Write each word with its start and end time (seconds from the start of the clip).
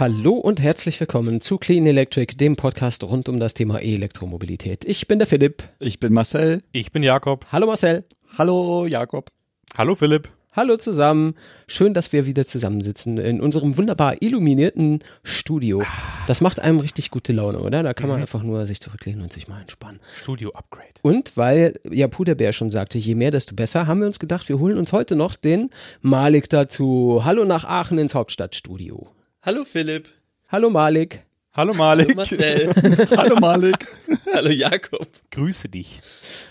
Hallo 0.00 0.34
und 0.34 0.62
herzlich 0.62 1.00
willkommen 1.00 1.40
zu 1.40 1.58
Clean 1.58 1.84
Electric, 1.84 2.36
dem 2.36 2.54
Podcast 2.54 3.02
rund 3.02 3.28
um 3.28 3.40
das 3.40 3.54
Thema 3.54 3.80
Elektromobilität. 3.82 4.84
Ich 4.84 5.08
bin 5.08 5.18
der 5.18 5.26
Philipp. 5.26 5.64
Ich 5.80 5.98
bin 5.98 6.12
Marcel. 6.12 6.62
Ich 6.70 6.92
bin 6.92 7.02
Jakob. 7.02 7.46
Hallo 7.50 7.66
Marcel. 7.66 8.04
Hallo 8.38 8.86
Jakob. 8.86 9.32
Hallo 9.76 9.96
Philipp. 9.96 10.28
Hallo 10.52 10.76
zusammen. 10.76 11.34
Schön, 11.66 11.94
dass 11.94 12.12
wir 12.12 12.26
wieder 12.26 12.46
zusammensitzen 12.46 13.18
in 13.18 13.40
unserem 13.40 13.76
wunderbar 13.76 14.22
illuminierten 14.22 15.00
Studio. 15.24 15.82
Das 16.28 16.40
macht 16.40 16.60
einem 16.60 16.78
richtig 16.78 17.10
gute 17.10 17.32
Laune, 17.32 17.58
oder? 17.58 17.82
Da 17.82 17.92
kann 17.92 18.08
man 18.08 18.20
einfach 18.20 18.44
nur 18.44 18.66
sich 18.66 18.80
zurücklehnen 18.80 19.22
und 19.22 19.32
sich 19.32 19.48
mal 19.48 19.60
entspannen. 19.60 19.98
Studio 20.22 20.52
Upgrade. 20.52 20.94
Und 21.02 21.36
weil 21.36 21.74
ja 21.90 22.06
Puderbär 22.06 22.52
schon 22.52 22.70
sagte, 22.70 22.98
je 22.98 23.16
mehr, 23.16 23.32
desto 23.32 23.56
besser, 23.56 23.88
haben 23.88 23.98
wir 23.98 24.06
uns 24.06 24.20
gedacht, 24.20 24.48
wir 24.48 24.60
holen 24.60 24.78
uns 24.78 24.92
heute 24.92 25.16
noch 25.16 25.34
den 25.34 25.70
Malik 26.02 26.48
dazu. 26.48 27.22
Hallo 27.24 27.44
nach 27.44 27.64
Aachen 27.64 27.98
ins 27.98 28.14
Hauptstadtstudio. 28.14 29.08
Hallo 29.42 29.64
Philipp. 29.64 30.08
Hallo 30.48 30.68
Malik. 30.68 31.22
Hallo 31.52 31.72
Malik. 31.72 32.08
Hallo 32.08 32.16
Marcel. 32.16 32.72
Hallo 33.16 33.36
Malik. 33.36 33.86
Hallo 34.34 34.50
Jakob. 34.50 35.06
Grüße 35.30 35.68
dich. 35.68 36.00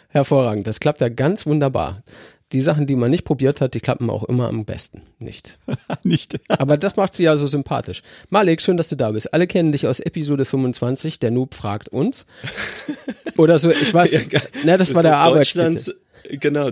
Hervorragend. 0.07 0.67
Das 0.67 0.79
klappt 0.79 1.01
ja 1.01 1.09
ganz 1.09 1.45
wunderbar. 1.45 2.03
Die 2.53 2.61
Sachen, 2.61 2.85
die 2.87 2.95
man 2.95 3.11
nicht 3.11 3.25
probiert 3.25 3.59
hat, 3.59 3.73
die 3.73 3.81
klappen 3.81 4.09
auch 4.09 4.23
immer 4.23 4.47
am 4.47 4.63
besten. 4.63 5.01
Nicht. 5.19 5.59
Nicht. 6.03 6.39
Aber 6.47 6.77
das 6.77 6.95
macht 6.95 7.13
sie 7.13 7.23
ja 7.23 7.35
so 7.35 7.45
sympathisch. 7.45 8.03
Malik, 8.29 8.61
schön, 8.61 8.77
dass 8.77 8.87
du 8.87 8.95
da 8.95 9.11
bist. 9.11 9.33
Alle 9.33 9.47
kennen 9.47 9.73
dich 9.73 9.85
aus 9.85 9.99
Episode 9.99 10.45
25. 10.45 11.19
Der 11.19 11.31
Noob 11.31 11.55
fragt 11.55 11.89
uns. 11.89 12.25
Oder 13.35 13.57
so, 13.57 13.69
ich 13.69 13.93
weiß, 13.93 14.13
Ja, 14.13 14.21
ne, 14.63 14.77
das, 14.77 14.95
war 14.95 15.03
der 15.03 15.17
Arbeitstitel. 15.17 15.73
Deutschlands, 15.73 15.93
genau, 16.39 16.71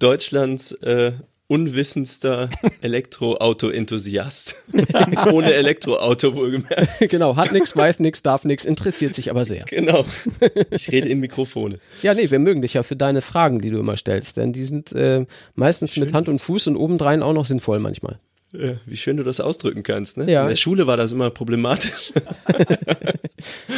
Deutschlands 0.00 0.72
äh, 0.72 1.12
unwissendster 1.52 2.48
Elektroauto-Enthusiast. 2.80 4.56
Ohne 5.32 5.52
Elektroauto 5.52 6.34
wohlgemerkt. 6.34 6.88
genau, 7.10 7.36
hat 7.36 7.52
nix, 7.52 7.76
weiß 7.76 8.00
nix, 8.00 8.22
darf 8.22 8.46
nix, 8.46 8.64
interessiert 8.64 9.12
sich 9.12 9.30
aber 9.30 9.44
sehr. 9.44 9.66
Genau. 9.66 10.06
Ich 10.70 10.90
rede 10.90 11.10
in 11.10 11.20
Mikrofone. 11.20 11.78
Ja, 12.00 12.14
nee, 12.14 12.30
wir 12.30 12.38
mögen 12.38 12.62
dich 12.62 12.72
ja 12.72 12.82
für 12.82 12.96
deine 12.96 13.20
Fragen, 13.20 13.60
die 13.60 13.68
du 13.68 13.78
immer 13.78 13.98
stellst, 13.98 14.38
denn 14.38 14.54
die 14.54 14.64
sind 14.64 14.92
äh, 14.92 15.26
meistens 15.54 15.98
mit 15.98 16.14
Hand 16.14 16.30
und 16.30 16.38
Fuß 16.38 16.68
und 16.68 16.76
obendrein 16.76 17.22
auch 17.22 17.34
noch 17.34 17.44
sinnvoll 17.44 17.80
manchmal. 17.80 18.18
Ja, 18.52 18.72
wie 18.86 18.96
schön 18.96 19.16
du 19.16 19.22
das 19.22 19.40
ausdrücken 19.40 19.82
kannst. 19.82 20.18
Ne? 20.18 20.30
Ja. 20.30 20.42
In 20.42 20.48
der 20.48 20.56
Schule 20.56 20.86
war 20.86 20.96
das 20.96 21.12
immer 21.12 21.30
problematisch. 21.30 22.12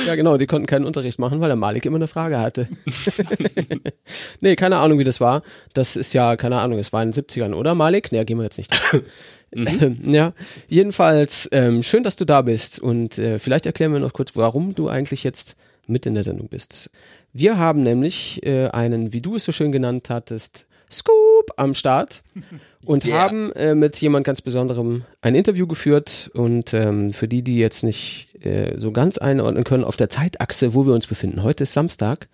Ja, 0.06 0.14
genau, 0.14 0.36
die 0.36 0.46
konnten 0.46 0.66
keinen 0.66 0.84
Unterricht 0.84 1.18
machen, 1.18 1.40
weil 1.40 1.48
der 1.48 1.56
Malik 1.56 1.86
immer 1.86 1.96
eine 1.96 2.08
Frage 2.08 2.38
hatte. 2.38 2.68
nee, 4.40 4.56
keine 4.56 4.76
Ahnung, 4.76 4.98
wie 4.98 5.04
das 5.04 5.20
war. 5.20 5.42
Das 5.72 5.96
ist 5.96 6.12
ja, 6.12 6.36
keine 6.36 6.60
Ahnung, 6.60 6.78
es 6.78 6.92
war 6.92 7.02
in 7.02 7.10
den 7.10 7.24
70ern, 7.24 7.54
oder 7.54 7.74
Malik? 7.74 8.12
Nee, 8.12 8.24
gehen 8.24 8.38
wir 8.38 8.44
jetzt 8.44 8.58
nicht. 8.58 8.70
drauf. 8.70 9.02
ja, 10.02 10.32
jedenfalls, 10.68 11.48
ähm, 11.52 11.82
schön, 11.82 12.02
dass 12.02 12.16
du 12.16 12.24
da 12.24 12.42
bist 12.42 12.78
und 12.78 13.18
äh, 13.18 13.38
vielleicht 13.38 13.66
erklären 13.66 13.92
wir 13.92 14.00
noch 14.00 14.12
kurz, 14.12 14.36
warum 14.36 14.74
du 14.74 14.88
eigentlich 14.88 15.24
jetzt 15.24 15.56
mit 15.86 16.06
in 16.06 16.14
der 16.14 16.24
Sendung 16.24 16.48
bist. 16.48 16.90
Wir 17.32 17.56
haben 17.58 17.82
nämlich 17.82 18.44
äh, 18.44 18.68
einen, 18.68 19.12
wie 19.12 19.20
du 19.20 19.36
es 19.36 19.44
so 19.44 19.52
schön 19.52 19.72
genannt 19.72 20.10
hattest, 20.10 20.66
Scoop 20.90 21.52
am 21.56 21.74
Start 21.74 22.22
und 22.84 23.04
Yeah. 23.04 23.20
haben 23.20 23.52
äh, 23.52 23.74
mit 23.74 23.96
jemand 24.00 24.26
ganz 24.26 24.40
Besonderem 24.40 25.04
ein 25.22 25.34
Interview 25.34 25.66
geführt 25.66 26.30
und 26.34 26.74
ähm, 26.74 27.12
für 27.12 27.28
die, 27.28 27.42
die 27.42 27.58
jetzt 27.58 27.82
nicht 27.82 28.28
äh, 28.44 28.78
so 28.78 28.92
ganz 28.92 29.18
einordnen 29.18 29.64
können 29.64 29.84
auf 29.84 29.96
der 29.96 30.10
Zeitachse, 30.10 30.74
wo 30.74 30.86
wir 30.86 30.92
uns 30.94 31.06
befinden. 31.06 31.42
Heute 31.42 31.62
ist 31.64 31.72
Samstag. 31.72 32.28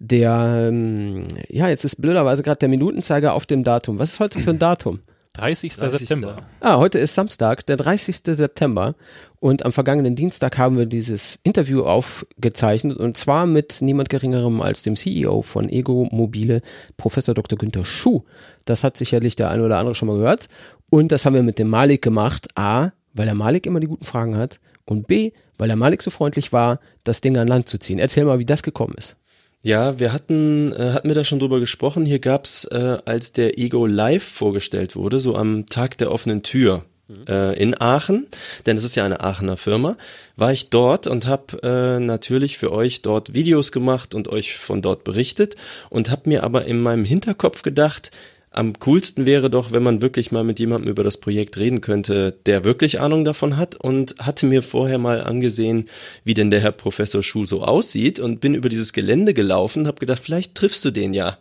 Der, 0.00 0.68
ähm, 0.68 1.26
ja, 1.48 1.68
jetzt 1.68 1.84
ist 1.84 2.02
blöderweise 2.02 2.42
gerade 2.42 2.58
der 2.58 2.68
Minutenzeiger 2.68 3.34
auf 3.34 3.46
dem 3.46 3.62
Datum. 3.64 3.98
Was 3.98 4.10
ist 4.14 4.20
heute 4.20 4.40
für 4.40 4.50
ein 4.50 4.58
Datum? 4.58 5.00
30. 5.34 5.74
30. 5.74 5.98
September. 5.98 6.36
Ah, 6.60 6.76
heute 6.76 6.98
ist 6.98 7.14
Samstag, 7.14 7.64
der 7.64 7.76
30. 7.78 8.16
September. 8.22 8.94
Und 9.40 9.64
am 9.64 9.72
vergangenen 9.72 10.14
Dienstag 10.14 10.58
haben 10.58 10.76
wir 10.76 10.84
dieses 10.84 11.40
Interview 11.42 11.84
aufgezeichnet 11.84 12.98
und 12.98 13.16
zwar 13.16 13.46
mit 13.46 13.80
niemand 13.80 14.10
geringerem 14.10 14.60
als 14.60 14.82
dem 14.82 14.94
CEO 14.94 15.40
von 15.42 15.68
Ego 15.70 16.06
Mobile, 16.12 16.60
Professor 16.98 17.34
Dr. 17.34 17.58
Günther 17.58 17.84
Schuh. 17.84 18.22
Das 18.66 18.84
hat 18.84 18.96
sicherlich 18.98 19.34
der 19.34 19.48
eine 19.48 19.64
oder 19.64 19.78
andere 19.78 19.94
schon 19.94 20.08
mal 20.08 20.18
gehört. 20.18 20.48
Und 20.90 21.12
das 21.12 21.24
haben 21.24 21.34
wir 21.34 21.42
mit 21.42 21.58
dem 21.58 21.70
Malik 21.70 22.02
gemacht. 22.02 22.48
A, 22.54 22.90
weil 23.14 23.24
der 23.24 23.34
Malik 23.34 23.66
immer 23.66 23.80
die 23.80 23.86
guten 23.86 24.04
Fragen 24.04 24.36
hat. 24.36 24.60
Und 24.84 25.06
B, 25.06 25.32
weil 25.56 25.68
der 25.68 25.76
Malik 25.76 26.02
so 26.02 26.10
freundlich 26.10 26.52
war, 26.52 26.78
das 27.04 27.22
Ding 27.22 27.38
an 27.38 27.48
Land 27.48 27.68
zu 27.68 27.78
ziehen. 27.78 27.98
Erzähl 27.98 28.24
mal, 28.24 28.38
wie 28.38 28.44
das 28.44 28.62
gekommen 28.62 28.94
ist. 28.98 29.16
Ja, 29.64 30.00
wir 30.00 30.12
hatten, 30.12 30.72
äh, 30.72 30.90
hatten 30.92 31.08
wir 31.08 31.14
da 31.14 31.22
schon 31.22 31.38
drüber 31.38 31.60
gesprochen. 31.60 32.04
Hier 32.04 32.18
gab's, 32.18 32.64
äh, 32.64 32.98
als 33.04 33.32
der 33.32 33.58
Ego 33.60 33.86
Live 33.86 34.24
vorgestellt 34.24 34.96
wurde, 34.96 35.20
so 35.20 35.36
am 35.36 35.66
Tag 35.66 35.96
der 35.98 36.10
offenen 36.10 36.42
Tür 36.42 36.84
äh, 37.28 37.56
in 37.56 37.80
Aachen, 37.80 38.26
denn 38.66 38.76
es 38.76 38.82
ist 38.82 38.96
ja 38.96 39.04
eine 39.04 39.20
Aachener 39.20 39.56
Firma, 39.56 39.96
war 40.36 40.52
ich 40.52 40.70
dort 40.70 41.06
und 41.06 41.28
habe 41.28 41.62
äh, 41.62 42.00
natürlich 42.00 42.58
für 42.58 42.72
euch 42.72 43.02
dort 43.02 43.34
Videos 43.34 43.70
gemacht 43.70 44.16
und 44.16 44.26
euch 44.26 44.56
von 44.56 44.82
dort 44.82 45.04
berichtet 45.04 45.54
und 45.90 46.10
habe 46.10 46.28
mir 46.28 46.42
aber 46.42 46.64
in 46.64 46.80
meinem 46.80 47.04
Hinterkopf 47.04 47.62
gedacht, 47.62 48.10
am 48.52 48.74
coolsten 48.80 49.26
wäre 49.26 49.50
doch, 49.50 49.72
wenn 49.72 49.82
man 49.82 50.02
wirklich 50.02 50.30
mal 50.30 50.44
mit 50.44 50.58
jemandem 50.58 50.90
über 50.90 51.02
das 51.02 51.18
Projekt 51.18 51.56
reden 51.58 51.80
könnte, 51.80 52.38
der 52.46 52.64
wirklich 52.64 53.00
Ahnung 53.00 53.24
davon 53.24 53.56
hat 53.56 53.76
und 53.76 54.14
hatte 54.18 54.46
mir 54.46 54.62
vorher 54.62 54.98
mal 54.98 55.22
angesehen, 55.22 55.88
wie 56.24 56.34
denn 56.34 56.50
der 56.50 56.60
Herr 56.60 56.72
Professor 56.72 57.22
Schuh 57.22 57.44
so 57.44 57.62
aussieht 57.62 58.20
und 58.20 58.40
bin 58.40 58.54
über 58.54 58.68
dieses 58.68 58.92
Gelände 58.92 59.34
gelaufen, 59.34 59.86
habe 59.86 60.00
gedacht, 60.00 60.22
vielleicht 60.22 60.54
triffst 60.54 60.84
du 60.84 60.90
den 60.90 61.14
ja. 61.14 61.38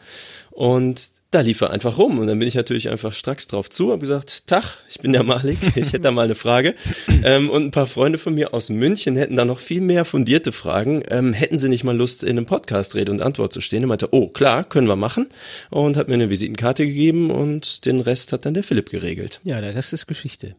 Und 0.51 1.20
da 1.31 1.40
lief 1.40 1.62
er 1.62 1.69
einfach 1.72 1.97
rum 1.97 2.19
und 2.19 2.28
dann 2.28 2.40
bin 2.40 2.47
ich 2.47 2.56
natürlich 2.56 2.90
einfach 2.90 3.14
stracks 3.14 3.47
drauf 3.47 3.69
zu, 3.69 3.92
habe 3.92 4.00
gesagt, 4.00 4.47
Tag, 4.47 4.78
ich 4.90 5.00
bin 5.00 5.14
der 5.14 5.24
Malik, 5.24 5.59
ich 5.75 5.88
hätte 5.88 6.02
da 6.02 6.12
mal 6.12 6.25
eine 6.25 6.36
Frage. 6.36 6.75
Ähm, 7.24 7.50
und 7.50 7.64
ein 7.64 7.72
paar 7.72 7.88
Freunde 7.88 8.18
von 8.18 8.34
mir 8.34 8.53
aus 8.53 8.69
München 8.69 9.16
hätten 9.16 9.38
da 9.38 9.46
noch 9.46 9.59
viel 9.59 9.80
mehr 9.80 10.03
fundierte 10.03 10.52
Fragen. 10.52 11.03
Ähm, 11.09 11.31
hätten 11.31 11.58
sie 11.58 11.69
nicht 11.69 11.86
mal 11.86 11.96
Lust, 11.96 12.25
in 12.25 12.31
einem 12.31 12.46
Podcast 12.46 12.96
Rede 12.96 13.14
und 13.14 13.22
Antwort 13.22 13.53
zu 13.53 13.62
stehen? 13.62 13.84
Er 13.84 13.88
meinte, 13.88 14.09
oh 14.12 14.28
klar, 14.28 14.66
können 14.66 14.88
wir 14.88 14.97
machen. 14.97 15.30
Und 15.69 15.96
hat 15.96 16.09
mir 16.09 16.16
eine 16.16 16.30
Visitenkarte 16.30 16.86
gegeben 16.86 17.31
und 17.31 17.86
den 17.86 18.02
Rest 18.02 18.34
hat 18.34 18.46
dann 18.46 18.53
der 18.53 18.63
Philipp 18.63 18.90
geregelt. 18.90 19.40
Ja, 19.46 19.62
der 19.62 19.74
Rest 19.74 19.94
ist 19.94 20.08
Geschichte. 20.08 20.56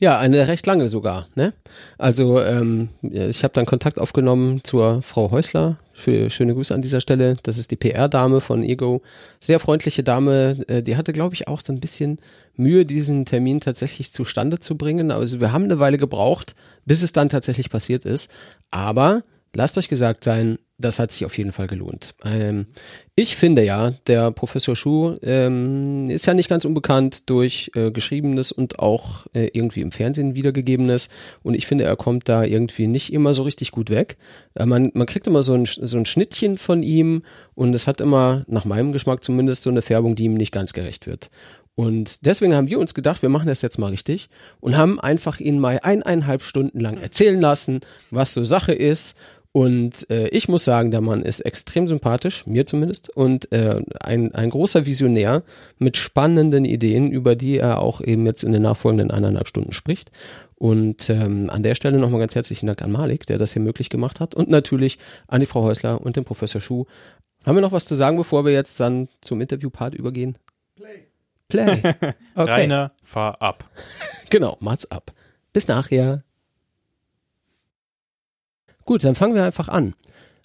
Ja, 0.00 0.18
eine 0.18 0.48
recht 0.48 0.66
lange 0.66 0.88
sogar. 0.88 1.28
Ne? 1.36 1.52
Also 1.96 2.40
ähm, 2.40 2.88
ich 3.02 3.44
habe 3.44 3.54
dann 3.54 3.66
Kontakt 3.66 4.00
aufgenommen 4.00 4.62
zur 4.64 5.02
Frau 5.02 5.30
Häusler. 5.30 5.78
Schöne 5.98 6.54
Grüße 6.54 6.74
an 6.74 6.82
dieser 6.82 7.00
Stelle. 7.00 7.36
Das 7.42 7.58
ist 7.58 7.70
die 7.70 7.76
PR-Dame 7.76 8.40
von 8.40 8.62
Ego. 8.62 9.02
Sehr 9.40 9.58
freundliche 9.58 10.02
Dame. 10.02 10.64
Äh, 10.68 10.82
die 10.82 10.96
hatte, 10.96 11.12
glaube 11.12 11.34
ich, 11.34 11.48
auch 11.48 11.60
so 11.60 11.72
ein 11.72 11.80
bisschen 11.80 12.18
Mühe, 12.54 12.86
diesen 12.86 13.24
Termin 13.24 13.60
tatsächlich 13.60 14.12
zustande 14.12 14.58
zu 14.58 14.76
bringen. 14.76 15.10
Also 15.10 15.40
wir 15.40 15.52
haben 15.52 15.64
eine 15.64 15.78
Weile 15.78 15.98
gebraucht, 15.98 16.54
bis 16.84 17.02
es 17.02 17.12
dann 17.12 17.28
tatsächlich 17.28 17.70
passiert 17.70 18.04
ist. 18.04 18.30
Aber 18.70 19.22
lasst 19.54 19.76
euch 19.78 19.88
gesagt 19.88 20.24
sein, 20.24 20.58
das 20.78 21.00
hat 21.00 21.10
sich 21.10 21.24
auf 21.24 21.36
jeden 21.36 21.50
Fall 21.50 21.66
gelohnt. 21.66 22.14
Ähm, 22.24 22.66
ich 23.16 23.36
finde 23.36 23.64
ja, 23.64 23.92
der 24.06 24.30
Professor 24.30 24.76
Schuh 24.76 25.16
ähm, 25.22 26.08
ist 26.08 26.26
ja 26.26 26.34
nicht 26.34 26.48
ganz 26.48 26.64
unbekannt 26.64 27.28
durch 27.28 27.72
äh, 27.74 27.90
Geschriebenes 27.90 28.52
und 28.52 28.78
auch 28.78 29.26
äh, 29.34 29.50
irgendwie 29.52 29.80
im 29.80 29.90
Fernsehen 29.90 30.36
wiedergegebenes. 30.36 31.08
Und 31.42 31.54
ich 31.54 31.66
finde, 31.66 31.84
er 31.84 31.96
kommt 31.96 32.28
da 32.28 32.44
irgendwie 32.44 32.86
nicht 32.86 33.12
immer 33.12 33.34
so 33.34 33.42
richtig 33.42 33.72
gut 33.72 33.90
weg. 33.90 34.18
Äh, 34.54 34.66
man, 34.66 34.92
man 34.94 35.06
kriegt 35.06 35.26
immer 35.26 35.42
so 35.42 35.54
ein, 35.54 35.66
so 35.66 35.98
ein 35.98 36.06
Schnittchen 36.06 36.56
von 36.56 36.84
ihm 36.84 37.22
und 37.54 37.74
es 37.74 37.88
hat 37.88 38.00
immer, 38.00 38.44
nach 38.46 38.64
meinem 38.64 38.92
Geschmack 38.92 39.24
zumindest, 39.24 39.64
so 39.64 39.70
eine 39.70 39.82
Färbung, 39.82 40.14
die 40.14 40.24
ihm 40.24 40.34
nicht 40.34 40.52
ganz 40.52 40.72
gerecht 40.72 41.08
wird. 41.08 41.28
Und 41.78 42.26
deswegen 42.26 42.56
haben 42.56 42.66
wir 42.66 42.80
uns 42.80 42.92
gedacht, 42.92 43.22
wir 43.22 43.28
machen 43.28 43.46
das 43.46 43.62
jetzt 43.62 43.78
mal 43.78 43.90
richtig 43.90 44.28
und 44.58 44.76
haben 44.76 44.98
einfach 44.98 45.38
ihn 45.38 45.60
mal 45.60 45.78
eineinhalb 45.80 46.42
Stunden 46.42 46.80
lang 46.80 46.98
erzählen 46.98 47.40
lassen, 47.40 47.82
was 48.10 48.34
so 48.34 48.42
Sache 48.42 48.72
ist. 48.72 49.16
Und 49.52 50.08
äh, 50.10 50.28
ich 50.28 50.48
muss 50.48 50.64
sagen, 50.64 50.90
der 50.90 51.00
Mann 51.00 51.22
ist 51.22 51.40
extrem 51.40 51.88
sympathisch, 51.88 52.46
mir 52.46 52.66
zumindest, 52.66 53.08
und 53.08 53.50
äh, 53.50 53.82
ein, 54.00 54.34
ein 54.34 54.50
großer 54.50 54.84
Visionär 54.86 55.42
mit 55.78 55.96
spannenden 55.96 56.64
Ideen, 56.64 57.10
über 57.10 57.34
die 57.34 57.58
er 57.58 57.80
auch 57.80 58.00
eben 58.00 58.26
jetzt 58.26 58.44
in 58.44 58.52
den 58.52 58.62
nachfolgenden 58.62 59.10
eineinhalb 59.10 59.48
Stunden 59.48 59.72
spricht. 59.72 60.10
Und 60.56 61.08
ähm, 61.08 61.50
an 61.50 61.62
der 61.62 61.74
Stelle 61.74 61.98
nochmal 61.98 62.20
ganz 62.20 62.34
herzlichen 62.34 62.66
Dank 62.66 62.82
an 62.82 62.92
Malik, 62.92 63.26
der 63.26 63.38
das 63.38 63.52
hier 63.52 63.62
möglich 63.62 63.88
gemacht 63.90 64.20
hat. 64.20 64.34
Und 64.34 64.50
natürlich 64.50 64.98
an 65.28 65.40
die 65.40 65.46
Frau 65.46 65.62
Häusler 65.62 66.00
und 66.00 66.16
den 66.16 66.24
Professor 66.24 66.60
Schuh. 66.60 66.84
Haben 67.46 67.56
wir 67.56 67.62
noch 67.62 67.72
was 67.72 67.84
zu 67.84 67.94
sagen, 67.94 68.16
bevor 68.16 68.44
wir 68.44 68.52
jetzt 68.52 68.78
dann 68.80 69.08
zum 69.20 69.40
Interviewpart 69.40 69.94
übergehen? 69.94 70.36
Play. 70.74 71.06
Play. 71.48 71.82
Okay. 72.34 72.50
Rainer, 72.52 72.92
fahr 73.02 73.40
ab. 73.40 73.68
Genau, 74.30 74.56
macht's 74.60 74.90
ab. 74.90 75.12
Bis 75.52 75.68
nachher. 75.68 76.22
Gut, 78.88 79.04
dann 79.04 79.14
fangen 79.14 79.34
wir 79.34 79.44
einfach 79.44 79.68
an. 79.68 79.92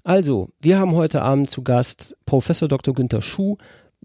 Also, 0.04 0.50
wir 0.60 0.78
haben 0.78 0.95
heute 0.95 1.22
Abend 1.22 1.50
zu 1.50 1.62
Gast 1.62 2.18
Professor 2.25 2.68
Dr. 2.68 2.94
Günther 2.94 3.22
Schuh, 3.22 3.56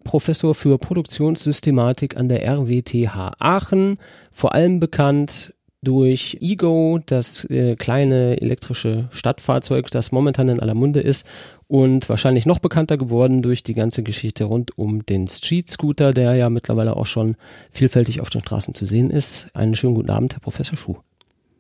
Professor 0.05 0.55
für 0.55 0.79
Produktionssystematik 0.79 2.17
an 2.17 2.29
der 2.29 2.47
RWTH 2.47 3.33
Aachen, 3.41 3.99
vor 4.31 4.55
allem 4.55 4.79
bekannt 4.79 5.55
durch 5.83 6.39
Ego, 6.41 7.01
das 7.05 7.47
äh, 7.51 7.75
kleine 7.75 8.41
elektrische 8.41 9.09
Stadtfahrzeug, 9.11 9.91
das 9.91 10.13
momentan 10.13 10.49
in 10.49 10.61
aller 10.61 10.77
Munde 10.77 11.01
ist 11.01 11.27
und 11.67 12.09
wahrscheinlich 12.09 12.47
noch 12.47 12.61
bekannter 12.61 12.97
geworden 12.97 13.43
durch 13.43 13.65
die 13.65 13.75
ganze 13.75 14.05
Geschichte 14.05 14.45
rund 14.45 14.79
um 14.79 15.05
den 15.05 15.27
Street 15.27 15.69
Scooter, 15.69 16.13
der 16.13 16.37
ja 16.37 16.49
mittlerweile 16.49 16.95
auch 16.95 17.07
schon 17.07 17.35
vielfältig 17.73 18.21
auf 18.21 18.31
den 18.31 18.43
Straßen 18.43 18.73
zu 18.73 18.87
sehen 18.87 19.11
ist. 19.11 19.49
Einen 19.53 19.75
schönen 19.75 19.97
guten 19.97 20.11
Abend, 20.11 20.35
Herr 20.35 20.41
Professor 20.41 20.79
Schuh. 20.79 20.95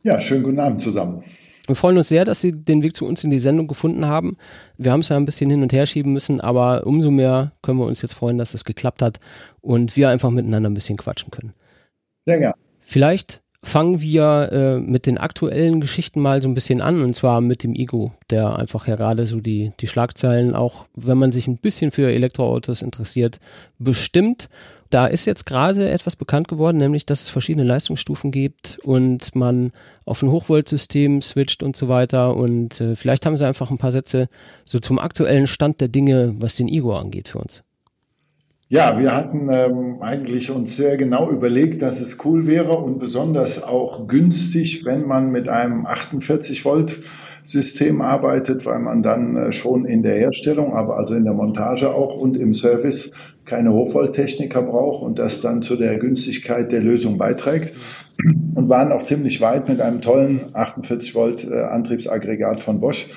Ja, 0.05 0.21
schönen 0.21 0.45
guten 0.45 0.61
Abend 0.61 0.81
zusammen. 0.81 1.25
Wir 1.69 1.75
freuen 1.75 1.99
uns 1.99 2.09
sehr, 2.09 2.25
dass 2.25 2.41
Sie 2.41 2.53
den 2.53 2.83
Weg 2.83 2.97
zu 2.97 3.05
uns 3.05 3.23
in 3.25 3.31
die 3.31 3.39
Sendung 3.39 3.69
gefunden 3.69 4.07
haben. 4.07 4.39
Wir 4.79 4.91
haben 4.91 5.01
es 5.01 5.11
ja 5.11 5.17
ein 5.17 5.27
bisschen 5.27 5.51
hin 5.51 5.63
und 5.63 5.73
her 5.73 5.85
schieben 5.85 6.15
müssen, 6.15 6.41
aber 6.41 6.87
umso 6.87 7.11
mehr 7.11 7.53
können 7.63 7.79
wir 7.79 7.85
uns 7.85 8.01
jetzt 8.01 8.15
freuen, 8.15 8.39
dass 8.39 8.55
es 8.55 8.65
geklappt 8.65 9.03
hat 9.03 9.21
und 9.61 9.95
wir 9.95 10.09
einfach 10.09 10.31
miteinander 10.31 10.71
ein 10.71 10.75
bisschen 10.75 10.97
quatschen 10.97 11.31
können. 11.31 11.53
Sehr 12.25 12.39
gerne. 12.39 12.55
Vielleicht 12.81 13.43
fangen 13.63 14.01
wir 14.01 14.51
äh, 14.51 14.79
mit 14.79 15.07
den 15.07 15.19
aktuellen 15.19 15.81
Geschichten 15.81 16.21
mal 16.21 16.41
so 16.41 16.49
ein 16.49 16.55
bisschen 16.55 16.81
an 16.81 17.03
und 17.03 17.13
zwar 17.13 17.43
mit 17.43 17.63
dem 17.63 17.75
Ego, 17.75 18.13
der 18.31 18.57
einfach 18.57 18.87
ja 18.87 18.97
gerade 18.97 19.27
so 19.27 19.41
die, 19.41 19.73
die 19.81 19.89
Schlagzeilen 19.89 20.55
auch, 20.55 20.87
wenn 20.95 21.19
man 21.19 21.33
sich 21.33 21.49
ein 21.49 21.59
bisschen 21.59 21.91
für 21.91 22.11
Elektroautos 22.11 22.81
interessiert, 22.81 23.41
bestimmt. 23.79 24.49
Da 24.91 25.07
ist 25.07 25.27
jetzt 25.27 25.45
gerade 25.45 25.91
etwas 25.91 26.17
bekannt 26.17 26.49
geworden, 26.49 26.79
nämlich 26.79 27.05
dass 27.05 27.23
es 27.23 27.29
verschiedene 27.29 27.65
Leistungsstufen 27.65 28.31
gibt 28.31 28.79
und 28.83 29.35
man 29.35 29.73
auf 30.07 30.23
ein 30.23 30.31
Hochvoltsystem 30.31 31.21
switcht 31.21 31.63
und 31.63 31.77
so 31.77 31.89
weiter. 31.89 32.35
Und 32.37 32.81
äh, 32.81 32.97
vielleicht 32.97 33.27
haben 33.27 33.37
Sie 33.37 33.47
einfach 33.47 33.71
ein 33.71 33.79
paar 33.79 33.93
Sätze 33.93 34.29
so 34.65 34.79
zum 34.79 34.99
aktuellen 34.99 35.47
Stand 35.47 35.81
der 35.81 35.89
Dinge, 35.89 36.35
was 36.39 36.57
den 36.57 36.69
Ego 36.69 36.97
angeht 36.97 37.29
für 37.29 37.39
uns. 37.39 37.65
Ja, 38.71 38.99
wir 38.99 39.15
hatten 39.15 39.49
ähm, 39.51 40.03
eigentlich 40.03 40.51
uns 40.51 40.77
sehr 40.77 40.99
genau 40.99 41.31
überlegt, 41.31 41.81
dass 41.81 42.01
es 42.01 42.19
cool 42.25 42.47
wäre 42.47 42.77
und 42.77 42.99
besonders 42.99 43.63
auch 43.63 44.07
günstig, 44.07 44.85
wenn 44.85 45.07
man 45.07 45.33
mit 45.33 45.49
einem 45.49 45.87
48 45.87 46.67
Volt 46.67 46.99
System 47.49 48.03
arbeitet, 48.03 48.67
weil 48.67 48.79
man 48.79 49.03
dann 49.03 49.37
äh, 49.37 49.53
schon 49.53 49.87
in 49.87 50.03
der 50.03 50.17
Herstellung, 50.17 50.75
aber 50.75 50.99
also 50.99 51.15
in 51.15 51.25
der 51.25 51.33
Montage 51.33 51.91
auch 51.91 52.15
und 52.15 52.37
im 52.37 52.55
Service 52.55 53.11
keine 53.47 53.73
Hochvolttechniker 53.73 54.63
braucht 54.63 55.03
und 55.03 55.19
das 55.19 55.41
dann 55.41 55.63
zu 55.63 55.77
der 55.77 55.99
Günstigkeit 55.99 56.71
der 56.71 56.81
Lösung 56.81 57.17
beiträgt 57.17 57.75
und 58.55 58.69
waren 58.69 58.93
auch 58.93 59.05
ziemlich 59.05 59.41
weit 59.41 59.67
mit 59.67 59.81
einem 59.81 60.03
tollen 60.03 60.51
48 60.53 61.15
Volt 61.15 61.45
äh, 61.45 61.63
Antriebsaggregat 61.63 62.63
von 62.63 62.81
Bosch 62.81 63.09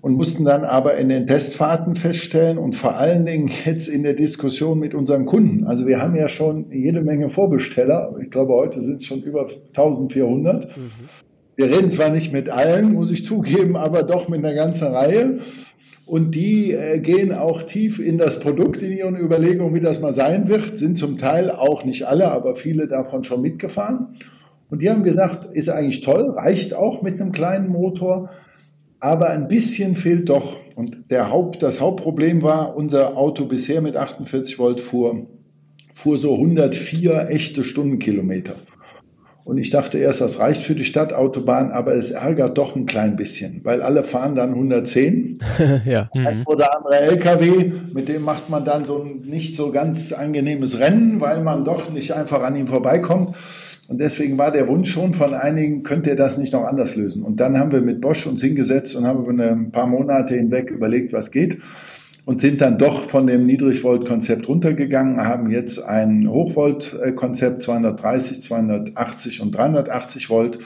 und 0.00 0.14
mussten 0.14 0.46
dann 0.46 0.64
aber 0.64 0.96
in 0.96 1.10
den 1.10 1.26
Testfahrten 1.26 1.96
feststellen 1.96 2.56
und 2.56 2.74
vor 2.74 2.96
allen 2.96 3.26
Dingen 3.26 3.50
jetzt 3.66 3.88
in 3.88 4.02
der 4.02 4.14
Diskussion 4.14 4.78
mit 4.78 4.94
unseren 4.94 5.26
Kunden. 5.26 5.66
Also 5.66 5.86
wir 5.86 6.00
haben 6.00 6.16
ja 6.16 6.30
schon 6.30 6.70
jede 6.70 7.02
Menge 7.02 7.28
Vorbesteller. 7.28 8.16
Ich 8.22 8.30
glaube, 8.30 8.54
heute 8.54 8.80
sind 8.80 8.96
es 8.96 9.04
schon 9.04 9.20
über 9.20 9.48
1400. 9.74 10.74
Mhm. 10.74 10.90
Wir 11.58 11.72
reden 11.72 11.90
zwar 11.90 12.10
nicht 12.10 12.32
mit 12.32 12.48
allen, 12.48 12.92
muss 12.92 13.10
ich 13.10 13.24
zugeben, 13.24 13.74
aber 13.74 14.04
doch 14.04 14.28
mit 14.28 14.44
einer 14.44 14.54
ganzen 14.54 14.94
Reihe. 14.94 15.40
Und 16.06 16.36
die 16.36 16.70
äh, 16.70 17.00
gehen 17.00 17.32
auch 17.32 17.64
tief 17.64 17.98
in 17.98 18.16
das 18.16 18.38
Produkt, 18.38 18.80
in 18.80 18.96
ihren 18.96 19.16
Überlegungen, 19.16 19.74
wie 19.74 19.80
das 19.80 20.00
mal 20.00 20.14
sein 20.14 20.46
wird, 20.46 20.78
sind 20.78 20.98
zum 20.98 21.18
Teil 21.18 21.50
auch 21.50 21.84
nicht 21.84 22.04
alle, 22.04 22.30
aber 22.30 22.54
viele 22.54 22.86
davon 22.86 23.24
schon 23.24 23.42
mitgefahren. 23.42 24.14
Und 24.70 24.82
die 24.82 24.88
haben 24.88 25.02
gesagt, 25.02 25.46
ist 25.52 25.68
eigentlich 25.68 26.02
toll, 26.02 26.30
reicht 26.30 26.74
auch 26.74 27.02
mit 27.02 27.20
einem 27.20 27.32
kleinen 27.32 27.70
Motor, 27.70 28.30
aber 29.00 29.30
ein 29.30 29.48
bisschen 29.48 29.96
fehlt 29.96 30.28
doch. 30.28 30.54
Und 30.76 31.10
der 31.10 31.28
Haupt, 31.28 31.64
das 31.64 31.80
Hauptproblem 31.80 32.40
war, 32.42 32.76
unser 32.76 33.16
Auto 33.16 33.46
bisher 33.46 33.80
mit 33.80 33.96
48 33.96 34.60
Volt 34.60 34.80
fuhr, 34.80 35.26
fuhr 35.92 36.18
so 36.18 36.34
104 36.34 37.30
echte 37.30 37.64
Stundenkilometer. 37.64 38.54
Und 39.48 39.56
ich 39.56 39.70
dachte 39.70 39.96
erst, 39.96 40.20
das 40.20 40.38
reicht 40.40 40.62
für 40.62 40.74
die 40.74 40.84
Stadtautobahn, 40.84 41.70
aber 41.70 41.96
es 41.96 42.10
ärgert 42.10 42.58
doch 42.58 42.76
ein 42.76 42.84
klein 42.84 43.16
bisschen, 43.16 43.62
weil 43.64 43.80
alle 43.80 44.04
fahren 44.04 44.34
dann 44.34 44.50
110. 44.50 45.38
ja. 45.86 46.10
Ein 46.12 46.42
oder 46.44 46.76
andere 46.76 47.00
LKW, 47.00 47.72
mit 47.94 48.10
dem 48.10 48.24
macht 48.24 48.50
man 48.50 48.66
dann 48.66 48.84
so 48.84 49.02
ein 49.02 49.22
nicht 49.22 49.56
so 49.56 49.72
ganz 49.72 50.12
angenehmes 50.12 50.80
Rennen, 50.80 51.22
weil 51.22 51.42
man 51.42 51.64
doch 51.64 51.90
nicht 51.90 52.12
einfach 52.12 52.42
an 52.42 52.56
ihm 52.56 52.66
vorbeikommt. 52.66 53.36
Und 53.88 53.96
deswegen 53.96 54.36
war 54.36 54.52
der 54.52 54.68
Wunsch 54.68 54.92
schon 54.92 55.14
von 55.14 55.32
einigen, 55.32 55.82
könnt 55.82 56.06
ihr 56.06 56.16
das 56.16 56.36
nicht 56.36 56.52
noch 56.52 56.64
anders 56.64 56.94
lösen? 56.94 57.22
Und 57.22 57.40
dann 57.40 57.58
haben 57.58 57.72
wir 57.72 57.80
mit 57.80 58.02
Bosch 58.02 58.26
uns 58.26 58.42
hingesetzt 58.42 58.94
und 58.96 59.06
haben 59.06 59.24
über 59.24 59.32
ein 59.42 59.72
paar 59.72 59.86
Monate 59.86 60.34
hinweg 60.34 60.70
überlegt, 60.70 61.14
was 61.14 61.30
geht 61.30 61.56
und 62.28 62.42
sind 62.42 62.60
dann 62.60 62.76
doch 62.76 63.08
von 63.08 63.26
dem 63.26 63.46
Niedrigvolt-Konzept 63.46 64.48
runtergegangen, 64.48 65.24
haben 65.24 65.50
jetzt 65.50 65.82
ein 65.82 66.28
Hochvolt-Konzept 66.28 67.62
230, 67.62 68.42
280 68.42 69.40
und 69.40 69.52
380 69.52 70.28
Volt 70.28 70.58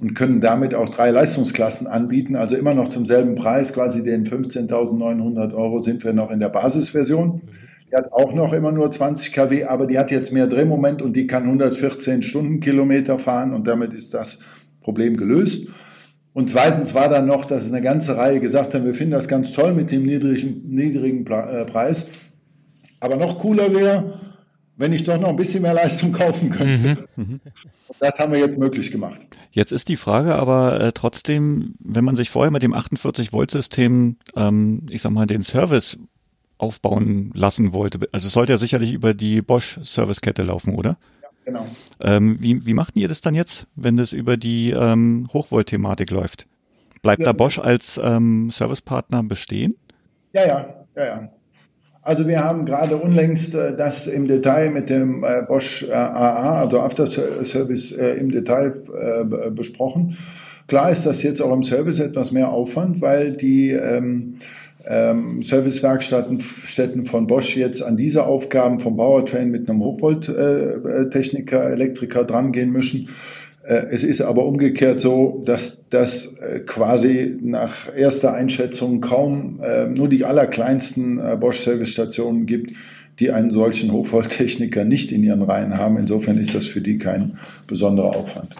und 0.00 0.14
können 0.14 0.40
damit 0.40 0.74
auch 0.74 0.88
drei 0.88 1.10
Leistungsklassen 1.10 1.86
anbieten, 1.86 2.36
also 2.36 2.56
immer 2.56 2.72
noch 2.72 2.88
zum 2.88 3.04
selben 3.04 3.34
Preis, 3.34 3.74
quasi 3.74 4.02
den 4.02 4.26
15.900 4.26 5.52
Euro 5.52 5.82
sind 5.82 6.02
wir 6.04 6.14
noch 6.14 6.30
in 6.30 6.40
der 6.40 6.48
Basisversion. 6.48 7.42
Die 7.90 7.96
hat 7.96 8.14
auch 8.14 8.32
noch 8.32 8.54
immer 8.54 8.72
nur 8.72 8.90
20 8.90 9.34
kW, 9.34 9.64
aber 9.64 9.86
die 9.86 9.98
hat 9.98 10.10
jetzt 10.10 10.32
mehr 10.32 10.46
Drehmoment 10.46 11.02
und 11.02 11.14
die 11.14 11.26
kann 11.26 11.42
114 11.42 12.22
Stundenkilometer 12.22 13.18
fahren 13.18 13.52
und 13.52 13.66
damit 13.66 13.92
ist 13.92 14.14
das 14.14 14.38
Problem 14.80 15.18
gelöst. 15.18 15.68
Und 16.32 16.50
zweitens 16.50 16.94
war 16.94 17.08
dann 17.08 17.26
noch, 17.26 17.44
dass 17.44 17.66
eine 17.66 17.82
ganze 17.82 18.16
Reihe 18.16 18.40
gesagt 18.40 18.74
haben, 18.74 18.84
wir 18.84 18.94
finden 18.94 19.12
das 19.12 19.26
ganz 19.26 19.52
toll 19.52 19.72
mit 19.72 19.90
dem 19.90 20.04
niedrigen, 20.04 20.62
niedrigen 20.68 21.26
äh, 21.26 21.64
Preis. 21.64 22.06
Aber 23.00 23.16
noch 23.16 23.38
cooler 23.40 23.74
wäre, 23.74 24.20
wenn 24.76 24.92
ich 24.92 25.04
doch 25.04 25.18
noch 25.18 25.28
ein 25.28 25.36
bisschen 25.36 25.62
mehr 25.62 25.74
Leistung 25.74 26.12
kaufen 26.14 26.50
könnte. 26.50 27.06
Mhm. 27.16 27.24
mhm. 27.24 27.40
Das 27.98 28.18
haben 28.18 28.32
wir 28.32 28.38
jetzt 28.38 28.56
möglich 28.56 28.90
gemacht. 28.92 29.20
Jetzt 29.50 29.72
ist 29.72 29.88
die 29.88 29.96
Frage 29.96 30.36
aber 30.36 30.80
äh, 30.80 30.92
trotzdem, 30.92 31.74
wenn 31.80 32.04
man 32.04 32.16
sich 32.16 32.30
vorher 32.30 32.52
mit 32.52 32.62
dem 32.62 32.72
48 32.72 33.32
Volt 33.32 33.50
System, 33.50 34.16
ähm, 34.36 34.86
ich 34.88 35.02
sag 35.02 35.10
mal, 35.10 35.26
den 35.26 35.42
Service 35.42 35.98
aufbauen 36.56 37.32
lassen 37.34 37.72
wollte. 37.72 38.06
Also 38.12 38.28
es 38.28 38.32
sollte 38.32 38.52
ja 38.52 38.58
sicherlich 38.58 38.92
über 38.92 39.12
die 39.14 39.42
Bosch 39.42 39.78
Servicekette 39.82 40.42
laufen, 40.42 40.74
oder? 40.74 40.98
Genau. 41.50 41.66
Ähm, 42.00 42.36
wie, 42.38 42.64
wie 42.64 42.74
macht 42.74 42.96
ihr 42.96 43.08
das 43.08 43.20
dann 43.22 43.34
jetzt, 43.34 43.66
wenn 43.74 43.96
das 43.96 44.12
über 44.12 44.36
die 44.36 44.70
ähm, 44.70 45.26
Hochvolt-Thematik 45.32 46.12
läuft? 46.12 46.46
Bleibt 47.02 47.22
ja, 47.22 47.26
da 47.26 47.32
Bosch 47.32 47.58
als 47.58 48.00
ähm, 48.02 48.50
Servicepartner 48.50 49.24
bestehen? 49.24 49.74
Ja, 50.32 50.46
ja, 50.46 50.74
ja, 50.94 51.04
ja. 51.04 51.28
Also 52.02 52.28
wir 52.28 52.44
haben 52.44 52.66
gerade 52.66 52.96
unlängst 52.96 53.56
äh, 53.56 53.76
das 53.76 54.06
im 54.06 54.28
Detail 54.28 54.70
mit 54.70 54.90
dem 54.90 55.24
äh, 55.24 55.42
Bosch 55.42 55.82
äh, 55.82 55.92
AA, 55.92 56.60
also 56.60 56.80
After 56.80 57.08
Service 57.08 57.90
äh, 57.92 58.12
im 58.12 58.30
Detail 58.30 58.84
äh, 58.94 59.50
besprochen. 59.50 60.16
Klar 60.68 60.92
ist 60.92 61.04
das 61.04 61.24
jetzt 61.24 61.42
auch 61.42 61.52
im 61.52 61.64
Service 61.64 61.98
etwas 61.98 62.30
mehr 62.30 62.50
Aufwand, 62.50 63.00
weil 63.00 63.32
die 63.32 63.70
ähm, 63.70 64.36
ähm, 64.86 65.42
Servicewerkstätten 65.42 67.06
von 67.06 67.26
Bosch 67.26 67.56
jetzt 67.56 67.82
an 67.82 67.96
diese 67.96 68.24
Aufgaben 68.24 68.80
vom 68.80 68.96
Powertrain 68.96 69.50
mit 69.50 69.68
einem 69.68 69.80
Hochvolt-Techniker, 69.80 71.68
äh, 71.68 71.72
Elektriker 71.72 72.24
drangehen 72.24 72.70
müssen. 72.70 73.10
Äh, 73.62 73.86
es 73.90 74.02
ist 74.02 74.20
aber 74.20 74.46
umgekehrt 74.46 75.00
so, 75.00 75.42
dass 75.44 75.78
das 75.90 76.34
äh, 76.34 76.60
quasi 76.60 77.36
nach 77.40 77.94
erster 77.94 78.34
Einschätzung 78.34 79.00
kaum 79.00 79.60
äh, 79.62 79.86
nur 79.86 80.08
die 80.08 80.24
allerkleinsten 80.24 81.18
äh, 81.18 81.36
Bosch-Servicestationen 81.38 82.46
gibt, 82.46 82.72
die 83.18 83.30
einen 83.30 83.50
solchen 83.50 83.92
Hochvolttechniker 83.92 84.84
nicht 84.84 85.12
in 85.12 85.22
ihren 85.22 85.42
Reihen 85.42 85.76
haben. 85.76 85.98
Insofern 85.98 86.38
ist 86.38 86.54
das 86.54 86.66
für 86.66 86.80
die 86.80 86.98
kein 86.98 87.38
besonderer 87.66 88.16
Aufwand. 88.16 88.54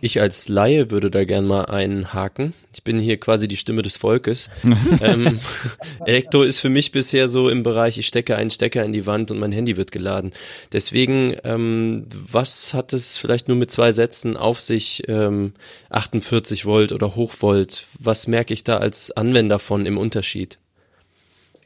Ich 0.00 0.20
als 0.20 0.48
Laie 0.48 0.90
würde 0.90 1.10
da 1.10 1.24
gern 1.24 1.46
mal 1.46 1.66
einhaken. 1.66 2.54
Ich 2.72 2.82
bin 2.82 2.98
hier 2.98 3.18
quasi 3.18 3.48
die 3.48 3.56
Stimme 3.56 3.82
des 3.82 3.96
Volkes. 3.96 4.48
ähm, 5.00 5.40
Elektro 6.06 6.42
ist 6.42 6.60
für 6.60 6.70
mich 6.70 6.92
bisher 6.92 7.28
so 7.28 7.48
im 7.48 7.62
Bereich, 7.62 7.98
ich 7.98 8.06
stecke 8.06 8.36
einen 8.36 8.50
Stecker 8.50 8.84
in 8.84 8.92
die 8.92 9.06
Wand 9.06 9.30
und 9.30 9.38
mein 9.38 9.52
Handy 9.52 9.76
wird 9.76 9.92
geladen. 9.92 10.32
Deswegen, 10.72 11.36
ähm, 11.44 12.06
was 12.10 12.72
hat 12.72 12.92
es 12.92 13.18
vielleicht 13.18 13.48
nur 13.48 13.56
mit 13.56 13.70
zwei 13.70 13.92
Sätzen 13.92 14.36
auf 14.36 14.60
sich, 14.60 15.02
ähm, 15.08 15.52
48 15.90 16.64
Volt 16.64 16.92
oder 16.92 17.14
Hochvolt? 17.16 17.86
Was 17.98 18.26
merke 18.26 18.54
ich 18.54 18.64
da 18.64 18.78
als 18.78 19.10
Anwender 19.10 19.58
von 19.58 19.84
im 19.84 19.98
Unterschied? 19.98 20.58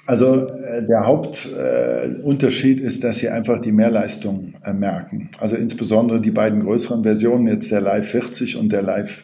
Also 0.06 0.46
äh, 0.46 0.86
der 0.86 1.06
Hauptunterschied 1.06 2.80
äh, 2.80 2.84
ist, 2.84 3.04
dass 3.04 3.18
Sie 3.18 3.28
einfach 3.28 3.60
die 3.60 3.72
Mehrleistung 3.72 4.54
äh, 4.64 4.74
merken. 4.74 5.30
Also 5.40 5.56
insbesondere 5.56 6.20
die 6.20 6.30
beiden 6.30 6.60
größeren 6.60 7.02
Versionen, 7.04 7.46
jetzt 7.46 7.70
der 7.70 7.80
Live 7.80 8.08
40 8.08 8.56
und 8.56 8.70
der 8.70 8.82
Live 8.82 9.22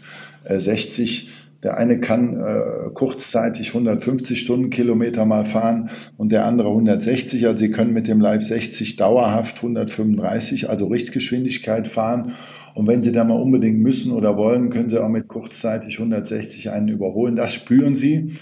60. 0.49 1.30
Der 1.62 1.76
eine 1.76 2.00
kann 2.00 2.40
äh, 2.40 2.90
kurzzeitig 2.94 3.68
150 3.68 4.40
Stundenkilometer 4.40 5.26
mal 5.26 5.44
fahren 5.44 5.90
und 6.16 6.32
der 6.32 6.46
andere 6.46 6.68
160. 6.68 7.46
Also 7.46 7.58
Sie 7.58 7.70
können 7.70 7.92
mit 7.92 8.08
dem 8.08 8.20
Live 8.20 8.42
60 8.42 8.96
dauerhaft 8.96 9.56
135, 9.56 10.70
also 10.70 10.87
Richtgeschwindigkeit 10.87 11.88
fahren. 11.88 12.32
Und 12.75 12.87
wenn 12.87 13.02
Sie 13.02 13.12
da 13.12 13.25
mal 13.25 13.34
unbedingt 13.34 13.80
müssen 13.80 14.12
oder 14.12 14.38
wollen, 14.38 14.70
können 14.70 14.88
Sie 14.88 14.99
auch 14.99 15.10
mit 15.10 15.28
kurzzeitig 15.28 15.99
160 15.99 16.70
einen 16.70 16.88
überholen. 16.88 17.37
Das 17.37 17.52
spüren 17.52 17.96
Sie. 17.96 18.37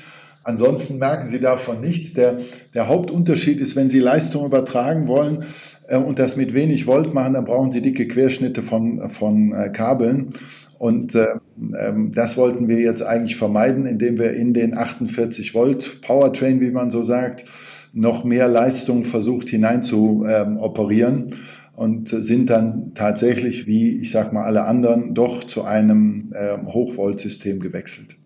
Ansonsten 0.48 0.98
merken 0.98 1.26
Sie 1.26 1.40
davon 1.40 1.82
nichts. 1.82 2.14
Der, 2.14 2.38
der 2.72 2.88
Hauptunterschied 2.88 3.60
ist, 3.60 3.76
wenn 3.76 3.90
Sie 3.90 3.98
Leistung 3.98 4.46
übertragen 4.46 5.06
wollen 5.06 5.44
äh, 5.88 5.98
und 5.98 6.18
das 6.18 6.36
mit 6.36 6.54
wenig 6.54 6.86
Volt 6.86 7.12
machen, 7.12 7.34
dann 7.34 7.44
brauchen 7.44 7.70
Sie 7.70 7.82
dicke 7.82 8.08
Querschnitte 8.08 8.62
von, 8.62 9.10
von 9.10 9.52
äh, 9.52 9.68
Kabeln. 9.68 10.32
Und 10.78 11.14
äh, 11.14 11.26
ähm, 11.78 12.12
das 12.14 12.38
wollten 12.38 12.66
wir 12.66 12.78
jetzt 12.78 13.02
eigentlich 13.02 13.36
vermeiden, 13.36 13.84
indem 13.84 14.18
wir 14.18 14.32
in 14.32 14.54
den 14.54 14.74
48 14.74 15.52
Volt 15.52 16.00
Powertrain, 16.00 16.62
wie 16.62 16.70
man 16.70 16.90
so 16.90 17.02
sagt, 17.02 17.44
noch 17.92 18.24
mehr 18.24 18.48
Leistung 18.48 19.04
versucht 19.04 19.50
hinein 19.50 19.82
zu 19.82 20.24
ähm, 20.26 20.56
operieren. 20.56 21.34
und 21.76 22.08
sind 22.08 22.48
dann 22.48 22.92
tatsächlich, 22.94 23.66
wie 23.66 24.00
ich 24.00 24.12
sag 24.12 24.32
mal 24.32 24.44
alle 24.44 24.64
anderen, 24.64 25.14
doch 25.14 25.44
zu 25.44 25.64
einem 25.64 26.32
äh, 26.34 26.56
Hochvoltsystem 26.72 27.60
gewechselt. 27.60 28.17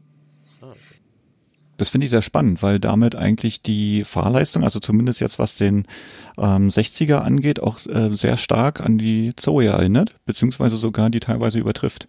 Das 1.82 1.88
finde 1.88 2.04
ich 2.04 2.12
sehr 2.12 2.22
spannend, 2.22 2.62
weil 2.62 2.78
damit 2.78 3.16
eigentlich 3.16 3.60
die 3.60 4.04
Fahrleistung, 4.04 4.62
also 4.62 4.78
zumindest 4.78 5.20
jetzt 5.20 5.40
was 5.40 5.56
den 5.56 5.84
ähm, 6.38 6.68
60er 6.68 7.16
angeht, 7.16 7.60
auch 7.60 7.84
äh, 7.88 8.10
sehr 8.12 8.36
stark 8.36 8.80
an 8.80 8.98
die 8.98 9.32
Zoe 9.34 9.66
erinnert, 9.66 10.14
beziehungsweise 10.24 10.76
sogar 10.76 11.10
die 11.10 11.18
teilweise 11.18 11.58
übertrifft. 11.58 12.06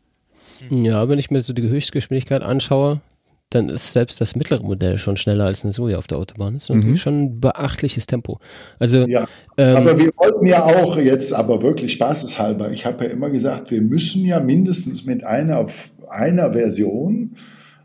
Ja, 0.69 1.09
wenn 1.09 1.17
ich 1.17 1.31
mir 1.31 1.41
so 1.41 1.53
die 1.53 1.67
Höchstgeschwindigkeit 1.67 2.43
anschaue, 2.43 3.01
dann 3.49 3.69
ist 3.69 3.93
selbst 3.93 4.21
das 4.21 4.35
mittlere 4.35 4.61
Modell 4.61 4.99
schon 4.99 5.17
schneller 5.17 5.45
als 5.45 5.63
eine 5.63 5.73
Zoe 5.73 5.97
auf 5.97 6.05
der 6.05 6.19
Autobahn. 6.19 6.53
Das 6.53 6.69
ist 6.69 6.69
natürlich 6.69 7.01
schon 7.01 7.23
ein 7.23 7.39
beachtliches 7.39 8.05
Tempo. 8.05 8.39
Also, 8.77 9.07
Ja, 9.07 9.25
ähm, 9.57 9.77
aber 9.77 9.97
wir 9.97 10.11
wollten 10.17 10.45
ja 10.45 10.63
auch 10.63 10.97
jetzt, 10.97 11.33
aber 11.33 11.63
wirklich 11.63 11.93
spaßeshalber, 11.93 12.69
ich 12.69 12.85
habe 12.85 13.05
ja 13.05 13.09
immer 13.09 13.31
gesagt, 13.31 13.71
wir 13.71 13.81
müssen 13.81 14.23
ja 14.23 14.39
mindestens 14.39 15.03
mit 15.03 15.23
einer, 15.23 15.65
einer 16.11 16.53
Version 16.53 17.37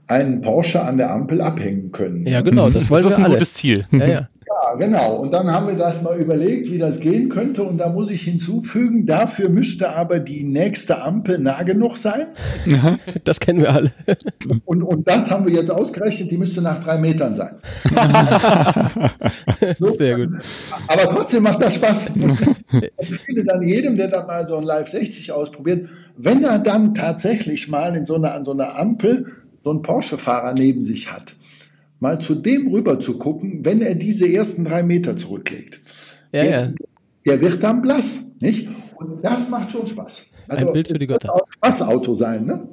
einen 0.09 0.41
Porsche 0.41 0.81
an 0.83 0.97
der 0.97 1.11
Ampel 1.11 1.41
abhängen 1.41 1.93
können. 1.93 2.27
ja 2.27 2.41
genau, 2.41 2.71
das 2.71 2.91
wollen 2.91 3.05
Das 3.05 3.13
ist 3.13 3.19
wir 3.19 3.25
ein 3.25 3.31
alle. 3.31 3.35
gutes 3.39 3.55
Ziel. 3.55 3.87
Ja, 3.93 4.07
ja. 4.07 4.29
Ja, 4.51 4.75
genau. 4.77 5.17
Und 5.17 5.33
dann 5.33 5.51
haben 5.53 5.69
wir 5.69 5.77
das 5.77 6.01
mal 6.03 6.19
überlegt, 6.19 6.71
wie 6.73 6.79
das 6.79 7.01
gehen 7.01 7.29
könnte. 7.29 7.63
Und 7.65 7.77
da 7.79 7.91
muss 7.91 8.11
ich 8.11 8.23
hinzufügen, 8.23 9.05
dafür 9.07 9.51
müsste 9.51 9.95
aber 9.95 10.19
die 10.21 10.43
nächste 10.43 11.03
Ampel 11.03 11.39
nah 11.39 11.63
genug 11.63 11.99
sein. 11.99 12.29
Das 13.25 13.41
kennen 13.41 13.61
wir 13.61 13.73
alle. 13.75 13.93
Und, 14.65 14.83
und 14.83 15.07
das 15.07 15.31
haben 15.31 15.47
wir 15.47 15.53
jetzt 15.53 15.71
ausgerechnet, 15.71 16.31
die 16.31 16.39
müsste 16.39 16.63
nach 16.63 16.83
drei 16.83 16.97
Metern 16.99 17.35
sein. 17.35 17.57
Sehr 19.79 20.17
gut. 20.17 20.29
Aber 20.89 21.03
trotzdem 21.15 21.43
macht 21.43 21.63
das 21.63 21.75
Spaß. 21.75 22.11
Ich 22.17 23.11
empfehle 23.11 23.45
dann 23.45 23.63
jedem, 23.67 23.97
der 23.97 24.09
dann 24.09 24.27
mal 24.27 24.47
so 24.49 24.57
ein 24.57 24.65
Live 24.65 24.89
60 24.89 25.31
ausprobiert, 25.33 25.89
wenn 26.17 26.43
er 26.45 26.59
dann 26.59 26.95
tatsächlich 26.95 27.69
mal 27.69 27.95
in 27.97 28.07
so 28.07 28.15
einer, 28.17 28.35
an 28.35 28.45
so 28.45 28.53
einer 28.53 28.79
Ampel 28.79 29.27
so 29.65 29.71
einen 29.71 29.83
Porsche-Fahrer 29.83 30.55
neben 30.55 30.85
sich 30.85 31.11
hat, 31.13 31.35
mal 32.01 32.21
zu 32.21 32.35
dem 32.35 32.69
rüber 32.69 33.01
zu 33.01 33.19
gucken, 33.19 33.65
wenn 33.65 33.81
er 33.81 33.95
diese 33.95 34.31
ersten 34.31 34.65
drei 34.65 34.83
Meter 34.83 35.17
zurücklegt. 35.17 35.81
Ja, 36.33 36.43
der, 36.43 36.51
ja. 36.51 36.73
der 37.27 37.41
wird 37.41 37.63
dann 37.63 37.83
blass, 37.83 38.27
nicht? 38.41 38.69
Und 38.97 39.25
das 39.25 39.49
macht 39.49 39.73
schon 39.73 39.87
Spaß. 39.87 40.29
Also 40.49 40.67
Ein 40.67 40.73
Bild 40.73 40.89
für 40.89 40.99
die 40.99 41.07
Götter. 41.07 41.35
auch 41.35 41.43
ein 41.61 41.77
Spaßauto 41.77 42.17
sein, 42.17 42.47
ne? 42.47 42.69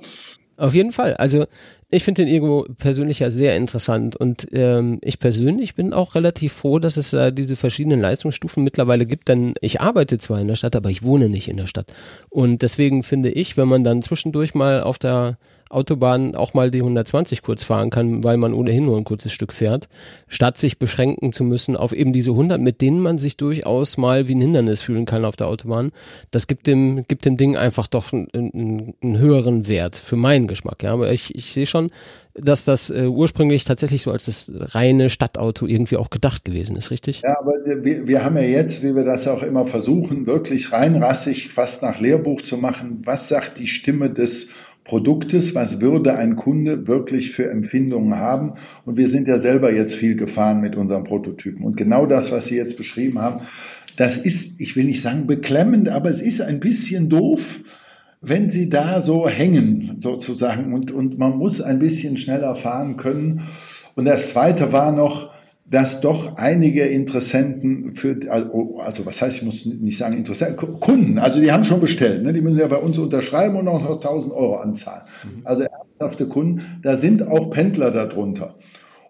Auf 0.58 0.74
jeden 0.74 0.94
Fall. 0.94 1.16
Also 1.16 1.48
ich 1.90 2.04
finde 2.04 2.24
den 2.24 2.34
Ego 2.34 2.66
persönlich 2.78 3.20
ja 3.20 3.30
sehr 3.30 3.58
interessant 3.58 4.16
und 4.16 4.48
ähm, 4.54 5.00
ich 5.02 5.20
persönlich 5.20 5.76
bin 5.76 5.92
auch 5.92 6.16
relativ 6.16 6.54
froh, 6.54 6.80
dass 6.80 6.96
es 6.96 7.12
da 7.12 7.30
diese 7.30 7.58
verschiedenen 7.58 8.00
Leistungsstufen 8.00 8.64
mittlerweile 8.64 9.06
gibt, 9.06 9.28
denn 9.28 9.56
ich 9.60 9.82
arbeite 9.82 10.18
zwar 10.18 10.40
in 10.40 10.48
der 10.48 10.56
Stadt, 10.56 10.78
aber 10.78 10.90
ich 10.90 11.04
wohne 11.04 11.28
nicht 11.28 11.50
in 11.50 11.58
der 11.58 11.68
Stadt. 11.68 11.94
Und 12.30 12.62
deswegen 12.62 13.04
finde 13.04 13.32
ich, 13.32 13.58
wenn 13.58 13.68
man 13.68 13.84
dann 13.84 14.02
zwischendurch 14.02 14.56
mal 14.56 14.82
auf 14.82 14.98
der 14.98 15.38
Autobahn 15.70 16.36
auch 16.36 16.54
mal 16.54 16.70
die 16.70 16.80
120 16.80 17.42
kurz 17.42 17.64
fahren 17.64 17.90
kann, 17.90 18.24
weil 18.24 18.38
man 18.38 18.54
ohnehin 18.54 18.86
nur 18.86 18.98
ein 18.98 19.04
kurzes 19.04 19.34
Stück 19.34 19.52
fährt, 19.52 19.90
statt 20.28 20.58
sich 20.58 20.78
beschränken 20.78 21.34
zu 21.34 21.44
müssen 21.44 21.76
auf 21.76 21.92
eben 21.92 22.14
diese 22.14 22.32
100, 22.32 22.62
mit 22.62 22.82
denen 22.82 23.00
man 23.00 23.18
sich 23.18 23.36
durchaus 23.36 23.98
mal 23.98 24.28
wie 24.28 24.36
ein 24.36 24.42
Hindernis 24.42 24.82
fühlen 24.82 25.06
kann 25.06 25.26
auf 25.26 25.36
der 25.36 25.48
Autobahn. 25.48 25.92
Das 26.30 26.46
gibt 26.46 26.68
dem, 26.68 27.06
gibt 27.08 27.26
dem 27.26 27.38
Ding 27.38 27.58
einfach 27.58 27.88
doch 27.88 28.14
einen, 28.14 28.94
einen, 29.02 29.18
höheren 29.18 29.68
Wert 29.68 29.96
für 29.96 30.16
meinen 30.16 30.48
Geschmack. 30.48 30.84
Ja, 30.84 30.94
aber 30.94 31.12
ich, 31.12 31.34
ich 31.34 31.54
sehe 31.54 31.66
schon, 31.66 31.90
dass 32.36 32.66
das 32.66 32.90
äh, 32.90 33.08
ursprünglich 33.08 33.64
tatsächlich 33.64 34.04
so 34.04 34.12
als 34.12 34.26
das 34.26 34.52
reine 34.54 35.10
Stadtauto 35.10 35.66
irgendwie 35.66 35.98
auch 35.98 36.10
gedacht 36.10 36.46
gewesen 36.46 36.76
ist, 36.76 36.92
richtig? 36.92 37.22
Ja, 37.22 37.40
aber 37.40 37.54
wir, 37.66 38.08
wir 38.08 38.24
haben 38.24 38.36
ja 38.36 38.44
jetzt, 38.44 38.84
wie 38.84 38.96
wir 38.96 39.06
das 39.06 39.28
auch 39.28 39.42
immer 39.42 39.66
versuchen, 39.66 40.28
wirklich 40.28 40.72
reinrassig 40.72 41.50
fast 41.50 41.82
nach 41.82 42.00
Lehrbuch 42.00 42.42
zu 42.42 42.58
machen. 42.58 43.02
Was 43.06 43.30
sagt 43.30 43.58
die 43.58 43.68
Stimme 43.68 44.12
des 44.12 44.50
Produktes? 44.86 45.56
Was 45.56 45.82
würde 45.82 46.16
ein 46.16 46.36
Kunde 46.38 46.88
wirklich 46.88 47.32
für 47.32 47.50
Empfindungen 47.50 48.16
haben? 48.16 48.54
Und 48.86 48.96
wir 48.96 49.10
sind 49.10 49.28
ja 49.28 49.42
selber 49.42 49.74
jetzt 49.74 49.96
viel 49.96 50.16
gefahren 50.16 50.62
mit 50.62 50.76
unseren 50.76 51.04
Prototypen. 51.04 51.66
Und 51.66 51.76
genau 51.76 52.06
das, 52.06 52.32
was 52.32 52.46
Sie 52.46 52.56
jetzt 52.56 52.78
beschrieben 52.78 53.20
haben, 53.20 53.42
das 53.98 54.18
ist, 54.18 54.60
ich 54.60 54.76
will 54.76 54.86
nicht 54.86 55.02
sagen 55.02 55.28
beklemmend, 55.28 55.90
aber 55.90 56.10
es 56.10 56.22
ist 56.22 56.42
ein 56.42 56.60
bisschen 56.60 57.10
doof, 57.10 57.60
wenn 58.22 58.52
Sie 58.52 58.70
da 58.70 59.02
so 59.02 59.28
hängen, 59.28 59.98
sozusagen. 60.00 60.74
Und, 60.74 60.92
und 60.92 61.18
man 61.18 61.38
muss 61.38 61.62
ein 61.62 61.80
bisschen 61.80 62.18
schneller 62.18 62.56
fahren 62.56 62.96
können. 62.96 63.48
Und 63.96 64.06
das 64.06 64.30
Zweite 64.30 64.72
war 64.72 64.92
noch, 64.92 65.35
dass 65.68 66.00
doch 66.00 66.38
einige 66.38 66.84
Interessenten 66.84 67.96
für, 67.96 68.18
also, 68.30 68.78
also 68.78 69.06
was 69.06 69.22
heißt, 69.22 69.38
ich 69.38 69.44
muss 69.44 69.66
nicht 69.66 69.98
sagen 69.98 70.16
Interessenten, 70.16 70.80
Kunden, 70.80 71.18
also 71.18 71.42
die 71.42 71.52
haben 71.52 71.64
schon 71.64 71.82
bestellt, 71.82 72.24
ne? 72.24 72.34
die 72.34 72.42
müssen 72.42 72.60
ja 72.60 72.68
bei 72.68 72.78
uns 72.78 73.00
unterschreiben 73.00 73.56
und 73.56 73.68
auch 73.68 73.82
noch 73.82 73.96
1000 73.96 74.34
Euro 74.34 74.58
anzahlen. 74.58 75.04
Also 75.44 75.64
ernsthafte 75.64 76.28
Kunden, 76.28 76.80
da 76.84 76.98
sind 76.98 77.28
auch 77.28 77.50
Pendler 77.50 77.92
darunter. 77.92 78.56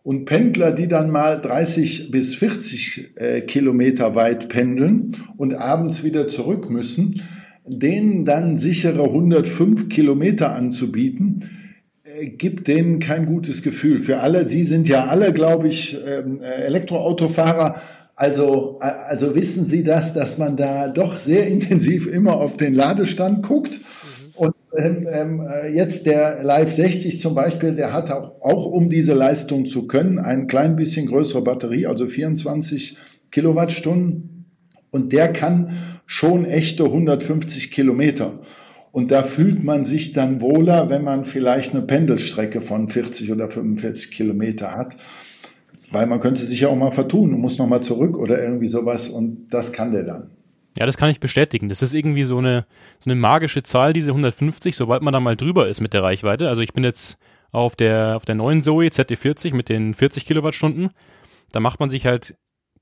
Und 0.02 0.26
Pendler, 0.26 0.72
die 0.72 0.88
dann 0.88 1.10
mal 1.10 1.42
30 1.42 2.12
bis 2.12 2.36
40 2.36 3.14
äh, 3.16 3.42
Kilometer 3.42 4.16
weit 4.16 4.50
pendeln 4.50 5.18
und 5.36 5.56
abends 5.56 6.04
wieder 6.04 6.28
zurück 6.28 6.70
müssen, 6.70 7.24
denen 7.66 8.24
dann 8.24 8.58
sichere 8.58 9.04
105 9.04 9.90
Kilometer 9.90 10.54
anzubieten, 10.54 11.50
gibt 12.24 12.68
denen 12.68 13.00
kein 13.00 13.26
gutes 13.26 13.62
Gefühl. 13.64 14.02
Für 14.02 14.20
alle, 14.20 14.46
die 14.46 14.64
sind 14.64 14.88
ja 14.88 15.06
alle, 15.06 15.34
glaube 15.34 15.68
ich, 15.68 15.98
ähm, 16.06 16.42
äh, 16.42 16.64
Elektroautofahrer. 16.64 17.82
Also, 18.16 18.80
also 18.80 19.36
wissen 19.36 19.70
Sie 19.70 19.84
das, 19.84 20.14
dass 20.14 20.38
man 20.38 20.56
da 20.56 20.88
doch 20.88 21.20
sehr 21.20 21.48
intensiv 21.48 22.08
immer 22.08 22.38
auf 22.38 22.56
den 22.56 22.74
Ladestand 22.74 23.44
guckt. 23.44 23.80
Und 24.36 24.56
ähm, 24.78 25.08
ähm, 25.12 25.48
äh, 25.48 25.74
jetzt 25.74 26.06
der 26.06 26.44
Live 26.44 26.72
60 26.72 27.20
zum 27.20 27.36
Beispiel, 27.36 27.76
der 27.76 27.92
hat 27.92 28.12
auch, 28.12 28.42
auch 28.42 28.66
um 28.68 28.90
diese 28.90 29.14
Leistung 29.14 29.66
zu 29.66 29.88
können, 29.88 30.20
ein 30.20 30.48
klein 30.48 30.78
bisschen 30.78 31.08
größere 31.08 31.44
Batterie, 31.44 31.88
also 31.88 32.08
24 32.08 32.98
Kilowattstunden. 33.32 34.46
Und 34.92 35.12
der 35.12 35.34
kann 35.34 36.00
schon 36.06 36.46
echte 36.46 36.86
150 36.86 37.72
Kilometer. 37.72 38.40
Und 38.96 39.12
da 39.12 39.24
fühlt 39.24 39.62
man 39.62 39.86
sich 39.86 40.14
dann 40.14 40.40
wohler, 40.40 40.90
wenn 40.90 41.04
man 41.04 41.26
vielleicht 41.26 41.74
eine 41.74 41.84
Pendelstrecke 41.84 42.62
von 42.62 42.88
40 42.88 43.30
oder 43.30 43.50
45 43.50 44.10
Kilometer 44.10 44.72
hat. 44.72 44.96
Weil 45.92 46.08
man 46.08 46.22
könnte 46.22 46.46
sich 46.46 46.62
ja 46.62 46.70
auch 46.70 46.78
mal 46.78 46.94
vertun 46.94 47.34
und 47.34 47.42
muss 47.42 47.58
nochmal 47.58 47.84
zurück 47.84 48.18
oder 48.18 48.42
irgendwie 48.42 48.70
sowas. 48.70 49.10
Und 49.10 49.50
das 49.50 49.74
kann 49.74 49.92
der 49.92 50.06
dann. 50.06 50.30
Ja, 50.78 50.86
das 50.86 50.96
kann 50.96 51.10
ich 51.10 51.20
bestätigen. 51.20 51.68
Das 51.68 51.82
ist 51.82 51.94
irgendwie 51.94 52.24
so 52.24 52.38
eine, 52.38 52.68
so 52.98 53.10
eine 53.10 53.20
magische 53.20 53.64
Zahl, 53.64 53.92
diese 53.92 54.12
150, 54.12 54.78
sobald 54.78 55.02
man 55.02 55.12
da 55.12 55.20
mal 55.20 55.36
drüber 55.36 55.68
ist 55.68 55.82
mit 55.82 55.92
der 55.92 56.02
Reichweite. 56.02 56.48
Also 56.48 56.62
ich 56.62 56.72
bin 56.72 56.86
jetzt 56.86 57.18
auf 57.52 57.76
der, 57.76 58.16
auf 58.16 58.24
der 58.24 58.36
neuen 58.36 58.64
Zoe 58.64 58.88
ZT40 58.88 59.54
mit 59.54 59.68
den 59.68 59.94
40 59.94 60.26
Kilowattstunden. 60.26 60.92
Da 61.52 61.60
macht 61.60 61.82
man 61.82 61.90
sich 61.90 62.06
halt 62.06 62.36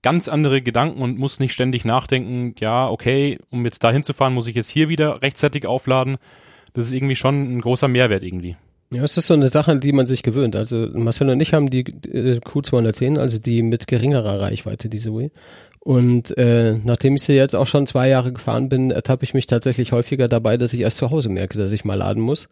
ganz 0.03 0.27
andere 0.27 0.61
Gedanken 0.61 1.01
und 1.01 1.17
muss 1.17 1.39
nicht 1.39 1.53
ständig 1.53 1.85
nachdenken, 1.85 2.53
ja, 2.59 2.87
okay, 2.87 3.39
um 3.49 3.65
jetzt 3.65 3.83
da 3.83 3.91
hinzufahren, 3.91 4.33
muss 4.33 4.47
ich 4.47 4.55
jetzt 4.55 4.69
hier 4.69 4.89
wieder 4.89 5.21
rechtzeitig 5.21 5.65
aufladen. 5.65 6.17
Das 6.73 6.85
ist 6.85 6.91
irgendwie 6.91 7.15
schon 7.15 7.57
ein 7.57 7.61
großer 7.61 7.87
Mehrwert 7.87 8.23
irgendwie. 8.23 8.55
Ja, 8.91 9.03
es 9.03 9.17
ist 9.17 9.25
so 9.25 9.33
eine 9.33 9.49
Sache, 9.49 9.71
an 9.71 9.79
die 9.79 9.91
man 9.91 10.05
sich 10.05 10.21
gewöhnt. 10.21 10.55
Also 10.55 10.87
Marcel 10.93 11.29
und 11.29 11.41
ich 11.41 11.53
haben 11.53 11.69
die 11.69 11.79
äh, 11.79 12.39
Q210, 12.39 13.17
also 13.17 13.39
die 13.39 13.63
mit 13.63 13.87
geringerer 13.87 14.39
Reichweite, 14.39 14.87
die 14.87 14.99
Zoe. 14.99 15.31
Und 15.79 16.37
äh, 16.37 16.77
nachdem 16.83 17.15
ich 17.15 17.23
sie 17.23 17.33
jetzt 17.33 17.55
auch 17.55 17.65
schon 17.65 17.87
zwei 17.87 18.07
Jahre 18.07 18.31
gefahren 18.31 18.69
bin, 18.69 18.91
ertappe 18.91 19.23
ich 19.23 19.33
mich 19.33 19.47
tatsächlich 19.47 19.91
häufiger 19.91 20.27
dabei, 20.27 20.57
dass 20.57 20.73
ich 20.73 20.81
erst 20.81 20.97
zu 20.97 21.09
Hause 21.09 21.29
merke, 21.29 21.57
dass 21.57 21.71
ich 21.71 21.85
mal 21.85 21.95
laden 21.95 22.21
muss. 22.21 22.49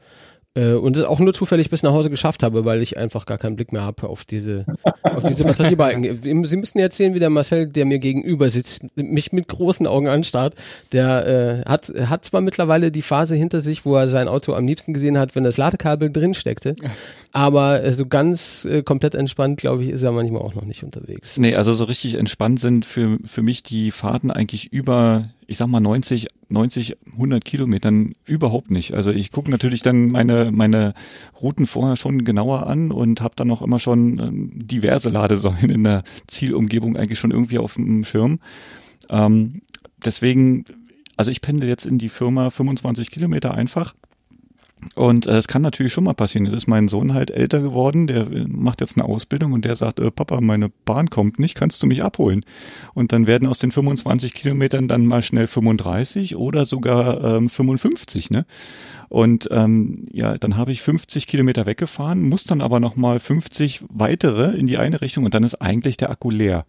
Äh, 0.54 0.74
und 0.74 0.98
es 0.98 1.04
auch 1.04 1.20
nur 1.20 1.34
zufällig 1.34 1.70
bis 1.70 1.82
nach 1.82 1.94
Hause 1.94 2.10
geschafft 2.10 2.44
habe, 2.44 2.66
weil 2.66 2.82
ich 2.82 2.98
einfach 2.98 3.26
gar 3.26 3.38
keinen 3.38 3.56
Blick 3.56 3.72
mehr 3.72 3.84
habe 3.84 4.10
auf 4.10 4.26
diese, 4.26 4.66
auf 5.04 5.24
diese 5.24 5.46
Batteriebalken. 5.46 6.22
Sie 6.46 6.58
müssen 6.58 6.78
jetzt 6.78 6.98
sehen, 6.98 7.14
wie 7.14 7.20
der 7.20 7.30
Marcel, 7.30 7.68
der 7.68 7.86
mir 7.86 8.00
gegenüber 8.00 8.50
sitzt, 8.50 8.86
mich 8.96 9.32
mit 9.32 9.48
großen 9.48 9.88
Augen 9.88 10.10
anstarrt. 10.10 10.56
Der 10.92 11.64
äh, 11.66 11.70
hat, 11.70 11.94
hat 12.08 12.26
zwar 12.26 12.42
mittlerweile 12.42 12.92
die 12.92 13.02
Phase 13.02 13.36
hinter 13.36 13.62
sich, 13.62 13.86
wo 13.86 13.96
er 13.96 14.10
sein 14.10 14.28
Auto 14.28 14.54
am 14.54 14.68
liebsten 14.68 14.94
gesehen 14.94 15.18
hat, 15.18 15.36
wenn 15.36 15.46
das 15.46 15.56
Ladekabel 15.56 16.12
drin 16.12 16.34
steckte, 16.34 16.76
aber 17.32 17.84
äh, 17.84 17.94
so 17.94 18.06
ganz 18.06 18.66
äh, 18.66 18.84
komplett 18.84 19.16
entspannt, 19.16 19.58
glaube 19.58 19.84
ich, 19.84 19.90
ist 19.90 20.02
er 20.02 20.12
manchmal 20.12 20.42
auch 20.42 20.56
noch 20.56 20.66
nicht 20.66 20.84
unterwegs. 20.84 21.38
Nee, 21.38 21.56
also 21.56 21.74
so 21.74 21.86
richtig 21.86 22.16
entspannt 22.16 22.60
sind 22.60 22.86
für, 22.86 23.20
für 23.24 23.42
mich 23.42 23.64
die 23.64 23.92
Fahrten 23.92 24.32
eigentlich 24.32 24.74
über, 24.74 25.30
ich 25.52 25.58
sag 25.58 25.68
mal 25.68 25.82
90, 25.82 26.28
90, 26.48 26.96
100 27.12 27.44
Kilometern 27.44 28.14
überhaupt 28.26 28.72
nicht. 28.72 28.94
Also 28.94 29.12
ich 29.12 29.32
gucke 29.34 29.52
natürlich 29.52 29.82
dann 29.82 30.10
meine, 30.10 30.50
meine 30.54 30.94
Routen 31.42 31.68
vorher 31.68 31.98
schon 31.98 32.24
genauer 32.24 32.68
an 32.68 32.94
und 32.94 33.20
habe 33.20 33.36
dann 33.36 33.52
auch 33.52 33.62
immer 33.62 33.78
schon 33.78 34.20
ähm, 34.20 34.52
diverse 34.54 35.10
Ladesäulen 35.10 35.70
in 35.70 35.84
der 35.84 36.04
Zielumgebung 36.28 36.96
eigentlich 36.96 37.20
schon 37.20 37.32
irgendwie 37.32 37.58
auf 37.58 37.74
dem 37.74 38.06
Schirm. 38.06 38.40
Ähm, 39.10 39.62
deswegen, 40.06 40.64
also 41.18 41.32
ich 41.32 41.42
pendel 41.42 41.68
jetzt 41.68 41.86
in 41.86 41.98
die 41.98 42.08
Firma 42.08 42.50
25 42.50 43.12
Kilometer 43.12 43.54
einfach 43.54 43.94
Und 44.96 45.28
äh, 45.28 45.38
es 45.38 45.48
kann 45.48 45.62
natürlich 45.62 45.94
schon 45.94 46.04
mal 46.04 46.14
passieren. 46.14 46.46
Es 46.46 46.54
ist 46.54 46.68
mein 46.68 46.88
Sohn 46.88 47.14
halt 47.14 47.32
älter 47.32 47.62
geworden, 47.62 48.08
der 48.08 48.22
äh, 48.32 48.46
macht 48.48 48.82
jetzt 48.82 48.98
eine 48.98 49.08
Ausbildung 49.08 49.54
und 49.54 49.66
der 49.66 49.76
sagt, 49.76 50.00
äh, 50.00 50.12
Papa, 50.12 50.42
meine 50.42 50.70
Bahn 50.86 51.10
kommt 51.10 51.40
nicht, 51.40 51.56
kannst 51.56 51.82
du 51.84 51.88
mich 51.88 52.04
abholen? 52.04 52.44
Und 52.94 53.12
dann 53.12 53.28
werden 53.28 53.48
aus 53.48 53.60
den 53.60 53.72
25 53.72 54.34
Kilometern 54.34 54.88
dann 54.88 55.06
mal 55.06 55.22
schnell 55.22 55.48
35 55.48 56.36
oder 56.36 56.66
sogar 56.66 57.24
ähm, 57.24 57.50
55, 57.50 58.32
ne? 58.32 58.46
Und 59.10 59.50
ähm, 59.52 60.08
ja, 60.12 60.38
dann 60.38 60.56
habe 60.56 60.72
ich 60.72 60.82
50 60.82 61.28
Kilometer 61.28 61.66
weggefahren, 61.66 62.22
muss 62.30 62.46
dann 62.46 62.62
aber 62.62 62.80
nochmal 62.80 63.20
50 63.20 63.84
weitere 63.90 64.58
in 64.58 64.68
die 64.68 64.78
eine 64.78 65.02
Richtung 65.02 65.26
und 65.26 65.34
dann 65.34 65.44
ist 65.44 65.56
eigentlich 65.56 65.98
der 65.98 66.12
Akku 66.12 66.30
leer. 66.30 66.66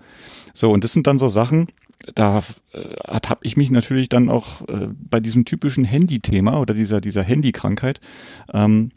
So, 0.53 0.73
und 0.73 0.83
das 0.83 0.93
sind 0.93 1.07
dann 1.07 1.19
so 1.19 1.29
Sachen, 1.29 1.69
da 2.15 2.43
äh, 2.73 3.21
habe 3.27 3.41
ich 3.43 3.57
mich 3.57 3.71
natürlich 3.71 4.09
dann 4.09 4.29
auch 4.29 4.67
äh, 4.69 4.89
bei 4.91 5.21
diesem 5.21 5.45
typischen 5.45 5.85
Handy-Thema 5.85 6.61
oder 6.61 6.75
dieser, 6.75 7.01
dieser 7.01 7.23
Handy-Krankheit 7.23 8.01
ähm, 8.53 8.91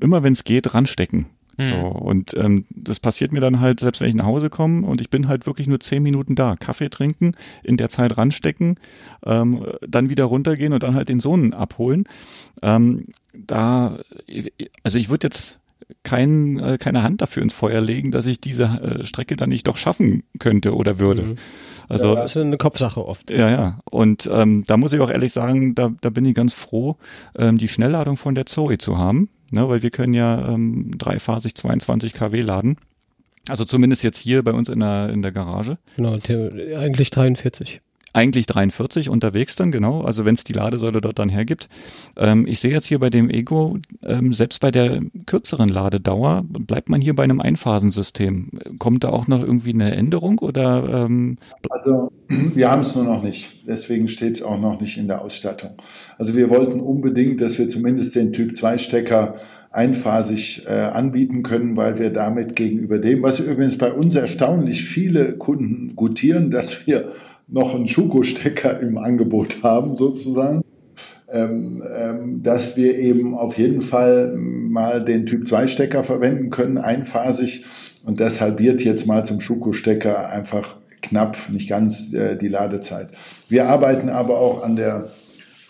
immer 0.00 0.22
wenn 0.22 0.32
es 0.32 0.44
geht, 0.44 0.74
ranstecken. 0.74 1.26
Hm. 1.56 1.68
So, 1.68 1.76
und 1.76 2.34
ähm, 2.34 2.64
das 2.70 3.00
passiert 3.00 3.32
mir 3.32 3.40
dann 3.40 3.60
halt, 3.60 3.80
selbst 3.80 4.00
wenn 4.00 4.08
ich 4.08 4.14
nach 4.14 4.26
Hause 4.26 4.50
komme 4.50 4.86
und 4.86 5.00
ich 5.00 5.10
bin 5.10 5.28
halt 5.28 5.46
wirklich 5.46 5.66
nur 5.66 5.80
zehn 5.80 6.02
Minuten 6.02 6.34
da. 6.34 6.56
Kaffee 6.56 6.88
trinken, 6.88 7.32
in 7.62 7.76
der 7.76 7.88
Zeit 7.88 8.16
ranstecken, 8.16 8.76
ähm, 9.24 9.64
dann 9.86 10.08
wieder 10.08 10.24
runtergehen 10.24 10.72
und 10.72 10.82
dann 10.82 10.94
halt 10.94 11.08
den 11.08 11.20
Sohn 11.20 11.52
abholen. 11.52 12.04
Ähm, 12.62 13.06
da, 13.34 13.98
also 14.82 14.98
ich 14.98 15.08
würde 15.08 15.26
jetzt 15.26 15.60
kein, 16.02 16.58
äh, 16.58 16.78
keine 16.78 17.02
Hand 17.02 17.20
dafür 17.20 17.42
ins 17.42 17.54
Feuer 17.54 17.80
legen, 17.80 18.10
dass 18.10 18.26
ich 18.26 18.40
diese 18.40 18.64
äh, 18.64 19.06
Strecke 19.06 19.36
dann 19.36 19.48
nicht 19.48 19.66
doch 19.66 19.76
schaffen 19.76 20.22
könnte 20.38 20.74
oder 20.74 20.98
würde. 20.98 21.22
Mhm. 21.22 21.34
Also 21.88 22.14
ja, 22.14 22.22
das 22.22 22.36
ist 22.36 22.42
eine 22.42 22.56
Kopfsache 22.56 23.04
oft. 23.04 23.30
Ja, 23.30 23.50
ja. 23.50 23.80
Und 23.90 24.28
ähm, 24.32 24.64
da 24.66 24.76
muss 24.76 24.92
ich 24.92 25.00
auch 25.00 25.10
ehrlich 25.10 25.32
sagen, 25.32 25.74
da, 25.74 25.92
da 26.00 26.10
bin 26.10 26.24
ich 26.24 26.34
ganz 26.34 26.54
froh, 26.54 26.96
ähm, 27.36 27.58
die 27.58 27.68
Schnellladung 27.68 28.16
von 28.16 28.34
der 28.34 28.46
Zoe 28.46 28.78
zu 28.78 28.96
haben, 28.96 29.28
ne, 29.50 29.68
weil 29.68 29.82
wir 29.82 29.90
können 29.90 30.14
ja 30.14 30.52
ähm, 30.52 30.92
dreiphasig 30.96 31.54
22 31.56 32.14
kW 32.14 32.38
laden. 32.40 32.76
Also 33.48 33.64
zumindest 33.64 34.04
jetzt 34.04 34.18
hier 34.18 34.44
bei 34.44 34.52
uns 34.52 34.68
in 34.68 34.80
der, 34.80 35.08
in 35.08 35.22
der 35.22 35.32
Garage. 35.32 35.78
Genau, 35.96 36.16
eigentlich 36.76 37.10
43 37.10 37.80
eigentlich 38.12 38.46
43 38.46 39.08
unterwegs 39.08 39.56
dann, 39.56 39.70
genau, 39.70 40.00
also 40.02 40.24
wenn 40.24 40.34
es 40.34 40.44
die 40.44 40.52
Ladesäule 40.52 41.00
dort 41.00 41.18
dann 41.18 41.28
hergibt. 41.28 41.68
Ähm, 42.16 42.46
ich 42.46 42.60
sehe 42.60 42.72
jetzt 42.72 42.86
hier 42.86 42.98
bei 42.98 43.10
dem 43.10 43.30
Ego, 43.30 43.78
ähm, 44.02 44.32
selbst 44.32 44.60
bei 44.60 44.70
der 44.70 45.00
kürzeren 45.26 45.68
Ladedauer 45.68 46.44
bleibt 46.44 46.88
man 46.88 47.00
hier 47.00 47.14
bei 47.14 47.24
einem 47.24 47.40
Einphasensystem. 47.40 48.50
Kommt 48.78 49.04
da 49.04 49.10
auch 49.10 49.28
noch 49.28 49.42
irgendwie 49.42 49.72
eine 49.72 49.94
Änderung 49.94 50.38
oder? 50.38 51.04
Ähm 51.06 51.36
also 51.68 52.12
wir 52.28 52.70
haben 52.70 52.82
es 52.82 52.94
nur 52.94 53.04
noch 53.04 53.22
nicht, 53.22 53.66
deswegen 53.66 54.08
steht 54.08 54.36
es 54.36 54.42
auch 54.42 54.60
noch 54.60 54.80
nicht 54.80 54.98
in 54.98 55.08
der 55.08 55.22
Ausstattung. 55.22 55.70
Also 56.18 56.34
wir 56.34 56.50
wollten 56.50 56.80
unbedingt, 56.80 57.40
dass 57.40 57.58
wir 57.58 57.68
zumindest 57.68 58.14
den 58.14 58.32
Typ 58.32 58.56
2 58.56 58.78
Stecker 58.78 59.36
einphasig 59.72 60.64
äh, 60.66 60.72
anbieten 60.72 61.42
können, 61.42 61.76
weil 61.76 61.98
wir 61.98 62.10
damit 62.10 62.56
gegenüber 62.56 62.98
dem, 62.98 63.22
was 63.22 63.38
übrigens 63.38 63.78
bei 63.78 63.92
uns 63.92 64.16
erstaunlich 64.16 64.84
viele 64.84 65.36
Kunden 65.36 65.94
gutieren, 65.94 66.50
dass 66.50 66.86
wir 66.86 67.12
noch 67.50 67.74
einen 67.74 67.88
Schuko-Stecker 67.88 68.80
im 68.80 68.98
Angebot 68.98 69.62
haben, 69.62 69.96
sozusagen. 69.96 70.62
Ähm, 71.32 71.82
ähm, 71.88 72.42
dass 72.42 72.76
wir 72.76 72.98
eben 72.98 73.36
auf 73.36 73.56
jeden 73.56 73.82
Fall 73.82 74.34
mal 74.36 75.04
den 75.04 75.26
Typ 75.26 75.46
2 75.46 75.68
Stecker 75.68 76.02
verwenden 76.02 76.50
können, 76.50 76.76
einphasig. 76.76 77.64
Und 78.04 78.18
das 78.18 78.40
halbiert 78.40 78.82
jetzt 78.82 79.06
mal 79.06 79.24
zum 79.24 79.40
Schuko-Stecker 79.40 80.28
einfach 80.28 80.76
knapp, 81.02 81.36
nicht 81.50 81.68
ganz 81.68 82.12
äh, 82.12 82.36
die 82.36 82.48
Ladezeit. 82.48 83.10
Wir 83.48 83.68
arbeiten 83.68 84.08
aber 84.08 84.38
auch 84.38 84.64
an 84.64 84.74
der 84.74 85.10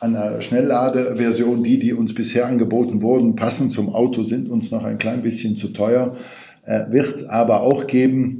an 0.00 0.14
der 0.14 0.40
Schnellladeversion, 0.40 1.62
die, 1.62 1.78
die 1.78 1.92
uns 1.92 2.14
bisher 2.14 2.46
angeboten 2.46 3.02
wurden, 3.02 3.36
passend 3.36 3.70
zum 3.70 3.94
Auto, 3.94 4.22
sind 4.22 4.48
uns 4.48 4.70
noch 4.70 4.82
ein 4.82 4.98
klein 4.98 5.20
bisschen 5.20 5.58
zu 5.58 5.74
teuer, 5.74 6.16
äh, 6.64 6.90
wird 6.90 7.28
aber 7.28 7.60
auch 7.60 7.86
geben. 7.86 8.39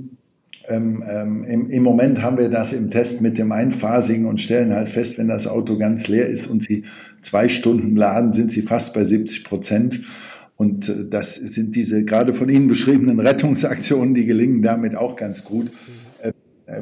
Ähm, 0.71 1.03
ähm, 1.09 1.45
im, 1.45 1.71
im, 1.71 1.83
Moment 1.83 2.23
haben 2.23 2.39
wir 2.39 2.49
das 2.49 2.73
im 2.73 2.91
Test 2.93 3.21
mit 3.21 3.39
dem 3.39 3.50
Einphasigen 3.50 4.27
und 4.27 4.41
stellen 4.41 4.73
halt 4.73 4.89
fest, 4.89 5.19
wenn 5.19 5.26
das 5.26 5.49
Auto 5.49 5.76
ganz 5.76 6.06
leer 6.06 6.28
ist 6.28 6.47
und 6.47 6.63
Sie 6.63 6.85
zwei 7.23 7.49
Stunden 7.49 7.97
laden, 7.97 8.33
sind 8.33 8.52
Sie 8.52 8.63
fast 8.63 8.95
bei 8.95 9.04
70 9.04 9.45
Prozent. 9.45 10.02
Und 10.56 10.89
äh, 10.89 11.09
das 11.11 11.35
sind 11.35 11.75
diese 11.75 12.04
gerade 12.04 12.35
von 12.35 12.49
Ihnen 12.49 12.69
beschriebenen 12.69 13.19
Rettungsaktionen, 13.26 14.15
die 14.15 14.26
gelingen 14.26 14.63
damit 14.63 14.95
auch 14.95 15.17
ganz 15.17 15.45
gut. 15.45 15.73
Äh, 16.23 16.33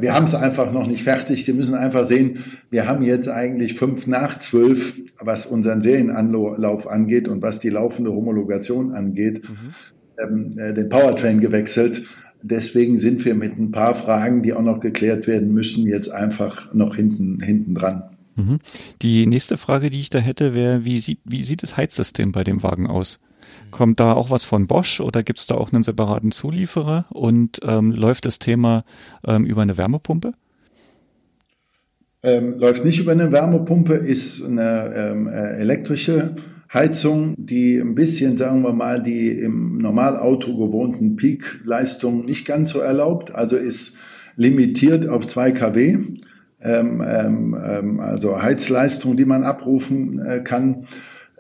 wir 0.01 0.15
haben 0.15 0.27
es 0.27 0.35
einfach 0.35 0.71
noch 0.71 0.87
nicht 0.87 1.05
fertig. 1.05 1.47
Sie 1.47 1.55
müssen 1.55 1.75
einfach 1.75 2.05
sehen, 2.05 2.45
wir 2.71 2.87
haben 2.87 3.03
jetzt 3.03 3.29
eigentlich 3.29 3.75
fünf 3.79 4.07
nach 4.07 4.39
zwölf, 4.39 5.01
was 5.19 5.47
unseren 5.47 5.81
Serienanlauf 5.81 6.87
angeht 6.87 7.27
und 7.27 7.41
was 7.41 7.59
die 7.59 7.71
laufende 7.71 8.13
Homologation 8.13 8.93
angeht, 8.93 9.43
mhm. 9.49 9.75
ähm, 10.23 10.59
äh, 10.59 10.75
den 10.75 10.91
Powertrain 10.91 11.41
gewechselt. 11.41 12.03
Deswegen 12.43 12.99
sind 12.99 13.25
wir 13.25 13.35
mit 13.35 13.59
ein 13.59 13.73
paar 13.73 13.95
Fragen, 13.95 14.43
die 14.43 14.53
auch 14.53 14.63
noch 14.63 14.81
geklärt 14.81 15.27
werden 15.27 15.53
müssen, 15.53 15.87
jetzt 15.87 16.11
einfach 16.11 16.73
noch 16.73 16.95
hinten, 16.95 17.41
hinten 17.41 17.75
dran. 17.75 18.05
Mhm. 18.37 18.59
Die 19.03 19.27
nächste 19.27 19.57
Frage, 19.57 19.91
die 19.91 20.01
ich 20.01 20.11
da 20.11 20.19
hätte, 20.19 20.55
wäre, 20.55 20.85
wie 20.85 21.01
sieht, 21.01 21.21
wie 21.25 21.43
sieht 21.43 21.63
das 21.63 21.77
Heizsystem 21.77 22.33
bei 22.33 22.45
dem 22.45 22.63
Wagen 22.63 22.87
aus? 22.87 23.19
Kommt 23.71 24.01
da 24.01 24.13
auch 24.13 24.31
was 24.31 24.45
von 24.45 24.67
Bosch 24.67 25.01
oder 25.01 25.23
gibt 25.23 25.41
es 25.41 25.47
da 25.47 25.57
auch 25.57 25.73
einen 25.73 25.83
separaten 25.83 26.31
Zulieferer? 26.31 27.07
Und 27.11 27.61
ähm, 27.67 27.91
läuft 27.91 28.27
das 28.27 28.39
Thema 28.39 28.85
ähm, 29.27 29.45
über 29.45 29.63
eine 29.63 29.77
Wärmepumpe? 29.77 30.33
Ähm, 32.23 32.59
läuft 32.59 32.85
nicht 32.85 33.01
über 33.01 33.13
eine 33.13 33.31
Wärmepumpe, 33.33 33.95
ist 33.95 34.43
eine 34.43 34.93
ähm, 34.95 35.29
äh, 35.29 35.57
elektrische 35.59 36.37
Heizung, 36.73 37.35
die 37.39 37.79
ein 37.79 37.95
bisschen, 37.95 38.37
sagen 38.37 38.63
wir 38.63 38.73
mal, 38.73 39.03
die 39.03 39.31
im 39.31 39.79
Normalauto 39.79 40.57
gewohnten 40.57 41.17
Peak-Leistung 41.17 42.27
nicht 42.27 42.47
ganz 42.47 42.71
so 42.71 42.81
erlaubt, 42.81 43.35
also 43.35 43.57
ist 43.57 43.97
limitiert 44.37 45.09
auf 45.09 45.27
2 45.27 45.53
kW, 45.53 45.97
ähm, 46.61 47.03
ähm, 47.07 47.57
ähm, 47.65 48.01
also 48.01 48.43
Heizleistung, 48.43 49.17
die 49.17 49.25
man 49.25 49.45
abrufen 49.45 50.19
äh, 50.19 50.41
kann. 50.41 50.87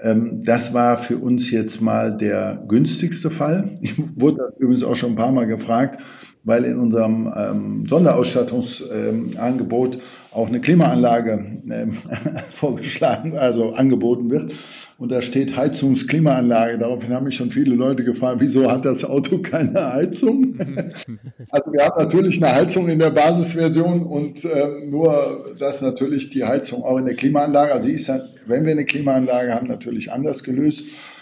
Ähm, 0.00 0.42
das 0.44 0.74
war 0.74 0.96
für 0.96 1.18
uns 1.18 1.50
jetzt 1.50 1.80
mal 1.80 2.16
der 2.16 2.64
günstigste 2.66 3.30
Fall. 3.30 3.74
Ich 3.82 4.00
wurde 4.16 4.52
übrigens 4.58 4.82
auch 4.82 4.96
schon 4.96 5.12
ein 5.12 5.16
paar 5.16 5.32
Mal 5.32 5.46
gefragt, 5.46 6.00
weil 6.44 6.64
in 6.64 6.78
unserem 6.78 7.32
ähm, 7.36 7.86
Sonderausstattungsangebot 7.88 9.96
ähm, 9.96 10.00
auch 10.32 10.48
eine 10.48 10.60
Klimaanlage 10.60 11.60
ähm, 11.70 11.98
vorgeschlagen, 12.54 13.36
also 13.36 13.74
angeboten 13.74 14.30
wird. 14.30 14.52
Und 14.98 15.10
da 15.10 15.22
steht 15.22 15.56
Heizungsklimaanlage. 15.56 16.78
Daraufhin 16.78 17.14
haben 17.14 17.26
mich 17.26 17.36
schon 17.36 17.50
viele 17.50 17.74
Leute 17.74 18.04
gefragt, 18.04 18.38
wieso 18.40 18.70
hat 18.70 18.84
das 18.84 19.04
Auto 19.04 19.38
keine 19.42 19.92
Heizung? 19.92 20.58
also 21.50 21.72
wir 21.72 21.84
haben 21.84 22.04
natürlich 22.04 22.42
eine 22.42 22.54
Heizung 22.54 22.88
in 22.88 22.98
der 22.98 23.10
Basisversion 23.10 24.02
und 24.02 24.44
ähm, 24.44 24.90
nur, 24.90 25.54
dass 25.58 25.82
natürlich 25.82 26.30
die 26.30 26.44
Heizung 26.44 26.82
auch 26.82 26.98
in 26.98 27.06
der 27.06 27.14
Klimaanlage, 27.14 27.72
also 27.72 27.88
ist, 27.88 28.10
wenn 28.46 28.64
wir 28.64 28.72
eine 28.72 28.84
Klimaanlage 28.84 29.54
haben, 29.54 29.68
natürlich 29.68 30.12
anders 30.12 30.44
gelöst. 30.44 31.12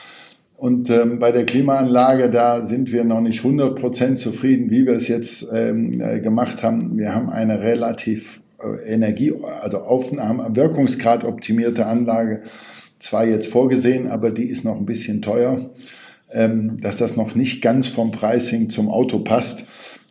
Und 0.56 0.88
ähm, 0.88 1.18
bei 1.18 1.32
der 1.32 1.44
Klimaanlage, 1.44 2.30
da 2.30 2.66
sind 2.66 2.90
wir 2.90 3.04
noch 3.04 3.20
nicht 3.20 3.42
100% 3.42 4.16
zufrieden, 4.16 4.70
wie 4.70 4.86
wir 4.86 4.94
es 4.94 5.06
jetzt 5.06 5.46
ähm, 5.52 6.00
äh, 6.00 6.20
gemacht 6.20 6.62
haben. 6.62 6.96
Wir 6.96 7.14
haben 7.14 7.28
eine 7.28 7.62
relativ 7.62 8.40
äh, 8.58 8.90
Energie, 8.90 9.34
also 9.62 9.78
Aufnahme, 9.78 10.56
Wirkungsgrad 10.56 11.24
optimierte 11.24 11.84
Anlage 11.84 12.44
zwar 12.98 13.26
jetzt 13.26 13.48
vorgesehen, 13.48 14.08
aber 14.08 14.30
die 14.30 14.46
ist 14.46 14.64
noch 14.64 14.76
ein 14.76 14.86
bisschen 14.86 15.20
teuer, 15.20 15.70
ähm, 16.32 16.78
dass 16.80 16.96
das 16.96 17.16
noch 17.16 17.34
nicht 17.34 17.60
ganz 17.60 17.86
vom 17.86 18.10
Pricing 18.10 18.70
zum 18.70 18.88
Auto 18.88 19.18
passt. 19.18 19.66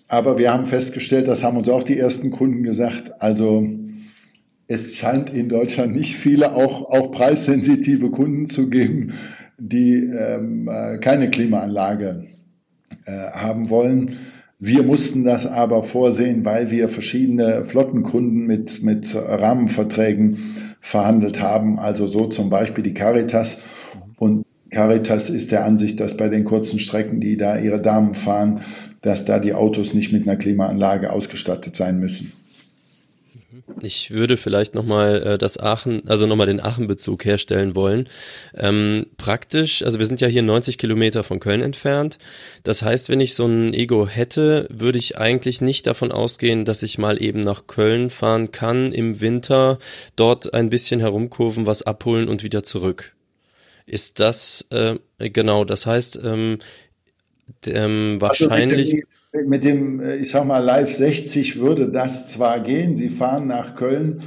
Aber 0.08 0.38
wir 0.38 0.54
haben 0.54 0.68
festgestellt, 0.68 1.28
das 1.28 1.44
haben 1.44 1.58
uns 1.58 1.70
auch 1.70 1.84
die 1.84 1.98
ersten 1.98 2.30
Kunden 2.30 2.62
gesagt, 2.62 3.20
also 3.20 3.68
es 4.68 4.96
scheint 4.96 5.32
in 5.32 5.50
Deutschland 5.50 5.96
nicht 5.96 6.16
viele 6.16 6.56
auch, 6.56 6.90
auch 6.92 7.12
preissensitive 7.12 8.12
Kunden 8.12 8.48
zu 8.48 8.70
geben, 8.70 9.14
die 9.58 9.96
ähm, 9.96 10.68
äh, 10.68 10.98
keine 10.98 11.30
Klimaanlage 11.30 12.28
äh, 13.06 13.12
haben 13.12 13.70
wollen. 13.70 14.18
Wir 14.60 14.84
mussten 14.84 15.24
das 15.24 15.46
aber 15.46 15.84
vorsehen, 15.84 16.46
weil 16.46 16.72
wir 16.72 16.90
verschiedene 16.90 17.66
Flottenkunden 17.66 18.48
mit, 18.48 18.82
mit 18.82 19.14
Rahmenverträgen 19.14 20.76
verhandelt 20.82 21.42
haben. 21.42 21.78
Also 21.78 22.08
so 22.08 22.28
zum 22.28 22.50
Beispiel 22.50 22.84
die 22.84 22.94
Caritas. 22.94 23.62
Und 24.18 24.46
Caritas 24.72 25.30
ist 25.30 25.52
der 25.52 25.66
Ansicht, 25.66 26.00
dass 26.00 26.16
bei 26.16 26.30
den 26.30 26.46
kurzen 26.46 26.80
Strecken, 26.80 27.20
die 27.20 27.38
da 27.38 27.58
ihre 27.58 27.82
Damen 27.82 28.16
fahren, 28.16 28.62
dass 29.02 29.26
da 29.26 29.40
die 29.40 29.54
Autos 29.54 29.94
nicht 29.94 30.12
mit 30.14 30.28
einer 30.28 30.38
Klimaanlage 30.38 31.12
ausgestattet 31.12 31.76
sein 31.76 32.00
müssen. 32.00 32.32
Ich 33.82 34.12
würde 34.12 34.38
vielleicht 34.38 34.76
nochmal 34.76 35.24
äh, 35.24 35.38
das 35.38 35.60
Aachen, 35.60 36.08
also 36.08 36.28
nochmal 36.28 36.46
den 36.46 36.60
Aachen-Bezug 36.60 37.26
herstellen 37.26 37.76
wollen. 37.76 38.08
Ähm, 38.54 39.08
praktisch, 39.18 39.82
also 39.84 39.98
wir 39.98 40.06
sind 40.06 40.22
ja 40.22 40.28
hier 40.28 40.44
90 40.44 40.78
Kilometer 40.78 41.24
von 41.24 41.40
Köln 41.40 41.62
entfernt. 41.62 42.20
Das 42.64 42.84
heißt, 42.84 43.10
wenn 43.10 43.20
ich 43.20 43.34
so 43.34 43.48
ein 43.48 43.74
Ego 43.74 44.08
hätte, 44.08 44.68
würde 44.70 45.00
ich 45.00 45.18
eigentlich 45.18 45.62
nicht 45.62 45.88
davon 45.88 46.12
ausgehen, 46.12 46.64
dass 46.64 46.84
ich 46.84 47.00
mal 47.00 47.22
eben 47.22 47.40
nach 47.40 47.66
Köln 47.66 48.12
fahren 48.12 48.52
kann 48.52 48.92
im 48.92 49.20
Winter, 49.20 49.80
dort 50.16 50.54
ein 50.54 50.70
bisschen 50.70 51.00
herumkurven, 51.00 51.66
was 51.66 51.82
abholen 51.82 52.28
und 52.28 52.44
wieder 52.44 52.64
zurück. 52.64 53.16
Ist 53.88 54.20
das, 54.20 54.68
äh, 54.70 54.96
genau, 55.18 55.66
das 55.66 55.88
heißt, 55.88 56.20
ähm, 56.24 56.60
ähm, 57.66 58.18
wahrscheinlich. 58.20 58.94
Also 58.94 59.15
mit, 59.46 59.64
dem, 59.64 60.00
dem, 60.00 60.24
ich 60.24 60.32
sag 60.32 60.46
mal, 60.46 60.60
Live 60.60 60.94
60 60.94 61.60
würde 61.60 61.90
das 61.90 62.28
zwar 62.28 62.60
gehen, 62.60 62.96
Sie 62.96 63.10
fahren 63.10 63.48
nach 63.48 63.76
Köln, 63.76 64.22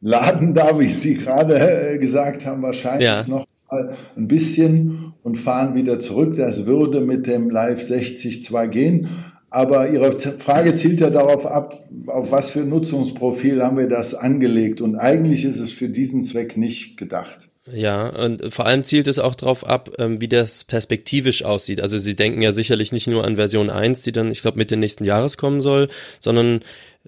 laden 0.00 0.54
da, 0.54 0.78
wie 0.78 0.90
Sie 0.90 1.14
gerade 1.14 1.58
äh, 1.58 1.98
gesagt 1.98 2.46
haben, 2.46 2.62
wahrscheinlich 2.62 3.06
ja. 3.06 3.24
noch 3.26 3.46
mal 3.70 3.96
ein 4.16 4.28
bisschen 4.28 5.12
und 5.22 5.36
fahren 5.36 5.74
wieder 5.74 6.00
zurück. 6.00 6.36
Das 6.36 6.66
würde 6.66 7.00
mit 7.00 7.26
dem 7.26 7.50
Live 7.50 7.82
60 7.82 8.42
zwar 8.42 8.68
gehen, 8.68 9.08
aber 9.50 9.90
Ihre 9.90 10.12
Frage 10.12 10.74
zielt 10.74 11.00
ja 11.00 11.10
darauf 11.10 11.44
ab, 11.44 11.88
auf 12.06 12.32
was 12.32 12.50
für 12.50 12.60
Nutzungsprofil 12.60 13.62
haben 13.62 13.78
wir 13.78 13.88
das 13.88 14.14
angelegt. 14.14 14.80
Und 14.80 14.96
eigentlich 14.96 15.44
ist 15.44 15.58
es 15.58 15.72
für 15.72 15.88
diesen 15.88 16.22
Zweck 16.22 16.56
nicht 16.56 16.96
gedacht. 16.96 17.49
Ja, 17.66 18.08
und 18.08 18.52
vor 18.52 18.66
allem 18.66 18.84
zielt 18.84 19.06
es 19.06 19.18
auch 19.18 19.34
darauf 19.34 19.66
ab, 19.66 19.90
ähm, 19.98 20.20
wie 20.20 20.28
das 20.28 20.64
perspektivisch 20.64 21.44
aussieht. 21.44 21.80
Also 21.80 21.98
Sie 21.98 22.16
denken 22.16 22.40
ja 22.42 22.52
sicherlich 22.52 22.90
nicht 22.90 23.06
nur 23.06 23.24
an 23.24 23.36
Version 23.36 23.70
1, 23.70 24.02
die 24.02 24.12
dann, 24.12 24.30
ich 24.30 24.42
glaube, 24.42 24.58
Mitte 24.58 24.76
nächsten 24.76 25.04
Jahres 25.04 25.36
kommen 25.36 25.60
soll, 25.60 25.88
sondern 26.18 26.62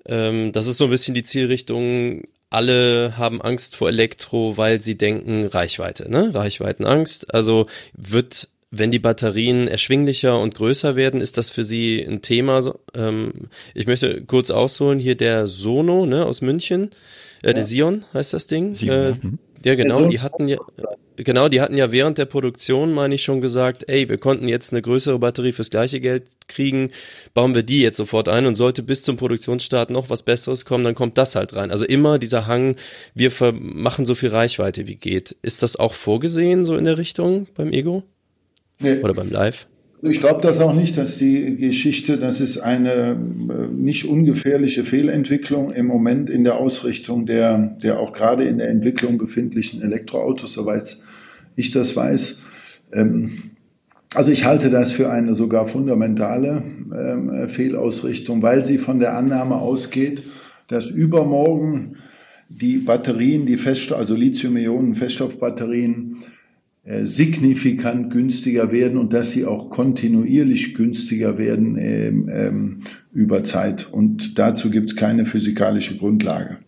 ähm, 0.07 0.53
das 0.53 0.67
ist 0.67 0.79
so 0.79 0.85
ein 0.85 0.91
bisschen 0.91 1.15
die 1.15 1.23
Zielrichtung, 1.23 2.25
alle 2.51 3.17
haben 3.17 3.41
Angst 3.41 3.77
vor 3.77 3.89
Elektro, 3.89 4.59
weil 4.59 4.81
sie 4.83 4.97
denken 4.97 5.47
Reichweite, 5.47 6.11
ne? 6.11 6.35
Reichweitenangst. 6.35 7.33
Also 7.33 7.67
wird 7.95 8.49
wenn 8.73 8.91
die 8.91 8.99
Batterien 8.99 9.69
erschwinglicher 9.69 10.41
und 10.41 10.55
größer 10.55 10.97
werden, 10.97 11.21
ist 11.21 11.37
das 11.37 11.51
für 11.51 11.63
Sie 11.63 12.03
ein 12.03 12.23
Thema? 12.23 12.75
Ähm, 12.95 13.49
ich 13.75 13.87
möchte 13.87 14.25
kurz 14.25 14.51
ausholen, 14.51 14.99
hier 14.99 15.15
der 15.15 15.47
Sono 15.47 16.07
ne, 16.07 16.25
aus 16.25 16.41
München, 16.41 16.91
äh, 17.43 17.49
ja. 17.49 17.53
der 17.53 17.65
Sion 17.65 18.07
heißt 18.15 18.33
das 18.33 18.47
Ding. 18.47 18.75
Sion, 18.75 18.97
äh, 18.97 19.11
mhm. 19.11 19.39
Ja, 19.65 19.75
genau, 19.75 20.07
die 20.07 20.21
hatten 20.21 20.49
ja, 20.49 20.59
genau, 21.17 21.49
die 21.49 21.61
hatten 21.61 21.77
ja 21.77 21.93
während 21.93 22.19
der 22.19 22.27
Produktion, 22.27 22.93
meine 22.93 23.15
ich, 23.15 23.23
schon 23.23 23.41
gesagt, 23.41 23.89
ey, 23.89 24.09
wir 24.09 24.19
konnten 24.19 24.49
jetzt 24.49 24.73
eine 24.73 24.83
größere 24.83 25.19
Batterie 25.19 25.53
fürs 25.53 25.71
gleiche 25.71 26.01
Geld 26.01 26.25
kriegen, 26.49 26.91
bauen 27.35 27.55
wir 27.55 27.63
die 27.63 27.83
jetzt 27.83 27.97
sofort 27.97 28.29
ein 28.29 28.47
und 28.47 28.57
sollte 28.57 28.83
bis 28.83 29.03
zum 29.03 29.17
Produktionsstart 29.17 29.91
noch 29.91 30.11
was 30.11 30.23
Besseres 30.23 30.65
kommen, 30.65 30.85
dann 30.85 30.95
kommt 30.95 31.19
das 31.19 31.37
halt 31.37 31.55
rein. 31.55 31.71
Also 31.71 31.85
immer 31.85 32.19
dieser 32.19 32.47
Hang, 32.47 32.77
wir 33.15 33.31
machen 33.53 34.07
so 34.07 34.15
viel 34.15 34.31
Reichweite 34.31 34.87
wie 34.87 34.97
geht. 34.97 35.37
Ist 35.43 35.63
das 35.63 35.77
auch 35.77 35.95
vorgesehen, 35.95 36.65
so 36.65 36.77
in 36.77 36.85
der 36.85 36.99
Richtung 36.99 37.47
beim 37.55 37.73
Ego? 37.73 38.03
Nee. 38.79 39.01
Oder 39.01 39.15
beim 39.15 39.31
Live? 39.31 39.67
Ich 40.05 40.19
glaube 40.19 40.41
das 40.41 40.61
auch 40.61 40.75
nicht, 40.75 40.99
dass 40.99 41.17
die 41.17 41.57
Geschichte, 41.57 42.19
das 42.19 42.41
ist 42.41 42.59
eine 42.59 42.93
äh, 42.93 43.15
nicht 43.73 44.05
ungefährliche 44.05 44.85
Fehlentwicklung 44.85 45.71
im 45.71 45.87
Moment 45.87 46.29
in 46.29 46.43
der 46.43 46.57
Ausrichtung 46.57 47.25
der, 47.25 47.77
der 47.81 48.01
auch 48.01 48.13
gerade 48.13 48.45
in 48.45 48.59
der 48.59 48.69
Entwicklung 48.69 49.17
befindlichen 49.17 49.81
Elektroautos, 49.81 50.55
soweit 50.55 50.97
ich 51.55 51.71
das 51.71 51.95
weiß. 51.95 52.43
Ähm, 52.93 53.53
also 54.13 54.33
ich 54.33 54.45
halte 54.45 54.71
das 54.71 54.91
für 54.91 55.09
eine 55.09 55.37
sogar 55.37 55.69
fundamentale 55.69 56.65
ähm, 56.93 57.49
Fehlausrichtung, 57.49 58.43
weil 58.43 58.67
sie 58.67 58.79
von 58.79 58.99
der 58.99 59.17
Annahme 59.17 59.55
ausgeht, 59.55 60.25
dass 60.67 60.91
übermorgen 60.91 61.99
die 62.49 62.79
Batterien, 62.79 63.47
die 63.47 63.57
Feststoff, 63.57 63.99
also 63.99 64.17
Lithium-Ionen-Feststoffbatterien, 64.17 66.12
signifikant 66.85 68.11
günstiger 68.11 68.73
werden 68.73 68.99
und 68.99 69.13
dass 69.13 69.31
sie 69.31 69.47
auch 69.47 69.71
kontinuierlich 69.71 70.75
günstiger 70.75 71.39
werden 71.39 71.77
ähm, 71.79 72.29
ähm, 72.29 72.81
über 73.13 73.45
Zeit. 73.45 73.89
Und 73.93 74.39
dazu 74.39 74.69
gibt 74.71 74.91
es 74.91 74.97
keine 74.97 75.27
physikalische 75.27 75.97
Grundlage. 75.97 76.59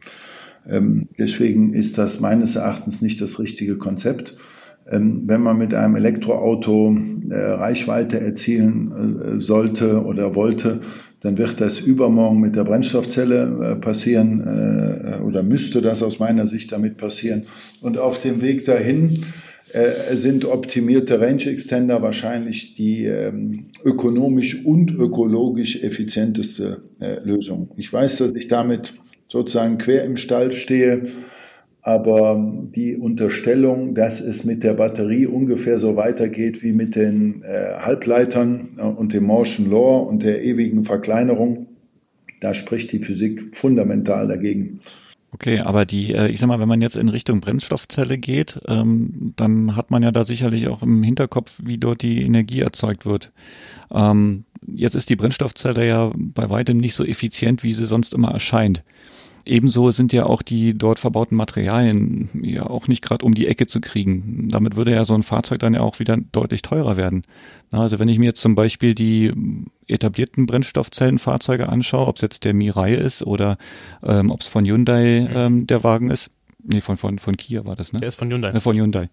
Ähm, 0.68 1.08
deswegen 1.18 1.74
ist 1.74 1.98
das 1.98 2.20
meines 2.20 2.54
Erachtens 2.56 3.02
nicht 3.02 3.20
das 3.20 3.40
richtige 3.40 3.76
Konzept. 3.76 4.38
Ähm, 4.90 5.22
wenn 5.26 5.40
man 5.40 5.58
mit 5.58 5.74
einem 5.74 5.96
Elektroauto 5.96 6.96
äh, 7.30 7.34
Reichweite 7.34 8.20
erzielen 8.20 9.38
äh, 9.40 9.42
sollte 9.42 10.04
oder 10.04 10.34
wollte, 10.34 10.80
dann 11.20 11.38
wird 11.38 11.60
das 11.60 11.80
übermorgen 11.80 12.40
mit 12.40 12.54
der 12.54 12.64
Brennstoffzelle 12.64 13.76
äh, 13.76 13.80
passieren 13.80 14.42
äh, 14.42 15.22
oder 15.22 15.42
müsste 15.42 15.80
das 15.80 16.02
aus 16.02 16.18
meiner 16.18 16.46
Sicht 16.46 16.70
damit 16.70 16.98
passieren. 16.98 17.46
Und 17.80 17.96
auf 17.98 18.20
dem 18.20 18.42
Weg 18.42 18.66
dahin 18.66 19.24
äh, 19.74 20.14
sind 20.14 20.44
optimierte 20.44 21.20
Range 21.20 21.44
Extender 21.46 22.00
wahrscheinlich 22.00 22.76
die 22.76 23.06
ähm, 23.06 23.66
ökonomisch 23.84 24.64
und 24.64 24.92
ökologisch 24.92 25.82
effizienteste 25.82 26.82
äh, 27.00 27.18
Lösung. 27.24 27.72
Ich 27.76 27.92
weiß, 27.92 28.18
dass 28.18 28.36
ich 28.36 28.46
damit 28.46 28.94
sozusagen 29.26 29.78
quer 29.78 30.04
im 30.04 30.16
Stall 30.16 30.52
stehe, 30.52 31.06
aber 31.82 32.54
die 32.74 32.96
Unterstellung, 32.96 33.96
dass 33.96 34.20
es 34.20 34.44
mit 34.44 34.62
der 34.62 34.74
Batterie 34.74 35.26
ungefähr 35.26 35.80
so 35.80 35.96
weitergeht 35.96 36.62
wie 36.62 36.72
mit 36.72 36.94
den 36.94 37.42
äh, 37.42 37.74
Halbleitern 37.80 38.78
äh, 38.78 38.82
und 38.82 39.12
dem 39.12 39.24
Morschen 39.24 39.68
Law 39.68 40.08
und 40.08 40.22
der 40.22 40.44
ewigen 40.44 40.84
Verkleinerung, 40.84 41.66
da 42.40 42.54
spricht 42.54 42.92
die 42.92 43.00
Physik 43.00 43.56
fundamental 43.56 44.28
dagegen. 44.28 44.80
Okay, 45.34 45.58
aber 45.58 45.84
die, 45.84 46.14
äh, 46.14 46.28
ich 46.28 46.38
sag 46.38 46.46
mal, 46.46 46.60
wenn 46.60 46.68
man 46.68 46.80
jetzt 46.80 46.96
in 46.96 47.08
Richtung 47.08 47.40
Brennstoffzelle 47.40 48.18
geht, 48.18 48.60
ähm, 48.68 49.32
dann 49.34 49.74
hat 49.74 49.90
man 49.90 50.04
ja 50.04 50.12
da 50.12 50.22
sicherlich 50.22 50.68
auch 50.68 50.84
im 50.84 51.02
Hinterkopf, 51.02 51.58
wie 51.64 51.76
dort 51.76 52.02
die 52.02 52.22
Energie 52.22 52.60
erzeugt 52.60 53.04
wird. 53.04 53.32
Ähm, 53.90 54.44
jetzt 54.64 54.94
ist 54.94 55.10
die 55.10 55.16
Brennstoffzelle 55.16 55.88
ja 55.88 56.12
bei 56.14 56.50
weitem 56.50 56.78
nicht 56.78 56.94
so 56.94 57.04
effizient, 57.04 57.64
wie 57.64 57.72
sie 57.72 57.86
sonst 57.86 58.14
immer 58.14 58.30
erscheint. 58.30 58.84
Ebenso 59.44 59.90
sind 59.90 60.12
ja 60.12 60.24
auch 60.24 60.40
die 60.40 60.78
dort 60.78 61.00
verbauten 61.00 61.36
Materialien 61.36 62.28
ja 62.40 62.66
auch 62.66 62.86
nicht 62.86 63.02
gerade 63.02 63.24
um 63.24 63.34
die 63.34 63.48
Ecke 63.48 63.66
zu 63.66 63.80
kriegen. 63.80 64.48
Damit 64.50 64.76
würde 64.76 64.92
ja 64.92 65.04
so 65.04 65.14
ein 65.14 65.24
Fahrzeug 65.24 65.58
dann 65.58 65.74
ja 65.74 65.80
auch 65.80 65.98
wieder 65.98 66.16
deutlich 66.30 66.62
teurer 66.62 66.96
werden. 66.96 67.24
Also 67.72 67.98
wenn 67.98 68.08
ich 68.08 68.20
mir 68.20 68.26
jetzt 68.26 68.40
zum 68.40 68.54
Beispiel 68.54 68.94
die 68.94 69.32
etablierten 69.88 70.46
Brennstoffzellenfahrzeuge 70.46 71.68
anschaue, 71.68 72.06
ob 72.06 72.16
es 72.16 72.22
jetzt 72.22 72.44
der 72.44 72.54
Mirai 72.54 72.94
ist 72.94 73.26
oder 73.26 73.56
ähm, 74.02 74.30
ob 74.30 74.40
es 74.40 74.48
von 74.48 74.64
Hyundai 74.64 75.28
ähm, 75.34 75.66
der 75.66 75.84
Wagen 75.84 76.10
ist, 76.10 76.30
Nee, 76.66 76.80
von, 76.80 76.96
von, 76.96 77.18
von 77.18 77.36
Kia 77.36 77.66
war 77.66 77.76
das, 77.76 77.92
ne? 77.92 77.98
Der 77.98 78.08
ist 78.08 78.14
von 78.14 78.30
Hyundai. 78.30 78.48
Äh, 78.48 78.60
von 78.60 78.74
Hyundai. 78.74 79.10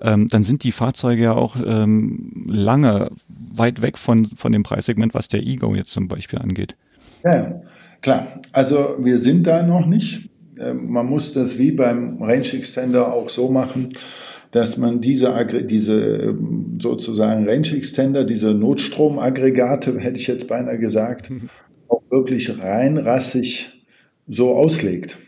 Ähm, 0.00 0.28
dann 0.28 0.44
sind 0.44 0.62
die 0.62 0.70
Fahrzeuge 0.70 1.24
ja 1.24 1.32
auch 1.32 1.56
ähm, 1.56 2.44
lange 2.46 3.10
weit 3.26 3.82
weg 3.82 3.98
von, 3.98 4.26
von 4.26 4.52
dem 4.52 4.62
Preissegment, 4.62 5.12
was 5.12 5.26
der 5.26 5.42
Ego 5.42 5.74
jetzt 5.74 5.92
zum 5.92 6.06
Beispiel 6.06 6.38
angeht. 6.38 6.76
Ja, 7.24 7.62
Klar, 8.04 8.42
also 8.52 8.96
wir 8.98 9.18
sind 9.18 9.46
da 9.46 9.62
noch 9.62 9.86
nicht. 9.86 10.28
Ähm, 10.60 10.90
man 10.90 11.06
muss 11.06 11.32
das 11.32 11.56
wie 11.56 11.72
beim 11.72 12.22
Range 12.22 12.46
Extender 12.52 13.10
auch 13.10 13.30
so 13.30 13.50
machen, 13.50 13.94
dass 14.54 14.76
man 14.76 15.00
diese, 15.00 15.34
diese 15.68 16.00
ähm, 16.00 16.78
sozusagen 16.80 17.48
Range 17.48 17.74
Extender, 17.74 18.22
diese 18.22 18.54
Notstromaggregate, 18.54 19.98
hätte 19.98 20.16
ich 20.16 20.28
jetzt 20.28 20.46
beinahe 20.46 20.78
gesagt, 20.78 21.30
mhm. 21.30 21.50
auch 21.88 22.02
wirklich 22.08 22.56
reinrassig 22.56 23.72
so 24.28 24.54
auslegt. 24.54 25.18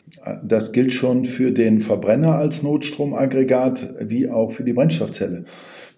Das 0.45 0.73
gilt 0.73 0.93
schon 0.93 1.25
für 1.25 1.51
den 1.51 1.81
Verbrenner 1.81 2.37
als 2.37 2.63
Notstromaggregat 2.63 3.97
wie 4.01 4.29
auch 4.29 4.53
für 4.53 4.63
die 4.63 4.75
Brennstoffzelle. 4.75 5.47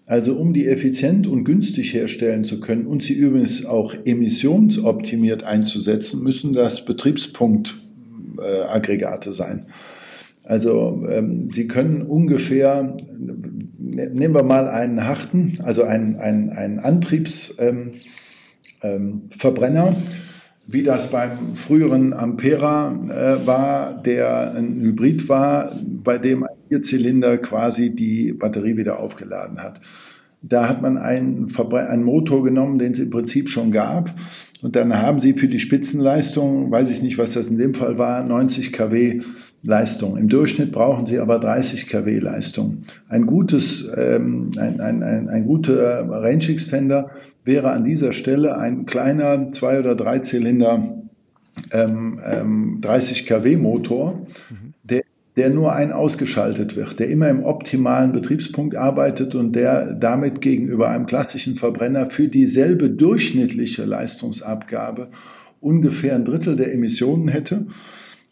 Also 0.07 0.35
um 0.35 0.53
die 0.53 0.67
effizient 0.67 1.27
und 1.27 1.43
günstig 1.43 1.93
herstellen 1.93 2.43
zu 2.43 2.59
können 2.59 2.87
und 2.87 3.03
sie 3.03 3.13
übrigens 3.13 3.63
auch 3.63 3.93
emissionsoptimiert 4.05 5.43
einzusetzen, 5.43 6.23
müssen 6.23 6.53
das 6.53 6.83
Betriebspunktaggregate 6.83 9.33
sein. 9.33 9.67
Also 10.49 11.05
ähm, 11.07 11.51
Sie 11.51 11.67
können 11.67 12.01
ungefähr, 12.01 12.97
nehmen 13.77 14.33
wir 14.33 14.41
mal 14.41 14.67
einen 14.67 15.05
harten, 15.05 15.59
also 15.63 15.83
einen, 15.83 16.15
einen, 16.15 16.49
einen 16.49 16.79
Antriebsverbrenner, 16.79 17.99
ähm, 18.81 19.93
ähm, 19.93 19.95
wie 20.65 20.81
das 20.81 21.11
beim 21.11 21.55
früheren 21.55 22.13
Ampera 22.13 22.91
äh, 22.91 23.45
war, 23.45 24.01
der 24.01 24.55
ein 24.55 24.81
Hybrid 24.81 25.29
war, 25.29 25.75
bei 25.85 26.17
dem 26.17 26.41
ein 26.41 26.55
Vierzylinder 26.67 27.37
quasi 27.37 27.91
die 27.91 28.33
Batterie 28.33 28.75
wieder 28.75 28.99
aufgeladen 28.99 29.59
hat. 29.59 29.81
Da 30.41 30.67
hat 30.67 30.81
man 30.81 30.97
einen, 30.97 31.55
einen 31.55 32.03
Motor 32.03 32.43
genommen, 32.43 32.79
den 32.79 32.93
es 32.93 32.99
im 32.99 33.11
Prinzip 33.11 33.49
schon 33.49 33.71
gab. 33.71 34.15
Und 34.63 34.75
dann 34.75 34.99
haben 34.99 35.19
sie 35.19 35.33
für 35.33 35.47
die 35.47 35.59
Spitzenleistung, 35.59 36.71
weiß 36.71 36.89
ich 36.89 37.03
nicht, 37.03 37.19
was 37.19 37.33
das 37.33 37.49
in 37.49 37.59
dem 37.59 37.75
Fall 37.75 37.99
war, 37.99 38.23
90 38.23 38.73
kW 38.73 39.21
Leistung. 39.61 40.17
Im 40.17 40.29
Durchschnitt 40.29 40.71
brauchen 40.71 41.05
sie 41.05 41.19
aber 41.19 41.39
30 41.39 41.87
kW 41.87 42.19
Leistung. 42.19 42.83
Ein 43.07 43.25
gutes, 43.25 43.87
ähm, 43.95 44.51
ein, 44.57 44.79
ein, 44.79 45.03
ein, 45.03 45.29
ein 45.29 45.45
guter 45.45 46.09
Range 46.09 46.47
Extender 46.47 47.11
wäre 47.43 47.71
an 47.71 47.83
dieser 47.83 48.13
Stelle 48.13 48.57
ein 48.57 48.85
kleiner 48.85 49.51
zwei 49.51 49.79
oder 49.79 49.95
drei 49.95 50.19
Zylinder 50.19 50.95
ähm, 51.71 52.19
ähm, 52.25 52.77
30 52.81 53.25
kW 53.25 53.57
Motor, 53.57 54.27
mhm. 54.49 54.73
der 54.83 55.01
der 55.39 55.49
nur 55.49 55.73
ein 55.73 55.93
ausgeschaltet 55.93 56.75
wird, 56.75 56.99
der 56.99 57.09
immer 57.09 57.29
im 57.29 57.45
optimalen 57.45 58.11
Betriebspunkt 58.11 58.75
arbeitet 58.75 59.35
und 59.35 59.55
der 59.55 59.93
damit 59.93 60.41
gegenüber 60.41 60.89
einem 60.89 61.05
klassischen 61.05 61.55
Verbrenner 61.55 62.09
für 62.09 62.27
dieselbe 62.27 62.89
durchschnittliche 62.89 63.85
Leistungsabgabe 63.85 65.07
ungefähr 65.61 66.15
ein 66.15 66.25
Drittel 66.25 66.57
der 66.57 66.73
Emissionen 66.73 67.29
hätte. 67.29 67.67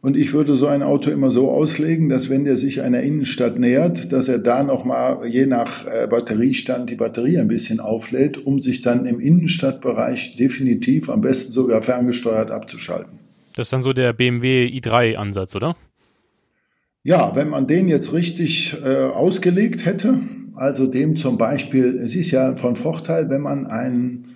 Und 0.02 0.16
ich 0.16 0.34
würde 0.34 0.54
so 0.54 0.68
ein 0.68 0.84
Auto 0.84 1.10
immer 1.10 1.32
so 1.32 1.50
auslegen, 1.50 2.08
dass 2.10 2.30
wenn 2.30 2.46
der 2.46 2.58
sich 2.58 2.82
einer 2.82 3.02
Innenstadt 3.02 3.58
nähert, 3.58 4.14
dass 4.14 4.30
er 4.30 4.38
da 4.38 4.64
nochmal 4.64 5.26
je 5.28 5.48
nach 5.48 5.88
äh, 5.88 6.08
Batteriestand 6.08 6.90
die 6.90 6.96
Batterie 6.96 7.40
ein 7.40 7.48
bisschen 7.48 7.80
auflädt, 7.80 8.38
um 8.38 8.62
sich 8.62 8.82
dann 8.82 9.06
im 9.08 9.20
Innenstadtbereich 9.20 10.36
definitiv 10.36 11.10
am 11.10 11.22
besten 11.22 11.52
sogar 11.52 11.82
ferngesteuert 11.82 12.52
abzuschalten. 12.52 13.20
Das 13.56 13.68
ist 13.68 13.74
dann 13.74 13.82
so 13.82 13.92
der 13.92 14.14
BMW 14.14 14.68
i3-Ansatz, 14.68 15.56
oder? 15.56 15.76
Ja, 17.04 17.36
wenn 17.36 17.50
man 17.50 17.66
den 17.66 17.88
jetzt 17.88 18.14
richtig 18.14 18.78
äh, 18.84 19.06
ausgelegt 19.06 19.86
hätte, 19.86 20.20
also 20.56 20.86
dem 20.86 21.16
zum 21.18 21.40
Beispiel, 21.40 22.00
es 22.04 22.16
ist 22.16 22.30
ja 22.30 22.56
von 22.56 22.76
Vorteil, 22.76 23.30
wenn 23.30 23.42
man 23.42 23.66
einen 23.66 24.36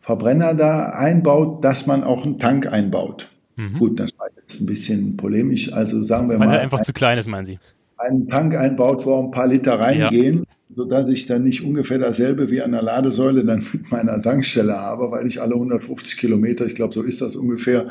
Verbrenner 0.00 0.54
da 0.54 0.90
einbaut, 0.90 1.64
dass 1.64 1.86
man 1.88 2.04
auch 2.04 2.24
einen 2.24 2.38
Tank 2.38 2.72
einbaut. 2.72 3.31
Mhm. 3.56 3.78
Gut, 3.78 4.00
das 4.00 4.10
war 4.18 4.28
jetzt 4.36 4.60
ein 4.60 4.66
bisschen 4.66 5.16
polemisch. 5.16 5.72
Also 5.72 6.02
sagen 6.02 6.28
wir 6.28 6.38
Weil 6.38 6.46
mal. 6.46 6.54
Weil 6.54 6.60
einfach 6.60 6.78
ein, 6.78 6.84
zu 6.84 6.92
klein 6.92 7.18
ist, 7.18 7.28
meinen 7.28 7.44
Sie? 7.44 7.58
Einen 7.98 8.28
Tank 8.28 8.56
einbaut, 8.56 9.04
wo 9.06 9.22
ein 9.22 9.30
paar 9.30 9.46
Liter 9.46 9.78
reingehen, 9.78 10.38
ja. 10.38 10.44
sodass 10.74 11.08
ich 11.08 11.26
dann 11.26 11.44
nicht 11.44 11.62
ungefähr 11.62 11.98
dasselbe 11.98 12.50
wie 12.50 12.62
an 12.62 12.72
der 12.72 12.82
Ladesäule 12.82 13.44
dann 13.44 13.60
mit 13.72 13.90
meiner 13.90 14.20
Tankstelle 14.20 14.76
habe, 14.76 15.10
weil 15.10 15.26
ich 15.26 15.40
alle 15.40 15.54
150 15.54 16.16
Kilometer, 16.16 16.66
ich 16.66 16.74
glaube, 16.74 16.94
so 16.94 17.02
ist 17.02 17.20
das 17.20 17.36
ungefähr, 17.36 17.90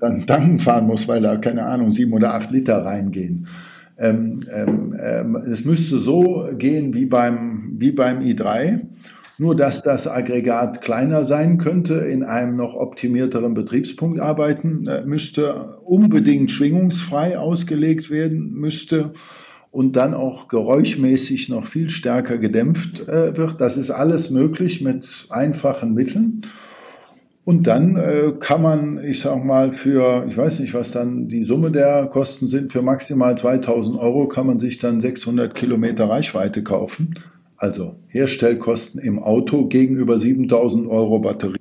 dann 0.00 0.26
tanken 0.26 0.58
fahren 0.58 0.86
muss, 0.86 1.06
weil 1.06 1.22
da, 1.22 1.36
keine 1.36 1.64
Ahnung, 1.64 1.92
sieben 1.92 2.12
oder 2.12 2.34
acht 2.34 2.50
Liter 2.50 2.84
reingehen. 2.84 3.46
Ähm, 3.98 4.40
ähm, 4.52 4.96
ähm, 5.00 5.36
es 5.50 5.64
müsste 5.64 5.98
so 5.98 6.48
gehen 6.58 6.92
wie 6.94 7.06
beim, 7.06 7.74
wie 7.78 7.92
beim 7.92 8.20
i3 8.20 8.80
nur 9.38 9.56
dass 9.56 9.82
das 9.82 10.06
Aggregat 10.06 10.82
kleiner 10.82 11.24
sein 11.24 11.58
könnte, 11.58 11.94
in 11.94 12.22
einem 12.22 12.56
noch 12.56 12.74
optimierteren 12.74 13.54
Betriebspunkt 13.54 14.20
arbeiten 14.20 14.86
äh, 14.86 15.04
müsste, 15.04 15.78
unbedingt 15.84 16.52
schwingungsfrei 16.52 17.38
ausgelegt 17.38 18.10
werden 18.10 18.52
müsste 18.52 19.12
und 19.70 19.96
dann 19.96 20.12
auch 20.14 20.48
geräuschmäßig 20.48 21.48
noch 21.48 21.66
viel 21.66 21.88
stärker 21.88 22.38
gedämpft 22.38 23.08
äh, 23.08 23.36
wird. 23.36 23.60
Das 23.60 23.76
ist 23.76 23.90
alles 23.90 24.30
möglich 24.30 24.82
mit 24.82 25.26
einfachen 25.30 25.94
Mitteln. 25.94 26.46
Und 27.44 27.66
dann 27.66 27.96
äh, 27.96 28.32
kann 28.38 28.62
man, 28.62 29.02
ich 29.02 29.20
sag 29.20 29.44
mal, 29.44 29.72
für, 29.72 30.26
ich 30.28 30.36
weiß 30.36 30.60
nicht, 30.60 30.74
was 30.74 30.92
dann 30.92 31.26
die 31.26 31.44
Summe 31.44 31.72
der 31.72 32.06
Kosten 32.06 32.46
sind, 32.46 32.70
für 32.70 32.82
maximal 32.82 33.36
2000 33.36 33.98
Euro 33.98 34.28
kann 34.28 34.46
man 34.46 34.60
sich 34.60 34.78
dann 34.78 35.00
600 35.00 35.54
Kilometer 35.54 36.08
Reichweite 36.08 36.62
kaufen. 36.62 37.14
Also 37.62 37.94
Herstellkosten 38.08 39.00
im 39.00 39.22
Auto 39.22 39.66
gegenüber 39.66 40.18
7000 40.18 40.88
Euro 40.88 41.20
Batterie. 41.20 41.60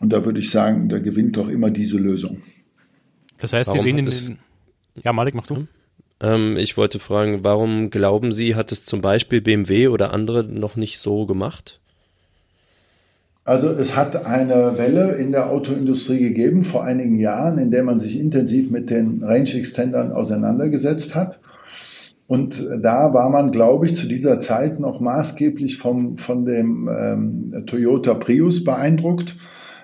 Und 0.00 0.10
da 0.10 0.22
würde 0.26 0.40
ich 0.40 0.50
sagen, 0.50 0.90
da 0.90 0.98
gewinnt 0.98 1.38
doch 1.38 1.48
immer 1.48 1.70
diese 1.70 1.96
Lösung. 1.96 2.42
Das 3.38 3.54
heißt, 3.54 3.68
warum 3.68 3.78
wir 3.78 3.82
sehen 3.82 3.98
in 3.98 4.04
den. 4.04 4.38
Ja, 5.02 5.14
Malik, 5.14 5.34
mach 5.34 5.46
du. 5.46 5.66
Ähm, 6.20 6.58
ich 6.58 6.76
wollte 6.76 6.98
fragen, 6.98 7.42
warum 7.42 7.88
glauben 7.88 8.32
Sie, 8.32 8.54
hat 8.54 8.70
es 8.70 8.84
zum 8.84 9.00
Beispiel 9.00 9.40
BMW 9.40 9.88
oder 9.88 10.12
andere 10.12 10.44
noch 10.44 10.76
nicht 10.76 10.98
so 10.98 11.24
gemacht? 11.24 11.80
Also 13.44 13.68
es 13.68 13.96
hat 13.96 14.26
eine 14.26 14.76
Welle 14.76 15.14
in 15.14 15.32
der 15.32 15.48
Autoindustrie 15.48 16.18
gegeben 16.18 16.66
vor 16.66 16.84
einigen 16.84 17.18
Jahren, 17.18 17.56
in 17.56 17.70
der 17.70 17.82
man 17.82 17.98
sich 17.98 18.20
intensiv 18.20 18.70
mit 18.70 18.90
den 18.90 19.24
Range 19.24 19.54
Extendern 19.54 20.12
auseinandergesetzt 20.12 21.14
hat. 21.14 21.38
Und 22.28 22.68
da 22.82 23.14
war 23.14 23.30
man, 23.30 23.52
glaube 23.52 23.86
ich, 23.86 23.96
zu 23.96 24.06
dieser 24.06 24.42
Zeit 24.42 24.78
noch 24.78 25.00
maßgeblich 25.00 25.78
vom, 25.78 26.18
von 26.18 26.44
dem 26.44 26.86
ähm, 26.86 27.64
Toyota 27.66 28.12
Prius 28.12 28.64
beeindruckt, 28.64 29.36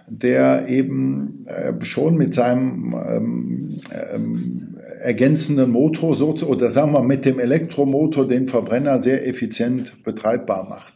der 0.07 0.69
eben 0.69 1.47
äh, 1.47 1.83
schon 1.83 2.17
mit 2.17 2.35
seinem 2.35 2.95
ähm, 2.95 3.81
ähm, 3.91 4.77
ergänzenden 5.01 5.71
Motor 5.71 6.17
so 6.17 6.35
oder 6.47 6.71
sagen 6.71 6.93
wir 6.93 7.03
mit 7.03 7.25
dem 7.25 7.39
Elektromotor 7.39 8.29
den 8.29 8.49
Verbrenner 8.49 9.01
sehr 9.01 9.27
effizient 9.27 10.05
betreibbar 10.05 10.69
macht. 10.69 10.93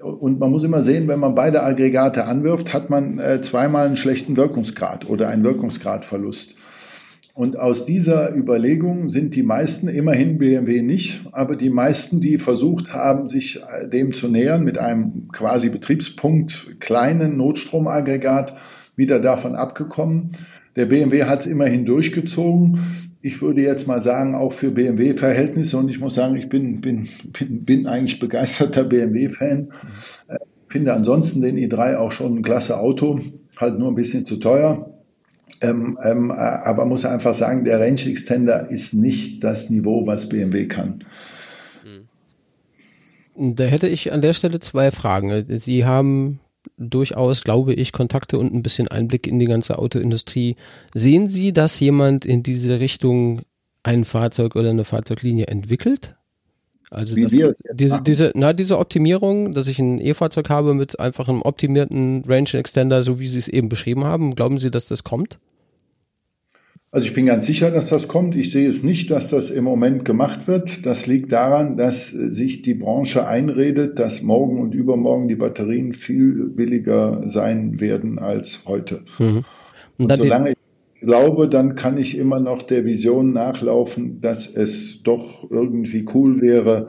Und 0.00 0.38
man 0.38 0.50
muss 0.52 0.62
immer 0.62 0.84
sehen, 0.84 1.08
wenn 1.08 1.18
man 1.18 1.34
beide 1.34 1.64
Aggregate 1.64 2.24
anwirft, 2.24 2.72
hat 2.72 2.88
man 2.88 3.18
äh, 3.18 3.40
zweimal 3.40 3.86
einen 3.86 3.96
schlechten 3.96 4.36
Wirkungsgrad 4.36 5.08
oder 5.08 5.28
einen 5.28 5.42
Wirkungsgradverlust. 5.42 6.54
Und 7.34 7.58
aus 7.58 7.86
dieser 7.86 8.34
Überlegung 8.34 9.08
sind 9.08 9.34
die 9.34 9.42
meisten, 9.42 9.88
immerhin 9.88 10.36
BMW 10.36 10.82
nicht, 10.82 11.24
aber 11.32 11.56
die 11.56 11.70
meisten, 11.70 12.20
die 12.20 12.38
versucht 12.38 12.92
haben, 12.92 13.28
sich 13.28 13.62
dem 13.90 14.12
zu 14.12 14.28
nähern 14.28 14.64
mit 14.64 14.76
einem 14.76 15.28
quasi 15.32 15.70
Betriebspunkt 15.70 16.78
kleinen 16.80 17.38
Notstromaggregat, 17.38 18.54
wieder 18.96 19.18
davon 19.18 19.54
abgekommen. 19.54 20.36
Der 20.76 20.86
BMW 20.86 21.24
hat 21.24 21.40
es 21.40 21.46
immerhin 21.46 21.86
durchgezogen. 21.86 23.10
Ich 23.22 23.40
würde 23.40 23.62
jetzt 23.62 23.86
mal 23.86 24.02
sagen, 24.02 24.34
auch 24.34 24.52
für 24.52 24.70
BMW-Verhältnisse, 24.70 25.78
und 25.78 25.88
ich 25.88 26.00
muss 26.00 26.14
sagen, 26.14 26.36
ich 26.36 26.50
bin, 26.50 26.80
bin, 26.82 27.08
bin, 27.32 27.64
bin 27.64 27.86
eigentlich 27.86 28.18
begeisterter 28.18 28.84
BMW-Fan. 28.84 29.72
Äh, 30.28 30.38
finde 30.68 30.92
ansonsten 30.92 31.40
den 31.40 31.56
i3 31.56 31.96
auch 31.96 32.12
schon 32.12 32.38
ein 32.38 32.42
klasse 32.42 32.78
Auto, 32.78 33.20
halt 33.56 33.78
nur 33.78 33.88
ein 33.88 33.94
bisschen 33.94 34.26
zu 34.26 34.36
teuer. 34.36 34.92
Ähm, 35.60 35.98
ähm, 36.02 36.30
äh, 36.30 36.34
aber 36.34 36.84
muss 36.84 37.04
einfach 37.04 37.34
sagen, 37.34 37.64
der 37.64 37.78
Range 37.78 38.04
Extender 38.04 38.70
ist 38.70 38.94
nicht 38.94 39.44
das 39.44 39.70
Niveau, 39.70 40.06
was 40.06 40.28
BMW 40.28 40.66
kann. 40.66 41.04
Hm. 41.84 43.54
Da 43.54 43.64
hätte 43.64 43.88
ich 43.88 44.12
an 44.12 44.20
der 44.20 44.32
Stelle 44.32 44.60
zwei 44.60 44.90
Fragen. 44.90 45.44
Sie 45.58 45.84
haben 45.84 46.40
durchaus, 46.76 47.44
glaube 47.44 47.74
ich, 47.74 47.92
Kontakte 47.92 48.38
und 48.38 48.52
ein 48.52 48.62
bisschen 48.62 48.88
Einblick 48.88 49.26
in 49.26 49.38
die 49.38 49.46
ganze 49.46 49.78
Autoindustrie. 49.78 50.56
Sehen 50.94 51.28
Sie, 51.28 51.52
dass 51.52 51.78
jemand 51.80 52.24
in 52.24 52.42
diese 52.42 52.80
Richtung 52.80 53.42
ein 53.82 54.04
Fahrzeug 54.04 54.56
oder 54.56 54.70
eine 54.70 54.84
Fahrzeuglinie 54.84 55.46
entwickelt? 55.46 56.16
Also 56.92 57.16
das, 57.16 57.32
diese, 57.72 58.00
diese, 58.02 58.32
na, 58.34 58.52
diese 58.52 58.78
Optimierung, 58.78 59.54
dass 59.54 59.66
ich 59.66 59.78
ein 59.78 59.98
E-Fahrzeug 59.98 60.50
habe 60.50 60.74
mit 60.74 61.00
einfach 61.00 61.26
einem 61.28 61.40
optimierten 61.40 62.22
Range 62.26 62.52
Extender, 62.52 63.02
so 63.02 63.18
wie 63.18 63.28
Sie 63.28 63.38
es 63.38 63.48
eben 63.48 63.70
beschrieben 63.70 64.04
haben, 64.04 64.34
glauben 64.34 64.58
Sie, 64.58 64.70
dass 64.70 64.88
das 64.88 65.02
kommt? 65.02 65.38
Also 66.90 67.06
ich 67.06 67.14
bin 67.14 67.24
ganz 67.24 67.46
sicher, 67.46 67.70
dass 67.70 67.88
das 67.88 68.06
kommt. 68.06 68.36
Ich 68.36 68.52
sehe 68.52 68.68
es 68.68 68.82
nicht, 68.82 69.10
dass 69.10 69.30
das 69.30 69.48
im 69.48 69.64
Moment 69.64 70.04
gemacht 70.04 70.46
wird. 70.46 70.84
Das 70.84 71.06
liegt 71.06 71.32
daran, 71.32 71.78
dass 71.78 72.08
sich 72.08 72.60
die 72.60 72.74
Branche 72.74 73.26
einredet, 73.26 73.98
dass 73.98 74.20
morgen 74.20 74.60
und 74.60 74.74
übermorgen 74.74 75.26
die 75.26 75.36
Batterien 75.36 75.94
viel 75.94 76.50
billiger 76.50 77.22
sein 77.30 77.80
werden 77.80 78.18
als 78.18 78.66
heute. 78.66 79.04
Mhm. 79.18 79.44
Und, 79.96 80.12
und 80.12 80.16
solange 80.18 80.50
ich 80.50 80.56
glaube, 81.02 81.48
dann 81.48 81.74
kann 81.74 81.98
ich 81.98 82.16
immer 82.16 82.40
noch 82.40 82.62
der 82.62 82.84
Vision 82.84 83.32
nachlaufen, 83.32 84.20
dass 84.20 84.52
es 84.52 85.02
doch 85.02 85.50
irgendwie 85.50 86.06
cool 86.14 86.40
wäre, 86.40 86.88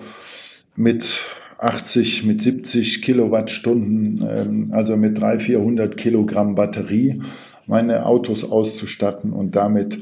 mit 0.76 1.26
80, 1.58 2.26
mit 2.26 2.42
70 2.42 3.02
Kilowattstunden, 3.02 4.28
ähm, 4.30 4.70
also 4.72 4.98
mit 4.98 5.20
300, 5.20 5.42
400 5.42 5.98
Kilogramm 5.98 6.56
Batterie, 6.56 7.22
meine 7.68 8.06
Autos 8.06 8.44
auszustatten 8.44 9.32
und 9.34 9.56
damit 9.56 10.02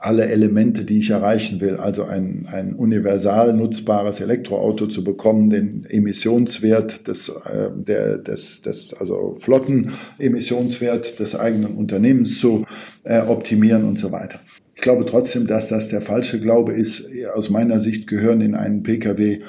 alle 0.00 0.26
Elemente, 0.26 0.84
die 0.84 1.00
ich 1.00 1.10
erreichen 1.10 1.60
will, 1.60 1.76
also 1.76 2.04
ein, 2.04 2.46
ein 2.50 2.72
universal 2.72 3.52
nutzbares 3.52 4.20
Elektroauto 4.20 4.86
zu 4.86 5.04
bekommen, 5.04 5.50
den 5.50 5.84
Emissionswert 5.84 7.06
des, 7.06 7.28
äh, 7.28 7.68
der, 7.76 8.16
des, 8.16 8.62
des 8.62 8.94
also 8.94 9.36
Flottenemissionswert 9.38 11.18
des 11.18 11.38
eigenen 11.38 11.76
Unternehmens 11.76 12.40
zu 12.40 12.64
äh, 13.04 13.20
optimieren 13.20 13.84
und 13.84 13.98
so 13.98 14.10
weiter. 14.10 14.40
Ich 14.74 14.80
glaube 14.80 15.04
trotzdem, 15.04 15.46
dass 15.46 15.68
das 15.68 15.90
der 15.90 16.00
falsche 16.00 16.40
Glaube 16.40 16.72
ist. 16.72 17.06
Aus 17.34 17.50
meiner 17.50 17.78
Sicht 17.78 18.06
gehören 18.06 18.40
in 18.40 18.54
einen 18.54 18.82
Pkw 18.82 19.40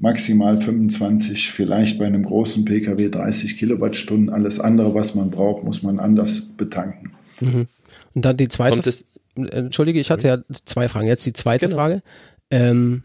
maximal 0.00 0.60
25, 0.60 1.52
vielleicht 1.52 2.00
bei 2.00 2.06
einem 2.06 2.24
großen 2.24 2.64
Pkw 2.64 3.10
30 3.10 3.58
Kilowattstunden. 3.58 4.30
Alles 4.30 4.58
andere, 4.58 4.92
was 4.94 5.14
man 5.14 5.30
braucht, 5.30 5.62
muss 5.62 5.84
man 5.84 6.00
anders 6.00 6.40
betanken. 6.56 7.12
Mhm. 7.38 7.68
Und 8.14 8.24
dann 8.24 8.36
die 8.36 8.48
zweite. 8.48 8.80
Es, 8.88 9.04
Entschuldige, 9.36 9.98
ich 9.98 10.10
hatte 10.10 10.28
ja 10.28 10.38
zwei 10.64 10.88
Fragen. 10.88 11.06
Jetzt 11.06 11.26
die 11.26 11.32
zweite 11.32 11.66
genau. 11.66 11.78
Frage. 11.78 12.02
Ähm, 12.50 13.04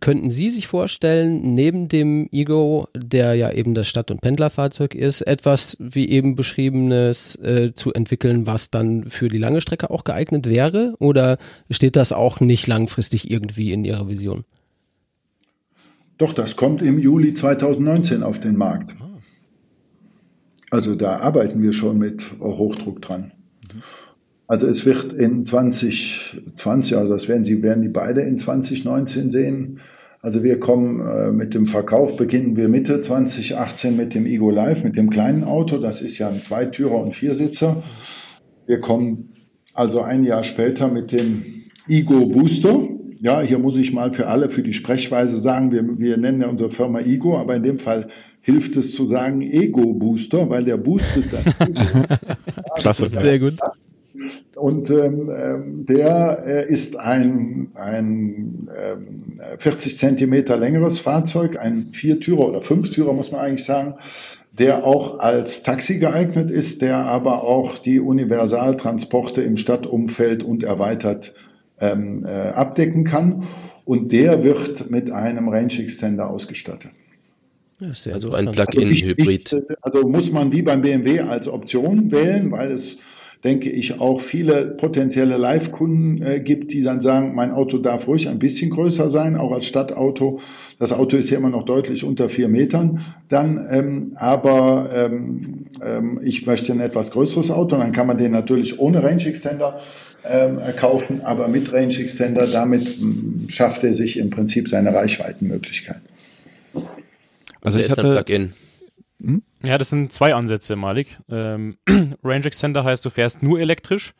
könnten 0.00 0.30
Sie 0.30 0.50
sich 0.50 0.68
vorstellen, 0.68 1.54
neben 1.54 1.88
dem 1.88 2.28
Ego, 2.30 2.86
der 2.94 3.34
ja 3.34 3.50
eben 3.50 3.74
das 3.74 3.88
Stadt- 3.88 4.12
und 4.12 4.20
Pendlerfahrzeug 4.20 4.94
ist, 4.94 5.22
etwas 5.22 5.76
wie 5.80 6.08
eben 6.08 6.36
beschriebenes 6.36 7.34
äh, 7.36 7.72
zu 7.74 7.92
entwickeln, 7.92 8.46
was 8.46 8.70
dann 8.70 9.10
für 9.10 9.28
die 9.28 9.38
lange 9.38 9.60
Strecke 9.60 9.90
auch 9.90 10.04
geeignet 10.04 10.46
wäre? 10.46 10.94
Oder 11.00 11.38
steht 11.70 11.96
das 11.96 12.12
auch 12.12 12.38
nicht 12.38 12.68
langfristig 12.68 13.30
irgendwie 13.30 13.72
in 13.72 13.84
Ihrer 13.84 14.08
Vision? 14.08 14.44
Doch, 16.18 16.34
das 16.34 16.54
kommt 16.54 16.82
im 16.82 16.98
Juli 16.98 17.34
2019 17.34 18.22
auf 18.22 18.38
den 18.38 18.56
Markt. 18.56 18.94
Also 20.70 20.94
da 20.94 21.16
arbeiten 21.16 21.62
wir 21.62 21.72
schon 21.72 21.98
mit 21.98 22.24
Hochdruck 22.38 23.02
dran. 23.02 23.32
Also 24.50 24.66
es 24.66 24.84
wird 24.84 25.12
in 25.12 25.46
2020, 25.46 26.96
also 26.96 27.08
das 27.08 27.28
werden 27.28 27.44
Sie, 27.44 27.62
werden 27.62 27.84
die 27.84 27.88
beide 27.88 28.22
in 28.22 28.36
2019 28.36 29.30
sehen. 29.30 29.78
Also 30.22 30.42
wir 30.42 30.58
kommen 30.58 30.98
äh, 31.06 31.30
mit 31.30 31.54
dem 31.54 31.66
Verkauf, 31.66 32.16
beginnen 32.16 32.56
wir 32.56 32.68
Mitte 32.68 33.00
2018 33.00 33.96
mit 33.96 34.12
dem 34.12 34.26
Ego 34.26 34.50
Live, 34.50 34.82
mit 34.82 34.96
dem 34.96 35.08
kleinen 35.08 35.44
Auto. 35.44 35.78
Das 35.78 36.02
ist 36.02 36.18
ja 36.18 36.28
ein 36.28 36.42
Zweitürer 36.42 37.00
und 37.00 37.14
Viersitzer. 37.14 37.84
Wir 38.66 38.80
kommen 38.80 39.34
also 39.72 40.00
ein 40.00 40.24
Jahr 40.24 40.42
später 40.42 40.88
mit 40.88 41.12
dem 41.12 41.44
Ego 41.86 42.26
Booster. 42.26 42.88
Ja, 43.20 43.42
hier 43.42 43.60
muss 43.60 43.76
ich 43.76 43.92
mal 43.92 44.12
für 44.12 44.26
alle, 44.26 44.50
für 44.50 44.64
die 44.64 44.74
Sprechweise 44.74 45.38
sagen, 45.38 45.70
wir, 45.70 45.84
wir 45.96 46.16
nennen 46.16 46.40
ja 46.40 46.48
unsere 46.48 46.72
Firma 46.72 46.98
Ego, 46.98 47.38
aber 47.38 47.54
in 47.54 47.62
dem 47.62 47.78
Fall 47.78 48.08
hilft 48.40 48.74
es 48.74 48.96
zu 48.96 49.06
sagen 49.06 49.42
Ego 49.42 49.94
Booster, 49.94 50.50
weil 50.50 50.64
der 50.64 50.76
boostet 50.76 51.26
dann. 51.32 51.74
Klasse. 52.74 53.08
Sehr 53.14 53.38
gut. 53.38 53.54
Und 54.56 54.90
ähm, 54.90 55.30
ähm, 55.30 55.86
der 55.86 56.42
äh, 56.44 56.72
ist 56.72 56.96
ein, 56.96 57.70
ein 57.74 58.68
ähm, 58.76 59.40
40 59.58 59.96
Zentimeter 59.96 60.56
längeres 60.56 60.98
Fahrzeug, 60.98 61.56
ein 61.58 61.92
Viertürer 61.92 62.48
oder 62.48 62.62
Fünftürer 62.62 63.12
muss 63.12 63.30
man 63.30 63.40
eigentlich 63.40 63.64
sagen, 63.64 63.94
der 64.52 64.84
auch 64.84 65.20
als 65.20 65.62
Taxi 65.62 65.98
geeignet 65.98 66.50
ist, 66.50 66.82
der 66.82 66.96
aber 66.96 67.44
auch 67.44 67.78
die 67.78 68.00
Universaltransporte 68.00 69.42
im 69.42 69.56
Stadtumfeld 69.56 70.42
und 70.42 70.64
erweitert 70.64 71.32
ähm, 71.80 72.24
äh, 72.24 72.28
abdecken 72.28 73.04
kann. 73.04 73.46
Und 73.84 74.12
der 74.12 74.42
wird 74.42 74.90
mit 74.90 75.10
einem 75.10 75.48
Range 75.48 75.72
Extender 75.78 76.28
ausgestattet. 76.28 76.90
Ja, 77.78 77.88
also 78.12 78.32
ein 78.34 78.50
Plug-in-Hybrid. 78.50 79.54
Also, 79.54 79.66
also 79.80 80.08
muss 80.08 80.30
man 80.32 80.52
wie 80.52 80.62
beim 80.62 80.82
BMW 80.82 81.20
als 81.20 81.48
Option 81.48 82.10
wählen, 82.12 82.50
weil 82.50 82.72
es 82.72 82.98
denke 83.42 83.70
ich, 83.70 84.00
auch 84.00 84.20
viele 84.20 84.66
potenzielle 84.66 85.38
Live-Kunden 85.38 86.22
äh, 86.22 86.40
gibt, 86.40 86.72
die 86.72 86.82
dann 86.82 87.00
sagen, 87.00 87.34
mein 87.34 87.52
Auto 87.52 87.78
darf 87.78 88.06
ruhig 88.06 88.28
ein 88.28 88.38
bisschen 88.38 88.70
größer 88.70 89.10
sein, 89.10 89.36
auch 89.36 89.52
als 89.52 89.64
Stadtauto. 89.64 90.40
Das 90.78 90.92
Auto 90.92 91.16
ist 91.16 91.30
ja 91.30 91.38
immer 91.38 91.48
noch 91.48 91.64
deutlich 91.64 92.04
unter 92.04 92.28
vier 92.28 92.48
Metern 92.48 93.04
dann, 93.28 93.66
ähm, 93.70 94.12
aber 94.16 94.90
ähm, 94.94 95.66
ähm, 95.82 96.20
ich 96.22 96.46
möchte 96.46 96.72
ein 96.72 96.80
etwas 96.80 97.10
größeres 97.10 97.50
Auto, 97.50 97.76
dann 97.76 97.92
kann 97.92 98.06
man 98.06 98.18
den 98.18 98.32
natürlich 98.32 98.78
ohne 98.78 99.02
Range 99.02 99.24
Extender 99.24 99.78
ähm, 100.28 100.58
kaufen, 100.76 101.22
aber 101.22 101.48
mit 101.48 101.72
Range 101.72 101.94
Extender, 101.98 102.46
damit 102.46 103.00
m, 103.00 103.46
schafft 103.48 103.84
er 103.84 103.94
sich 103.94 104.18
im 104.18 104.30
Prinzip 104.30 104.68
seine 104.68 104.94
Reichweitenmöglichkeit. 104.94 106.00
Also 107.62 107.78
ich 107.78 107.90
hatte, 107.90 108.02
Plug-in. 108.02 108.52
Hm? 109.22 109.42
Ja, 109.64 109.78
das 109.78 109.90
sind 109.90 110.12
zwei 110.12 110.34
Ansätze, 110.34 110.76
Malik. 110.76 111.18
Ähm, 111.30 111.76
Range 112.24 112.44
Extender 112.44 112.84
heißt, 112.84 113.04
du 113.04 113.10
fährst 113.10 113.42
nur 113.42 113.60
elektrisch 113.60 114.14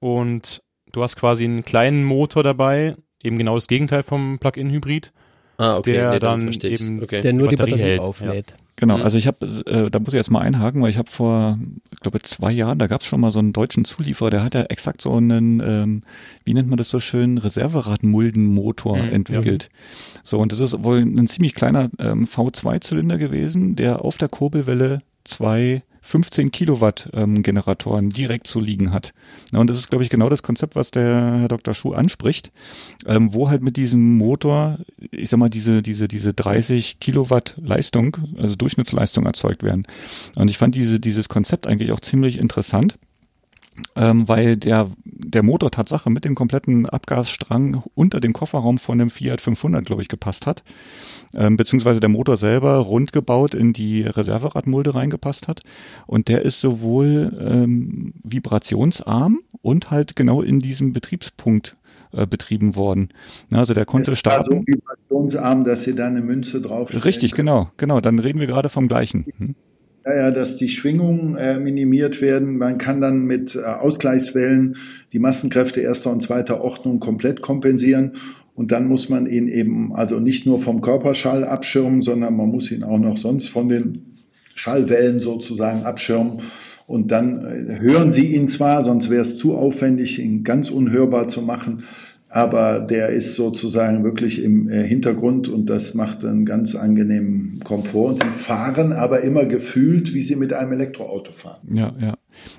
und 0.00 0.62
du 0.90 1.02
hast 1.02 1.16
quasi 1.16 1.44
einen 1.44 1.64
kleinen 1.64 2.04
Motor 2.04 2.42
dabei, 2.42 2.96
eben 3.22 3.38
genau 3.38 3.54
das 3.54 3.68
Gegenteil 3.68 4.02
vom 4.02 4.38
Plug-in-Hybrid. 4.38 5.12
Ah, 5.58 5.76
okay. 5.76 5.92
Der 5.92 6.10
nee, 6.10 6.18
dann, 6.18 6.50
dann 6.50 6.70
eben 6.70 7.02
okay. 7.02 7.20
der 7.20 7.32
nur 7.32 7.48
die 7.48 7.56
Batterie, 7.56 7.78
Batterie 7.80 7.98
auflädt. 8.00 8.50
Ja. 8.50 8.63
Genau, 8.76 8.96
also 8.96 9.18
ich 9.18 9.28
habe, 9.28 9.46
äh, 9.66 9.88
da 9.88 10.00
muss 10.00 10.08
ich 10.08 10.14
jetzt 10.14 10.30
mal 10.30 10.40
einhaken, 10.40 10.82
weil 10.82 10.90
ich 10.90 10.98
habe 10.98 11.08
vor, 11.08 11.58
ich 11.92 12.00
glaube 12.00 12.20
zwei 12.22 12.50
Jahren, 12.50 12.78
da 12.78 12.88
gab 12.88 13.02
es 13.02 13.06
schon 13.06 13.20
mal 13.20 13.30
so 13.30 13.38
einen 13.38 13.52
deutschen 13.52 13.84
Zulieferer, 13.84 14.30
der 14.30 14.42
hat 14.42 14.54
ja 14.54 14.62
exakt 14.62 15.00
so 15.00 15.14
einen, 15.14 15.60
ähm, 15.60 16.02
wie 16.44 16.54
nennt 16.54 16.68
man 16.68 16.76
das 16.76 16.90
so 16.90 16.98
schön, 16.98 17.38
Reserveradmuldenmotor 17.38 18.98
mhm, 18.98 19.10
entwickelt. 19.10 19.68
Ja. 19.72 20.20
So, 20.24 20.40
und 20.40 20.50
das 20.50 20.58
ist 20.58 20.82
wohl 20.82 20.98
ein 20.98 21.28
ziemlich 21.28 21.54
kleiner 21.54 21.88
ähm, 22.00 22.26
V2-Zylinder 22.26 23.16
gewesen, 23.16 23.76
der 23.76 24.04
auf 24.04 24.18
der 24.18 24.28
Kurbelwelle 24.28 24.98
zwei 25.22 25.82
15 26.04 26.52
Kilowatt 26.52 27.08
ähm, 27.14 27.42
Generatoren 27.42 28.10
direkt 28.10 28.46
zu 28.46 28.60
liegen 28.60 28.92
hat. 28.92 29.14
Ja, 29.52 29.58
und 29.58 29.70
das 29.70 29.78
ist, 29.78 29.88
glaube 29.88 30.04
ich, 30.04 30.10
genau 30.10 30.28
das 30.28 30.42
Konzept, 30.42 30.76
was 30.76 30.90
der 30.90 31.40
Herr 31.40 31.48
Dr. 31.48 31.72
Schuh 31.72 31.94
anspricht, 31.94 32.52
ähm, 33.06 33.32
wo 33.32 33.48
halt 33.48 33.62
mit 33.62 33.78
diesem 33.78 34.18
Motor, 34.18 34.78
ich 35.10 35.30
sag 35.30 35.38
mal, 35.38 35.48
diese, 35.48 35.80
diese, 35.80 36.06
diese 36.06 36.34
30 36.34 37.00
Kilowatt 37.00 37.54
Leistung, 37.56 38.18
also 38.36 38.54
Durchschnittsleistung 38.54 39.24
erzeugt 39.24 39.62
werden. 39.62 39.86
Und 40.36 40.48
ich 40.50 40.58
fand 40.58 40.74
diese, 40.74 41.00
dieses 41.00 41.30
Konzept 41.30 41.66
eigentlich 41.66 41.90
auch 41.90 42.00
ziemlich 42.00 42.38
interessant 42.38 42.98
ähm, 43.96 44.28
weil 44.28 44.56
der, 44.56 44.90
der 45.04 45.42
Motor 45.42 45.70
Tatsache 45.70 46.10
mit 46.10 46.24
dem 46.24 46.34
kompletten 46.34 46.86
Abgasstrang 46.86 47.82
unter 47.94 48.20
dem 48.20 48.32
Kofferraum 48.32 48.78
von 48.78 48.98
dem 48.98 49.10
Fiat 49.10 49.40
500, 49.40 49.84
glaube 49.84 50.02
ich, 50.02 50.08
gepasst 50.08 50.46
hat, 50.46 50.62
ähm, 51.34 51.56
beziehungsweise 51.56 52.00
der 52.00 52.08
Motor 52.08 52.36
selber 52.36 52.76
rund 52.78 53.12
gebaut 53.12 53.54
in 53.54 53.72
die 53.72 54.02
Reserveradmulde 54.02 54.94
reingepasst 54.94 55.48
hat 55.48 55.62
und 56.06 56.28
der 56.28 56.42
ist 56.42 56.60
sowohl 56.60 57.36
ähm, 57.40 58.14
vibrationsarm 58.22 59.40
und 59.62 59.90
halt 59.90 60.16
genau 60.16 60.42
in 60.42 60.60
diesem 60.60 60.92
Betriebspunkt 60.92 61.76
äh, 62.12 62.26
betrieben 62.26 62.76
worden. 62.76 63.08
Also 63.52 63.74
der 63.74 63.86
konnte 63.86 64.14
starten. 64.16 64.64
So 64.66 64.66
vibrationsarm, 64.66 65.64
dass 65.64 65.82
sie 65.82 65.94
da 65.94 66.06
eine 66.06 66.20
Münze 66.20 66.60
drauf. 66.60 66.88
Richtig, 67.04 67.34
genau, 67.34 67.70
genau. 67.76 68.00
Dann 68.00 68.18
reden 68.18 68.40
wir 68.40 68.46
gerade 68.46 68.68
vom 68.68 68.88
gleichen. 68.88 69.26
Hm 69.38 69.54
ja, 70.04 70.14
ja, 70.14 70.30
dass 70.30 70.56
die 70.56 70.68
Schwingungen 70.68 71.36
äh, 71.36 71.58
minimiert 71.58 72.20
werden. 72.20 72.58
Man 72.58 72.78
kann 72.78 73.00
dann 73.00 73.24
mit 73.24 73.56
äh, 73.56 73.62
Ausgleichswellen 73.62 74.76
die 75.12 75.18
Massenkräfte 75.18 75.80
erster 75.80 76.10
und 76.10 76.22
zweiter 76.22 76.62
Ordnung 76.62 77.00
komplett 77.00 77.40
kompensieren. 77.40 78.12
Und 78.54 78.70
dann 78.70 78.86
muss 78.86 79.08
man 79.08 79.26
ihn 79.26 79.48
eben 79.48 79.94
also 79.94 80.20
nicht 80.20 80.46
nur 80.46 80.60
vom 80.60 80.80
Körperschall 80.80 81.44
abschirmen, 81.44 82.02
sondern 82.02 82.36
man 82.36 82.50
muss 82.50 82.70
ihn 82.70 82.84
auch 82.84 82.98
noch 82.98 83.18
sonst 83.18 83.48
von 83.48 83.68
den 83.68 84.20
Schallwellen 84.54 85.20
sozusagen 85.20 85.84
abschirmen. 85.84 86.42
Und 86.86 87.10
dann 87.10 87.44
äh, 87.44 87.80
hören 87.80 88.12
Sie 88.12 88.34
ihn 88.34 88.48
zwar, 88.48 88.84
sonst 88.84 89.08
wäre 89.08 89.22
es 89.22 89.38
zu 89.38 89.56
aufwendig, 89.56 90.18
ihn 90.18 90.44
ganz 90.44 90.70
unhörbar 90.70 91.28
zu 91.28 91.40
machen 91.40 91.84
aber 92.34 92.80
der 92.80 93.10
ist 93.10 93.36
sozusagen 93.36 94.02
wirklich 94.02 94.42
im 94.42 94.68
äh, 94.68 94.82
Hintergrund 94.82 95.48
und 95.48 95.66
das 95.66 95.94
macht 95.94 96.24
einen 96.24 96.44
ganz 96.44 96.74
angenehmen 96.74 97.60
Komfort. 97.62 98.08
Und 98.08 98.22
sie 98.24 98.28
fahren 98.28 98.92
aber 98.92 99.20
immer 99.20 99.44
gefühlt, 99.44 100.14
wie 100.14 100.22
sie 100.22 100.34
mit 100.34 100.52
einem 100.52 100.72
Elektroauto 100.72 101.30
fahren. 101.30 101.60
Ja, 101.72 101.94
ja. 102.00 102.14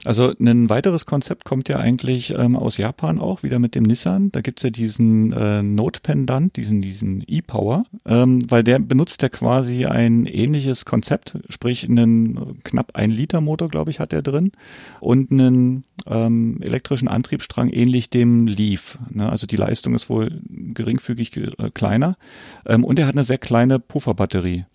Also 0.06 0.32
ein 0.40 0.70
weiteres 0.70 1.06
Konzept 1.06 1.44
kommt 1.44 1.68
ja 1.68 1.78
eigentlich 1.78 2.34
ähm, 2.38 2.56
aus 2.56 2.78
Japan 2.78 3.20
auch, 3.20 3.44
wieder 3.44 3.60
mit 3.60 3.76
dem 3.76 3.84
Nissan. 3.84 4.32
Da 4.32 4.40
gibt's 4.40 4.64
ja 4.64 4.70
diesen 4.70 5.34
äh, 5.34 5.62
Note 5.62 6.00
Pendant, 6.02 6.56
diesen, 6.56 6.82
diesen 6.82 7.22
E-Power, 7.28 7.84
ähm, 8.06 8.50
weil 8.50 8.64
der 8.64 8.80
benutzt 8.80 9.24
ja 9.24 9.28
quasi 9.28 9.88
ein 9.88 10.26
ähnliches 10.26 10.86
Konzept, 10.86 11.38
sprich 11.50 11.90
einen 11.90 12.64
knapp 12.64 12.92
ein 12.94 13.12
Liter 13.12 13.42
Motor, 13.42 13.68
glaube 13.68 13.92
ich, 13.92 14.00
hat 14.00 14.14
er 14.14 14.22
drin 14.22 14.54
und 15.02 15.32
einen 15.32 15.84
ähm, 16.08 16.62
elektrischen 16.62 17.08
Antriebsstrang 17.08 17.70
ähnlich 17.70 18.10
dem 18.10 18.48
Leaf. 18.48 18.98
Ne? 19.10 19.30
Also 19.30 19.48
die 19.48 19.56
Leistung 19.56 19.96
ist 19.96 20.10
wohl 20.10 20.42
geringfügig 20.50 21.36
äh, 21.38 21.72
kleiner 21.74 22.18
ähm, 22.66 22.84
und 22.84 23.00
er 23.00 23.08
hat 23.08 23.16
eine 23.16 23.24
sehr 23.24 23.38
kleine 23.38 23.80
Pufferbatterie. 23.80 24.66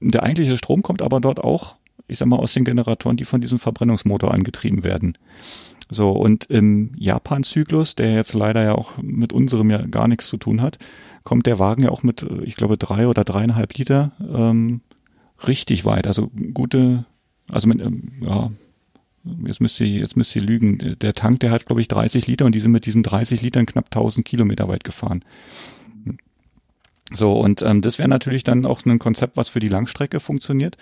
Der 0.00 0.22
eigentliche 0.22 0.56
Strom 0.56 0.82
kommt 0.82 1.02
aber 1.02 1.20
dort 1.20 1.40
auch 1.40 1.76
ich 2.10 2.18
sag 2.18 2.26
mal, 2.26 2.38
aus 2.38 2.52
den 2.52 2.64
Generatoren, 2.64 3.16
die 3.16 3.24
von 3.24 3.40
diesem 3.40 3.58
Verbrennungsmotor 3.58 4.34
angetrieben 4.34 4.82
werden. 4.82 5.16
So, 5.90 6.10
und 6.10 6.46
im 6.46 6.92
Japan-Zyklus, 6.96 7.94
der 7.94 8.14
jetzt 8.14 8.34
leider 8.34 8.62
ja 8.62 8.74
auch 8.74 8.98
mit 9.00 9.32
unserem 9.32 9.70
ja 9.70 9.78
gar 9.86 10.08
nichts 10.08 10.28
zu 10.28 10.36
tun 10.36 10.60
hat, 10.60 10.78
kommt 11.24 11.46
der 11.46 11.58
Wagen 11.58 11.82
ja 11.82 11.90
auch 11.90 12.02
mit, 12.02 12.26
ich 12.42 12.56
glaube, 12.56 12.76
drei 12.76 13.06
oder 13.06 13.24
dreieinhalb 13.24 13.76
Liter 13.76 14.12
ähm, 14.32 14.80
richtig 15.46 15.84
weit. 15.84 16.06
Also 16.06 16.30
gute, 16.54 17.04
also 17.50 17.68
mit, 17.68 17.80
ähm, 17.80 18.12
ja, 18.20 18.50
jetzt 19.46 19.60
müsst 19.60 19.80
ihr, 19.80 19.86
jetzt 19.86 20.16
müsst 20.16 20.34
ihr 20.34 20.42
lügen. 20.42 20.96
Der 21.00 21.12
Tank, 21.12 21.40
der 21.40 21.50
hat, 21.50 21.66
glaube 21.66 21.80
ich, 21.80 21.88
30 21.88 22.26
Liter 22.26 22.46
und 22.46 22.54
die 22.54 22.60
sind 22.60 22.72
mit 22.72 22.86
diesen 22.86 23.02
30 23.02 23.42
Litern 23.42 23.66
knapp 23.66 23.86
1000 23.86 24.26
Kilometer 24.26 24.68
weit 24.68 24.84
gefahren. 24.84 25.24
So, 27.12 27.32
und 27.32 27.62
ähm, 27.62 27.82
das 27.82 27.98
wäre 27.98 28.08
natürlich 28.08 28.44
dann 28.44 28.64
auch 28.64 28.84
ein 28.86 28.98
Konzept, 28.98 29.36
was 29.36 29.48
für 29.48 29.58
die 29.58 29.68
Langstrecke 29.68 30.20
funktioniert. 30.20 30.76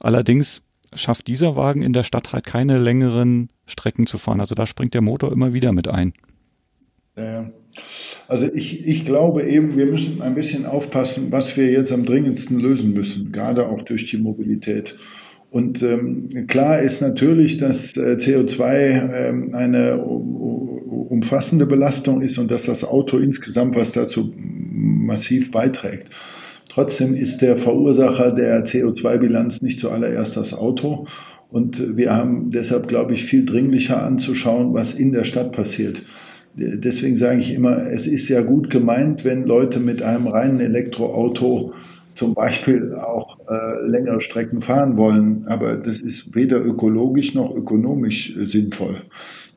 Allerdings 0.00 0.62
schafft 0.94 1.26
dieser 1.28 1.56
Wagen 1.56 1.82
in 1.82 1.92
der 1.92 2.02
Stadt 2.02 2.32
halt 2.32 2.44
keine 2.44 2.78
längeren 2.78 3.48
Strecken 3.66 4.06
zu 4.06 4.18
fahren. 4.18 4.40
Also 4.40 4.54
da 4.54 4.66
springt 4.66 4.94
der 4.94 5.02
Motor 5.02 5.32
immer 5.32 5.54
wieder 5.54 5.72
mit 5.72 5.88
ein. 5.88 6.12
Also 8.28 8.52
ich, 8.52 8.86
ich 8.86 9.04
glaube 9.04 9.48
eben, 9.48 9.76
wir 9.76 9.86
müssen 9.86 10.22
ein 10.22 10.34
bisschen 10.34 10.66
aufpassen, 10.66 11.32
was 11.32 11.56
wir 11.56 11.70
jetzt 11.70 11.92
am 11.92 12.04
dringendsten 12.04 12.58
lösen 12.58 12.92
müssen, 12.92 13.32
gerade 13.32 13.68
auch 13.68 13.82
durch 13.82 14.06
die 14.10 14.18
Mobilität. 14.18 14.96
Und 15.50 15.82
ähm, 15.82 16.46
klar 16.46 16.80
ist 16.80 17.02
natürlich, 17.02 17.58
dass 17.58 17.96
äh, 17.96 18.16
CO2 18.18 18.62
ähm, 19.12 19.54
eine 19.54 19.98
umfassende 19.98 21.66
Belastung 21.66 22.22
ist 22.22 22.38
und 22.38 22.50
dass 22.50 22.66
das 22.66 22.84
Auto 22.84 23.18
insgesamt 23.18 23.74
was 23.74 23.92
dazu 23.92 24.32
massiv 24.36 25.50
beiträgt. 25.50 26.08
Trotzdem 26.68 27.16
ist 27.16 27.42
der 27.42 27.58
Verursacher 27.58 28.30
der 28.30 28.64
CO2-Bilanz 28.64 29.60
nicht 29.60 29.80
zuallererst 29.80 30.36
das 30.36 30.54
Auto. 30.56 31.08
Und 31.50 31.96
wir 31.96 32.12
haben 32.12 32.52
deshalb, 32.52 32.86
glaube 32.86 33.14
ich, 33.14 33.26
viel 33.26 33.44
dringlicher 33.44 34.00
anzuschauen, 34.00 34.72
was 34.72 34.94
in 34.94 35.10
der 35.10 35.24
Stadt 35.24 35.50
passiert. 35.50 36.04
Deswegen 36.54 37.18
sage 37.18 37.40
ich 37.40 37.52
immer, 37.52 37.90
es 37.90 38.06
ist 38.06 38.28
ja 38.28 38.40
gut 38.42 38.70
gemeint, 38.70 39.24
wenn 39.24 39.44
Leute 39.44 39.80
mit 39.80 40.02
einem 40.02 40.28
reinen 40.28 40.60
Elektroauto 40.60 41.72
zum 42.20 42.34
Beispiel 42.34 42.94
auch 42.96 43.38
äh, 43.48 43.86
längere 43.88 44.20
Strecken 44.20 44.60
fahren 44.60 44.98
wollen. 44.98 45.46
Aber 45.46 45.78
das 45.78 45.96
ist 45.96 46.34
weder 46.34 46.62
ökologisch 46.62 47.34
noch 47.34 47.56
ökonomisch 47.56 48.36
äh, 48.36 48.44
sinnvoll. 48.44 48.96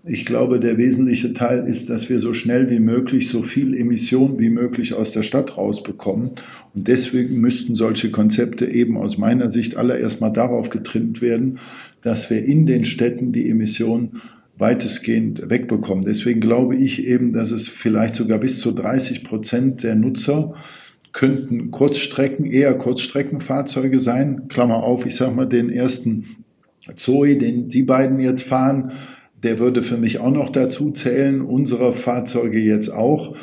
Ich 0.05 0.25
glaube, 0.25 0.61
der 0.61 0.77
wesentliche 0.77 1.33
Teil 1.33 1.67
ist, 1.67 1.89
dass 1.89 2.09
wir 2.09 2.21
so 2.21 2.33
schnell 2.33 2.69
wie 2.69 2.79
möglich 2.79 3.27
so 3.27 3.43
viel 3.43 3.77
Emissionen 3.77 4.39
wie 4.39 4.49
möglich 4.49 4.93
aus 4.93 5.11
der 5.11 5.23
Stadt 5.23 5.57
rausbekommen. 5.57 6.31
Und 6.73 6.87
deswegen 6.87 7.41
müssten 7.41 7.75
solche 7.75 8.11
Konzepte 8.11 8.65
eben 8.65 8.95
aus 8.95 9.17
meiner 9.17 9.51
Sicht 9.51 9.75
allererst 9.75 10.21
mal 10.21 10.31
darauf 10.31 10.69
getrimmt 10.69 11.21
werden, 11.21 11.59
dass 12.01 12.29
wir 12.29 12.45
in 12.45 12.65
den 12.65 12.85
Städten 12.85 13.33
die 13.33 13.49
Emissionen 13.49 14.21
weitestgehend 14.57 15.49
wegbekommen. 15.49 16.05
Deswegen 16.05 16.39
glaube 16.39 16.77
ich 16.77 17.05
eben, 17.05 17.33
dass 17.33 17.51
es 17.51 17.67
vielleicht 17.67 18.15
sogar 18.15 18.39
bis 18.39 18.61
zu 18.61 18.71
30 18.71 19.25
Prozent 19.25 19.83
der 19.83 19.95
Nutzer 19.95 20.53
könnten 21.13 21.71
Kurzstrecken, 21.71 22.45
eher 22.45 22.73
Kurzstreckenfahrzeuge 22.73 23.99
sein. 23.99 24.47
Klammer 24.49 24.83
auf, 24.83 25.05
ich 25.05 25.15
sage 25.15 25.35
mal 25.35 25.47
den 25.47 25.69
ersten 25.69 26.43
Zoe, 26.95 27.37
den 27.37 27.69
die 27.69 27.83
beiden 27.83 28.19
jetzt 28.19 28.47
fahren, 28.47 28.93
der 29.43 29.59
würde 29.59 29.83
für 29.83 29.97
mich 29.97 30.19
auch 30.19 30.31
noch 30.31 30.51
dazu 30.51 30.91
zählen, 30.91 31.41
unsere 31.41 31.97
Fahrzeuge 31.97 32.59
jetzt 32.59 32.89
auch, 32.89 33.35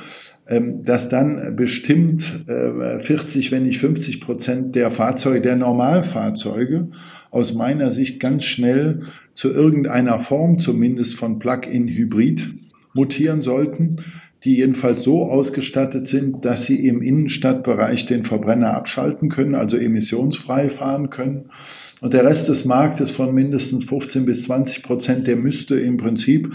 ähm, 0.48 0.84
dass 0.84 1.08
dann 1.08 1.54
bestimmt 1.56 2.44
40, 2.46 3.48
äh, 3.48 3.52
wenn 3.52 3.64
nicht 3.64 3.78
50 3.78 4.20
Prozent 4.20 4.74
der 4.74 4.90
Fahrzeuge, 4.90 5.40
der 5.40 5.56
Normalfahrzeuge, 5.56 6.88
aus 7.30 7.54
meiner 7.54 7.92
Sicht 7.92 8.18
ganz 8.18 8.44
schnell 8.44 9.02
zu 9.34 9.52
irgendeiner 9.52 10.24
Form 10.24 10.58
zumindest 10.58 11.16
von 11.16 11.38
Plug-in-Hybrid 11.38 12.54
mutieren 12.92 13.40
sollten, 13.40 13.98
die 14.44 14.56
jedenfalls 14.56 15.02
so 15.02 15.24
ausgestattet 15.24 16.08
sind, 16.08 16.44
dass 16.44 16.66
sie 16.66 16.86
im 16.86 17.02
Innenstadtbereich 17.02 18.06
den 18.06 18.24
Verbrenner 18.24 18.74
abschalten 18.74 19.28
können, 19.28 19.54
also 19.54 19.76
emissionsfrei 19.76 20.70
fahren 20.70 21.10
können 21.10 21.50
und 22.00 22.14
der 22.14 22.24
Rest 22.24 22.48
des 22.48 22.64
Marktes 22.64 23.12
von 23.12 23.34
mindestens 23.34 23.84
15 23.86 24.24
bis 24.24 24.44
20 24.44 24.82
Prozent, 24.82 25.26
der 25.26 25.36
müsste 25.36 25.78
im 25.78 25.98
Prinzip 25.98 26.52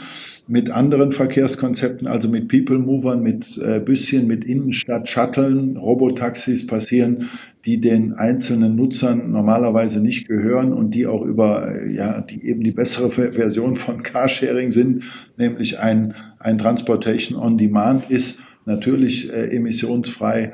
mit 0.47 0.69
anderen 0.71 1.13
Verkehrskonzepten, 1.13 2.07
also 2.07 2.29
mit 2.29 2.47
People 2.47 2.79
Movern, 2.79 3.21
mit 3.21 3.57
äh, 3.57 3.79
Büsschen, 3.79 4.27
mit 4.27 4.43
Innenstadt, 4.43 5.09
Shuttlen, 5.09 5.77
Robotaxis 5.77 6.67
passieren, 6.67 7.29
die 7.65 7.79
den 7.79 8.13
einzelnen 8.13 8.75
Nutzern 8.75 9.31
normalerweise 9.31 10.01
nicht 10.01 10.27
gehören 10.27 10.73
und 10.73 10.91
die 10.91 11.07
auch 11.07 11.23
über, 11.23 11.75
äh, 11.75 11.91
ja, 11.93 12.21
die 12.21 12.45
eben 12.45 12.63
die 12.63 12.71
bessere 12.71 13.11
Version 13.11 13.75
von 13.75 14.03
Carsharing 14.03 14.71
sind, 14.71 15.03
nämlich 15.37 15.79
ein, 15.79 16.15
ein 16.39 16.57
Transportation 16.57 17.39
on 17.39 17.57
Demand 17.57 18.09
ist, 18.09 18.39
natürlich 18.65 19.31
äh, 19.31 19.55
emissionsfrei 19.55 20.53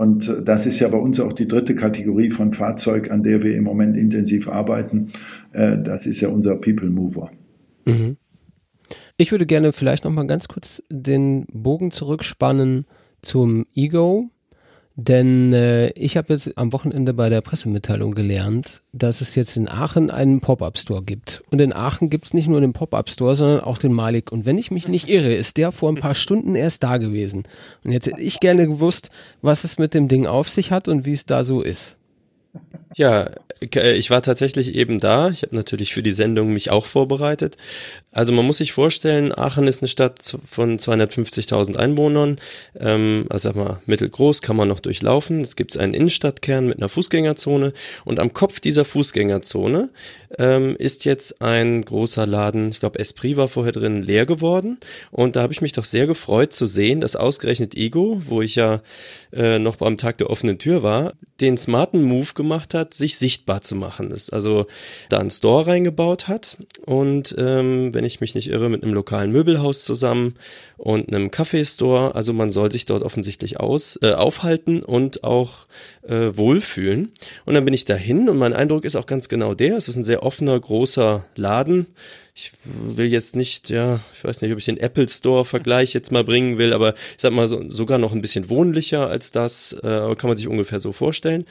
und 0.00 0.34
das 0.46 0.64
ist 0.64 0.80
ja 0.80 0.88
bei 0.88 0.96
uns 0.96 1.20
auch 1.20 1.34
die 1.34 1.46
dritte 1.46 1.74
Kategorie 1.74 2.30
von 2.30 2.54
Fahrzeug, 2.54 3.10
an 3.10 3.22
der 3.22 3.42
wir 3.42 3.54
im 3.54 3.64
Moment 3.64 3.98
intensiv 3.98 4.48
arbeiten. 4.48 5.12
Äh, 5.52 5.76
das 5.82 6.06
ist 6.06 6.22
ja 6.22 6.30
unser 6.30 6.56
People 6.56 6.88
Mover. 6.88 7.30
Mhm. 7.84 8.16
Ich 9.18 9.30
würde 9.30 9.44
gerne 9.44 9.74
vielleicht 9.74 10.06
noch 10.06 10.10
mal 10.10 10.26
ganz 10.26 10.48
kurz 10.48 10.82
den 10.88 11.44
Bogen 11.52 11.90
zurückspannen 11.90 12.86
zum 13.20 13.66
Ego. 13.74 14.30
Denn 15.02 15.54
äh, 15.54 15.88
ich 15.92 16.18
habe 16.18 16.30
jetzt 16.30 16.58
am 16.58 16.74
Wochenende 16.74 17.14
bei 17.14 17.30
der 17.30 17.40
Pressemitteilung 17.40 18.14
gelernt, 18.14 18.82
dass 18.92 19.22
es 19.22 19.34
jetzt 19.34 19.56
in 19.56 19.66
Aachen 19.66 20.10
einen 20.10 20.40
Pop-Up-Store 20.40 21.02
gibt. 21.02 21.42
Und 21.50 21.58
in 21.62 21.72
Aachen 21.72 22.10
gibt 22.10 22.26
es 22.26 22.34
nicht 22.34 22.48
nur 22.48 22.60
den 22.60 22.74
Pop-Up-Store, 22.74 23.34
sondern 23.34 23.60
auch 23.60 23.78
den 23.78 23.94
Malik. 23.94 24.30
Und 24.30 24.44
wenn 24.44 24.58
ich 24.58 24.70
mich 24.70 24.88
nicht 24.88 25.08
irre, 25.08 25.32
ist 25.32 25.56
der 25.56 25.72
vor 25.72 25.90
ein 25.90 26.00
paar 26.00 26.14
Stunden 26.14 26.54
erst 26.54 26.82
da 26.82 26.98
gewesen. 26.98 27.44
Und 27.82 27.92
jetzt 27.92 28.08
hätte 28.08 28.20
ich 28.20 28.40
gerne 28.40 28.66
gewusst, 28.66 29.08
was 29.40 29.64
es 29.64 29.78
mit 29.78 29.94
dem 29.94 30.06
Ding 30.06 30.26
auf 30.26 30.50
sich 30.50 30.70
hat 30.70 30.86
und 30.86 31.06
wie 31.06 31.12
es 31.12 31.24
da 31.24 31.44
so 31.44 31.62
ist. 31.62 31.96
Ja, 32.96 33.30
äh, 33.74 33.92
ich 33.94 34.10
war 34.10 34.22
tatsächlich 34.22 34.74
eben 34.74 34.98
da. 34.98 35.30
Ich 35.30 35.42
habe 35.42 35.54
natürlich 35.54 35.94
für 35.94 36.02
die 36.02 36.12
Sendung 36.12 36.52
mich 36.52 36.70
auch 36.70 36.86
vorbereitet. 36.86 37.56
Also 38.12 38.32
man 38.32 38.44
muss 38.44 38.58
sich 38.58 38.72
vorstellen, 38.72 39.32
Aachen 39.32 39.68
ist 39.68 39.82
eine 39.82 39.88
Stadt 39.88 40.36
von 40.50 40.78
250.000 40.78 41.76
Einwohnern. 41.76 42.40
Ähm, 42.78 43.26
also 43.30 43.50
sag 43.50 43.56
mal, 43.56 43.80
mittelgroß 43.86 44.42
kann 44.42 44.56
man 44.56 44.66
noch 44.66 44.80
durchlaufen. 44.80 45.42
Es 45.42 45.54
gibt 45.54 45.78
einen 45.78 45.94
Innenstadtkern 45.94 46.66
mit 46.66 46.78
einer 46.78 46.88
Fußgängerzone. 46.88 47.72
Und 48.04 48.18
am 48.18 48.32
Kopf 48.32 48.58
dieser 48.58 48.84
Fußgängerzone 48.84 49.90
ähm, 50.38 50.74
ist 50.76 51.04
jetzt 51.04 51.40
ein 51.40 51.84
großer 51.84 52.26
Laden, 52.26 52.70
ich 52.70 52.80
glaube 52.80 52.98
Esprit 52.98 53.36
war 53.36 53.46
vorher 53.46 53.72
drin, 53.72 54.02
leer 54.02 54.26
geworden. 54.26 54.78
Und 55.12 55.36
da 55.36 55.42
habe 55.42 55.52
ich 55.52 55.60
mich 55.60 55.72
doch 55.72 55.84
sehr 55.84 56.08
gefreut 56.08 56.52
zu 56.52 56.66
sehen, 56.66 57.00
dass 57.00 57.14
ausgerechnet 57.14 57.76
Ego, 57.76 58.20
wo 58.26 58.42
ich 58.42 58.56
ja 58.56 58.82
äh, 59.32 59.60
noch 59.60 59.76
beim 59.76 59.96
Tag 59.96 60.18
der 60.18 60.30
offenen 60.30 60.58
Tür 60.58 60.82
war, 60.82 61.12
den 61.40 61.58
smarten 61.58 62.02
Move 62.02 62.34
gemacht 62.34 62.74
hat, 62.74 62.94
sich 62.94 63.16
sichtbar 63.16 63.62
zu 63.62 63.74
machen. 63.74 64.10
Das 64.10 64.30
also 64.30 64.66
da 65.08 65.18
einen 65.18 65.30
Store 65.30 65.66
reingebaut 65.66 66.28
hat 66.28 66.58
und 66.86 67.34
ähm, 67.38 67.94
wenn 67.94 68.04
ich 68.04 68.20
mich 68.20 68.34
nicht 68.34 68.48
irre, 68.48 68.68
mit 68.68 68.82
einem 68.82 68.94
lokalen 68.94 69.32
Möbelhaus 69.32 69.84
zusammen 69.84 70.34
und 70.80 71.14
einem 71.14 71.30
Kaffeestore. 71.30 72.14
Also 72.14 72.32
man 72.32 72.50
soll 72.50 72.72
sich 72.72 72.86
dort 72.86 73.02
offensichtlich 73.02 73.60
aus, 73.60 73.98
äh, 74.02 74.12
aufhalten 74.12 74.82
und 74.82 75.24
auch 75.24 75.66
äh, 76.02 76.30
wohlfühlen. 76.34 77.12
Und 77.44 77.54
dann 77.54 77.66
bin 77.66 77.74
ich 77.74 77.84
dahin 77.84 78.30
und 78.30 78.38
mein 78.38 78.54
Eindruck 78.54 78.84
ist 78.84 78.96
auch 78.96 79.06
ganz 79.06 79.28
genau 79.28 79.54
der. 79.54 79.76
Es 79.76 79.88
ist 79.88 79.96
ein 79.96 80.04
sehr 80.04 80.22
offener, 80.22 80.58
großer 80.58 81.26
Laden. 81.36 81.86
Ich 82.34 82.52
will 82.64 83.06
jetzt 83.06 83.36
nicht, 83.36 83.70
ja, 83.70 84.00
ich 84.14 84.24
weiß 84.24 84.42
nicht, 84.42 84.52
ob 84.52 84.58
ich 84.58 84.64
den 84.64 84.78
Apple 84.78 85.08
Store 85.08 85.44
Vergleich 85.44 85.92
jetzt 85.92 86.12
mal 86.12 86.24
bringen 86.24 86.58
will, 86.58 86.72
aber 86.72 86.94
ich 86.94 87.18
sag 87.18 87.32
mal 87.32 87.46
so, 87.46 87.68
sogar 87.68 87.98
noch 87.98 88.12
ein 88.12 88.22
bisschen 88.22 88.48
wohnlicher 88.48 89.08
als 89.08 89.30
das, 89.30 89.72
äh, 89.72 90.14
kann 90.16 90.28
man 90.28 90.36
sich 90.36 90.48
ungefähr 90.48 90.80
so 90.80 90.92
vorstellen. 90.92 91.44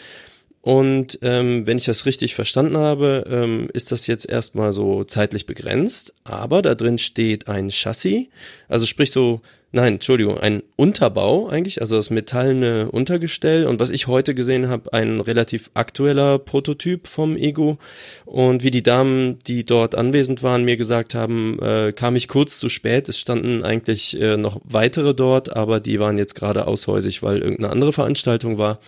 Und 0.61 1.19
ähm, 1.21 1.65
wenn 1.65 1.77
ich 1.77 1.85
das 1.85 2.05
richtig 2.05 2.35
verstanden 2.35 2.77
habe, 2.77 3.25
ähm, 3.29 3.69
ist 3.73 3.91
das 3.91 4.07
jetzt 4.07 4.29
erstmal 4.29 4.73
so 4.73 5.03
zeitlich 5.05 5.45
begrenzt, 5.45 6.13
aber 6.25 6.61
da 6.61 6.75
drin 6.75 6.97
steht 6.97 7.47
ein 7.47 7.69
Chassis, 7.69 8.27
also 8.67 8.85
sprich 8.85 9.11
so 9.11 9.41
nein, 9.71 9.93
Entschuldigung, 9.93 10.37
ein 10.37 10.63
Unterbau 10.75 11.47
eigentlich, 11.47 11.81
also 11.81 11.95
das 11.95 12.09
metallene 12.09 12.89
Untergestell. 12.91 13.65
Und 13.67 13.79
was 13.79 13.91
ich 13.91 14.07
heute 14.07 14.33
gesehen 14.33 14.69
habe, 14.69 14.93
ein 14.93 15.19
relativ 15.19 15.69
aktueller 15.73 16.39
Prototyp 16.39 17.07
vom 17.07 17.35
Ego. 17.35 17.77
Und 18.25 18.63
wie 18.63 18.71
die 18.71 18.83
Damen, 18.83 19.39
die 19.45 19.65
dort 19.65 19.95
anwesend 19.95 20.41
waren, 20.41 20.65
mir 20.65 20.77
gesagt 20.77 21.15
haben, 21.15 21.59
äh, 21.61 21.91
kam 21.93 22.15
ich 22.15 22.27
kurz 22.27 22.59
zu 22.59 22.69
spät, 22.69 23.09
es 23.09 23.19
standen 23.19 23.63
eigentlich 23.63 24.19
äh, 24.19 24.37
noch 24.37 24.61
weitere 24.63 25.13
dort, 25.13 25.55
aber 25.55 25.79
die 25.79 25.99
waren 25.99 26.17
jetzt 26.17 26.33
gerade 26.35 26.65
aushäusig, 26.67 27.21
weil 27.21 27.39
irgendeine 27.39 27.71
andere 27.71 27.93
Veranstaltung 27.93 28.57
war. 28.57 28.79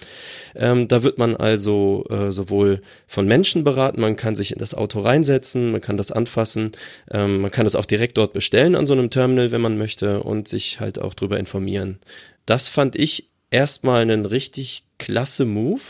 Ähm, 0.55 0.87
da 0.87 1.03
wird 1.03 1.17
man 1.17 1.35
also 1.35 2.05
äh, 2.09 2.31
sowohl 2.31 2.81
von 3.07 3.27
Menschen 3.27 3.63
beraten, 3.63 4.01
man 4.01 4.15
kann 4.15 4.35
sich 4.35 4.51
in 4.51 4.57
das 4.57 4.73
Auto 4.73 4.99
reinsetzen, 4.99 5.71
man 5.71 5.81
kann 5.81 5.97
das 5.97 6.11
anfassen, 6.11 6.71
ähm, 7.11 7.41
man 7.41 7.51
kann 7.51 7.65
das 7.65 7.75
auch 7.75 7.85
direkt 7.85 8.17
dort 8.17 8.33
bestellen 8.33 8.75
an 8.75 8.85
so 8.85 8.93
einem 8.93 9.09
Terminal, 9.09 9.51
wenn 9.51 9.61
man 9.61 9.77
möchte 9.77 10.21
und 10.21 10.47
sich 10.47 10.70
halt 10.79 10.99
auch 10.99 11.13
drüber 11.13 11.39
informieren. 11.39 11.99
Das 12.45 12.69
fand 12.69 12.95
ich 12.95 13.29
erstmal 13.49 14.01
einen 14.01 14.25
richtig 14.25 14.83
klasse 14.97 15.45
Move. 15.45 15.81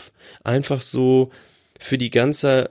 Einfach 0.44 0.80
so 0.80 1.30
für 1.78 1.98
die 1.98 2.10
ganze, 2.10 2.70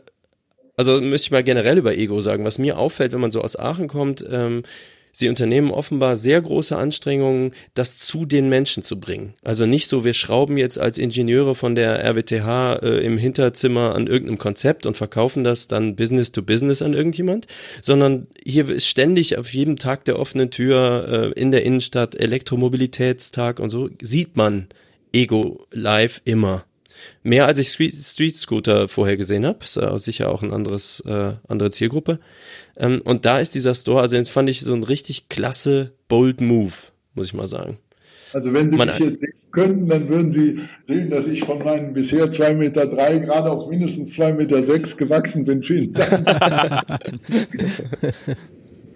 also 0.76 1.02
müsste 1.02 1.28
ich 1.28 1.32
mal 1.32 1.44
generell 1.44 1.78
über 1.78 1.96
Ego 1.96 2.22
sagen, 2.22 2.46
was 2.46 2.58
mir 2.58 2.78
auffällt, 2.78 3.14
wenn 3.14 3.22
man 3.22 3.32
so 3.32 3.42
aus 3.42 3.58
Aachen 3.58 3.88
kommt, 3.88 4.24
ähm, 4.30 4.64
sie 5.12 5.30
unternehmen 5.30 5.72
offenbar 5.72 6.16
sehr 6.16 6.42
große 6.42 6.78
Anstrengungen, 6.78 7.54
das 7.74 8.00
zu 8.00 8.26
den 8.26 8.50
Menschen 8.50 8.84
zu 8.84 9.00
bringen. 9.00 9.34
Also 9.44 9.66
nicht 9.66 9.88
so, 9.88 10.06
wir 10.06 10.14
schrauben 10.14 10.58
jetzt 10.58 10.80
als 10.80 10.98
Ingenieure 10.98 11.56
von 11.56 11.76
der 11.76 12.04
RWTH 12.04 12.80
äh, 12.82 13.06
im 13.06 13.18
Hinterzimmer 13.18 13.96
an 13.96 14.08
irgendeinem 14.08 14.38
Konzept 14.38 14.86
und 14.86 14.98
verkaufen 14.98 15.44
das 15.44 15.68
dann 15.68 15.96
Business 15.96 16.32
to 16.32 16.42
Business 16.42 16.82
an 16.82 16.94
irgendjemand, 16.94 17.48
sondern 17.82 18.28
hier 18.44 18.70
ist 18.70 18.88
ständig 18.88 19.38
auf 19.38 19.54
jedem 19.54 19.78
Tag 19.78 20.06
der 20.06 20.20
offenen 20.20 20.52
Tür 20.52 21.34
äh, 21.36 21.40
in 21.40 21.52
der 21.52 21.64
Innenstadt 21.64 22.16
Elektromobilitätstag 22.16 23.60
und 23.60 23.70
so 23.70 23.90
sieht 24.02 24.38
man 24.38 24.68
Ego 25.14 25.66
live 25.72 26.22
immer. 26.26 26.66
Mehr 27.24 27.46
als 27.46 27.60
ich 27.60 27.70
Street 27.70 28.36
Scooter 28.36 28.88
vorher 28.88 29.18
gesehen 29.18 29.46
habe, 29.46 29.64
ist 29.64 29.80
sicher 30.06 30.30
auch 30.30 30.44
ein 30.44 30.52
anderes 30.52 31.02
äh, 31.02 31.34
andere 31.48 31.72
Zielgruppe. 31.72 32.20
Ähm, 32.82 33.02
und 33.06 33.26
da 33.26 33.38
ist 33.38 33.56
dieser 33.56 33.76
Store, 33.76 34.02
also 34.02 34.16
den 34.16 34.26
fand 34.26 34.50
ich 34.50 34.62
so 34.62 34.74
ein 34.74 34.84
richtig 34.84 35.30
klasse, 35.30 35.94
bold 36.08 36.42
Move, 36.42 36.74
muss 37.14 37.28
ich 37.28 37.34
mal 37.34 37.48
sagen. 37.48 37.78
Also 38.34 38.54
wenn 38.54 38.70
Sie 38.70 38.78
Man, 38.78 38.88
mich 38.88 39.00
jetzt 39.00 39.20
sehen 39.20 39.52
könnten, 39.52 39.88
dann 39.88 40.10
würden 40.10 40.34
Sie 40.34 40.62
sehen, 40.88 41.10
dass 41.10 41.28
ich 41.28 41.44
von 41.44 41.60
meinen 41.60 41.94
bisher 41.94 42.32
zwei 42.32 42.56
Meter 42.56 42.88
drei 42.88 43.20
gerade 43.20 43.52
auf 43.52 43.70
mindestens 43.70 44.14
zwei 44.14 44.34
Meter 44.34 44.64
sechs 44.64 44.98
gewachsen 44.98 45.46
bin. 45.46 45.64
Vielen 45.64 45.94
Dank. 45.94 46.26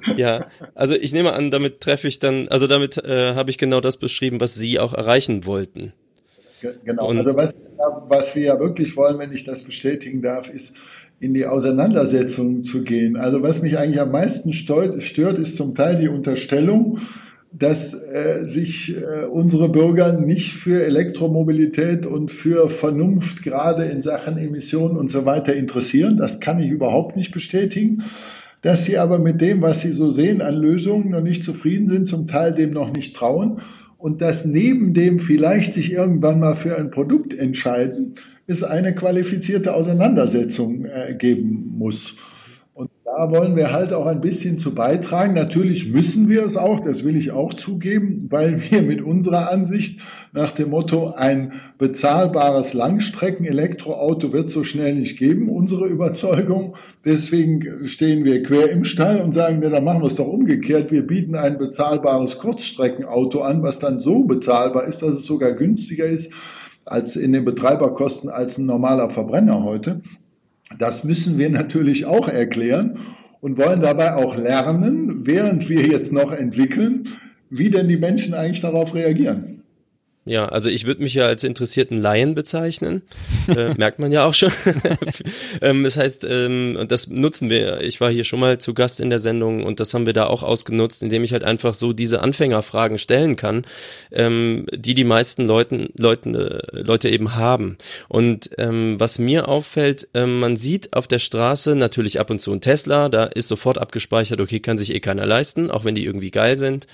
ja, 0.17 0.47
also 0.73 0.95
ich 0.95 1.13
nehme 1.13 1.33
an, 1.33 1.51
damit 1.51 1.81
treffe 1.81 2.07
ich 2.07 2.19
dann, 2.19 2.47
also 2.47 2.67
damit 2.67 2.97
äh, 2.97 3.35
habe 3.35 3.51
ich 3.51 3.57
genau 3.57 3.81
das 3.81 3.97
beschrieben, 3.97 4.39
was 4.39 4.55
Sie 4.55 4.79
auch 4.79 4.93
erreichen 4.93 5.45
wollten. 5.45 5.93
Genau, 6.83 7.09
Und, 7.09 7.17
also 7.17 7.35
was, 7.35 7.53
was 8.07 8.35
wir 8.35 8.45
ja 8.45 8.59
wirklich 8.59 8.95
wollen, 8.95 9.19
wenn 9.19 9.31
ich 9.33 9.43
das 9.43 9.63
bestätigen 9.63 10.21
darf, 10.21 10.49
ist 10.49 10.73
in 11.19 11.33
die 11.33 11.45
Auseinandersetzung 11.45 12.63
zu 12.63 12.83
gehen. 12.83 13.15
Also 13.15 13.41
was 13.41 13.61
mich 13.61 13.77
eigentlich 13.77 14.01
am 14.01 14.11
meisten 14.11 14.53
stört, 14.53 14.95
ist 14.95 15.55
zum 15.55 15.75
Teil 15.75 15.99
die 15.99 16.09
Unterstellung, 16.09 16.99
dass 17.57 17.93
äh, 17.93 18.45
sich 18.45 18.95
äh, 18.95 19.25
unsere 19.25 19.69
Bürger 19.69 20.11
nicht 20.11 20.53
für 20.53 20.83
Elektromobilität 20.83 22.05
und 22.05 22.31
für 22.31 22.69
Vernunft 22.69 23.43
gerade 23.43 23.85
in 23.85 24.01
Sachen 24.01 24.37
Emissionen 24.37 24.97
und 24.97 25.09
so 25.09 25.25
weiter 25.25 25.55
interessieren. 25.55 26.17
Das 26.17 26.41
kann 26.41 26.59
ich 26.59 26.69
überhaupt 26.69 27.15
nicht 27.15 27.31
bestätigen. 27.31 28.03
Dass 28.61 28.83
sie 28.83 28.97
aber 28.97 29.19
mit 29.19 29.41
dem, 29.41 29.61
was 29.61 29.81
sie 29.81 29.93
so 29.93 30.09
sehen 30.09 30.41
an 30.41 30.55
Lösungen, 30.55 31.11
noch 31.11 31.21
nicht 31.21 31.43
zufrieden 31.43 31.87
sind, 31.87 32.09
zum 32.09 32.27
Teil 32.27 32.53
dem 32.53 32.71
noch 32.71 32.91
nicht 32.93 33.15
trauen 33.15 33.61
und 34.05 34.21
dass 34.21 34.45
neben 34.45 34.93
dem 34.93 35.19
vielleicht 35.19 35.73
sich 35.73 35.91
irgendwann 35.91 36.39
mal 36.39 36.55
für 36.55 36.77
ein 36.77 36.91
Produkt 36.91 37.33
entscheiden, 37.33 38.13
es 38.45 38.61
eine 38.61 38.93
qualifizierte 38.93 39.73
Auseinandersetzung 39.73 40.85
äh, 40.85 41.15
geben 41.17 41.73
muss. 41.75 42.19
Und 42.75 42.91
da 43.05 43.31
wollen 43.31 43.55
wir 43.55 43.71
halt 43.71 43.93
auch 43.93 44.05
ein 44.05 44.19
bisschen 44.19 44.59
zu 44.59 44.75
beitragen. 44.75 45.33
Natürlich 45.33 45.87
müssen 45.87 46.27
wir 46.27 46.45
es 46.45 46.57
auch, 46.57 46.81
das 46.81 47.05
will 47.05 47.15
ich 47.15 47.31
auch 47.31 47.53
zugeben, 47.53 48.27
weil 48.29 48.69
wir 48.69 48.81
mit 48.81 49.01
unserer 49.01 49.49
Ansicht 49.49 50.01
nach 50.33 50.51
dem 50.51 50.71
Motto, 50.71 51.13
ein 51.15 51.53
bezahlbares 51.77 52.73
Langstrecken-Elektroauto 52.73 54.33
wird 54.33 54.49
so 54.49 54.65
schnell 54.65 54.95
nicht 54.95 55.17
geben, 55.17 55.47
unsere 55.47 55.87
Überzeugung. 55.87 56.75
Deswegen 57.05 57.87
stehen 57.87 58.25
wir 58.25 58.43
quer 58.43 58.69
im 58.69 58.83
Stall 58.83 59.21
und 59.21 59.31
sagen, 59.31 59.63
ja, 59.63 59.69
dann 59.69 59.85
machen 59.85 60.01
wir 60.01 60.07
es 60.07 60.15
doch 60.15 60.27
umgekehrt. 60.27 60.91
Wir 60.91 61.07
bieten 61.07 61.35
ein 61.35 61.57
bezahlbares 61.57 62.39
Kurzstreckenauto 62.39 63.39
an, 63.39 63.63
was 63.63 63.79
dann 63.79 64.01
so 64.01 64.25
bezahlbar 64.25 64.85
ist, 64.89 65.01
dass 65.01 65.19
es 65.19 65.25
sogar 65.25 65.53
günstiger 65.53 66.07
ist 66.07 66.33
als 66.83 67.15
in 67.15 67.31
den 67.31 67.45
Betreiberkosten 67.45 68.29
als 68.29 68.57
ein 68.57 68.65
normaler 68.65 69.09
Verbrenner 69.11 69.63
heute. 69.63 70.01
Das 70.79 71.03
müssen 71.03 71.37
wir 71.37 71.49
natürlich 71.49 72.05
auch 72.05 72.27
erklären 72.27 72.99
und 73.41 73.57
wollen 73.57 73.81
dabei 73.81 74.15
auch 74.15 74.35
lernen, 74.35 75.25
während 75.25 75.69
wir 75.69 75.85
jetzt 75.85 76.11
noch 76.11 76.31
entwickeln, 76.31 77.09
wie 77.49 77.69
denn 77.69 77.87
die 77.87 77.97
Menschen 77.97 78.33
eigentlich 78.33 78.61
darauf 78.61 78.93
reagieren. 78.95 79.54
Ja, 80.27 80.47
also 80.47 80.71
ich 80.71 80.87
würde 80.87 81.03
mich 81.03 81.13
ja 81.13 81.27
als 81.27 81.43
interessierten 81.43 82.01
Laien 82.01 82.33
bezeichnen. 82.33 83.03
Äh, 83.47 83.73
merkt 83.77 83.99
man 83.99 84.11
ja 84.11 84.25
auch 84.25 84.33
schon. 84.33 84.51
ähm, 85.61 85.83
das 85.83 85.97
heißt, 85.97 86.25
ähm, 86.27 86.75
und 86.79 86.91
das 86.91 87.07
nutzen 87.07 87.51
wir. 87.51 87.81
Ich 87.81 88.01
war 88.01 88.09
hier 88.09 88.23
schon 88.23 88.39
mal 88.39 88.57
zu 88.57 88.73
Gast 88.73 88.99
in 88.99 89.11
der 89.11 89.19
Sendung 89.19 89.63
und 89.63 89.79
das 89.79 89.93
haben 89.93 90.07
wir 90.07 90.13
da 90.13 90.25
auch 90.25 90.41
ausgenutzt, 90.41 91.03
indem 91.03 91.23
ich 91.23 91.31
halt 91.31 91.43
einfach 91.43 91.75
so 91.75 91.93
diese 91.93 92.23
Anfängerfragen 92.23 92.97
stellen 92.97 93.35
kann, 93.35 93.65
ähm, 94.11 94.65
die 94.73 94.95
die 94.95 95.03
meisten 95.03 95.45
Leuten, 95.45 95.89
Leuten, 95.95 96.33
äh, 96.33 96.59
Leute 96.71 97.09
eben 97.09 97.35
haben. 97.35 97.77
Und 98.07 98.49
ähm, 98.57 98.95
was 98.99 99.19
mir 99.19 99.47
auffällt, 99.47 100.07
äh, 100.15 100.25
man 100.25 100.57
sieht 100.57 100.93
auf 100.93 101.07
der 101.07 101.19
Straße 101.19 101.75
natürlich 101.75 102.19
ab 102.19 102.31
und 102.31 102.39
zu 102.39 102.51
ein 102.51 102.61
Tesla, 102.61 103.09
da 103.09 103.25
ist 103.25 103.47
sofort 103.47 103.77
abgespeichert, 103.77 104.41
okay, 104.41 104.59
kann 104.59 104.79
sich 104.79 104.91
eh 104.91 104.99
keiner 105.01 105.27
leisten, 105.27 105.69
auch 105.69 105.85
wenn 105.85 105.93
die 105.93 106.03
irgendwie 106.03 106.31
geil 106.31 106.57
sind. 106.57 106.87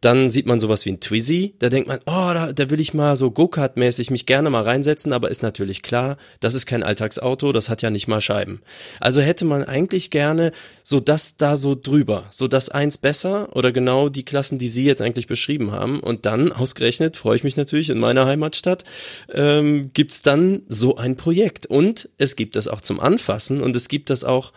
Dann 0.00 0.30
sieht 0.30 0.46
man 0.46 0.58
sowas 0.58 0.86
wie 0.86 0.92
ein 0.92 1.00
Twizy, 1.00 1.54
da 1.58 1.68
denkt 1.68 1.86
man, 1.86 1.98
oh, 2.06 2.32
da, 2.32 2.54
da 2.54 2.70
will 2.70 2.77
will 2.78 2.82
ich 2.82 2.94
mal 2.94 3.16
so 3.16 3.32
Go-Kart-mäßig 3.32 4.12
mich 4.12 4.24
gerne 4.24 4.50
mal 4.50 4.62
reinsetzen, 4.62 5.12
aber 5.12 5.32
ist 5.32 5.42
natürlich 5.42 5.82
klar, 5.82 6.16
das 6.38 6.54
ist 6.54 6.66
kein 6.66 6.84
Alltagsauto, 6.84 7.50
das 7.50 7.68
hat 7.68 7.82
ja 7.82 7.90
nicht 7.90 8.06
mal 8.06 8.20
Scheiben. 8.20 8.60
Also 9.00 9.20
hätte 9.20 9.44
man 9.44 9.64
eigentlich 9.64 10.10
gerne 10.12 10.52
so 10.84 11.00
das 11.00 11.36
da 11.36 11.56
so 11.56 11.74
drüber, 11.74 12.26
so 12.30 12.46
das 12.46 12.68
eins 12.68 12.96
besser 12.96 13.48
oder 13.56 13.72
genau 13.72 14.08
die 14.08 14.24
Klassen, 14.24 14.60
die 14.60 14.68
Sie 14.68 14.84
jetzt 14.84 15.02
eigentlich 15.02 15.26
beschrieben 15.26 15.72
haben. 15.72 15.98
Und 15.98 16.24
dann, 16.24 16.52
ausgerechnet, 16.52 17.16
freue 17.16 17.34
ich 17.34 17.42
mich 17.42 17.56
natürlich 17.56 17.90
in 17.90 17.98
meiner 17.98 18.26
Heimatstadt, 18.26 18.84
ähm, 19.32 19.90
gibt's 19.92 20.22
dann 20.22 20.62
so 20.68 20.94
ein 20.94 21.16
Projekt. 21.16 21.66
Und 21.66 22.08
es 22.16 22.36
gibt 22.36 22.54
das 22.54 22.68
auch 22.68 22.80
zum 22.80 23.00
Anfassen 23.00 23.60
und 23.60 23.74
es 23.74 23.88
gibt 23.88 24.08
das 24.08 24.22
auch 24.22 24.52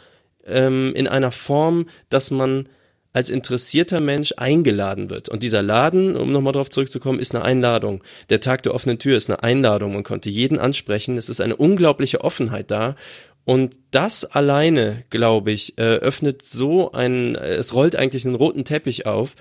ähm, 0.46 0.94
in 0.94 1.08
einer 1.08 1.32
Form, 1.32 1.88
dass 2.10 2.30
man 2.30 2.70
als 3.14 3.30
interessierter 3.30 4.00
Mensch 4.00 4.34
eingeladen 4.38 5.10
wird. 5.10 5.30
Und 5.30 5.44
dieser 5.44 5.62
Laden, 5.62 6.16
um 6.16 6.32
nochmal 6.32 6.54
drauf 6.54 6.70
zurückzukommen, 6.70 7.20
ist 7.20 7.36
eine 7.36 7.44
Einladung. 7.44 8.04
Der 8.30 8.40
Tag 8.40 8.64
der 8.64 8.74
offenen 8.74 9.00
Tür 9.00 9.18
ist 9.18 9.30
eine 9.30 9.44
Einladung. 9.44 9.94
Man 9.94 10.04
konnte 10.04 10.30
jeden 10.30 10.60
ansprechen. 10.60 11.18
Es 11.18 11.30
ist 11.30 11.42
eine 11.42 11.56
unglaubliche 11.56 12.22
Offenheit 12.22 12.72
da. 12.72 12.96
Und 13.44 13.80
das 13.90 14.24
alleine, 14.24 15.04
glaube 15.10 15.52
ich, 15.52 15.78
öffnet 15.78 16.42
so 16.44 16.92
ein, 16.92 17.36
es 17.36 17.74
rollt 17.74 17.96
eigentlich 17.96 18.26
einen 18.26 18.36
roten 18.36 18.66
Teppich 18.66 19.06
auf, 19.06 19.36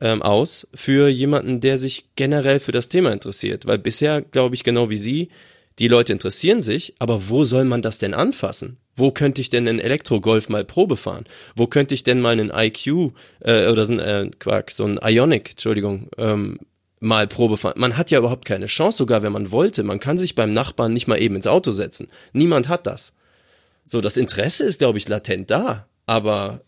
ähm, 0.00 0.22
aus 0.22 0.68
für 0.74 1.08
jemanden, 1.08 1.60
der 1.60 1.76
sich 1.76 2.06
generell 2.16 2.60
für 2.60 2.72
das 2.72 2.88
Thema 2.88 3.12
interessiert. 3.12 3.66
Weil 3.66 3.78
bisher, 3.78 4.22
glaube 4.22 4.54
ich, 4.54 4.64
genau 4.64 4.90
wie 4.90 4.96
Sie, 4.96 5.28
die 5.78 5.88
Leute 5.88 6.12
interessieren 6.12 6.62
sich, 6.62 6.94
aber 6.98 7.28
wo 7.28 7.44
soll 7.44 7.64
man 7.64 7.82
das 7.82 7.98
denn 7.98 8.14
anfassen? 8.14 8.78
Wo 8.94 9.10
könnte 9.10 9.40
ich 9.40 9.48
denn 9.50 9.66
einen 9.66 9.78
Elektro-Golf 9.78 10.48
mal 10.48 10.64
Probe 10.64 10.96
fahren? 10.96 11.24
Wo 11.56 11.66
könnte 11.66 11.94
ich 11.94 12.04
denn 12.04 12.20
mal 12.20 12.32
einen 12.32 12.52
IQ 12.54 13.12
äh, 13.40 13.68
oder 13.68 13.84
so 13.84 13.94
ein 13.94 13.98
äh, 13.98 14.30
Quark, 14.38 14.70
so 14.70 14.84
ein 14.84 14.98
Ionic, 15.02 15.52
Entschuldigung, 15.52 16.08
ähm, 16.18 16.58
mal 17.00 17.26
Probe 17.26 17.56
fahren? 17.56 17.78
Man 17.78 17.96
hat 17.96 18.10
ja 18.10 18.18
überhaupt 18.18 18.44
keine 18.44 18.66
Chance, 18.66 18.98
sogar 18.98 19.22
wenn 19.22 19.32
man 19.32 19.50
wollte. 19.50 19.82
Man 19.82 20.00
kann 20.00 20.18
sich 20.18 20.34
beim 20.34 20.52
Nachbarn 20.52 20.92
nicht 20.92 21.08
mal 21.08 21.20
eben 21.20 21.36
ins 21.36 21.46
Auto 21.46 21.70
setzen. 21.70 22.08
Niemand 22.32 22.68
hat 22.68 22.86
das. 22.86 23.14
So, 23.86 24.00
das 24.00 24.16
Interesse 24.16 24.64
ist, 24.64 24.78
glaube 24.78 24.98
ich, 24.98 25.08
latent 25.08 25.50
da. 25.50 25.86
Aber 26.06 26.60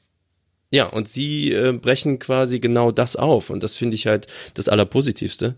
ja, 0.71 0.87
und 0.87 1.07
sie 1.07 1.53
äh, 1.53 1.73
brechen 1.73 2.19
quasi 2.19 2.59
genau 2.59 2.91
das 2.91 3.17
auf. 3.17 3.51
Und 3.51 3.63
das 3.63 3.77
finde 3.77 3.97
ich 3.97 4.07
halt 4.07 4.27
das 4.55 4.69
Allerpositivste. 4.69 5.57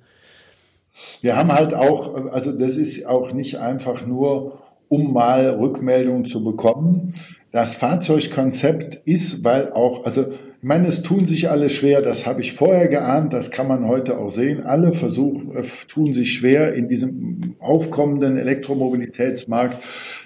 Wir 1.20 1.36
haben 1.36 1.52
halt 1.52 1.74
auch, 1.74 2.32
also 2.32 2.52
das 2.52 2.76
ist 2.76 3.06
auch 3.06 3.32
nicht 3.32 3.58
einfach 3.58 4.04
nur 4.06 4.58
um 4.88 5.12
mal 5.12 5.50
Rückmeldungen 5.50 6.24
zu 6.24 6.42
bekommen. 6.42 7.14
Das 7.52 7.74
Fahrzeugkonzept 7.74 9.06
ist, 9.06 9.42
weil 9.42 9.72
auch, 9.72 10.04
also 10.04 10.26
ich 10.30 10.68
meine, 10.68 10.88
es 10.88 11.02
tun 11.02 11.26
sich 11.26 11.48
alle 11.48 11.70
schwer, 11.70 12.02
das 12.02 12.26
habe 12.26 12.42
ich 12.42 12.54
vorher 12.54 12.88
geahnt, 12.88 13.32
das 13.32 13.50
kann 13.50 13.68
man 13.68 13.86
heute 13.86 14.18
auch 14.18 14.32
sehen. 14.32 14.64
Alle 14.64 14.94
versuchen, 14.94 15.56
äh, 15.56 15.62
tun 15.88 16.12
sich 16.12 16.32
schwer 16.32 16.74
in 16.74 16.88
diesem 16.88 17.54
aufkommenden 17.60 18.36
Elektromobilitätsmarkt 18.36 19.80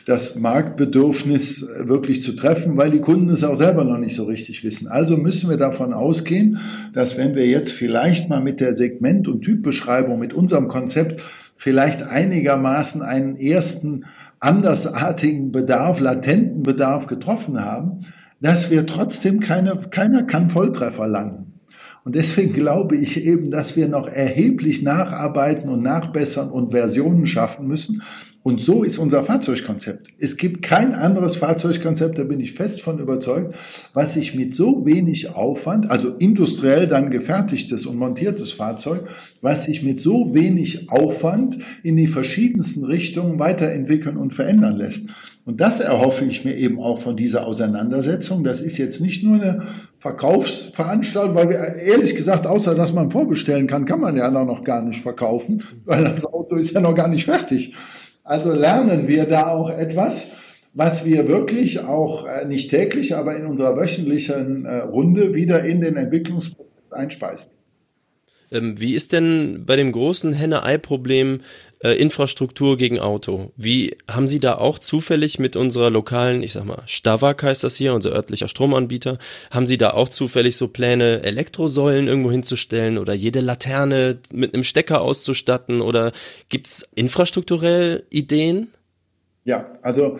das 0.06 0.36
Marktbedürfnis 0.36 1.62
äh, 1.62 1.88
wirklich 1.88 2.22
zu 2.22 2.32
treffen, 2.32 2.76
weil 2.76 2.90
die 2.90 3.00
Kunden 3.00 3.30
es 3.30 3.44
auch 3.44 3.56
selber 3.56 3.84
noch 3.84 3.98
nicht 3.98 4.16
so 4.16 4.24
richtig 4.24 4.64
wissen. 4.64 4.88
Also 4.88 5.16
müssen 5.16 5.50
wir 5.50 5.58
davon 5.58 5.92
ausgehen, 5.92 6.58
dass 6.94 7.18
wenn 7.18 7.34
wir 7.34 7.46
jetzt 7.46 7.72
vielleicht 7.72 8.28
mal 8.28 8.40
mit 8.40 8.60
der 8.60 8.74
Segment- 8.74 9.28
und 9.28 9.42
Typbeschreibung, 9.42 10.18
mit 10.18 10.32
unserem 10.32 10.68
Konzept 10.68 11.20
vielleicht 11.56 12.02
einigermaßen 12.02 13.02
einen 13.02 13.36
ersten 13.36 14.06
andersartigen 14.40 15.52
Bedarf, 15.52 16.00
latenten 16.00 16.62
Bedarf 16.62 17.06
getroffen 17.06 17.60
haben, 17.60 18.06
dass 18.40 18.70
wir 18.70 18.86
trotzdem 18.86 19.40
keine, 19.40 19.76
keiner 19.90 20.24
kann 20.24 20.50
Volltreffer 20.50 21.06
landen. 21.06 21.60
Und 22.04 22.14
deswegen 22.14 22.54
glaube 22.54 22.96
ich 22.96 23.22
eben, 23.22 23.50
dass 23.50 23.76
wir 23.76 23.86
noch 23.86 24.08
erheblich 24.08 24.82
nacharbeiten 24.82 25.68
und 25.68 25.82
nachbessern 25.82 26.50
und 26.50 26.70
Versionen 26.70 27.26
schaffen 27.26 27.66
müssen, 27.66 28.02
und 28.42 28.60
so 28.60 28.84
ist 28.84 28.98
unser 28.98 29.22
Fahrzeugkonzept. 29.24 30.08
Es 30.18 30.38
gibt 30.38 30.62
kein 30.62 30.94
anderes 30.94 31.36
Fahrzeugkonzept, 31.36 32.18
da 32.18 32.24
bin 32.24 32.40
ich 32.40 32.54
fest 32.54 32.80
von 32.80 32.98
überzeugt, 32.98 33.54
was 33.92 34.14
sich 34.14 34.34
mit 34.34 34.54
so 34.54 34.86
wenig 34.86 35.28
Aufwand, 35.28 35.90
also 35.90 36.14
industriell 36.16 36.86
dann 36.86 37.10
gefertigtes 37.10 37.84
und 37.84 37.98
montiertes 37.98 38.52
Fahrzeug, 38.52 39.08
was 39.42 39.66
sich 39.66 39.82
mit 39.82 40.00
so 40.00 40.34
wenig 40.34 40.90
Aufwand 40.90 41.58
in 41.82 41.96
die 41.96 42.06
verschiedensten 42.06 42.84
Richtungen 42.84 43.38
weiterentwickeln 43.38 44.16
und 44.16 44.34
verändern 44.34 44.76
lässt. 44.76 45.08
Und 45.44 45.60
das 45.60 45.80
erhoffe 45.80 46.24
ich 46.24 46.44
mir 46.44 46.56
eben 46.56 46.80
auch 46.80 46.98
von 46.98 47.16
dieser 47.16 47.46
Auseinandersetzung. 47.46 48.44
Das 48.44 48.62
ist 48.62 48.78
jetzt 48.78 49.00
nicht 49.00 49.22
nur 49.22 49.34
eine 49.34 49.68
Verkaufsveranstaltung, 49.98 51.34
weil 51.34 51.50
wir 51.50 51.58
ehrlich 51.58 52.14
gesagt, 52.14 52.46
außer 52.46 52.74
dass 52.74 52.92
man 52.92 53.10
vorbestellen 53.10 53.66
kann, 53.66 53.84
kann 53.84 54.00
man 54.00 54.16
ja 54.16 54.30
noch 54.30 54.64
gar 54.64 54.82
nicht 54.82 55.02
verkaufen, 55.02 55.62
weil 55.84 56.04
das 56.04 56.24
Auto 56.24 56.56
ist 56.56 56.74
ja 56.74 56.80
noch 56.80 56.94
gar 56.94 57.08
nicht 57.08 57.26
fertig. 57.26 57.74
Also 58.30 58.52
lernen 58.52 59.08
wir 59.08 59.26
da 59.26 59.48
auch 59.48 59.70
etwas, 59.70 60.36
was 60.72 61.04
wir 61.04 61.26
wirklich 61.26 61.80
auch 61.80 62.26
äh, 62.26 62.44
nicht 62.44 62.70
täglich, 62.70 63.16
aber 63.16 63.36
in 63.36 63.44
unserer 63.44 63.76
wöchentlichen 63.76 64.66
äh, 64.66 64.76
Runde 64.82 65.34
wieder 65.34 65.64
in 65.64 65.80
den 65.80 65.96
Entwicklungsprozess 65.96 66.92
einspeisen. 66.92 67.50
Ähm, 68.52 68.80
wie 68.80 68.94
ist 68.94 69.12
denn 69.12 69.64
bei 69.64 69.76
dem 69.76 69.92
großen 69.92 70.32
Henne-Ei-Problem 70.32 71.40
äh, 71.82 71.90
Infrastruktur 71.92 72.76
gegen 72.76 72.98
Auto? 72.98 73.52
Wie 73.56 73.96
haben 74.08 74.28
Sie 74.28 74.40
da 74.40 74.56
auch 74.56 74.78
zufällig 74.78 75.38
mit 75.38 75.56
unserer 75.56 75.90
lokalen, 75.90 76.42
ich 76.42 76.52
sag 76.52 76.64
mal, 76.64 76.82
Stavak 76.86 77.42
heißt 77.42 77.64
das 77.64 77.76
hier, 77.76 77.94
unser 77.94 78.12
örtlicher 78.12 78.48
Stromanbieter, 78.48 79.18
haben 79.50 79.66
Sie 79.66 79.78
da 79.78 79.90
auch 79.90 80.08
zufällig 80.08 80.56
so 80.56 80.68
Pläne, 80.68 81.22
Elektrosäulen 81.22 82.08
irgendwo 82.08 82.30
hinzustellen 82.30 82.98
oder 82.98 83.14
jede 83.14 83.40
Laterne 83.40 84.18
mit 84.32 84.54
einem 84.54 84.64
Stecker 84.64 85.00
auszustatten 85.00 85.80
oder 85.80 86.12
gibt's 86.48 86.88
infrastrukturell 86.94 88.04
Ideen? 88.10 88.72
Ja, 89.44 89.78
also 89.82 90.18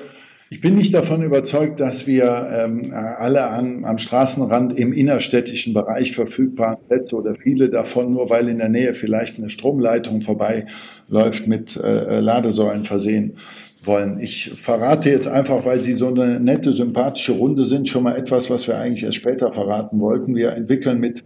ich 0.52 0.60
bin 0.60 0.74
nicht 0.74 0.92
davon 0.92 1.22
überzeugt, 1.22 1.78
dass 1.78 2.08
wir 2.08 2.50
ähm, 2.52 2.92
alle 2.92 3.50
an, 3.50 3.84
am 3.84 3.98
Straßenrand 3.98 4.76
im 4.76 4.92
innerstädtischen 4.92 5.74
Bereich 5.74 6.12
verfügbaren 6.12 6.78
Plätze 6.88 7.14
oder 7.14 7.36
viele 7.36 7.70
davon, 7.70 8.12
nur 8.12 8.30
weil 8.30 8.48
in 8.48 8.58
der 8.58 8.68
Nähe 8.68 8.94
vielleicht 8.94 9.38
eine 9.38 9.48
Stromleitung 9.48 10.22
vorbeiläuft, 10.22 11.46
mit 11.46 11.76
äh, 11.76 12.18
Ladesäulen 12.18 12.84
versehen 12.84 13.36
wollen. 13.84 14.18
Ich 14.18 14.50
verrate 14.50 15.08
jetzt 15.08 15.28
einfach, 15.28 15.64
weil 15.64 15.84
Sie 15.84 15.94
so 15.94 16.08
eine 16.08 16.40
nette, 16.40 16.72
sympathische 16.72 17.32
Runde 17.32 17.64
sind, 17.64 17.88
schon 17.88 18.02
mal 18.02 18.16
etwas, 18.16 18.50
was 18.50 18.66
wir 18.66 18.76
eigentlich 18.76 19.04
erst 19.04 19.18
später 19.18 19.52
verraten 19.52 20.00
wollten. 20.00 20.34
Wir 20.34 20.50
entwickeln 20.50 20.98
mit 20.98 21.22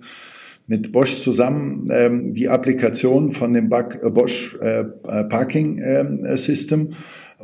mit 0.66 0.92
Bosch 0.92 1.20
zusammen 1.20 1.90
ähm, 1.92 2.34
die 2.34 2.48
Applikation 2.48 3.32
von 3.32 3.52
dem 3.52 3.68
Bosch 3.68 4.56
äh, 4.62 4.84
Parking 5.28 5.78
äh, 5.78 6.38
System 6.38 6.94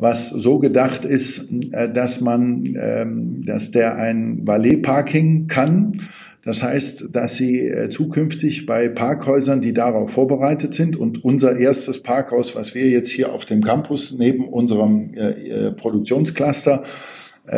was 0.01 0.30
so 0.30 0.59
gedacht 0.59 1.05
ist, 1.05 1.53
äh, 1.72 1.92
dass 1.92 2.20
man, 2.20 2.76
ähm, 2.80 3.44
dass 3.46 3.70
der 3.70 3.96
ein 3.96 4.46
Valet-Parking 4.46 5.46
kann. 5.46 6.03
Das 6.42 6.62
heißt, 6.62 7.11
dass 7.12 7.36
Sie 7.36 7.61
äh, 7.61 7.90
zukünftig 7.90 8.64
bei 8.64 8.88
Parkhäusern, 8.88 9.61
die 9.61 9.74
darauf 9.74 10.12
vorbereitet 10.12 10.74
sind, 10.74 10.96
und 10.96 11.22
unser 11.22 11.57
erstes 11.59 12.03
Parkhaus, 12.03 12.57
was 12.57 12.74
wir 12.74 12.88
jetzt 12.88 13.11
hier 13.11 13.32
auf 13.32 13.44
dem 13.44 13.62
Campus 13.62 14.16
neben 14.18 14.48
unserem 14.48 15.14
äh, 15.14 15.72
Produktionscluster 15.72 16.84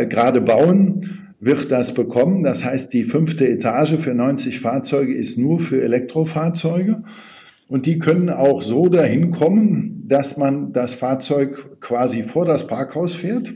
gerade 0.09 0.40
bauen, 0.40 1.34
wird 1.38 1.70
das 1.70 1.93
bekommen. 1.93 2.45
Das 2.45 2.64
heißt, 2.64 2.93
die 2.93 3.05
fünfte 3.05 3.47
Etage 3.47 3.99
für 4.01 4.14
90 4.14 4.61
Fahrzeuge 4.61 5.12
ist 5.12 5.36
nur 5.36 5.61
für 5.61 5.82
Elektrofahrzeuge. 5.82 7.03
Und 7.68 7.86
die 7.86 7.99
können 7.99 8.30
auch 8.30 8.62
so 8.62 8.86
dahin 8.86 9.32
kommen, 9.32 10.01
dass 10.12 10.36
man 10.36 10.74
das 10.74 10.94
Fahrzeug 10.94 11.80
quasi 11.80 12.22
vor 12.22 12.44
das 12.44 12.66
Parkhaus 12.66 13.14
fährt, 13.14 13.54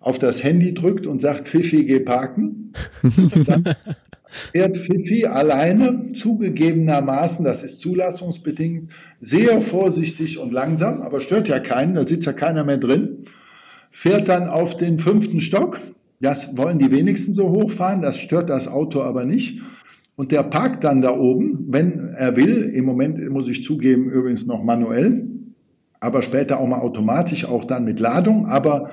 auf 0.00 0.18
das 0.18 0.42
Handy 0.42 0.72
drückt 0.72 1.06
und 1.06 1.20
sagt, 1.20 1.50
Fifi, 1.50 1.84
geh 1.84 2.00
parken. 2.00 2.72
Dann 3.46 3.64
fährt 4.26 4.78
Fifi 4.78 5.26
alleine, 5.26 6.12
zugegebenermaßen, 6.16 7.44
das 7.44 7.62
ist 7.62 7.80
zulassungsbedingt, 7.80 8.92
sehr 9.20 9.60
vorsichtig 9.60 10.38
und 10.38 10.54
langsam, 10.54 11.02
aber 11.02 11.20
stört 11.20 11.48
ja 11.48 11.60
keinen, 11.60 11.96
da 11.96 12.08
sitzt 12.08 12.26
ja 12.26 12.32
keiner 12.32 12.64
mehr 12.64 12.78
drin, 12.78 13.26
fährt 13.90 14.30
dann 14.30 14.48
auf 14.48 14.78
den 14.78 14.98
fünften 14.98 15.42
Stock. 15.42 15.78
Das 16.18 16.56
wollen 16.56 16.78
die 16.78 16.92
wenigsten 16.92 17.34
so 17.34 17.50
hochfahren, 17.50 18.00
das 18.00 18.16
stört 18.16 18.48
das 18.48 18.68
Auto 18.68 19.02
aber 19.02 19.26
nicht. 19.26 19.60
Und 20.16 20.32
der 20.32 20.44
parkt 20.44 20.82
dann 20.82 21.02
da 21.02 21.14
oben, 21.14 21.66
wenn 21.68 22.14
er 22.16 22.36
will. 22.36 22.72
Im 22.74 22.86
Moment 22.86 23.28
muss 23.28 23.48
ich 23.48 23.64
zugeben, 23.64 24.08
übrigens 24.08 24.46
noch 24.46 24.62
manuell, 24.62 25.28
aber 26.04 26.22
später 26.22 26.60
auch 26.60 26.66
mal 26.66 26.80
automatisch, 26.80 27.46
auch 27.46 27.64
dann 27.64 27.84
mit 27.84 27.98
Ladung. 27.98 28.46
Aber 28.46 28.90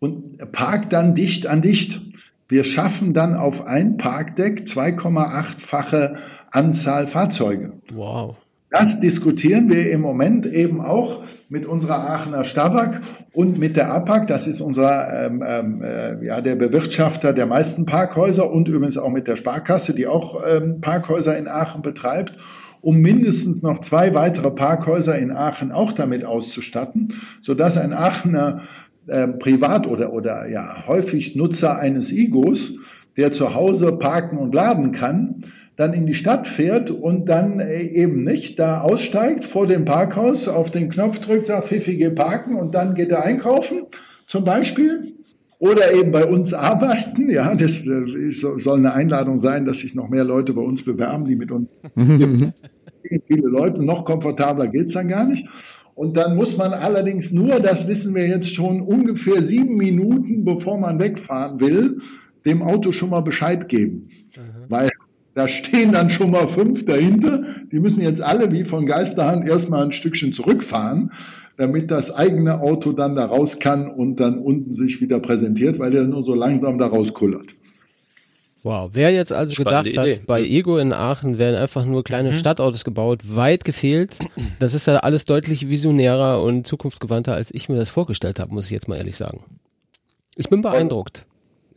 und 0.00 0.52
parkt 0.52 0.92
dann 0.92 1.14
dicht 1.14 1.46
an 1.46 1.62
dicht. 1.62 2.00
Wir 2.48 2.64
schaffen 2.64 3.14
dann 3.14 3.34
auf 3.34 3.66
ein 3.66 3.96
Parkdeck 3.96 4.64
2,8-fache 4.66 6.16
Anzahl 6.50 7.06
Fahrzeuge. 7.06 7.74
Wow. 7.92 8.36
Das 8.70 9.00
diskutieren 9.00 9.72
wir 9.72 9.90
im 9.90 10.00
Moment 10.00 10.44
eben 10.46 10.82
auch 10.82 11.22
mit 11.48 11.64
unserer 11.64 12.10
Aachener 12.10 12.44
Stabak 12.44 13.00
und 13.32 13.58
mit 13.58 13.76
der 13.76 13.90
APAC. 13.92 14.26
Das 14.26 14.46
ist 14.46 14.60
unser, 14.60 15.26
ähm, 15.26 15.42
ähm, 15.46 15.82
äh, 15.82 16.24
ja, 16.24 16.42
der 16.42 16.56
Bewirtschafter 16.56 17.32
der 17.32 17.46
meisten 17.46 17.86
Parkhäuser 17.86 18.50
und 18.50 18.68
übrigens 18.68 18.98
auch 18.98 19.10
mit 19.10 19.26
der 19.26 19.36
Sparkasse, 19.36 19.94
die 19.94 20.06
auch 20.06 20.42
ähm, 20.46 20.80
Parkhäuser 20.80 21.38
in 21.38 21.48
Aachen 21.48 21.80
betreibt, 21.80 22.36
um 22.80 22.98
mindestens 22.98 23.62
noch 23.62 23.80
zwei 23.80 24.14
weitere 24.14 24.50
Parkhäuser 24.50 25.18
in 25.18 25.30
Aachen 25.30 25.72
auch 25.72 25.92
damit 25.92 26.24
auszustatten, 26.24 27.14
sodass 27.42 27.76
ein 27.76 27.92
Aachener 27.92 28.62
äh, 29.06 29.28
Privat- 29.28 29.86
oder, 29.86 30.12
oder 30.12 30.48
ja, 30.48 30.86
häufig 30.86 31.34
Nutzer 31.36 31.78
eines 31.78 32.12
Igos, 32.12 32.76
der 33.16 33.32
zu 33.32 33.54
Hause 33.54 33.92
parken 33.92 34.38
und 34.38 34.54
laden 34.54 34.92
kann, 34.92 35.44
dann 35.76 35.92
in 35.92 36.06
die 36.06 36.14
Stadt 36.14 36.48
fährt 36.48 36.90
und 36.90 37.26
dann 37.28 37.60
äh, 37.60 37.82
eben 37.82 38.24
nicht 38.24 38.58
da 38.58 38.80
aussteigt 38.80 39.46
vor 39.46 39.66
dem 39.66 39.84
Parkhaus, 39.84 40.48
auf 40.48 40.70
den 40.70 40.90
Knopf 40.90 41.20
drückt, 41.20 41.46
sagt 41.46 41.68
pfiffige 41.68 42.10
parken 42.10 42.56
und 42.56 42.74
dann 42.74 42.94
geht 42.94 43.10
er 43.10 43.24
einkaufen 43.24 43.86
zum 44.26 44.44
Beispiel 44.44 45.14
oder 45.58 45.92
eben 45.92 46.12
bei 46.12 46.24
uns 46.24 46.54
arbeiten. 46.54 47.30
Ja, 47.30 47.54
das 47.54 47.84
äh, 47.84 48.30
soll 48.30 48.78
eine 48.78 48.92
Einladung 48.94 49.40
sein, 49.40 49.64
dass 49.66 49.80
sich 49.80 49.94
noch 49.94 50.08
mehr 50.08 50.24
Leute 50.24 50.52
bei 50.52 50.62
uns 50.62 50.84
bewerben, 50.84 51.24
die 51.24 51.36
mit 51.36 51.50
uns 51.50 51.68
viele 53.26 53.48
Leute, 53.48 53.82
noch 53.82 54.04
komfortabler 54.04 54.68
geht's 54.68 54.94
dann 54.94 55.08
gar 55.08 55.26
nicht. 55.26 55.46
Und 55.94 56.16
dann 56.16 56.36
muss 56.36 56.56
man 56.56 56.72
allerdings 56.72 57.32
nur, 57.32 57.58
das 57.58 57.88
wissen 57.88 58.14
wir 58.14 58.26
jetzt 58.28 58.54
schon, 58.54 58.82
ungefähr 58.82 59.42
sieben 59.42 59.76
Minuten, 59.76 60.44
bevor 60.44 60.78
man 60.78 61.00
wegfahren 61.00 61.58
will, 61.60 62.00
dem 62.44 62.62
Auto 62.62 62.92
schon 62.92 63.10
mal 63.10 63.20
Bescheid 63.20 63.68
geben. 63.68 64.08
Mhm. 64.36 64.42
Weil 64.68 64.88
da 65.34 65.48
stehen 65.48 65.92
dann 65.92 66.10
schon 66.10 66.30
mal 66.30 66.48
fünf 66.48 66.84
dahinter. 66.84 67.44
Die 67.72 67.80
müssen 67.80 68.00
jetzt 68.00 68.22
alle 68.22 68.50
wie 68.52 68.64
von 68.64 68.86
Geisterhand 68.86 69.48
erstmal 69.48 69.84
ein 69.84 69.92
Stückchen 69.92 70.32
zurückfahren, 70.32 71.12
damit 71.58 71.90
das 71.90 72.14
eigene 72.14 72.60
Auto 72.60 72.92
dann 72.92 73.16
da 73.16 73.26
raus 73.26 73.58
kann 73.58 73.90
und 73.90 74.16
dann 74.16 74.38
unten 74.38 74.74
sich 74.74 75.00
wieder 75.00 75.18
präsentiert, 75.18 75.78
weil 75.78 75.90
der 75.90 76.04
nur 76.04 76.24
so 76.24 76.32
langsam 76.32 76.78
da 76.78 76.86
rauskullert. 76.86 77.48
Wow, 78.62 78.90
wer 78.92 79.10
jetzt 79.10 79.32
also 79.32 79.54
Spannende 79.54 79.90
gedacht 79.90 80.06
Idee. 80.06 80.20
hat, 80.20 80.26
bei 80.26 80.42
Ego 80.42 80.78
in 80.78 80.92
Aachen 80.92 81.38
werden 81.38 81.56
einfach 81.56 81.84
nur 81.84 82.04
kleine 82.04 82.30
mhm. 82.30 82.34
Stadtautos 82.34 82.84
gebaut, 82.84 83.22
weit 83.34 83.64
gefehlt. 83.64 84.18
Das 84.60 84.74
ist 84.74 84.86
ja 84.86 84.98
alles 84.98 85.24
deutlich 85.24 85.68
visionärer 85.68 86.42
und 86.42 86.66
zukunftsgewandter, 86.66 87.34
als 87.34 87.52
ich 87.52 87.68
mir 87.68 87.76
das 87.76 87.90
vorgestellt 87.90 88.38
habe, 88.40 88.54
muss 88.54 88.66
ich 88.66 88.72
jetzt 88.72 88.88
mal 88.88 88.96
ehrlich 88.96 89.16
sagen. 89.16 89.42
Ich 90.36 90.48
bin 90.48 90.62
beeindruckt. 90.62 91.26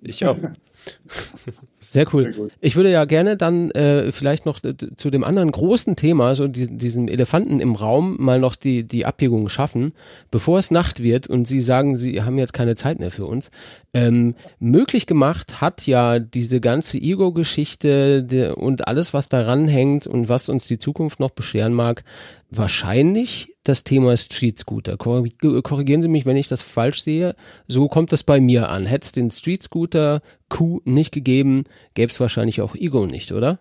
Ich 0.02 0.26
auch. 0.26 0.38
Sehr 1.92 2.06
cool. 2.14 2.32
Sehr 2.34 2.48
ich 2.62 2.78
würde 2.78 2.90
ja 2.90 3.04
gerne 3.04 3.36
dann 3.36 3.70
äh, 3.72 4.14
vielleicht 4.14 4.46
noch 4.46 4.62
zu 4.96 5.10
dem 5.10 5.26
anderen 5.26 5.52
großen 5.52 5.98
Thema, 5.98 6.36
so 6.36 6.48
die, 6.48 6.68
diesen 6.68 7.10
Elefanten 7.10 7.60
im 7.60 7.76
Raum, 7.76 8.16
mal 8.18 8.40
noch 8.40 8.56
die, 8.56 8.86
die 8.86 9.06
Abbiegung 9.06 9.50
schaffen, 9.50 9.92
bevor 10.32 10.58
es 10.58 10.72
Nacht 10.72 11.04
wird 11.04 11.28
und 11.28 11.50
Sie 11.50 11.60
sagen, 11.60 11.98
Sie 11.98 12.22
haben 12.22 12.38
jetzt 12.38 12.54
keine 12.54 12.78
Zeit 12.78 13.00
mehr 13.00 13.12
für 13.12 13.26
uns. 13.26 13.52
Ähm, 13.94 14.36
möglich 14.58 15.06
gemacht 15.06 15.60
hat 15.60 15.86
ja 15.86 16.20
diese 16.20 16.62
ganze 16.62 16.98
Ego-Geschichte 16.98 18.56
und 18.56 18.88
alles, 18.88 19.14
was 19.14 19.28
daran 19.28 19.68
hängt 19.68 20.08
und 20.08 20.30
was 20.30 20.48
uns 20.48 20.68
die 20.68 20.78
Zukunft 20.78 21.20
noch 21.20 21.32
bescheren 21.32 21.74
mag, 21.74 22.06
wahrscheinlich 22.52 23.56
das 23.64 23.84
Thema 23.84 24.16
Street 24.18 24.60
Scooter. 24.60 24.98
Korrigieren 24.98 26.02
Sie 26.02 26.08
mich, 26.08 26.26
wenn 26.26 26.38
ich 26.38 26.48
das 26.48 26.62
falsch 26.62 27.02
sehe. 27.02 27.36
So 27.68 27.88
kommt 27.88 28.12
das 28.12 28.24
bei 28.24 28.40
mir 28.40 28.70
an. 28.70 28.86
Hätte 28.86 29.06
es 29.06 29.12
den 29.12 29.30
Street 29.30 29.64
Scooter 29.64 30.22
Q 30.50 30.82
nicht 30.84 31.12
gegeben, 31.12 31.64
gäbe 31.94 32.12
es 32.12 32.20
wahrscheinlich 32.20 32.62
auch 32.62 32.76
Ego 32.76 33.06
nicht, 33.06 33.32
oder? 33.32 33.60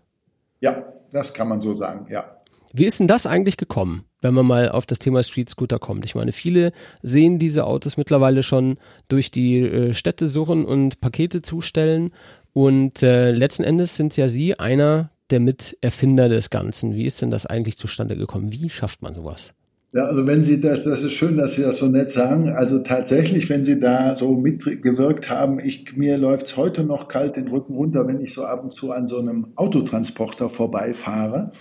Ja, 0.61 0.85
das 1.13 1.33
kann 1.33 1.49
man 1.49 1.61
so 1.61 1.75
sagen, 1.75 2.07
ja. 2.11 2.37
Wie 2.73 2.85
ist 2.85 3.01
denn 3.01 3.09
das 3.09 3.27
eigentlich 3.27 3.57
gekommen, 3.57 4.05
wenn 4.23 4.33
man 4.33 4.47
mal 4.47 4.69
auf 4.69 4.87
das 4.87 5.01
Thema 5.01 5.23
Street 5.23 5.49
Scooter 5.49 5.79
kommt? 5.81 6.05
Ich 6.05 6.15
meine, 6.15 6.33
viele 6.33 6.73
sehen 7.03 7.39
diese 7.39 7.67
Autos 7.67 7.97
mittlerweile 7.97 8.43
schon 8.43 8.79
durch 9.09 9.31
die 9.31 9.59
äh, 9.59 9.93
Städte 9.93 10.29
suchen 10.29 10.65
und 10.65 11.01
Pakete 11.01 11.43
zustellen. 11.43 12.13
Und 12.53 13.03
äh, 13.03 13.33
letzten 13.33 13.65
Endes 13.65 13.97
sind 13.97 14.17
ja 14.17 14.29
Sie 14.29 14.59
einer 14.59 15.11
der 15.31 15.41
Miterfinder 15.41 16.29
des 16.29 16.51
Ganzen. 16.51 16.95
Wie 16.95 17.05
ist 17.05 17.23
denn 17.23 17.31
das 17.31 17.47
eigentlich 17.47 17.77
zustande 17.77 18.17
gekommen? 18.17 18.53
Wie 18.53 18.69
schafft 18.69 19.03
man 19.03 19.15
sowas? 19.15 19.55
Ja, 19.93 20.05
also 20.05 20.25
wenn 20.25 20.45
Sie 20.45 20.61
das, 20.61 20.85
das 20.85 21.03
ist 21.03 21.15
schön, 21.15 21.37
dass 21.37 21.57
Sie 21.57 21.63
das 21.63 21.79
so 21.79 21.87
nett 21.87 22.13
sagen. 22.13 22.51
Also 22.51 22.79
tatsächlich, 22.79 23.51
wenn 23.51 23.65
Sie 23.65 23.81
da 23.81 24.15
so 24.15 24.37
mitgewirkt 24.37 25.29
haben, 25.29 25.59
ich, 25.59 25.97
mir 25.97 26.17
läuft's 26.17 26.57
heute 26.57 26.85
noch 26.85 27.09
kalt 27.09 27.35
den 27.35 27.49
Rücken 27.49 27.75
runter, 27.75 28.07
wenn 28.07 28.21
ich 28.21 28.33
so 28.33 28.45
ab 28.45 28.63
und 28.63 28.73
zu 28.73 28.93
an 28.93 29.09
so 29.09 29.19
einem 29.19 29.49
Autotransporter 29.57 30.49
vorbeifahre. 30.49 31.53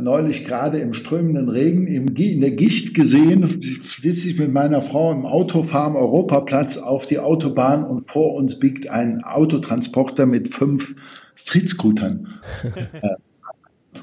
Neulich 0.00 0.44
gerade 0.44 0.78
im 0.78 0.94
strömenden 0.94 1.48
Regen 1.48 1.86
in 1.86 2.40
der 2.40 2.50
Gicht 2.52 2.94
gesehen, 2.94 3.60
sitze 3.84 4.28
ich 4.28 4.38
mit 4.38 4.52
meiner 4.52 4.82
Frau 4.82 5.10
im 5.12 5.26
Autofarm 5.26 5.96
Europaplatz 5.96 6.78
auf 6.78 7.06
die 7.06 7.18
Autobahn 7.18 7.84
und 7.84 8.10
vor 8.10 8.34
uns 8.34 8.58
biegt 8.58 8.88
ein 8.88 9.24
Autotransporter 9.24 10.26
mit 10.26 10.48
fünf 10.54 10.88
Streetscootern. 11.34 12.28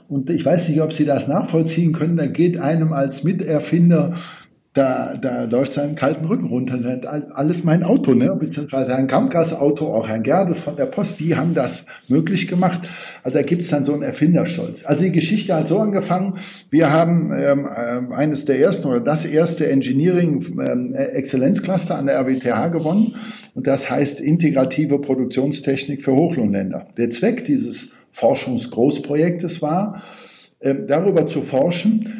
Und 0.07 0.29
ich 0.29 0.45
weiß 0.45 0.69
nicht, 0.69 0.81
ob 0.81 0.93
Sie 0.93 1.05
das 1.05 1.27
nachvollziehen 1.27 1.93
können. 1.93 2.17
Da 2.17 2.27
geht 2.27 2.57
einem 2.57 2.93
als 2.93 3.23
Miterfinder, 3.23 4.17
da, 4.75 5.15
da 5.15 5.45
läuft 5.45 5.73
seinen 5.73 5.95
kalten 5.95 6.25
Rücken 6.25 6.47
runter. 6.47 6.77
Alles 7.33 7.63
mein 7.63 7.83
Auto, 7.83 8.13
ne? 8.13 8.35
beziehungsweise 8.37 8.91
Herrn 8.91 9.07
Kampgas 9.07 9.55
Auto, 9.55 9.87
auch 9.87 10.07
Herrn 10.07 10.23
Gerdes 10.23 10.59
von 10.59 10.75
der 10.75 10.87
Post, 10.87 11.21
die 11.21 11.35
haben 11.37 11.53
das 11.53 11.85
möglich 12.09 12.49
gemacht. 12.49 12.81
Also 13.23 13.37
da 13.37 13.43
gibt's 13.43 13.69
dann 13.69 13.85
so 13.85 13.93
einen 13.93 14.03
Erfinderstolz. 14.03 14.85
Also 14.85 15.03
die 15.05 15.13
Geschichte 15.13 15.55
hat 15.55 15.69
so 15.69 15.79
angefangen, 15.79 16.39
wir 16.69 16.91
haben 16.91 17.31
ähm, 17.33 17.69
äh, 17.73 18.13
eines 18.13 18.43
der 18.43 18.59
ersten 18.59 18.89
oder 18.89 18.99
das 18.99 19.23
erste 19.23 19.69
Engineering 19.69 20.45
ähm, 20.67 20.93
Exzellenzcluster 20.93 21.95
an 21.95 22.07
der 22.07 22.19
RWTH 22.19 22.67
gewonnen 22.73 23.15
und 23.53 23.65
das 23.65 23.89
heißt 23.89 24.19
integrative 24.19 24.99
Produktionstechnik 24.99 26.03
für 26.03 26.11
Hochlohnländer. 26.11 26.87
Der 26.97 27.11
Zweck 27.11 27.45
dieses 27.45 27.93
Forschungsgroßprojektes 28.11 29.61
war, 29.61 30.03
ähm, 30.61 30.85
darüber 30.87 31.27
zu 31.27 31.41
forschen, 31.41 32.14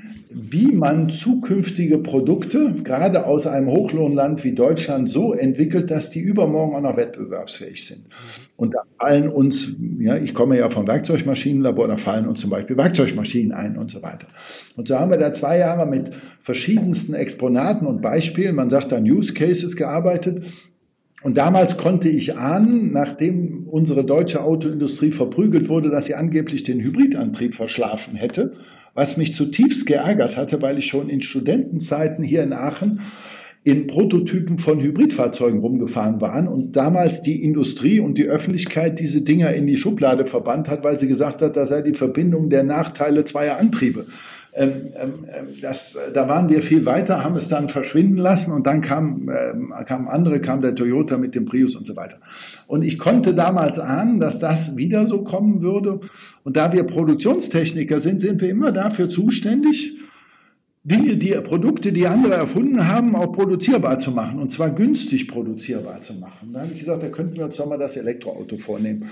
wie 0.56 0.72
man 0.72 1.10
zukünftige 1.10 1.98
Produkte 1.98 2.76
gerade 2.82 3.26
aus 3.26 3.46
einem 3.46 3.68
Hochlohnland 3.68 4.46
wie 4.46 4.54
Deutschland 4.54 5.10
so 5.10 5.34
entwickelt, 5.34 5.92
dass 5.92 6.12
die 6.12 6.22
übermorgen 6.22 6.76
auch 6.76 6.82
noch 6.82 6.96
wettbewerbsfähig 6.96 7.86
sind. 7.86 8.06
Und 8.56 8.74
da 8.74 8.84
fallen 8.98 9.28
uns, 9.28 9.76
ja, 10.00 10.16
ich 10.16 10.34
komme 10.34 10.58
ja 10.58 10.70
vom 10.70 10.88
Werkzeugmaschinenlabor, 10.88 11.90
da 11.90 11.98
fallen 11.98 12.26
uns 12.26 12.40
zum 12.40 12.52
Beispiel 12.52 12.78
Werkzeugmaschinen 12.78 13.52
ein 13.52 13.78
und 13.78 13.92
so 13.92 14.02
weiter. 14.02 14.28
Und 14.78 14.88
so 14.88 14.98
haben 14.98 15.12
wir 15.12 15.18
da 15.18 15.34
zwei 15.34 15.58
Jahre 15.58 15.86
mit 15.86 16.14
verschiedensten 16.44 17.16
Exponaten 17.16 17.86
und 17.86 18.02
Beispielen, 18.02 18.56
man 18.56 18.70
sagt 18.70 18.94
dann 18.94 19.04
Use 19.04 19.34
Cases 19.34 19.76
gearbeitet, 19.76 20.46
und 21.24 21.38
damals 21.38 21.78
konnte 21.78 22.08
ich 22.08 22.38
ahnen, 22.38 22.94
nachdem 22.94 23.68
unsere 23.68 24.06
deutsche 24.06 24.44
Autoindustrie 24.44 25.12
verprügelt 25.12 25.70
wurde, 25.70 25.90
dass 25.90 26.06
sie 26.06 26.14
angeblich 26.14 26.64
den 26.64 26.80
Hybridantrieb 26.80 27.56
verschlafen 27.56 28.16
hätte, 28.16 28.54
was 28.96 29.18
mich 29.18 29.34
zutiefst 29.34 29.86
geärgert 29.86 30.36
hatte, 30.38 30.62
weil 30.62 30.80
ich 30.80 30.88
schon 30.88 31.10
in 31.10 31.22
Studentenzeiten 31.22 32.24
hier 32.24 32.42
in 32.42 32.54
Aachen 32.54 33.02
in 33.66 33.88
Prototypen 33.88 34.60
von 34.60 34.80
Hybridfahrzeugen 34.80 35.60
rumgefahren 35.60 36.22
waren 36.22 36.48
und 36.48 36.76
damals 36.76 37.24
die 37.24 37.44
Industrie 37.44 38.00
und 38.00 38.16
die 38.16 38.26
Öffentlichkeit 38.26 39.00
diese 39.00 39.24
Dinger 39.24 39.54
in 39.56 39.66
die 39.66 39.80
Schublade 39.80 40.28
verbannt 40.28 40.68
hat, 40.68 40.84
weil 40.84 41.00
sie 41.00 41.08
gesagt 41.08 41.42
hat, 41.42 41.58
das 41.58 41.70
sei 41.70 41.82
die 41.82 41.96
Verbindung 41.96 42.52
der 42.52 42.62
Nachteile 42.62 43.26
zweier 43.26 43.58
Antriebe. 43.60 44.06
Ähm, 44.54 44.90
ähm, 45.02 45.26
ähm 45.36 45.48
das, 45.64 45.98
da 46.14 46.30
waren 46.30 46.48
wir 46.50 46.62
viel 46.62 46.86
weiter, 46.86 47.24
haben 47.24 47.38
es 47.38 47.48
dann 47.48 47.68
verschwinden 47.70 48.18
lassen 48.18 48.52
und 48.52 48.68
dann 48.68 48.82
kam, 48.82 49.30
ähm, 49.30 49.74
kam 49.88 50.08
andere, 50.10 50.42
kam 50.42 50.62
der 50.62 50.76
Toyota 50.76 51.18
mit 51.18 51.34
dem 51.34 51.46
Prius 51.46 51.76
und 51.76 51.88
so 51.88 51.96
weiter. 51.96 52.18
Und 52.68 52.84
ich 52.84 53.00
konnte 53.00 53.34
damals 53.34 53.80
ahnen, 53.80 54.20
dass 54.20 54.38
das 54.38 54.78
wieder 54.78 55.08
so 55.08 55.24
kommen 55.24 55.64
würde. 55.64 56.02
Und 56.44 56.56
da 56.56 56.72
wir 56.72 56.84
Produktionstechniker 56.84 58.00
sind, 58.00 58.22
sind 58.22 58.42
wir 58.42 58.50
immer 58.50 58.72
dafür 58.72 59.10
zuständig, 59.10 59.95
Dinge, 60.86 61.18
die 61.18 61.32
Produkte, 61.32 61.92
die 61.92 62.06
andere 62.06 62.36
erfunden 62.36 62.88
haben, 62.88 63.16
auch 63.16 63.32
produzierbar 63.32 64.00
zu 64.00 64.12
machen 64.12 64.40
und 64.40 64.54
zwar 64.54 64.70
günstig 64.70 65.28
produzierbar 65.28 66.02
zu 66.02 66.14
machen. 66.20 66.52
Da 66.54 66.62
habe 66.62 66.74
ich 66.74 66.80
gesagt, 66.80 67.02
da 67.02 67.08
könnten 67.08 67.38
wir 67.38 67.46
uns 67.46 67.58
doch 67.58 67.66
mal 67.66 67.80
das 67.80 67.98
Elektroauto 67.98 68.58
vornehmen. 68.58 69.10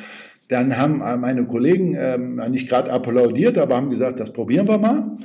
Dann 0.50 0.78
haben 0.78 1.00
meine 1.00 1.46
Kollegen 1.46 1.96
ähm, 1.98 2.36
nicht 2.52 2.70
gerade 2.70 2.92
applaudiert, 2.92 3.58
aber 3.58 3.76
haben 3.76 3.90
gesagt, 3.90 4.20
das 4.20 4.32
probieren 4.32 4.68
wir 4.68 4.78
mal. 4.78 5.18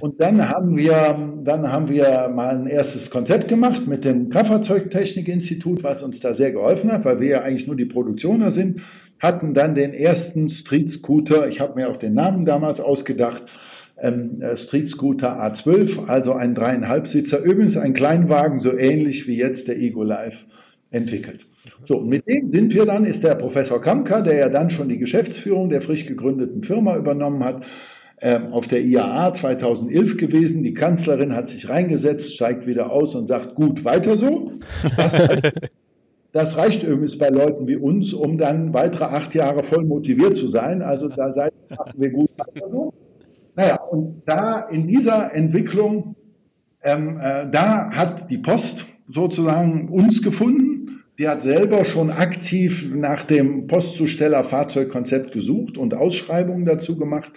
Und 0.00 0.18
dann 0.22 0.48
haben 0.48 0.78
wir, 0.78 1.38
dann 1.44 1.70
haben 1.70 1.90
wir 1.90 2.30
mal 2.34 2.56
ein 2.56 2.66
erstes 2.66 3.10
Konzept 3.10 3.48
gemacht 3.48 3.86
mit 3.86 4.06
dem 4.06 4.30
Kraftfahrzeugtechnikinstitut, 4.30 5.82
was 5.84 6.02
uns 6.02 6.20
da 6.20 6.32
sehr 6.32 6.52
geholfen 6.52 6.90
hat, 6.90 7.04
weil 7.04 7.20
wir 7.20 7.28
ja 7.28 7.42
eigentlich 7.42 7.66
nur 7.66 7.76
die 7.76 7.84
Produktioner 7.84 8.50
sind, 8.50 8.80
hatten 9.20 9.52
dann 9.52 9.74
den 9.74 9.92
ersten 9.92 10.48
Street 10.48 10.88
Scooter, 10.88 11.48
ich 11.48 11.60
habe 11.60 11.74
mir 11.74 11.90
auch 11.90 11.98
den 11.98 12.14
Namen 12.14 12.46
damals 12.46 12.80
ausgedacht, 12.80 13.44
ähm, 13.98 14.40
äh, 14.42 14.56
Street 14.56 14.88
Scooter 14.88 15.42
A12, 15.42 16.06
also 16.08 16.32
ein 16.32 16.54
dreieinhalb 16.54 17.08
Sitzer, 17.08 17.42
übrigens 17.42 17.76
ein 17.76 17.94
Kleinwagen, 17.94 18.60
so 18.60 18.76
ähnlich 18.76 19.26
wie 19.26 19.36
jetzt 19.36 19.68
der 19.68 19.78
Ego 19.78 20.02
Live 20.02 20.44
entwickelt. 20.90 21.46
So, 21.86 22.00
mit 22.00 22.26
dem 22.26 22.52
sind 22.52 22.74
wir 22.74 22.86
dann, 22.86 23.04
ist 23.04 23.24
der 23.24 23.34
Professor 23.34 23.80
Kamka, 23.80 24.20
der 24.20 24.36
ja 24.36 24.48
dann 24.48 24.70
schon 24.70 24.88
die 24.88 24.98
Geschäftsführung 24.98 25.68
der 25.68 25.82
frisch 25.82 26.06
gegründeten 26.06 26.62
Firma 26.62 26.96
übernommen 26.96 27.42
hat, 27.44 27.62
ähm, 28.20 28.52
auf 28.52 28.68
der 28.68 28.82
IAA 28.84 29.34
2011 29.34 30.16
gewesen. 30.16 30.62
Die 30.62 30.74
Kanzlerin 30.74 31.34
hat 31.34 31.48
sich 31.48 31.68
reingesetzt, 31.68 32.34
steigt 32.34 32.66
wieder 32.66 32.92
aus 32.92 33.14
und 33.14 33.26
sagt, 33.26 33.54
gut, 33.54 33.84
weiter 33.84 34.16
so. 34.16 34.52
Das, 34.96 35.16
das 36.32 36.56
reicht 36.56 36.84
übrigens 36.84 37.18
bei 37.18 37.28
Leuten 37.28 37.66
wie 37.66 37.76
uns, 37.76 38.14
um 38.14 38.38
dann 38.38 38.72
weitere 38.72 39.04
acht 39.04 39.34
Jahre 39.34 39.62
voll 39.62 39.84
motiviert 39.84 40.36
zu 40.36 40.50
sein. 40.50 40.82
Also 40.82 41.08
da 41.08 41.32
seid, 41.34 41.52
machen 41.70 41.94
wir 41.96 42.10
gut 42.10 42.30
weiter 42.36 42.68
so. 42.70 42.92
Naja, 43.54 43.80
und 43.82 44.22
da 44.26 44.60
in 44.60 44.86
dieser 44.86 45.34
Entwicklung, 45.34 46.16
ähm, 46.82 47.18
äh, 47.20 47.50
da 47.50 47.90
hat 47.90 48.30
die 48.30 48.38
Post 48.38 48.86
sozusagen 49.08 49.88
uns 49.88 50.22
gefunden. 50.22 51.02
Sie 51.18 51.28
hat 51.28 51.42
selber 51.42 51.84
schon 51.84 52.10
aktiv 52.10 52.88
nach 52.94 53.24
dem 53.26 53.66
Postzusteller-Fahrzeugkonzept 53.66 55.32
gesucht 55.32 55.76
und 55.76 55.94
Ausschreibungen 55.94 56.64
dazu 56.64 56.98
gemacht 56.98 57.30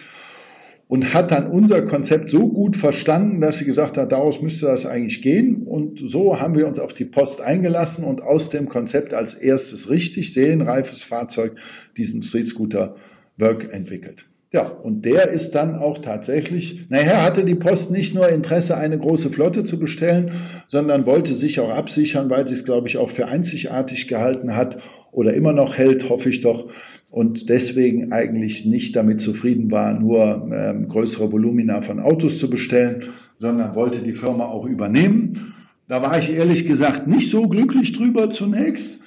und 0.88 1.12
hat 1.12 1.32
dann 1.32 1.50
unser 1.50 1.82
Konzept 1.82 2.30
so 2.30 2.48
gut 2.48 2.76
verstanden, 2.76 3.40
dass 3.40 3.58
sie 3.58 3.64
gesagt 3.64 3.96
hat, 3.96 4.12
daraus 4.12 4.40
müsste 4.40 4.66
das 4.66 4.86
eigentlich 4.86 5.20
gehen. 5.20 5.64
Und 5.64 6.00
so 6.10 6.40
haben 6.40 6.56
wir 6.56 6.66
uns 6.66 6.78
auf 6.78 6.94
die 6.94 7.04
Post 7.04 7.40
eingelassen 7.40 8.04
und 8.04 8.22
aus 8.22 8.50
dem 8.50 8.68
Konzept 8.68 9.12
als 9.12 9.34
erstes 9.34 9.90
richtig 9.90 10.32
serienreifes 10.32 11.04
Fahrzeug 11.04 11.56
diesen 11.96 12.22
Street 12.22 12.48
Scooter 12.48 12.96
Work 13.36 13.72
entwickelt. 13.72 14.24
Ja, 14.56 14.68
und 14.68 15.04
der 15.04 15.28
ist 15.28 15.50
dann 15.50 15.74
auch 15.74 15.98
tatsächlich, 15.98 16.86
nachher 16.88 17.22
hatte 17.22 17.44
die 17.44 17.56
Post 17.56 17.90
nicht 17.90 18.14
nur 18.14 18.26
Interesse, 18.30 18.74
eine 18.78 18.98
große 18.98 19.28
Flotte 19.28 19.64
zu 19.64 19.78
bestellen, 19.78 20.30
sondern 20.68 21.04
wollte 21.04 21.36
sich 21.36 21.60
auch 21.60 21.68
absichern, 21.68 22.30
weil 22.30 22.48
sie 22.48 22.54
es, 22.54 22.64
glaube 22.64 22.88
ich, 22.88 22.96
auch 22.96 23.10
für 23.10 23.28
einzigartig 23.28 24.08
gehalten 24.08 24.56
hat 24.56 24.78
oder 25.12 25.34
immer 25.34 25.52
noch 25.52 25.76
hält, 25.76 26.08
hoffe 26.08 26.30
ich 26.30 26.40
doch, 26.40 26.70
und 27.10 27.50
deswegen 27.50 28.14
eigentlich 28.14 28.64
nicht 28.64 28.96
damit 28.96 29.20
zufrieden 29.20 29.70
war, 29.70 29.92
nur 29.92 30.50
ähm, 30.50 30.88
größere 30.88 31.30
Volumina 31.30 31.82
von 31.82 32.00
Autos 32.00 32.38
zu 32.38 32.48
bestellen, 32.48 33.10
sondern 33.38 33.74
wollte 33.74 34.00
die 34.00 34.14
Firma 34.14 34.46
auch 34.46 34.64
übernehmen. 34.64 35.52
Da 35.86 36.00
war 36.00 36.18
ich 36.18 36.34
ehrlich 36.34 36.66
gesagt 36.66 37.06
nicht 37.06 37.30
so 37.30 37.42
glücklich 37.42 37.92
drüber 37.92 38.30
zunächst. 38.30 39.02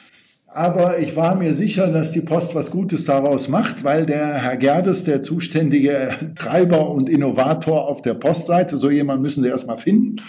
Aber 0.51 0.97
ich 0.97 1.15
war 1.15 1.35
mir 1.35 1.53
sicher, 1.53 1.91
dass 1.91 2.11
die 2.11 2.21
Post 2.21 2.55
was 2.55 2.71
Gutes 2.71 3.05
daraus 3.05 3.49
macht, 3.49 3.83
weil 3.83 4.07
der 4.07 4.33
Herr 4.33 4.57
Gerdes, 4.57 5.03
der 5.03 5.21
zuständige 5.21 6.33
Treiber 6.35 6.89
und 6.89 7.07
Innovator 7.07 7.87
auf 7.87 8.01
der 8.01 8.15
Postseite, 8.15 8.77
so 8.77 8.89
jemand 8.89 9.21
müssen 9.21 9.43
Sie 9.43 9.49
erstmal 9.49 9.77
finden, 9.77 10.21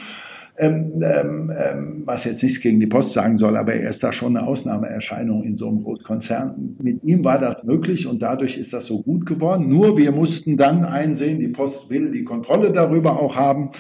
ähm, 0.59 1.03
ähm, 1.03 1.51
ähm, 1.57 2.03
was 2.05 2.25
jetzt 2.25 2.43
nichts 2.43 2.61
gegen 2.61 2.81
die 2.81 2.87
Post 2.87 3.15
sagen 3.15 3.39
soll, 3.39 3.57
aber 3.57 3.73
er 3.73 3.89
ist 3.89 4.03
da 4.03 4.13
schon 4.13 4.37
eine 4.37 4.47
Ausnahmeerscheinung 4.47 5.43
in 5.43 5.57
so 5.57 5.69
einem 5.69 5.85
Großkonzern. 5.85 6.77
Mit 6.83 7.03
ihm 7.03 7.25
war 7.25 7.39
das 7.39 7.65
möglich 7.65 8.07
und 8.07 8.21
dadurch 8.21 8.59
ist 8.59 8.75
das 8.75 8.87
so 8.87 9.01
gut 9.01 9.25
geworden. 9.25 9.71
Nur 9.71 9.97
wir 9.97 10.13
mussten 10.13 10.59
dann 10.59 10.85
einsehen, 10.85 11.41
die 11.41 11.49
Post 11.49 11.89
will 11.89 12.13
die 12.13 12.25
Kontrolle 12.25 12.73
darüber 12.73 13.19
auch 13.19 13.37
haben 13.37 13.71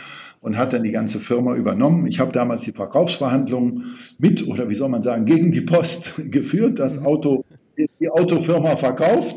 und 0.41 0.57
hat 0.57 0.73
dann 0.73 0.83
die 0.83 0.91
ganze 0.91 1.21
Firma 1.21 1.55
übernommen. 1.55 2.07
Ich 2.07 2.19
habe 2.19 2.33
damals 2.33 2.63
die 2.63 2.73
Verkaufsverhandlungen 2.73 3.99
mit 4.19 4.47
oder 4.47 4.69
wie 4.69 4.77
soll 4.77 4.89
man 4.89 5.03
sagen 5.03 5.27
gegen 5.27 5.53
die 5.53 5.61
Post 5.61 6.15
geführt, 6.31 6.79
das 6.79 7.05
Auto, 7.05 7.45
die 7.77 8.09
Autofirma 8.09 8.77
verkauft 8.77 9.37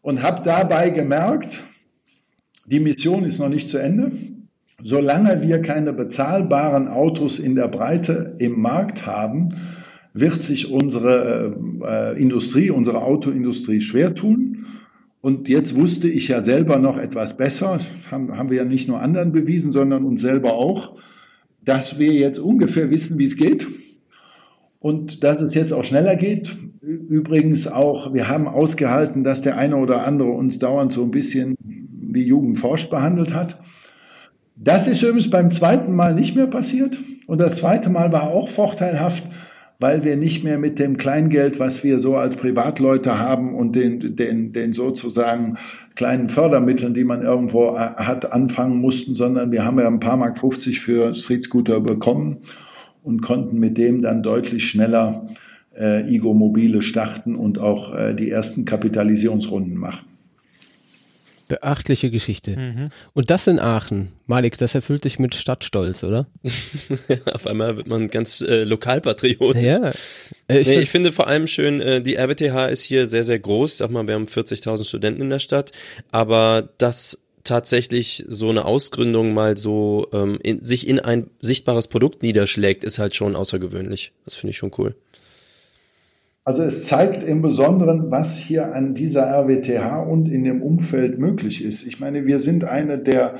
und 0.00 0.22
habe 0.22 0.42
dabei 0.44 0.90
gemerkt, 0.90 1.62
die 2.66 2.80
Mission 2.80 3.24
ist 3.24 3.38
noch 3.38 3.48
nicht 3.48 3.68
zu 3.68 3.78
Ende. 3.78 4.12
Solange 4.82 5.42
wir 5.42 5.60
keine 5.62 5.92
bezahlbaren 5.92 6.86
Autos 6.86 7.38
in 7.40 7.56
der 7.56 7.66
Breite 7.66 8.36
im 8.38 8.60
Markt 8.60 9.06
haben, 9.06 9.56
wird 10.12 10.44
sich 10.44 10.70
unsere 10.70 11.56
äh, 11.82 12.20
Industrie, 12.20 12.70
unsere 12.70 13.02
Autoindustrie 13.02 13.82
schwer 13.82 14.14
tun. 14.14 14.37
Und 15.28 15.46
jetzt 15.50 15.76
wusste 15.76 16.08
ich 16.08 16.28
ja 16.28 16.42
selber 16.42 16.78
noch 16.78 16.96
etwas 16.96 17.36
besser, 17.36 17.80
haben, 18.10 18.34
haben 18.38 18.48
wir 18.48 18.56
ja 18.56 18.64
nicht 18.64 18.88
nur 18.88 19.02
anderen 19.02 19.30
bewiesen, 19.30 19.72
sondern 19.72 20.06
uns 20.06 20.22
selber 20.22 20.54
auch, 20.54 20.96
dass 21.62 21.98
wir 21.98 22.14
jetzt 22.14 22.38
ungefähr 22.38 22.88
wissen, 22.88 23.18
wie 23.18 23.26
es 23.26 23.36
geht 23.36 23.68
und 24.80 25.22
dass 25.22 25.42
es 25.42 25.54
jetzt 25.54 25.74
auch 25.74 25.84
schneller 25.84 26.16
geht. 26.16 26.56
Übrigens 26.80 27.68
auch, 27.68 28.14
wir 28.14 28.26
haben 28.26 28.48
ausgehalten, 28.48 29.22
dass 29.22 29.42
der 29.42 29.58
eine 29.58 29.76
oder 29.76 30.06
andere 30.06 30.30
uns 30.30 30.60
dauernd 30.60 30.94
so 30.94 31.02
ein 31.02 31.10
bisschen 31.10 31.58
wie 31.60 32.24
Jugend 32.24 32.58
forscht 32.58 32.88
behandelt 32.88 33.34
hat. 33.34 33.60
Das 34.56 34.88
ist 34.88 35.02
übrigens 35.02 35.28
beim 35.28 35.52
zweiten 35.52 35.94
Mal 35.94 36.14
nicht 36.14 36.36
mehr 36.36 36.46
passiert. 36.46 36.96
Und 37.26 37.42
das 37.42 37.58
zweite 37.58 37.90
Mal 37.90 38.12
war 38.12 38.30
auch 38.30 38.48
vorteilhaft, 38.48 39.28
weil 39.78 40.04
wir 40.04 40.16
nicht 40.16 40.42
mehr 40.42 40.58
mit 40.58 40.78
dem 40.78 40.96
Kleingeld, 40.96 41.58
was 41.60 41.84
wir 41.84 42.00
so 42.00 42.16
als 42.16 42.36
Privatleute 42.36 43.18
haben 43.18 43.54
und 43.54 43.76
den, 43.76 44.16
den, 44.16 44.52
den 44.52 44.72
sozusagen 44.72 45.58
kleinen 45.94 46.28
Fördermitteln, 46.28 46.94
die 46.94 47.04
man 47.04 47.22
irgendwo 47.22 47.76
äh, 47.76 47.80
hat, 47.80 48.32
anfangen 48.32 48.78
mussten, 48.78 49.14
sondern 49.14 49.52
wir 49.52 49.64
haben 49.64 49.78
ja 49.78 49.86
ein 49.86 50.00
paar 50.00 50.16
Mark 50.16 50.38
50 50.40 50.80
für 50.80 51.14
Street 51.14 51.44
Scooter 51.44 51.80
bekommen 51.80 52.38
und 53.02 53.22
konnten 53.22 53.58
mit 53.58 53.78
dem 53.78 54.02
dann 54.02 54.22
deutlich 54.22 54.68
schneller 54.68 55.28
äh, 55.78 56.12
Igo 56.12 56.34
Mobile 56.34 56.82
starten 56.82 57.36
und 57.36 57.58
auch 57.58 57.94
äh, 57.94 58.14
die 58.14 58.30
ersten 58.30 58.64
Kapitalisierungsrunden 58.64 59.76
machen. 59.76 60.06
Beachtliche 61.48 62.10
Geschichte. 62.10 62.56
Mhm. 62.56 62.90
Und 63.14 63.30
das 63.30 63.46
in 63.46 63.58
Aachen. 63.58 64.12
Malik, 64.26 64.58
das 64.58 64.74
erfüllt 64.74 65.04
dich 65.04 65.18
mit 65.18 65.34
Stadtstolz, 65.34 66.04
oder? 66.04 66.26
Auf 67.32 67.46
einmal 67.46 67.76
wird 67.78 67.86
man 67.86 68.08
ganz 68.08 68.42
äh, 68.42 68.64
lokalpatriotisch. 68.64 69.62
Ja. 69.62 69.92
Äh, 70.48 70.60
ich, 70.60 70.68
nee, 70.68 70.80
ich 70.80 70.90
finde 70.90 71.12
vor 71.12 71.26
allem 71.26 71.46
schön, 71.46 71.80
äh, 71.80 72.02
die 72.02 72.16
RWTH 72.16 72.66
ist 72.66 72.82
hier 72.82 73.06
sehr, 73.06 73.24
sehr 73.24 73.38
groß. 73.38 73.78
Sag 73.78 73.90
mal, 73.90 74.06
wir 74.06 74.14
haben 74.14 74.26
40.000 74.26 74.86
Studenten 74.86 75.22
in 75.22 75.30
der 75.30 75.38
Stadt. 75.38 75.72
Aber 76.10 76.68
das 76.78 77.24
tatsächlich 77.48 78.24
so 78.28 78.50
eine 78.50 78.66
Ausgründung 78.66 79.32
mal 79.32 79.56
so 79.56 80.08
ähm, 80.12 80.38
in, 80.42 80.62
sich 80.62 80.86
in 80.86 81.00
ein 81.00 81.30
sichtbares 81.40 81.88
Produkt 81.88 82.22
niederschlägt, 82.22 82.84
ist 82.84 82.98
halt 82.98 83.16
schon 83.16 83.34
außergewöhnlich. 83.34 84.12
Das 84.24 84.36
finde 84.36 84.50
ich 84.50 84.58
schon 84.58 84.72
cool. 84.76 84.94
Also 86.48 86.62
es 86.62 86.84
zeigt 86.84 87.24
im 87.24 87.42
Besonderen, 87.42 88.10
was 88.10 88.38
hier 88.38 88.74
an 88.74 88.94
dieser 88.94 89.24
RWTH 89.24 89.98
und 90.08 90.30
in 90.30 90.44
dem 90.44 90.62
Umfeld 90.62 91.18
möglich 91.18 91.62
ist. 91.62 91.86
Ich 91.86 92.00
meine, 92.00 92.24
wir 92.24 92.38
sind 92.38 92.64
eine 92.64 92.96
der 92.96 93.34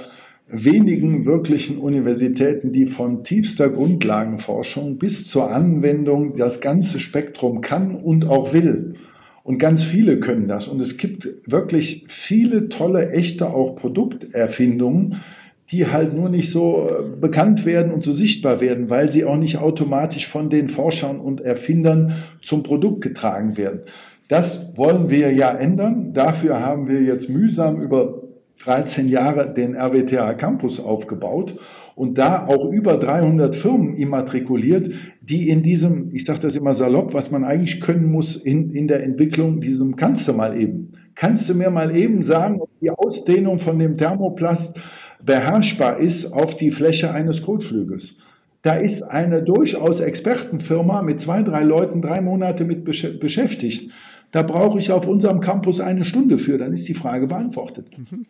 wenigen 0.47 1.25
wirklichen 1.25 1.79
Universitäten, 1.79 2.71
die 2.71 2.85
von 2.85 3.25
tiefster 3.25 3.71
Grundlagenforschung 3.71 4.99
bis 4.99 5.27
zur 5.27 5.51
Anwendung 5.51 6.37
das 6.37 6.61
ganze 6.61 7.01
Spektrum 7.01 7.63
kann 7.63 7.95
und 7.95 8.27
auch 8.27 8.53
will. 8.53 8.97
Und 9.43 9.57
ganz 9.57 9.83
viele 9.83 10.21
können 10.21 10.47
das. 10.47 10.69
Und 10.69 10.79
es 10.83 10.99
gibt 10.99 11.27
wirklich 11.47 12.05
viele 12.09 12.69
tolle, 12.69 13.13
echte 13.13 13.49
auch 13.49 13.75
Produkterfindungen, 13.77 15.23
die 15.71 15.87
halt 15.87 16.15
nur 16.15 16.29
nicht 16.29 16.51
so 16.51 16.89
äh, 16.89 17.21
bekannt 17.21 17.67
werden 17.67 17.93
und 17.93 18.03
so 18.03 18.13
sichtbar 18.13 18.61
werden, 18.61 18.89
weil 18.89 19.13
sie 19.13 19.25
auch 19.25 19.37
nicht 19.37 19.59
automatisch 19.59 20.27
von 20.27 20.51
den 20.51 20.71
Forschern 20.71 21.21
und 21.21 21.41
Erfindern 21.41 22.15
zum 22.43 22.63
Produkt 22.63 23.03
getragen 23.03 23.57
werden. 23.57 23.81
Das 24.29 24.77
wollen 24.77 25.11
wir 25.11 25.33
ja 25.33 25.51
ändern. 25.51 26.13
Dafür 26.15 26.61
haben 26.61 26.89
wir 26.89 27.03
jetzt 27.03 27.31
mühsam 27.31 27.81
über 27.81 28.23
13 28.65 29.09
Jahre 29.09 29.55
den 29.55 29.75
RWTH 29.75 30.35
Campus 30.35 30.85
aufgebaut 30.85 31.59
und 31.95 32.19
da 32.19 32.47
auch 32.47 32.71
über 32.71 32.97
300 32.97 33.57
Firmen 33.57 33.97
immatrikuliert, 33.97 34.93
die 35.21 35.49
in 35.49 35.63
diesem, 35.63 36.15
ich 36.15 36.25
sage 36.25 36.41
das 36.41 36.57
immer 36.57 36.75
salopp, 36.75 37.15
was 37.15 37.31
man 37.31 37.45
eigentlich 37.45 37.81
können 37.81 38.11
muss 38.11 38.37
in, 38.37 38.71
in 38.75 38.89
der 38.89 39.03
Entwicklung, 39.03 39.61
diesem 39.61 39.97
kannst 39.97 40.29
du 40.29 40.33
mal 40.33 40.61
eben. 40.61 40.93
Kannst 41.15 41.51
du 41.51 41.55
mir 41.55 41.71
mal 41.71 41.97
eben 41.97 42.23
sagen, 42.23 42.61
ob 42.61 42.71
die 42.81 42.91
Ausdehnung 42.91 43.61
von 43.61 43.79
dem 43.79 43.97
Thermoplast 43.97 44.77
beherrschbar 45.23 45.99
ist 45.99 46.33
auf 46.33 46.57
die 46.57 46.71
Fläche 46.71 47.13
eines 47.13 47.43
Kotflügels? 47.43 48.15
Da 48.63 48.75
ist 48.75 49.03
eine 49.03 49.43
durchaus 49.43 50.01
Expertenfirma 50.01 51.03
mit 51.03 51.21
zwei, 51.21 51.43
drei 51.43 51.63
Leuten 51.63 52.03
drei 52.03 52.21
Monate 52.21 52.65
mit 52.65 52.85
beschäftigt. 52.85 53.91
Da 54.33 54.43
brauche 54.43 54.79
ich 54.79 54.91
auf 54.91 55.07
unserem 55.07 55.41
Campus 55.41 55.81
eine 55.81 56.05
Stunde 56.05 56.39
für, 56.39 56.59
dann 56.59 56.75
ist 56.75 56.89
die 56.89 56.95
Frage 56.95 57.27
beantwortet. 57.27 57.87
Mhm. 57.97 58.27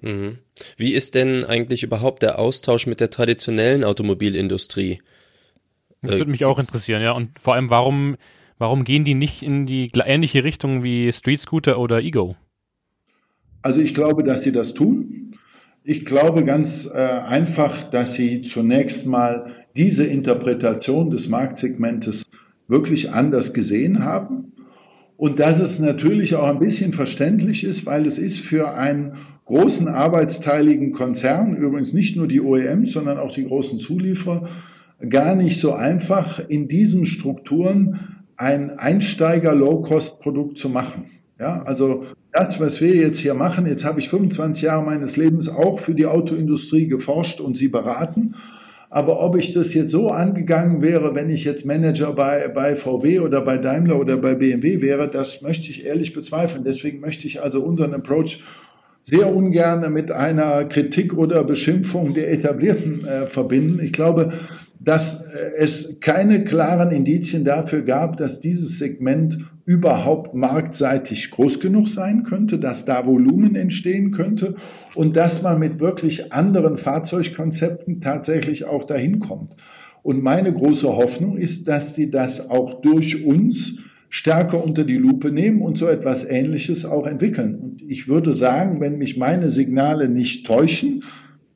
Mhm. 0.00 0.38
Wie 0.76 0.92
ist 0.92 1.14
denn 1.14 1.44
eigentlich 1.44 1.82
überhaupt 1.82 2.22
der 2.22 2.38
Austausch 2.38 2.86
mit 2.86 3.00
der 3.00 3.10
traditionellen 3.10 3.84
Automobilindustrie? 3.84 5.00
Das 6.02 6.16
würde 6.16 6.30
mich 6.30 6.44
auch 6.44 6.58
interessieren, 6.58 7.02
ja. 7.02 7.12
Und 7.12 7.38
vor 7.38 7.54
allem, 7.54 7.70
warum, 7.70 8.16
warum 8.58 8.84
gehen 8.84 9.04
die 9.04 9.14
nicht 9.14 9.42
in 9.42 9.66
die 9.66 9.90
ähnliche 9.94 10.44
Richtung 10.44 10.82
wie 10.82 11.12
Street 11.12 11.40
Scooter 11.40 11.78
oder 11.78 12.00
Ego? 12.00 12.36
Also 13.62 13.80
ich 13.80 13.94
glaube, 13.94 14.24
dass 14.24 14.42
sie 14.42 14.52
das 14.52 14.72
tun. 14.72 15.36
Ich 15.82 16.04
glaube 16.04 16.44
ganz 16.44 16.90
äh, 16.92 16.98
einfach, 16.98 17.90
dass 17.90 18.14
sie 18.14 18.42
zunächst 18.42 19.06
mal 19.06 19.52
diese 19.74 20.04
Interpretation 20.06 21.10
des 21.10 21.28
Marktsegmentes 21.28 22.24
wirklich 22.68 23.10
anders 23.10 23.54
gesehen 23.54 24.04
haben 24.04 24.52
und 25.16 25.40
dass 25.40 25.58
es 25.58 25.78
natürlich 25.78 26.34
auch 26.34 26.48
ein 26.48 26.58
bisschen 26.58 26.92
verständlich 26.92 27.64
ist, 27.64 27.86
weil 27.86 28.06
es 28.06 28.18
ist 28.18 28.40
für 28.40 28.74
einen 28.74 29.16
großen 29.46 29.88
arbeitsteiligen 29.88 30.92
Konzern, 30.92 31.56
übrigens 31.56 31.94
nicht 31.94 32.16
nur 32.16 32.28
die 32.28 32.42
OEMs, 32.42 32.92
sondern 32.92 33.18
auch 33.18 33.34
die 33.34 33.46
großen 33.46 33.78
Zulieferer, 33.78 34.48
gar 35.08 35.34
nicht 35.34 35.60
so 35.60 35.72
einfach 35.72 36.38
in 36.48 36.68
diesen 36.68 37.06
Strukturen 37.06 38.24
ein 38.36 38.78
Einsteiger-Low-Cost-Produkt 38.78 40.58
zu 40.58 40.68
machen. 40.68 41.06
Ja, 41.38 41.62
also 41.62 42.04
das, 42.32 42.60
was 42.60 42.80
wir 42.80 42.94
jetzt 42.94 43.18
hier 43.18 43.34
machen, 43.34 43.66
jetzt 43.66 43.84
habe 43.84 44.00
ich 44.00 44.08
25 44.08 44.62
Jahre 44.62 44.84
meines 44.84 45.16
Lebens 45.16 45.48
auch 45.48 45.80
für 45.80 45.94
die 45.94 46.06
Autoindustrie 46.06 46.86
geforscht 46.86 47.40
und 47.40 47.56
sie 47.56 47.68
beraten. 47.68 48.34
Aber 48.88 49.20
ob 49.20 49.36
ich 49.36 49.52
das 49.52 49.72
jetzt 49.74 49.92
so 49.92 50.10
angegangen 50.10 50.82
wäre, 50.82 51.14
wenn 51.14 51.30
ich 51.30 51.44
jetzt 51.44 51.64
Manager 51.64 52.12
bei, 52.12 52.48
bei 52.48 52.76
VW 52.76 53.20
oder 53.20 53.40
bei 53.42 53.56
Daimler 53.56 54.00
oder 54.00 54.16
bei 54.16 54.34
BMW 54.34 54.80
wäre, 54.80 55.08
das 55.08 55.42
möchte 55.42 55.70
ich 55.70 55.86
ehrlich 55.86 56.12
bezweifeln. 56.12 56.64
Deswegen 56.64 57.00
möchte 57.00 57.26
ich 57.28 57.40
also 57.40 57.62
unseren 57.62 57.94
Approach 57.94 58.40
sehr 59.04 59.32
ungern 59.32 59.92
mit 59.92 60.10
einer 60.10 60.64
Kritik 60.64 61.16
oder 61.16 61.44
Beschimpfung 61.44 62.14
der 62.14 62.32
Etablierten 62.32 63.04
äh, 63.04 63.26
verbinden. 63.28 63.80
Ich 63.82 63.92
glaube, 63.92 64.32
dass 64.80 65.22
äh, 65.26 65.52
es 65.58 66.00
keine 66.00 66.44
klaren 66.44 66.90
Indizien 66.90 67.44
dafür 67.44 67.82
gab, 67.82 68.16
dass 68.16 68.40
dieses 68.40 68.78
Segment 68.78 69.38
überhaupt 69.66 70.34
marktseitig 70.34 71.30
groß 71.30 71.60
genug 71.60 71.88
sein 71.88 72.24
könnte, 72.24 72.58
dass 72.58 72.86
da 72.86 73.06
Volumen 73.06 73.54
entstehen 73.54 74.10
könnte 74.10 74.56
und 74.94 75.16
dass 75.16 75.42
man 75.42 75.60
mit 75.60 75.78
wirklich 75.78 76.32
anderen 76.32 76.76
Fahrzeugkonzepten 76.76 78.00
tatsächlich 78.00 78.64
auch 78.64 78.84
dahin 78.84 79.20
kommt. 79.20 79.54
Und 80.02 80.22
meine 80.22 80.52
große 80.52 80.88
Hoffnung 80.88 81.36
ist, 81.36 81.68
dass 81.68 81.94
die 81.94 82.10
das 82.10 82.50
auch 82.50 82.80
durch 82.80 83.24
uns 83.24 83.80
stärker 84.08 84.64
unter 84.64 84.82
die 84.82 84.96
Lupe 84.96 85.30
nehmen 85.30 85.60
und 85.60 85.78
so 85.78 85.86
etwas 85.86 86.24
Ähnliches 86.24 86.84
auch 86.84 87.06
entwickeln. 87.06 87.54
Und 87.54 87.82
ich 87.86 88.08
würde 88.08 88.32
sagen, 88.32 88.80
wenn 88.80 88.98
mich 88.98 89.18
meine 89.18 89.50
Signale 89.50 90.08
nicht 90.08 90.46
täuschen, 90.46 91.04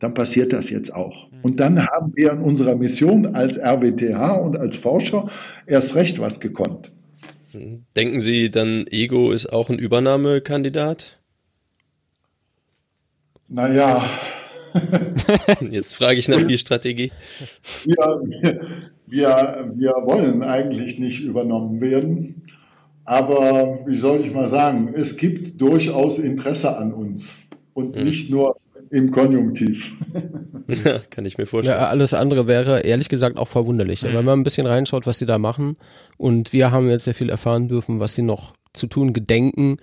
dann 0.04 0.12
passiert 0.12 0.52
das 0.52 0.68
jetzt 0.68 0.94
auch. 0.94 1.28
Und 1.42 1.60
dann 1.60 1.80
haben 1.86 2.12
wir 2.14 2.32
in 2.32 2.40
unserer 2.40 2.76
Mission 2.76 3.34
als 3.34 3.56
RWTH 3.56 4.34
und 4.34 4.54
als 4.56 4.76
Forscher 4.76 5.30
erst 5.66 5.94
recht 5.94 6.18
was 6.18 6.40
gekonnt. 6.40 6.90
Denken 7.96 8.20
Sie 8.20 8.50
dann, 8.50 8.84
Ego 8.90 9.32
ist 9.32 9.46
auch 9.46 9.70
ein 9.70 9.78
Übernahmekandidat? 9.78 11.18
Naja. 13.48 14.04
Jetzt 15.70 15.96
frage 15.96 16.18
ich 16.18 16.28
nach 16.28 16.44
viel 16.44 16.58
Strategie. 16.58 17.10
Wir, 17.84 18.76
wir, 19.06 19.72
wir 19.74 19.92
wollen 20.04 20.42
eigentlich 20.42 20.98
nicht 20.98 21.22
übernommen 21.22 21.80
werden. 21.80 22.42
Aber 23.06 23.80
wie 23.86 23.96
soll 23.96 24.20
ich 24.20 24.34
mal 24.34 24.48
sagen, 24.50 24.92
es 24.94 25.16
gibt 25.16 25.60
durchaus 25.62 26.18
Interesse 26.18 26.76
an 26.76 26.92
uns 26.92 27.36
und 27.72 27.96
mhm. 27.96 28.04
nicht 28.04 28.30
nur 28.30 28.56
im 28.90 29.10
Konjunktiv. 29.10 29.90
Ja, 30.66 30.98
kann 31.10 31.26
ich 31.26 31.36
mir 31.36 31.46
vorstellen. 31.46 31.78
Ja, 31.78 31.88
alles 31.88 32.14
andere 32.14 32.46
wäre 32.46 32.80
ehrlich 32.80 33.08
gesagt 33.08 33.36
auch 33.36 33.48
verwunderlich. 33.48 34.02
Mhm. 34.02 34.14
Wenn 34.14 34.24
man 34.24 34.40
ein 34.40 34.44
bisschen 34.44 34.66
reinschaut, 34.66 35.06
was 35.06 35.18
sie 35.18 35.26
da 35.26 35.38
machen 35.38 35.76
und 36.16 36.52
wir 36.52 36.70
haben 36.70 36.88
jetzt 36.88 37.04
sehr 37.04 37.14
viel 37.14 37.28
erfahren 37.28 37.68
dürfen, 37.68 38.00
was 38.00 38.14
sie 38.14 38.22
noch 38.22 38.54
zu 38.72 38.86
tun 38.86 39.12
gedenken, 39.12 39.76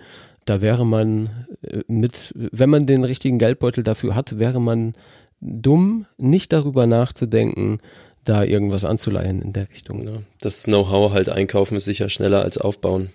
da 0.44 0.60
wäre 0.60 0.84
man 0.84 1.46
äh, 1.62 1.80
mit, 1.86 2.32
wenn 2.34 2.70
man 2.70 2.86
den 2.86 3.04
richtigen 3.04 3.38
Geldbeutel 3.38 3.84
dafür 3.84 4.14
hat, 4.14 4.38
wäre 4.38 4.60
man 4.60 4.94
dumm, 5.40 6.06
nicht 6.18 6.52
darüber 6.52 6.86
nachzudenken, 6.86 7.78
da 8.24 8.44
irgendwas 8.44 8.84
anzuleihen 8.84 9.42
in 9.42 9.52
der 9.52 9.70
Richtung. 9.70 10.06
Ja, 10.06 10.22
das 10.40 10.64
Know-how 10.64 11.12
halt 11.12 11.28
einkaufen 11.28 11.76
ist 11.76 11.84
sicher 11.84 12.08
schneller 12.08 12.42
als 12.42 12.58
aufbauen. 12.58 13.10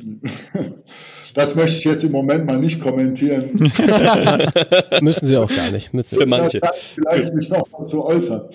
Das 1.38 1.54
möchte 1.54 1.78
ich 1.78 1.84
jetzt 1.84 2.02
im 2.02 2.10
Moment 2.10 2.46
mal 2.46 2.58
nicht 2.58 2.80
kommentieren. 2.80 3.50
Müssen 5.00 5.26
Sie 5.26 5.36
auch 5.36 5.48
gar 5.48 5.70
nicht. 5.70 5.88
Für 6.08 6.26
manche. 6.26 6.60
Vielleicht 6.74 7.32
mich 7.32 7.48
noch 7.48 7.70
mal 7.70 7.86
zu 7.86 8.04
äußern. 8.04 8.48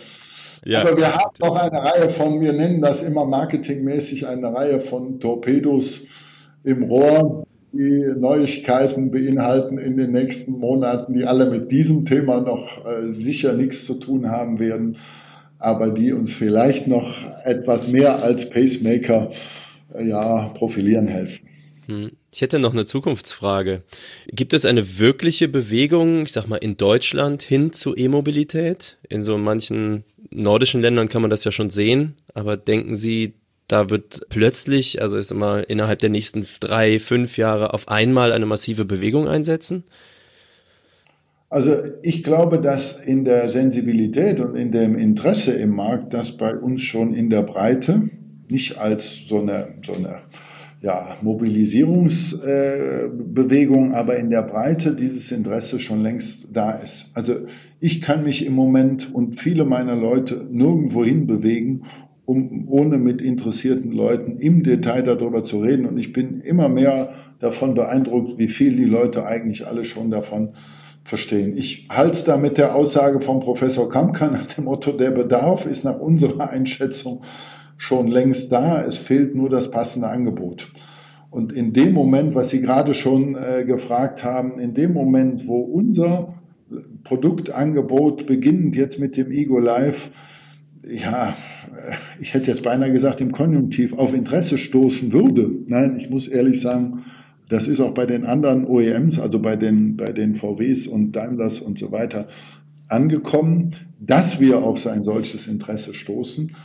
Ja, 0.66 0.82
Aber 0.82 0.98
wir 0.98 1.08
haben 1.08 1.32
noch 1.40 1.56
eine 1.56 1.78
Reihe 1.78 2.14
von, 2.14 2.42
wir 2.42 2.52
nennen 2.52 2.82
das 2.82 3.04
immer 3.04 3.24
marketingmäßig 3.24 4.28
eine 4.28 4.54
Reihe 4.54 4.82
von 4.82 5.22
Torpedos 5.22 6.08
im 6.66 6.84
Rohr, 6.84 7.46
die 7.72 8.04
Neuigkeiten 8.18 9.12
beinhalten 9.12 9.78
in 9.78 9.96
den 9.96 10.12
nächsten 10.12 10.52
Monaten, 10.52 11.14
die 11.14 11.24
alle 11.24 11.50
mit 11.50 11.72
diesem 11.72 12.06
Thema 12.06 12.42
noch 12.42 12.86
äh, 12.86 13.14
sicher 13.24 13.54
nichts 13.54 13.86
zu 13.86 13.94
tun 13.94 14.30
haben 14.30 14.60
werden, 14.60 14.98
aber 15.58 15.92
die 15.92 16.12
uns 16.12 16.34
vielleicht 16.34 16.88
noch 16.88 17.16
etwas 17.46 17.94
mehr 17.94 18.22
als 18.22 18.50
Pacemaker 18.50 19.32
äh, 19.94 20.06
ja, 20.06 20.52
profilieren 20.54 21.08
helfen. 21.08 21.48
Ich 22.36 22.42
hätte 22.42 22.58
noch 22.58 22.74
eine 22.74 22.86
Zukunftsfrage. 22.86 23.84
Gibt 24.28 24.54
es 24.54 24.66
eine 24.66 24.98
wirkliche 24.98 25.48
Bewegung, 25.48 26.24
ich 26.24 26.32
sag 26.32 26.48
mal, 26.48 26.58
in 26.58 26.78
Deutschland 26.78 27.44
hin 27.44 27.74
zu 27.74 27.96
E-Mobilität? 27.96 28.98
In 29.08 29.22
so 29.22 29.38
manchen 29.38 30.04
nordischen 30.32 30.82
Ländern 30.82 31.10
kann 31.10 31.22
man 31.22 31.30
das 31.30 31.44
ja 31.44 31.52
schon 31.52 31.70
sehen, 31.70 32.16
aber 32.34 32.58
denken 32.58 32.96
Sie, 32.96 33.36
da 33.68 33.92
wird 33.92 34.22
plötzlich, 34.30 35.00
also 35.00 35.20
ist 35.20 35.32
immer 35.32 35.70
innerhalb 35.70 36.00
der 36.00 36.10
nächsten 36.10 36.44
drei, 36.60 37.00
fünf 37.00 37.38
Jahre 37.38 37.72
auf 37.72 37.88
einmal 37.88 38.32
eine 38.32 38.48
massive 38.48 38.84
Bewegung 38.84 39.28
einsetzen? 39.28 39.84
Also 41.52 41.76
ich 42.02 42.24
glaube, 42.24 42.60
dass 42.60 43.00
in 43.00 43.26
der 43.26 43.52
Sensibilität 43.52 44.40
und 44.40 44.56
in 44.56 44.72
dem 44.72 44.98
Interesse 44.98 45.54
im 45.54 45.76
Markt, 45.76 46.16
das 46.16 46.36
bei 46.36 46.56
uns 46.58 46.82
schon 46.82 47.14
in 47.14 47.30
der 47.30 47.44
Breite, 47.44 48.10
nicht 48.48 48.80
als 48.80 49.28
so 49.28 49.40
eine, 49.40 49.76
so 49.86 49.94
eine 49.94 50.24
ja, 50.84 51.18
Mobilisierungsbewegung, 51.22 53.92
äh, 53.92 53.96
aber 53.96 54.18
in 54.18 54.30
der 54.30 54.42
Breite 54.42 54.94
dieses 54.94 55.32
Interesse 55.32 55.80
schon 55.80 56.04
längst 56.04 56.54
da 56.54 56.72
ist. 56.72 57.16
Also 57.16 57.36
ich 57.80 58.02
kann 58.02 58.26
mich 58.26 58.46
im 58.46 58.52
Moment 58.54 59.10
und 59.14 59.40
viele 59.40 59.64
meiner 59.64 59.96
Leute 59.96 60.46
nirgendwo 60.52 61.06
hin 61.06 61.26
bewegen, 61.26 61.86
um 62.26 62.68
ohne 62.68 62.98
mit 62.98 63.22
interessierten 63.22 63.94
Leuten 63.94 64.40
im 64.40 64.64
Detail 64.64 65.04
darüber 65.04 65.44
zu 65.44 65.62
reden. 65.62 65.86
Und 65.86 65.98
ich 65.98 66.12
bin 66.12 66.42
immer 66.42 66.68
mehr 66.68 67.14
davon 67.40 67.76
beeindruckt, 67.76 68.38
wie 68.38 68.50
viel 68.50 68.76
die 68.76 68.84
Leute 68.84 69.26
eigentlich 69.26 69.66
alle 69.66 69.86
schon 69.86 70.12
davon 70.12 70.50
verstehen. 71.06 71.56
Ich 71.56 71.88
halte 71.90 72.12
es 72.12 72.26
da 72.26 72.36
mit 72.36 72.58
der 72.58 72.76
Aussage 72.76 73.22
von 73.22 73.40
Professor 73.40 73.90
Kampka 73.90 74.28
nach 74.28 74.48
dem 74.48 74.66
Motto, 74.66 74.92
der 74.92 75.12
Bedarf 75.12 75.66
ist 75.66 75.86
nach 75.86 76.00
unserer 76.00 76.50
Einschätzung 76.50 77.22
schon 77.84 78.08
längst 78.08 78.52
da. 78.52 78.84
Es 78.84 78.98
fehlt 78.98 79.36
nur 79.36 79.50
das 79.50 79.70
passende 79.70 80.08
Angebot. 80.08 80.72
Und 81.30 81.52
in 81.52 81.74
dem 81.74 81.94
Moment, 81.94 82.36
was 82.36 82.50
Sie 82.50 82.62
gerade 82.62 82.96
schon 82.96 83.36
äh, 83.36 83.66
gefragt 83.66 84.24
haben, 84.24 84.60
in 84.60 84.74
dem 84.74 84.94
Moment, 84.94 85.48
wo 85.48 85.60
unser 85.60 86.36
Produktangebot 87.04 88.26
beginnend 88.26 88.76
jetzt 88.76 89.00
mit 89.00 89.18
dem 89.18 89.32
Ego 89.32 89.60
Live 89.60 90.10
ja, 90.86 91.36
ich 92.20 92.34
hätte 92.34 92.52
jetzt 92.52 92.64
beinahe 92.64 92.92
gesagt, 92.92 93.22
im 93.22 93.32
Konjunktiv 93.32 93.94
auf 93.94 94.14
Interesse 94.14 94.58
stoßen 94.58 95.14
würde. 95.14 95.50
Nein, 95.68 95.98
ich 95.98 96.10
muss 96.10 96.28
ehrlich 96.28 96.60
sagen, 96.60 97.06
das 97.50 97.68
ist 97.68 97.80
auch 97.80 97.94
bei 97.94 98.06
den 98.06 98.26
anderen 98.26 98.66
OEMs, 98.66 99.20
also 99.20 99.40
bei 99.40 99.56
den, 99.56 99.96
bei 99.96 100.12
den 100.12 100.36
VWs 100.36 100.88
und 100.88 101.14
Daimlers 101.14 101.62
und 101.62 101.80
so 101.80 101.92
weiter, 101.92 102.28
angekommen, 102.90 103.76
dass 104.00 104.42
wir 104.42 104.64
auf 104.64 104.86
ein 104.86 105.04
solches 105.04 105.48
Interesse 105.48 105.94
stoßen. 105.94 106.56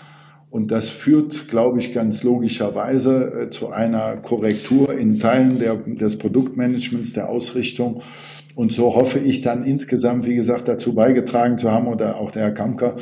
Und 0.51 0.71
das 0.71 0.89
führt, 0.89 1.49
glaube 1.49 1.79
ich, 1.81 1.93
ganz 1.93 2.25
logischerweise 2.25 3.49
äh, 3.49 3.51
zu 3.51 3.69
einer 3.69 4.17
Korrektur 4.17 4.97
in 4.97 5.19
Teilen 5.19 5.59
der, 5.59 5.77
des 5.77 6.17
Produktmanagements, 6.17 7.13
der 7.13 7.29
Ausrichtung. 7.29 8.03
Und 8.55 8.73
so 8.73 8.95
hoffe 8.95 9.19
ich 9.19 9.43
dann 9.43 9.65
insgesamt, 9.65 10.27
wie 10.27 10.35
gesagt, 10.35 10.67
dazu 10.67 10.95
beigetragen 10.95 11.59
zu 11.59 11.71
haben, 11.71 11.87
oder 11.87 12.17
auch 12.17 12.31
der 12.31 12.45
Herr 12.45 12.55
Kamker, 12.55 12.97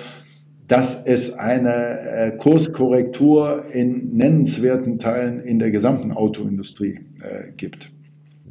dass 0.67 1.07
es 1.07 1.35
eine 1.35 2.01
äh, 2.01 2.37
Kurskorrektur 2.37 3.67
in 3.73 4.17
nennenswerten 4.17 4.99
Teilen 4.99 5.41
in 5.41 5.61
der 5.61 5.71
gesamten 5.71 6.11
Autoindustrie 6.13 6.99
äh, 7.21 7.53
gibt. 7.57 7.91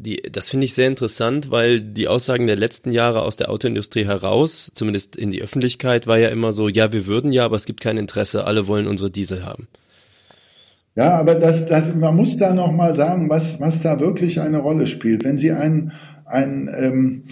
Die, 0.06 0.22
das 0.32 0.50
finde 0.50 0.66
ich 0.66 0.76
sehr 0.76 0.88
interessant, 0.88 1.50
weil 1.50 1.82
die 1.82 2.08
Aussagen 2.08 2.46
der 2.46 2.56
letzten 2.56 2.92
Jahre 2.92 3.24
aus 3.24 3.38
der 3.38 3.50
Autoindustrie 3.50 4.06
heraus, 4.06 4.72
zumindest 4.74 5.16
in 5.16 5.32
die 5.32 5.42
Öffentlichkeit, 5.42 6.06
war 6.06 6.20
ja 6.20 6.30
immer 6.30 6.52
so, 6.52 6.70
ja, 6.70 6.94
wir 6.94 7.08
würden 7.08 7.32
ja, 7.32 7.44
aber 7.46 7.56
es 7.56 7.66
gibt 7.66 7.82
kein 7.82 7.98
Interesse, 7.98 8.46
alle 8.46 8.68
wollen 8.68 8.88
unsere 8.88 9.10
Diesel 9.10 9.46
haben. 9.46 9.68
Ja, 10.96 11.14
aber 11.20 11.36
das, 11.36 11.66
das, 11.66 11.94
man 11.96 12.16
muss 12.16 12.38
da 12.38 12.54
nochmal 12.54 12.96
sagen, 12.96 13.30
was, 13.30 13.60
was 13.60 13.82
da 13.82 14.00
wirklich 14.00 14.40
eine 14.40 14.60
Rolle 14.60 14.88
spielt. 14.88 15.26
Wenn 15.26 15.40
Sie 15.40 15.52
ein, 15.52 15.92
ein 16.26 16.70
ähm, 16.78 17.24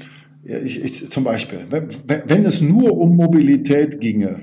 ich, 0.43 0.83
ich, 0.83 1.09
zum 1.09 1.23
Beispiel, 1.23 1.67
wenn, 1.69 1.89
wenn 2.05 2.45
es 2.45 2.59
nur 2.61 2.97
um 2.97 3.15
Mobilität 3.15 4.01
ginge, 4.01 4.41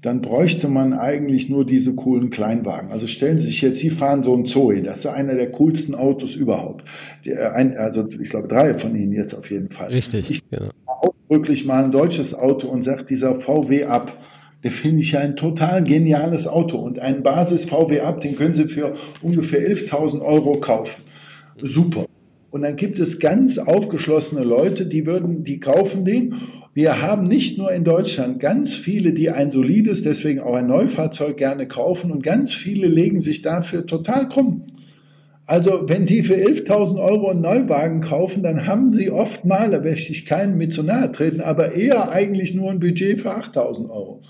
dann 0.00 0.20
bräuchte 0.20 0.68
man 0.68 0.94
eigentlich 0.94 1.48
nur 1.48 1.64
diese 1.64 1.94
coolen 1.94 2.30
Kleinwagen. 2.30 2.90
Also 2.90 3.06
stellen 3.06 3.38
Sie 3.38 3.46
sich 3.46 3.62
jetzt, 3.62 3.78
Sie 3.78 3.90
fahren 3.90 4.24
so 4.24 4.34
ein 4.34 4.46
Zoe, 4.46 4.82
das 4.82 5.00
ist 5.00 5.06
einer 5.06 5.34
der 5.34 5.52
coolsten 5.52 5.94
Autos 5.94 6.34
überhaupt. 6.34 6.84
Die, 7.24 7.34
ein, 7.34 7.76
also 7.76 8.08
ich 8.08 8.30
glaube 8.30 8.48
drei 8.48 8.78
von 8.78 8.94
Ihnen 8.96 9.12
jetzt 9.12 9.34
auf 9.34 9.50
jeden 9.50 9.70
Fall. 9.70 9.88
Richtig. 9.88 10.30
Ich 10.30 10.42
ja. 10.50 10.68
ausdrücklich 10.86 11.64
mal 11.64 11.84
ein 11.84 11.92
deutsches 11.92 12.34
Auto 12.34 12.68
und 12.68 12.82
sage, 12.82 13.04
dieser 13.04 13.40
VW 13.40 13.84
ab, 13.84 14.18
der 14.64 14.70
finde 14.70 15.02
ich 15.02 15.16
ein 15.16 15.36
total 15.36 15.82
geniales 15.82 16.46
Auto 16.46 16.78
und 16.78 16.98
ein 16.98 17.22
Basis 17.22 17.64
VW 17.64 18.00
ab, 18.00 18.20
den 18.20 18.36
können 18.36 18.54
Sie 18.54 18.68
für 18.68 18.94
ungefähr 19.22 19.60
11.000 19.60 20.20
Euro 20.20 20.60
kaufen. 20.60 21.02
Super. 21.60 22.06
Und 22.50 22.62
dann 22.62 22.76
gibt 22.76 22.98
es 22.98 23.18
ganz 23.18 23.58
aufgeschlossene 23.58 24.44
Leute, 24.44 24.86
die 24.86 25.06
würden, 25.06 25.42
die 25.44 25.58
kaufen 25.58 26.04
den 26.04 26.34
wir 26.74 27.02
haben 27.02 27.28
nicht 27.28 27.58
nur 27.58 27.70
in 27.70 27.84
Deutschland 27.84 28.40
ganz 28.40 28.74
viele, 28.74 29.12
die 29.12 29.28
ein 29.28 29.50
solides, 29.50 30.02
deswegen 30.02 30.40
auch 30.40 30.54
ein 30.54 30.68
Neufahrzeug 30.68 31.36
gerne 31.36 31.68
kaufen 31.68 32.10
und 32.10 32.22
ganz 32.22 32.54
viele 32.54 32.86
legen 32.86 33.20
sich 33.20 33.42
dafür 33.42 33.86
total 33.86 34.28
krumm. 34.30 34.71
Also 35.46 35.88
wenn 35.88 36.06
die 36.06 36.24
für 36.24 36.34
11.000 36.34 37.00
Euro 37.00 37.30
einen 37.30 37.40
Neuwagen 37.40 38.00
kaufen, 38.00 38.42
dann 38.42 38.66
haben 38.66 38.94
sie 38.94 39.10
oft 39.10 39.44
mal, 39.44 39.70
da 39.70 39.80
möchte 39.80 40.12
ich 40.12 40.24
keinen 40.24 40.56
mit 40.56 40.72
zu 40.72 40.82
nahe 40.82 41.10
treten, 41.10 41.40
aber 41.40 41.72
eher 41.72 42.12
eigentlich 42.12 42.54
nur 42.54 42.70
ein 42.70 42.80
Budget 42.80 43.20
für 43.20 43.36
8.000 43.36 43.90
Euro. 43.90 44.22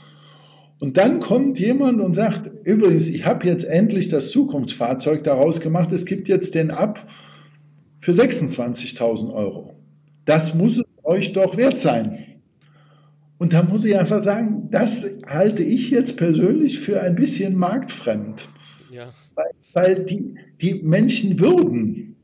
Und 0.80 0.96
dann 0.96 1.20
kommt 1.20 1.60
jemand 1.60 2.00
und 2.00 2.14
sagt, 2.14 2.50
übrigens, 2.64 3.08
ich 3.08 3.24
habe 3.24 3.46
jetzt 3.46 3.64
endlich 3.64 4.08
das 4.08 4.30
Zukunftsfahrzeug 4.30 5.22
daraus 5.22 5.60
gemacht, 5.60 5.92
es 5.92 6.06
gibt 6.06 6.28
jetzt 6.28 6.54
den 6.54 6.70
ab 6.70 7.06
für 8.00 8.12
26.000 8.12 9.32
Euro. 9.32 9.76
Das 10.24 10.54
muss 10.54 10.78
es 10.78 10.84
euch 11.04 11.32
doch 11.34 11.56
wert 11.56 11.78
sein. 11.78 12.18
Und 13.38 13.52
da 13.52 13.62
muss 13.62 13.84
ich 13.84 13.98
einfach 13.98 14.20
sagen, 14.20 14.68
das 14.70 15.18
halte 15.26 15.62
ich 15.62 15.90
jetzt 15.90 16.16
persönlich 16.16 16.80
für 16.80 17.00
ein 17.00 17.16
bisschen 17.16 17.54
marktfremd. 17.54 18.48
Ja. 18.90 19.04
Weil, 19.74 20.04
die, 20.04 20.34
die 20.60 20.74
Menschen 20.74 21.40
würden, 21.40 22.16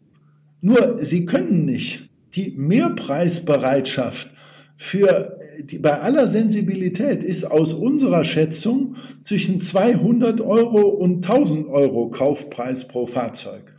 nur 0.60 0.98
sie 1.02 1.24
können 1.24 1.64
nicht. 1.64 2.08
Die 2.34 2.52
Mehrpreisbereitschaft 2.56 4.30
für 4.76 5.38
die, 5.62 5.78
bei 5.78 6.00
aller 6.00 6.28
Sensibilität 6.28 7.22
ist 7.22 7.44
aus 7.44 7.74
unserer 7.74 8.24
Schätzung 8.24 8.96
zwischen 9.24 9.60
200 9.60 10.40
Euro 10.40 10.88
und 10.88 11.24
1000 11.28 11.68
Euro 11.68 12.08
Kaufpreis 12.10 12.86
pro 12.86 13.06
Fahrzeug. 13.06 13.74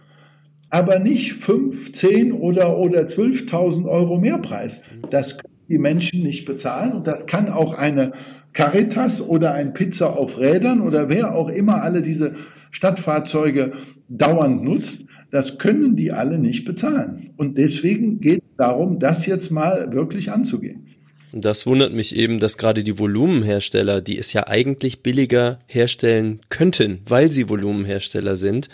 Aber 0.69 0.99
nicht 0.99 1.33
5, 1.43 1.93
10 1.93 2.31
oder, 2.33 2.77
oder 2.77 3.07
12.000 3.07 3.87
Euro 3.87 4.17
Mehrpreis. 4.17 4.81
Das 5.09 5.37
die 5.69 5.77
Menschen 5.77 6.23
nicht 6.23 6.45
bezahlen. 6.45 6.93
Und 6.93 7.07
das 7.07 7.25
kann 7.27 7.49
auch 7.49 7.73
eine 7.73 8.13
Caritas 8.53 9.21
oder 9.21 9.53
ein 9.53 9.73
Pizza 9.73 10.17
auf 10.17 10.37
Rädern 10.37 10.81
oder 10.81 11.09
wer 11.09 11.33
auch 11.33 11.47
immer 11.47 11.81
alle 11.83 12.01
diese 12.01 12.35
Stadtfahrzeuge 12.71 13.73
dauernd 14.09 14.63
nutzt. 14.63 15.05
Das 15.31 15.59
können 15.59 15.95
die 15.95 16.11
alle 16.11 16.39
nicht 16.39 16.65
bezahlen. 16.65 17.29
Und 17.37 17.57
deswegen 17.57 18.19
geht 18.19 18.39
es 18.39 18.57
darum, 18.57 18.99
das 18.99 19.27
jetzt 19.27 19.51
mal 19.51 19.93
wirklich 19.93 20.31
anzugehen. 20.31 20.87
Das 21.31 21.67
wundert 21.67 21.93
mich 21.93 22.15
eben, 22.15 22.39
dass 22.39 22.57
gerade 22.57 22.83
die 22.83 22.97
Volumenhersteller, 22.97 24.01
die 24.01 24.17
es 24.17 24.33
ja 24.33 24.47
eigentlich 24.47 25.03
billiger 25.03 25.59
herstellen 25.67 26.39
könnten, 26.49 27.01
weil 27.07 27.29
sie 27.29 27.49
Volumenhersteller 27.49 28.35
sind, 28.35 28.69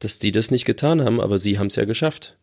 dass 0.00 0.18
die 0.18 0.32
das 0.32 0.50
nicht 0.50 0.64
getan 0.64 1.02
haben, 1.02 1.20
aber 1.20 1.38
sie 1.38 1.60
haben 1.60 1.68
es 1.68 1.76
ja 1.76 1.84
geschafft. 1.84 2.36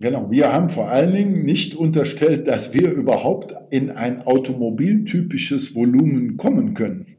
Genau, 0.00 0.30
wir 0.30 0.50
haben 0.50 0.70
vor 0.70 0.90
allen 0.90 1.14
Dingen 1.14 1.44
nicht 1.44 1.76
unterstellt, 1.76 2.48
dass 2.48 2.72
wir 2.72 2.90
überhaupt 2.90 3.54
in 3.68 3.90
ein 3.90 4.22
automobiltypisches 4.22 5.74
Volumen 5.74 6.38
kommen 6.38 6.72
können. 6.72 7.18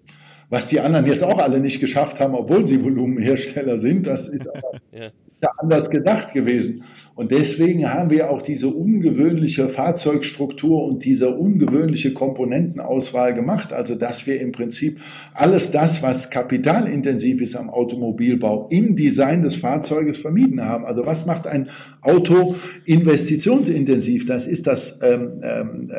Was 0.50 0.70
die 0.70 0.80
anderen 0.80 1.06
jetzt 1.06 1.24
auch 1.24 1.38
alle 1.38 1.60
nicht 1.60 1.80
geschafft 1.80 2.20
haben, 2.20 2.34
obwohl 2.34 2.66
sie 2.66 2.84
Volumenhersteller 2.84 3.80
sind, 3.80 4.08
das 4.08 4.28
ist 4.28 4.48
aber 4.56 4.80
ja. 4.92 5.12
anders 5.58 5.92
gedacht 5.92 6.34
gewesen. 6.34 6.84
Und 7.14 7.32
deswegen 7.32 7.88
haben 7.90 8.10
wir 8.10 8.30
auch 8.30 8.42
diese 8.42 8.70
ungewöhnliche 8.70 9.68
Fahrzeugstruktur 9.70 10.86
und 10.86 11.04
diese 11.04 11.30
ungewöhnliche 11.30 12.14
Komponentenauswahl 12.14 13.34
gemacht. 13.34 13.74
Also, 13.74 13.96
dass 13.96 14.26
wir 14.28 14.40
im 14.40 14.54
Prinzip 14.54 15.00
alles 15.34 15.72
das, 15.72 16.02
was 16.02 16.30
kapitalintensiv 16.30 17.42
ist 17.42 17.56
am 17.58 17.70
Automobilbau, 17.70 18.68
im 18.70 18.96
Design 18.96 19.44
des 19.44 19.58
Fahrzeuges 19.58 20.20
vermieden 20.20 20.64
haben. 20.64 20.86
Also, 20.86 21.06
was 21.06 21.26
macht 21.26 21.48
ein 21.48 21.70
Auto 22.02 22.56
investitionsintensiv? 22.86 24.26
Das 24.26 24.48
ist 24.48 24.66
das, 24.66 24.98
ähm, 25.04 25.42
ähm, 25.44 25.92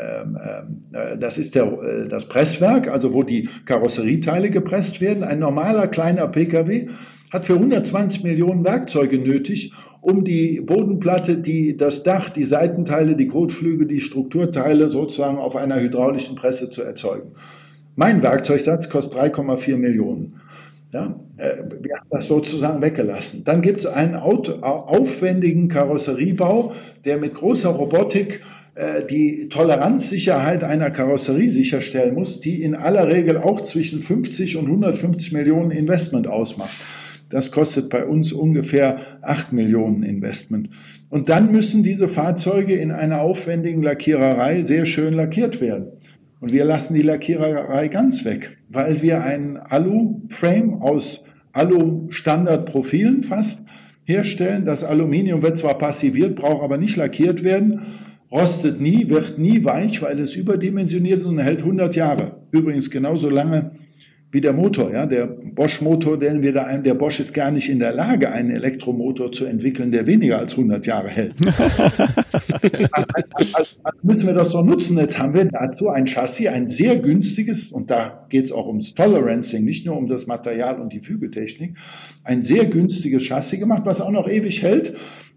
äh, 0.93 1.19
das 1.19 1.37
ist 1.37 1.55
der, 1.55 1.65
äh, 1.65 2.09
das 2.09 2.27
Presswerk, 2.27 2.89
also 2.89 3.13
wo 3.13 3.23
die 3.23 3.51
Karosserieteile 3.67 4.51
gepresst 4.51 5.03
werden. 5.03 5.25
Ein 5.25 5.41
normaler 5.41 5.89
kleiner 5.89 6.27
Pkw 6.27 6.89
hat 7.31 7.45
für 7.45 7.55
120 7.55 8.25
Millionen 8.25 8.65
Werkzeuge 8.65 9.19
nötig, 9.19 9.73
um 10.03 10.25
die 10.25 10.61
Bodenplatte, 10.61 11.39
die, 11.39 11.77
das 11.77 12.03
Dach, 12.03 12.29
die 12.29 12.45
Seitenteile, 12.45 13.17
die 13.17 13.29
Kotflügel, 13.29 13.87
die 13.87 14.01
Strukturteile 14.01 14.89
sozusagen 14.89 15.39
auf 15.39 15.55
einer 15.55 15.81
hydraulischen 15.81 16.35
Presse 16.35 16.71
zu 16.71 16.83
erzeugen. 16.83 17.31
Mein 17.95 18.23
Werkzeugsatz 18.23 18.91
kostet 18.91 19.19
3,4 19.19 19.77
Millionen. 19.77 20.41
Ja, 20.93 21.21
äh, 21.37 21.59
wir 21.81 21.99
haben 21.99 22.09
das 22.11 22.27
sozusagen 22.27 22.83
weggelassen. 22.83 23.45
Dann 23.45 23.63
gibt 23.63 23.81
es 23.81 23.87
einen 23.87 24.17
aufwendigen 24.17 25.69
Karosseriebau, 25.69 26.75
der 27.05 27.19
mit 27.19 27.35
großer 27.35 27.71
Robotik 27.71 28.43
äh, 28.75 29.07
die 29.07 29.49
Toleranzsicherheit 29.51 30.65
einer 30.65 30.91
Karosserie 30.91 31.51
sicherstellen 31.51 32.15
muss, 32.15 32.41
die 32.41 32.63
in 32.63 32.75
aller 32.75 33.09
Regel 33.09 33.39
auch 33.39 33.61
zwischen 33.61 34.03
50 34.03 34.57
und 34.57 34.67
150 34.67 35.33
Millionen 35.33 35.71
Investment 35.71 36.27
ausmacht. 36.27 36.75
Das 37.31 37.51
kostet 37.51 37.89
bei 37.89 38.05
uns 38.05 38.33
ungefähr 38.33 39.12
8 39.23 39.53
Millionen 39.53 40.03
Investment. 40.03 40.71
Und 41.09 41.29
dann 41.29 41.53
müssen 41.53 41.83
diese 41.83 42.09
Fahrzeuge 42.09 42.75
in 42.77 42.91
einer 42.91 43.21
aufwendigen 43.21 43.83
Lackiererei 43.83 44.65
sehr 44.65 44.87
schön 44.87 45.15
lackiert 45.15 45.61
werden. 45.61 45.87
Und 46.41 46.53
wir 46.53 46.65
lassen 46.65 46.95
die 46.95 47.03
Lackiererei 47.03 47.89
ganz 47.89 48.25
weg, 48.25 48.59
weil 48.69 49.01
wir 49.01 49.23
einen 49.23 49.57
Alu-Frame 49.57 50.83
aus 50.83 51.21
Alu-Standardprofilen 51.53 53.23
fast 53.23 53.63
herstellen. 54.05 54.65
Das 54.65 54.85
Aluminium 54.85 55.43
wird 55.43 55.59
zwar 55.59 55.79
passiviert, 55.79 56.37
braucht 56.37 56.63
aber 56.63 56.79
nicht 56.79 56.97
lackiert 56.97 57.45
werden, 57.45 57.83
rostet 58.31 58.81
nie, 58.81 59.09
wird 59.09 59.39
nie 59.39 59.65
weich, 59.65 60.03
weil 60.03 60.19
es 60.19 60.35
überdimensioniert 60.35 61.21
ist 61.21 61.27
und 61.27 61.39
hält 61.39 61.59
100 61.59 61.95
Jahre. 61.95 62.43
Übrigens 62.51 62.91
genauso 62.91 63.29
lange 63.29 63.73
wie 64.33 64.41
der 64.41 64.55
Motor, 64.55 64.91
ja, 64.93 65.05
der 65.05 65.27
Bosch-Motor, 65.27 66.19
den 66.19 66.41
wir 66.41 66.55
da 66.55 66.65
ein, 66.65 66.83
der 66.85 66.95
Bosch 66.95 67.21
ist 67.21 67.35
gar 67.35 67.51
nicht 67.51 67.69
in 67.69 67.79
der 67.79 67.93
Lage, 67.93 68.33
einen 68.33 68.51
Elektromotor 68.51 69.31
zu 69.31 69.45
entwickeln, 69.45 69.93
der 69.93 70.07
weniger 70.07 70.39
als 70.39 70.53
100 70.53 70.87
Jahre 70.87 71.09
hält. 71.09 71.35
also, 73.33 73.53
also 73.53 73.77
müssen 74.03 74.27
wir 74.27 74.33
das 74.33 74.51
doch 74.51 74.65
nutzen. 74.65 74.97
Jetzt 74.99 75.21
haben 75.21 75.35
wir 75.35 75.45
dazu 75.45 75.91
ein 75.91 76.07
Chassis, 76.07 76.47
ein 76.47 76.71
sehr 76.71 76.97
günstiges, 76.97 77.71
und 77.71 77.91
da 77.91 78.27
geht 78.31 78.47
es 78.47 78.53
auch 78.53 78.67
ums 78.67 78.95
Tolerancing, 78.95 79.67
nicht 79.67 79.85
nur 79.85 79.99
um 79.99 80.09
das 80.09 80.27
Material 80.27 80.81
und 80.81 80.95
die 80.95 81.01
Fügetechnik, 81.01 81.77
ein 82.25 82.43
sehr 82.43 82.65
günstiges 82.65 83.25
Chassis 83.25 83.59
gemacht, 83.59 83.83
was 83.85 84.01
auch 84.01 84.11
noch 84.11 84.29
ewig 84.29 84.63
hält 84.63 84.95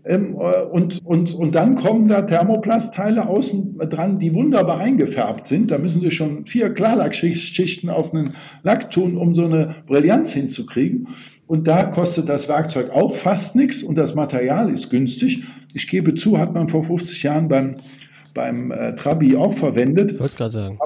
und, 0.08 1.03
und, 1.03 1.34
und 1.34 1.56
dann 1.56 1.78
kommen 1.78 2.08
da 2.08 2.22
Thermoplastteile 2.22 3.28
außen 3.28 3.80
dran, 3.89 4.20
die 4.20 4.36
wunderbar 4.36 4.80
eingefärbt 4.80 5.47
sind. 5.47 5.72
Da 5.72 5.80
müssen 5.80 5.99
Sie 5.99 6.12
schon 6.12 6.45
vier 6.45 6.72
Klarlackschichten 6.74 7.89
auf 7.89 8.14
einen 8.14 8.36
Lack 8.62 8.91
tun, 8.91 9.18
um 9.18 9.34
so 9.34 9.45
eine 9.45 9.78
Brillanz 9.88 10.34
hinzukriegen. 10.34 11.08
Und 11.47 11.68
da 11.68 11.84
kostet 11.84 12.30
das 12.30 12.47
Werkzeug 12.47 12.91
auch 12.91 13.16
fast 13.16 13.56
nichts 13.56 13.82
und 13.82 13.95
das 13.95 14.14
Material 14.14 14.72
ist 14.72 14.91
günstig. 14.91 15.43
Ich 15.74 15.88
gebe 15.88 16.14
zu, 16.14 16.38
hat 16.38 16.53
man 16.53 16.70
vor 16.70 16.84
50 16.84 17.24
Jahren 17.24 17.47
beim, 17.47 17.78
beim 18.36 18.72
äh, 18.72 18.95
Trabi 18.95 19.36
auch 19.36 19.56
verwendet. 19.56 20.12
Ich 20.12 20.20
wollte 20.20 20.26
es 20.26 20.36
gerade 20.36 20.51
sagen. 20.51 20.80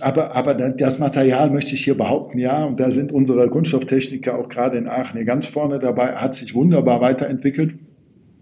aber, 0.00 0.34
aber 0.34 0.54
das 0.54 0.98
Material 0.98 1.50
möchte 1.50 1.74
ich 1.74 1.84
hier 1.84 1.98
behaupten, 1.98 2.38
ja, 2.38 2.64
und 2.64 2.80
da 2.80 2.90
sind 2.92 3.12
unsere 3.12 3.50
Kunststofftechniker 3.50 4.38
auch 4.38 4.48
gerade 4.48 4.78
in 4.78 4.88
Aachen 4.88 5.16
hier 5.16 5.26
ganz 5.26 5.46
vorne 5.46 5.78
dabei, 5.78 6.14
hat 6.14 6.34
sich 6.34 6.54
wunderbar 6.54 7.02
weiterentwickelt. 7.02 7.74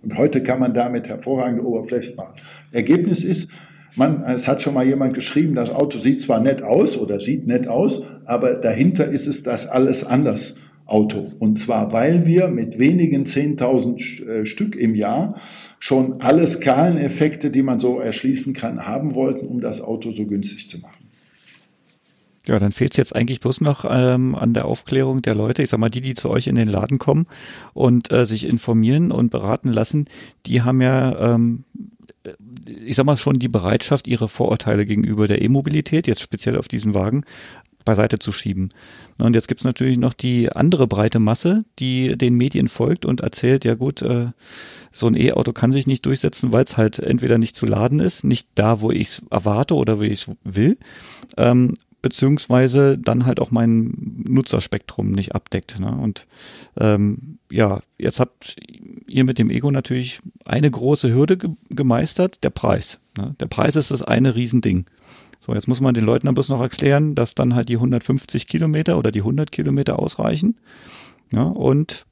Und 0.06 0.16
heute 0.16 0.40
kann 0.40 0.60
man 0.60 0.72
damit 0.72 1.08
hervorragende 1.08 1.66
Oberflächen 1.66 2.14
machen. 2.14 2.34
Ergebnis 2.70 3.24
ist, 3.24 3.50
man, 3.96 4.22
es 4.22 4.46
hat 4.46 4.62
schon 4.62 4.74
mal 4.74 4.86
jemand 4.86 5.14
geschrieben, 5.14 5.56
das 5.56 5.68
Auto 5.68 5.98
sieht 5.98 6.20
zwar 6.20 6.38
nett 6.38 6.62
aus 6.62 6.96
oder 6.96 7.20
sieht 7.20 7.48
nett 7.48 7.66
aus, 7.66 8.06
aber 8.24 8.54
dahinter 8.54 9.08
ist 9.08 9.26
es 9.26 9.42
das 9.42 9.66
alles 9.66 10.04
anders. 10.04 10.60
Auto. 10.86 11.32
Und 11.40 11.58
zwar, 11.58 11.92
weil 11.92 12.26
wir 12.26 12.46
mit 12.46 12.78
wenigen 12.78 13.24
10.000 13.24 14.24
äh, 14.24 14.46
Stück 14.46 14.76
im 14.76 14.94
Jahr 14.94 15.40
schon 15.80 16.20
alle 16.20 16.46
Skaleneffekte, 16.46 17.50
die 17.50 17.62
man 17.62 17.80
so 17.80 17.98
erschließen 17.98 18.54
kann, 18.54 18.86
haben 18.86 19.16
wollten, 19.16 19.48
um 19.48 19.60
das 19.60 19.80
Auto 19.80 20.12
so 20.12 20.26
günstig 20.26 20.70
zu 20.70 20.78
machen. 20.78 20.95
Ja, 22.46 22.58
dann 22.58 22.72
fehlt 22.72 22.92
es 22.92 22.96
jetzt 22.96 23.16
eigentlich 23.16 23.40
bloß 23.40 23.60
noch 23.60 23.84
ähm, 23.88 24.34
an 24.34 24.54
der 24.54 24.66
Aufklärung 24.66 25.20
der 25.20 25.34
Leute, 25.34 25.62
ich 25.62 25.70
sag 25.70 25.80
mal, 25.80 25.90
die, 25.90 26.00
die 26.00 26.14
zu 26.14 26.30
euch 26.30 26.46
in 26.46 26.54
den 26.54 26.68
Laden 26.68 26.98
kommen 26.98 27.26
und 27.74 28.12
äh, 28.12 28.24
sich 28.24 28.46
informieren 28.46 29.10
und 29.10 29.30
beraten 29.30 29.72
lassen, 29.72 30.06
die 30.46 30.62
haben 30.62 30.80
ja 30.80 31.34
ähm, 31.34 31.64
ich 32.66 32.96
sag 32.96 33.06
mal 33.06 33.16
schon 33.16 33.38
die 33.38 33.48
Bereitschaft, 33.48 34.08
ihre 34.08 34.28
Vorurteile 34.28 34.86
gegenüber 34.86 35.28
der 35.28 35.42
E-Mobilität, 35.42 36.06
jetzt 36.06 36.20
speziell 36.20 36.58
auf 36.58 36.68
diesen 36.68 36.94
Wagen, 36.94 37.24
beiseite 37.84 38.18
zu 38.18 38.32
schieben. 38.32 38.70
Und 39.18 39.34
jetzt 39.34 39.48
gibt's 39.48 39.64
natürlich 39.64 39.96
noch 39.96 40.12
die 40.12 40.50
andere 40.50 40.86
breite 40.86 41.20
Masse, 41.20 41.64
die 41.78 42.18
den 42.18 42.34
Medien 42.34 42.68
folgt 42.68 43.06
und 43.06 43.20
erzählt, 43.20 43.64
ja 43.64 43.74
gut, 43.74 44.02
äh, 44.02 44.32
so 44.90 45.06
ein 45.06 45.16
E-Auto 45.16 45.52
kann 45.52 45.72
sich 45.72 45.86
nicht 45.86 46.04
durchsetzen, 46.04 46.52
weil 46.52 46.64
es 46.64 46.76
halt 46.76 46.98
entweder 46.98 47.38
nicht 47.38 47.56
zu 47.56 47.64
laden 47.64 48.00
ist, 48.00 48.24
nicht 48.24 48.48
da, 48.56 48.80
wo 48.80 48.90
ich 48.90 49.08
es 49.08 49.22
erwarte 49.30 49.74
oder 49.74 49.98
wo 49.98 50.02
ich 50.02 50.26
es 50.26 50.30
will, 50.42 50.78
ähm, 51.36 51.74
beziehungsweise 52.06 52.96
dann 52.96 53.26
halt 53.26 53.40
auch 53.40 53.50
mein 53.50 54.22
Nutzerspektrum 54.28 55.10
nicht 55.10 55.34
abdeckt. 55.34 55.80
Ne? 55.80 55.90
Und 55.90 56.28
ähm, 56.78 57.38
ja, 57.50 57.80
jetzt 57.98 58.20
habt 58.20 58.54
ihr 59.08 59.24
mit 59.24 59.40
dem 59.40 59.50
Ego 59.50 59.72
natürlich 59.72 60.20
eine 60.44 60.70
große 60.70 61.12
Hürde 61.12 61.36
ge 61.36 61.50
gemeistert, 61.68 62.44
der 62.44 62.50
Preis. 62.50 63.00
Ne? 63.18 63.34
Der 63.40 63.46
Preis 63.46 63.74
ist 63.74 63.90
das 63.90 64.02
eine 64.02 64.36
Riesending. 64.36 64.84
So, 65.40 65.52
jetzt 65.52 65.66
muss 65.66 65.80
man 65.80 65.94
den 65.94 66.04
Leuten 66.04 66.28
aber 66.28 66.44
noch 66.48 66.60
erklären, 66.60 67.16
dass 67.16 67.34
dann 67.34 67.56
halt 67.56 67.68
die 67.68 67.74
150 67.74 68.46
Kilometer 68.46 68.98
oder 68.98 69.10
die 69.10 69.22
100 69.22 69.50
Kilometer 69.50 69.98
ausreichen. 69.98 70.54
Ja, 71.32 71.42
und 71.42 72.06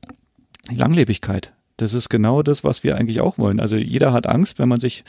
die 0.73 0.75
Langlebigkeit. 0.75 1.53
Das 1.77 1.95
ist 1.95 2.09
genau 2.09 2.43
das, 2.43 2.65
was 2.65 2.83
wir 2.83 2.97
eigentlich 2.97 3.21
auch 3.21 3.39
wollen. 3.39 3.61
Also 3.61 3.77
jeder 3.77 4.13
hat 4.13 4.27
Angst, 4.27 4.59
wenn 4.59 4.69
man 4.69 4.81
sich, 4.81 5.05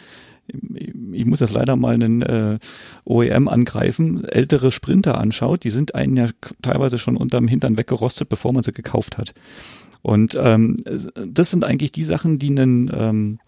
ich 0.47 1.25
muss 1.25 1.39
das 1.39 1.51
leider 1.51 1.75
mal 1.75 1.93
einen 1.93 2.21
äh, 2.21 2.59
OEM 3.05 3.47
angreifen, 3.47 4.25
ältere 4.25 4.71
Sprinter 4.71 5.17
anschaut, 5.17 5.63
die 5.63 5.69
sind 5.69 5.95
einen 5.95 6.17
ja 6.17 6.27
teilweise 6.61 6.97
schon 6.97 7.17
unterm 7.17 7.47
Hintern 7.47 7.77
weggerostet, 7.77 8.29
bevor 8.29 8.53
man 8.53 8.63
sie 8.63 8.73
gekauft 8.73 9.17
hat. 9.17 9.33
Und 10.01 10.37
ähm, 10.39 10.77
das 11.27 11.49
sind 11.49 11.63
eigentlich 11.63 11.91
die 11.91 12.03
Sachen, 12.03 12.37
die 12.37 12.49
einen, 12.49 12.91
ähm, 12.95 13.39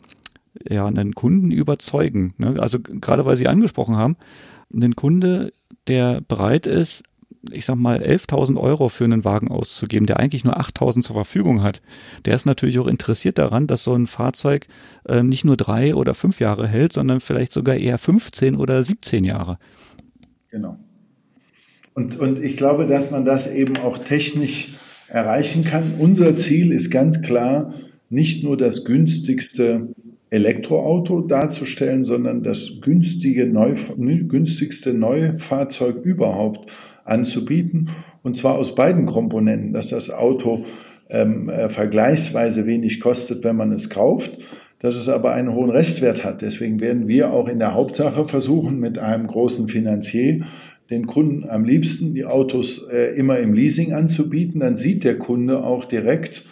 ja, 0.67 0.87
einen 0.87 1.13
Kunden 1.13 1.51
überzeugen. 1.51 2.33
Ne? 2.37 2.55
Also 2.59 2.79
gerade 2.79 3.25
weil 3.25 3.37
Sie 3.37 3.47
angesprochen 3.47 3.95
haben, 3.95 4.17
einen 4.73 4.95
Kunde, 4.95 5.53
der 5.85 6.21
bereit 6.21 6.65
ist, 6.65 7.03
ich 7.51 7.65
sag 7.65 7.75
mal, 7.75 8.01
11.000 8.01 8.57
Euro 8.57 8.89
für 8.89 9.03
einen 9.03 9.25
Wagen 9.25 9.49
auszugeben, 9.49 10.05
der 10.05 10.19
eigentlich 10.19 10.43
nur 10.43 10.59
8.000 10.59 11.01
zur 11.01 11.15
Verfügung 11.15 11.63
hat, 11.63 11.81
der 12.25 12.35
ist 12.35 12.45
natürlich 12.45 12.79
auch 12.79 12.87
interessiert 12.87 13.37
daran, 13.37 13.67
dass 13.67 13.83
so 13.83 13.93
ein 13.93 14.07
Fahrzeug 14.07 14.67
äh, 15.07 15.23
nicht 15.23 15.45
nur 15.45 15.57
drei 15.57 15.95
oder 15.95 16.13
fünf 16.13 16.39
Jahre 16.39 16.67
hält, 16.67 16.93
sondern 16.93 17.19
vielleicht 17.19 17.51
sogar 17.51 17.75
eher 17.75 17.97
15 17.97 18.55
oder 18.55 18.81
17 18.83 19.23
Jahre. 19.23 19.57
Genau. 20.49 20.77
Und, 21.93 22.19
und 22.19 22.43
ich 22.43 22.57
glaube, 22.57 22.87
dass 22.87 23.11
man 23.11 23.25
das 23.25 23.47
eben 23.47 23.77
auch 23.77 23.97
technisch 23.97 24.73
erreichen 25.07 25.63
kann. 25.63 25.95
Unser 25.97 26.35
Ziel 26.35 26.71
ist 26.71 26.91
ganz 26.91 27.21
klar, 27.21 27.73
nicht 28.09 28.43
nur 28.43 28.57
das 28.57 28.85
günstigste 28.85 29.89
Elektroauto 30.29 31.21
darzustellen, 31.21 32.05
sondern 32.05 32.43
das 32.43 32.69
günstige 32.81 33.47
Neu, 33.47 33.75
günstigste 33.95 34.93
Neufahrzeug 34.93 36.03
überhaupt 36.03 36.69
anzubieten. 37.07 37.89
Und 38.23 38.37
zwar 38.37 38.55
aus 38.55 38.75
beiden 38.75 39.05
Komponenten, 39.05 39.73
dass 39.73 39.89
das 39.89 40.11
Auto 40.11 40.65
ähm, 41.09 41.49
äh, 41.49 41.69
vergleichsweise 41.69 42.65
wenig 42.65 42.99
kostet, 42.99 43.43
wenn 43.43 43.55
man 43.55 43.71
es 43.71 43.89
kauft, 43.89 44.37
dass 44.79 44.95
es 44.95 45.09
aber 45.09 45.33
einen 45.33 45.53
hohen 45.53 45.69
Restwert 45.69 46.23
hat. 46.23 46.41
Deswegen 46.41 46.79
werden 46.79 47.07
wir 47.07 47.31
auch 47.31 47.47
in 47.47 47.59
der 47.59 47.73
Hauptsache 47.73 48.27
versuchen, 48.27 48.79
mit 48.79 48.99
einem 48.99 49.27
großen 49.27 49.69
Finanzier 49.69 50.45
den 50.89 51.07
Kunden 51.07 51.49
am 51.49 51.65
liebsten 51.65 52.13
die 52.13 52.25
Autos 52.25 52.85
äh, 52.91 53.15
immer 53.15 53.39
im 53.39 53.53
Leasing 53.53 53.93
anzubieten. 53.93 54.61
Dann 54.61 54.77
sieht 54.77 55.03
der 55.03 55.17
Kunde 55.17 55.63
auch 55.63 55.85
direkt, 55.85 56.45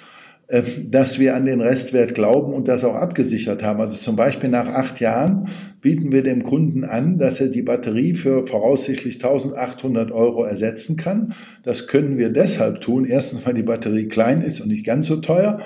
dass 0.47 1.19
wir 1.19 1.35
an 1.35 1.45
den 1.45 1.59
Restwert 1.59 2.13
glauben 2.13 2.53
und 2.53 2.67
das 2.67 2.83
auch 2.83 2.93
abgesichert 2.93 3.63
haben. 3.63 3.81
Also 3.81 3.97
zum 3.97 4.15
Beispiel 4.15 4.49
nach 4.49 4.67
acht 4.67 4.99
Jahren 4.99 5.49
bieten 5.81 6.11
wir 6.11 6.21
dem 6.21 6.43
Kunden 6.43 6.83
an, 6.83 7.17
dass 7.17 7.41
er 7.41 7.49
die 7.49 7.63
Batterie 7.63 8.13
für 8.13 8.45
voraussichtlich 8.45 9.15
1800 9.15 10.11
Euro 10.11 10.43
ersetzen 10.43 10.97
kann. 10.97 11.33
Das 11.63 11.87
können 11.87 12.19
wir 12.19 12.29
deshalb 12.29 12.81
tun. 12.81 13.05
Erstens, 13.05 13.45
weil 13.45 13.55
die 13.55 13.63
Batterie 13.63 14.07
klein 14.07 14.43
ist 14.43 14.61
und 14.61 14.69
nicht 14.69 14.85
ganz 14.85 15.07
so 15.07 15.17
teuer. 15.17 15.61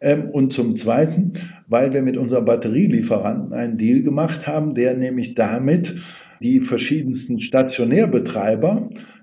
Ähm, 0.00 0.30
und 0.30 0.52
zum 0.52 0.76
Zweiten, 0.76 1.34
weil 1.68 1.92
wir 1.92 2.02
mit 2.02 2.16
unserem 2.16 2.44
Batterielieferanten 2.44 3.52
einen 3.52 3.78
Deal 3.78 4.02
gemacht 4.02 4.48
haben, 4.48 4.74
der 4.74 4.96
nämlich 4.96 5.34
damit 5.34 5.96
die 6.40 6.60
verschiedensten 6.60 7.40
Stationärbetreiber 7.40 8.90
äh, 8.90 9.13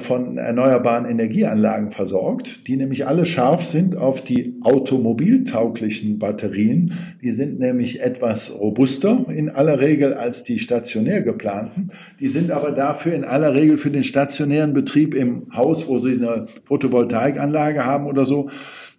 von 0.00 0.38
erneuerbaren 0.38 1.08
Energieanlagen 1.08 1.92
versorgt, 1.92 2.66
die 2.66 2.76
nämlich 2.76 3.06
alle 3.06 3.26
scharf 3.26 3.62
sind 3.62 3.96
auf 3.96 4.24
die 4.24 4.56
automobiltauglichen 4.62 6.18
Batterien. 6.18 6.94
Die 7.22 7.32
sind 7.32 7.60
nämlich 7.60 8.00
etwas 8.00 8.58
robuster 8.58 9.26
in 9.28 9.48
aller 9.48 9.80
Regel 9.80 10.14
als 10.14 10.42
die 10.42 10.58
stationär 10.58 11.22
geplanten. 11.22 11.92
Die 12.18 12.26
sind 12.26 12.50
aber 12.50 12.72
dafür 12.72 13.14
in 13.14 13.24
aller 13.24 13.54
Regel 13.54 13.78
für 13.78 13.90
den 13.90 14.04
stationären 14.04 14.74
Betrieb 14.74 15.14
im 15.14 15.46
Haus, 15.54 15.86
wo 15.88 16.00
sie 16.00 16.14
eine 16.14 16.48
Photovoltaikanlage 16.64 17.84
haben 17.84 18.06
oder 18.06 18.26
so, 18.26 18.50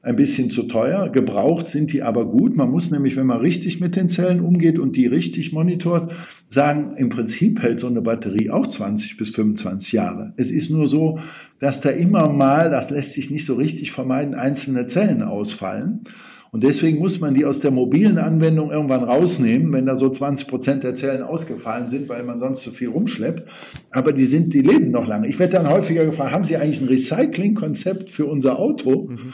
ein 0.04 0.16
bisschen 0.16 0.50
zu 0.50 0.64
teuer. 0.64 1.10
Gebraucht 1.10 1.68
sind 1.68 1.92
die 1.92 2.04
aber 2.04 2.26
gut. 2.26 2.56
Man 2.56 2.72
muss 2.72 2.92
nämlich, 2.92 3.18
wenn 3.18 3.28
man 3.28 3.40
richtig 3.40 3.82
mit 3.82 3.98
den 3.98 4.08
Zellen 4.08 4.40
umgeht 4.40 4.80
und 4.80 4.96
die 4.96 5.08
richtig 5.08 5.52
monitort, 5.52 6.14
sagen, 6.50 6.96
im 6.98 7.10
Prinzip 7.10 7.62
hält 7.62 7.80
so 7.80 7.88
eine 7.88 8.02
Batterie 8.02 8.50
auch 8.50 8.68
20 8.68 9.18
bis 9.18 9.30
25 9.32 9.92
Jahre. 9.92 10.34
Es 10.38 10.52
ist 10.52 10.70
nur 10.70 10.88
so, 10.88 11.20
dass 11.60 11.82
da 11.82 11.90
immer 11.90 12.30
mal, 12.30 12.70
das 12.70 12.90
lässt 12.90 13.14
sich 13.14 13.32
nicht 13.32 13.46
so 13.46 13.56
richtig 13.56 13.92
vermeiden, 13.92 14.36
einzelne 14.36 14.88
Zellen 14.88 15.24
ausfallen. 15.24 16.04
Und 16.52 16.64
deswegen 16.64 17.00
muss 17.00 17.20
man 17.20 17.34
die 17.34 17.46
aus 17.46 17.60
der 17.60 17.72
mobilen 17.72 18.18
Anwendung 18.18 18.72
irgendwann 18.72 19.04
rausnehmen, 19.04 19.72
wenn 19.74 19.86
da 19.86 20.00
so 20.00 20.10
20 20.10 20.48
Prozent 20.48 20.84
der 20.84 20.96
Zellen 20.96 21.22
ausgefallen 21.22 21.90
sind, 21.90 22.08
weil 22.08 22.24
man 22.24 22.40
sonst 22.40 22.64
zu 22.64 22.72
viel 22.72 22.88
rumschleppt. 22.88 23.48
Aber 23.92 24.14
die 24.14 24.26
sind, 24.26 24.54
die 24.54 24.62
leben 24.62 24.92
noch 24.92 25.06
lange. 25.06 25.28
Ich 25.28 25.40
werde 25.40 25.54
dann 25.54 25.70
häufiger 25.70 26.06
gefragt, 26.06 26.34
haben 26.34 26.46
Sie 26.46 26.56
eigentlich 26.56 26.82
ein 26.82 26.88
Recycling-Konzept 26.88 28.10
für 28.10 28.26
unser 28.26 28.60
Auto? 28.60 29.10
Mhm. 29.10 29.34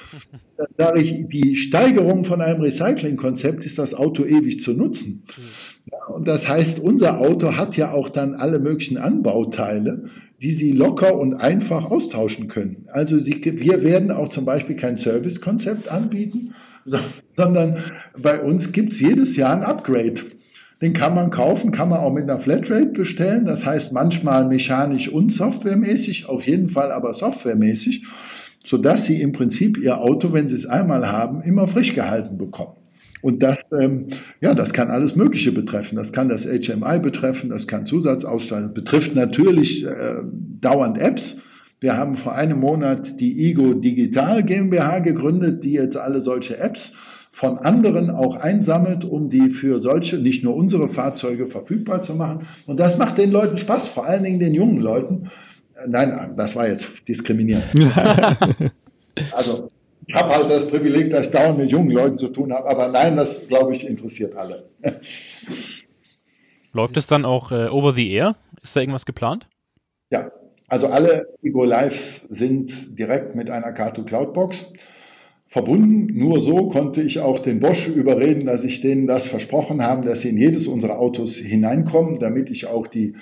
Dann 0.57 0.67
sage 0.77 1.03
ich, 1.03 1.27
die 1.29 1.57
Steigerung 1.57 2.25
von 2.25 2.41
einem 2.41 2.61
Recycling-Konzept 2.61 3.63
ist 3.63 3.77
das 3.77 3.93
Auto 3.93 4.25
ewig 4.25 4.61
zu 4.61 4.73
nutzen. 4.73 5.23
Mhm. 5.37 5.43
Ja, 5.91 6.05
und 6.05 6.27
das 6.27 6.47
heißt, 6.47 6.79
unser 6.79 7.19
Auto 7.19 7.55
hat 7.55 7.75
ja 7.75 7.91
auch 7.91 8.09
dann 8.09 8.35
alle 8.35 8.59
möglichen 8.59 8.97
Anbauteile, 8.97 10.09
die 10.41 10.53
Sie 10.53 10.71
locker 10.71 11.17
und 11.17 11.35
einfach 11.35 11.85
austauschen 11.85 12.47
können. 12.47 12.87
Also 12.91 13.19
Sie, 13.19 13.43
wir 13.43 13.83
werden 13.83 14.11
auch 14.11 14.29
zum 14.29 14.45
Beispiel 14.45 14.75
kein 14.75 14.97
Servicekonzept 14.97 15.91
anbieten, 15.91 16.53
sondern 17.35 17.83
bei 18.21 18.41
uns 18.41 18.71
gibt 18.71 18.93
es 18.93 19.01
jedes 19.01 19.35
Jahr 19.35 19.57
ein 19.57 19.63
Upgrade. 19.63 20.15
Den 20.81 20.93
kann 20.93 21.15
man 21.15 21.31
kaufen, 21.31 21.71
kann 21.71 21.89
man 21.89 21.99
auch 21.99 22.11
mit 22.11 22.23
einer 22.23 22.41
Flatrate 22.41 22.87
bestellen. 22.87 23.45
Das 23.45 23.65
heißt 23.65 23.93
manchmal 23.93 24.47
mechanisch 24.47 25.07
und 25.07 25.33
softwaremäßig, 25.33 26.27
auf 26.27 26.45
jeden 26.45 26.69
Fall 26.69 26.91
aber 26.91 27.13
softwaremäßig, 27.13 28.05
sodass 28.65 29.05
Sie 29.05 29.21
im 29.21 29.31
Prinzip 29.31 29.77
Ihr 29.77 30.01
Auto, 30.01 30.33
wenn 30.33 30.49
Sie 30.49 30.55
es 30.55 30.65
einmal 30.65 31.09
haben, 31.09 31.41
immer 31.41 31.67
frisch 31.67 31.95
gehalten 31.95 32.37
bekommen. 32.37 32.82
Und 33.23 33.41
das, 33.41 33.57
ähm, 33.71 34.09
ja, 34.41 34.53
das 34.53 34.73
kann 34.73 34.91
alles 34.91 35.15
Mögliche 35.15 35.53
betreffen. 35.53 35.95
Das 35.95 36.11
kann 36.11 36.27
das 36.27 36.45
HMI 36.45 36.99
betreffen, 36.99 37.51
das 37.51 37.67
kann 37.67 37.85
Zusatzausstattung, 37.85 38.73
betrifft 38.73 39.15
natürlich 39.15 39.85
äh, 39.85 40.15
dauernd 40.59 40.97
Apps. 40.97 41.41
Wir 41.79 41.95
haben 41.95 42.17
vor 42.17 42.35
einem 42.35 42.59
Monat 42.59 43.21
die 43.21 43.49
Ego 43.49 43.75
Digital 43.75 44.43
GmbH 44.43 44.99
gegründet, 44.99 45.63
die 45.63 45.71
jetzt 45.71 45.95
alle 45.95 46.21
solche 46.21 46.57
Apps 46.57 46.97
von 47.31 47.59
anderen 47.59 48.09
auch 48.09 48.35
einsammelt, 48.35 49.05
um 49.05 49.29
die 49.29 49.51
für 49.51 49.81
solche, 49.81 50.17
nicht 50.17 50.43
nur 50.43 50.55
unsere 50.57 50.89
Fahrzeuge 50.89 51.47
verfügbar 51.47 52.01
zu 52.01 52.15
machen. 52.15 52.45
Und 52.67 52.77
das 52.77 52.97
macht 52.97 53.17
den 53.17 53.31
Leuten 53.31 53.57
Spaß, 53.57 53.87
vor 53.87 54.05
allen 54.05 54.23
Dingen 54.23 54.41
den 54.41 54.53
jungen 54.53 54.81
Leuten. 54.81 55.31
Äh, 55.75 55.87
nein, 55.87 56.33
das 56.35 56.57
war 56.57 56.67
jetzt 56.67 56.91
diskriminierend. 57.07 57.63
also 59.31 59.69
habe 60.13 60.35
halt 60.35 60.51
das 60.51 60.67
Privileg, 60.67 61.11
dass 61.11 61.27
ich 61.27 61.33
dauernd 61.33 61.57
mit 61.57 61.69
jungen 61.69 61.91
Leuten 61.91 62.17
zu 62.17 62.29
tun 62.29 62.53
habe. 62.53 62.69
Aber 62.69 62.89
nein, 62.89 63.15
das, 63.15 63.47
glaube 63.47 63.73
ich, 63.73 63.87
interessiert 63.87 64.35
alle. 64.35 64.69
Läuft 66.73 66.97
es 66.97 67.07
dann 67.07 67.23
auch 67.25 67.51
äh, 67.51 67.67
over 67.67 67.93
the 67.93 68.11
air? 68.11 68.35
Ist 68.61 68.75
da 68.75 68.81
irgendwas 68.81 69.05
geplant? 69.05 69.45
Ja, 70.09 70.31
also 70.67 70.87
alle 70.87 71.27
Ego 71.43 71.63
Live 71.63 72.25
sind 72.29 72.97
direkt 72.97 73.35
mit 73.35 73.49
einer 73.49 73.75
Car2 73.75 74.05
Cloud 74.05 74.33
Box 74.33 74.73
verbunden. 75.47 76.17
Nur 76.17 76.41
so 76.41 76.69
konnte 76.69 77.03
ich 77.03 77.19
auch 77.19 77.39
den 77.39 77.59
Bosch 77.59 77.87
überreden, 77.87 78.47
dass 78.47 78.63
ich 78.63 78.81
denen 78.81 79.05
das 79.05 79.27
versprochen 79.27 79.83
habe, 79.83 80.07
dass 80.07 80.21
sie 80.21 80.29
in 80.29 80.37
jedes 80.37 80.65
unserer 80.65 80.97
Autos 80.97 81.35
hineinkommen, 81.35 82.19
damit 82.19 82.49
ich 82.49 82.65
auch 82.65 82.87
die 82.87 83.13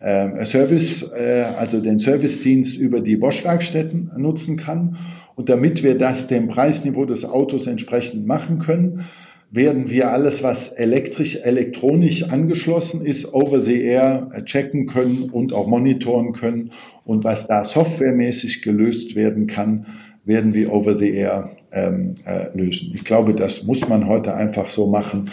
äh, 0.00 0.46
Service, 0.46 1.10
äh, 1.10 1.44
also 1.58 1.80
den 1.82 1.98
Servicedienst 1.98 2.78
über 2.78 3.00
die 3.00 3.16
Bosch-Werkstätten 3.16 4.12
nutzen 4.16 4.56
kann. 4.56 4.96
Und 5.36 5.48
damit 5.48 5.82
wir 5.82 5.98
das 5.98 6.28
dem 6.28 6.48
Preisniveau 6.48 7.06
des 7.06 7.24
Autos 7.24 7.66
entsprechend 7.66 8.26
machen 8.26 8.60
können, 8.60 9.06
werden 9.50 9.88
wir 9.88 10.10
alles, 10.10 10.42
was 10.42 10.72
elektrisch, 10.72 11.36
elektronisch 11.36 12.24
angeschlossen 12.24 13.06
ist, 13.06 13.32
over 13.34 13.60
the 13.60 13.80
air 13.82 14.30
checken 14.46 14.86
können 14.86 15.30
und 15.30 15.52
auch 15.52 15.68
monitoren 15.68 16.32
können. 16.32 16.72
Und 17.04 17.22
was 17.22 17.46
da 17.46 17.64
softwaremäßig 17.64 18.62
gelöst 18.62 19.14
werden 19.14 19.46
kann, 19.46 19.86
werden 20.24 20.54
wir 20.54 20.72
over 20.72 20.96
the 20.96 21.10
air 21.10 21.50
ähm, 21.70 22.16
äh, 22.24 22.46
lösen. 22.56 22.92
Ich 22.94 23.04
glaube, 23.04 23.34
das 23.34 23.64
muss 23.64 23.88
man 23.88 24.08
heute 24.08 24.34
einfach 24.34 24.70
so 24.70 24.86
machen. 24.86 25.30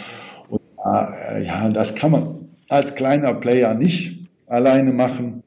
Und 0.48 0.60
äh, 0.84 1.44
ja, 1.44 1.68
das 1.70 1.94
kann 1.94 2.12
man 2.12 2.48
als 2.68 2.94
kleiner 2.94 3.34
Player 3.34 3.74
nicht 3.74 4.28
alleine 4.46 4.92
machen. 4.92 5.42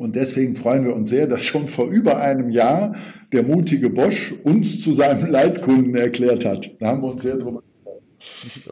Und 0.00 0.16
deswegen 0.16 0.56
freuen 0.56 0.86
wir 0.86 0.94
uns 0.94 1.10
sehr, 1.10 1.26
dass 1.26 1.44
schon 1.44 1.68
vor 1.68 1.86
über 1.90 2.22
einem 2.22 2.48
Jahr 2.48 2.96
der 3.34 3.42
mutige 3.42 3.90
Bosch 3.90 4.32
uns 4.44 4.80
zu 4.80 4.94
seinem 4.94 5.26
Leitkunden 5.26 5.94
erklärt 5.94 6.42
hat. 6.46 6.70
Da 6.80 6.86
haben 6.86 7.02
wir 7.02 7.12
uns 7.12 7.22
sehr 7.22 7.36
drüber 7.36 7.62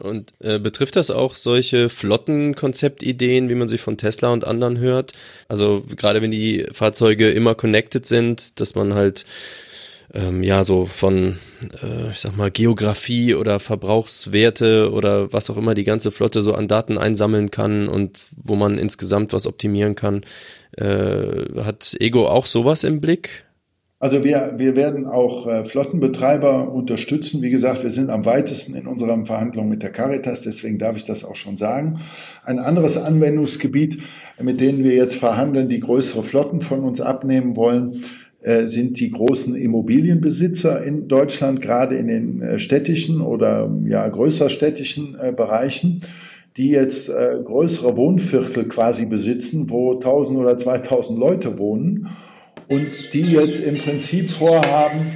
und 0.01 0.33
äh, 0.39 0.57
betrifft 0.57 0.95
das 0.95 1.11
auch 1.11 1.35
solche 1.35 1.89
flotten 1.89 2.55
Konzeptideen, 2.55 3.47
wie 3.49 3.55
man 3.55 3.67
sie 3.67 3.77
von 3.77 3.97
Tesla 3.97 4.33
und 4.33 4.45
anderen 4.45 4.79
hört? 4.79 5.13
Also 5.47 5.83
gerade 5.95 6.23
wenn 6.23 6.31
die 6.31 6.65
Fahrzeuge 6.71 7.29
immer 7.29 7.53
connected 7.53 8.07
sind, 8.07 8.59
dass 8.59 8.73
man 8.73 8.95
halt 8.95 9.25
ähm, 10.13 10.41
ja 10.41 10.63
so 10.63 10.85
von, 10.85 11.37
äh, 11.83 12.09
ich 12.09 12.19
sag 12.19 12.35
mal, 12.37 12.49
Geografie 12.49 13.35
oder 13.35 13.59
Verbrauchswerte 13.59 14.91
oder 14.91 15.31
was 15.31 15.49
auch 15.51 15.57
immer 15.57 15.75
die 15.75 15.83
ganze 15.83 16.09
Flotte 16.11 16.41
so 16.41 16.53
an 16.55 16.67
Daten 16.67 16.97
einsammeln 16.97 17.51
kann 17.51 17.87
und 17.87 18.23
wo 18.35 18.55
man 18.55 18.79
insgesamt 18.79 19.33
was 19.33 19.45
optimieren 19.45 19.93
kann. 19.93 20.21
Äh, 20.77 21.61
hat 21.63 21.95
Ego 21.99 22.27
auch 22.27 22.45
sowas 22.45 22.83
im 22.83 23.01
Blick? 23.01 23.45
Also 24.01 24.23
wir, 24.23 24.53
wir 24.55 24.77
werden 24.77 25.07
auch 25.07 25.45
äh, 25.45 25.65
Flottenbetreiber 25.65 26.71
unterstützen. 26.71 27.41
Wie 27.41 27.49
gesagt, 27.49 27.83
wir 27.83 27.91
sind 27.91 28.09
am 28.09 28.23
weitesten 28.23 28.75
in 28.75 28.87
unseren 28.87 29.25
Verhandlungen 29.25 29.69
mit 29.69 29.83
der 29.83 29.91
Caritas, 29.91 30.41
deswegen 30.41 30.79
darf 30.79 30.95
ich 30.95 31.03
das 31.03 31.25
auch 31.25 31.35
schon 31.35 31.57
sagen. 31.57 31.99
Ein 32.45 32.59
anderes 32.59 32.95
Anwendungsgebiet, 32.95 34.01
mit 34.41 34.61
denen 34.61 34.85
wir 34.85 34.95
jetzt 34.95 35.17
verhandeln, 35.17 35.67
die 35.67 35.81
größere 35.81 36.23
Flotten 36.23 36.61
von 36.61 36.85
uns 36.85 37.01
abnehmen 37.01 37.57
wollen, 37.57 38.05
äh, 38.41 38.67
sind 38.67 39.01
die 39.01 39.11
großen 39.11 39.53
Immobilienbesitzer 39.53 40.81
in 40.81 41.09
Deutschland, 41.09 41.61
gerade 41.61 41.95
in 41.95 42.07
den 42.07 42.41
äh, 42.41 42.57
städtischen 42.57 43.19
oder 43.19 43.69
ja 43.85 44.07
größer 44.07 44.49
städtischen 44.49 45.17
äh, 45.19 45.33
Bereichen, 45.33 46.03
die 46.59 46.71
jetzt 46.71 47.09
größere 47.09 47.95
Wohnviertel 47.95 48.67
quasi 48.67 49.05
besitzen, 49.05 49.69
wo 49.69 49.93
1000 49.93 50.39
oder 50.39 50.57
2000 50.57 51.17
Leute 51.17 51.57
wohnen 51.57 52.09
und 52.67 53.13
die 53.13 53.31
jetzt 53.31 53.65
im 53.65 53.77
Prinzip 53.77 54.31
vorhaben, 54.31 55.15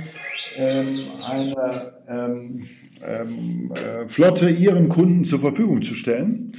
ähm, 0.56 1.08
eine 1.22 1.94
ähm, 2.08 2.64
ähm, 3.06 3.74
Flotte 4.08 4.50
ihren 4.50 4.88
Kunden 4.88 5.26
zur 5.26 5.42
Verfügung 5.42 5.82
zu 5.82 5.96
stellen. 5.96 6.54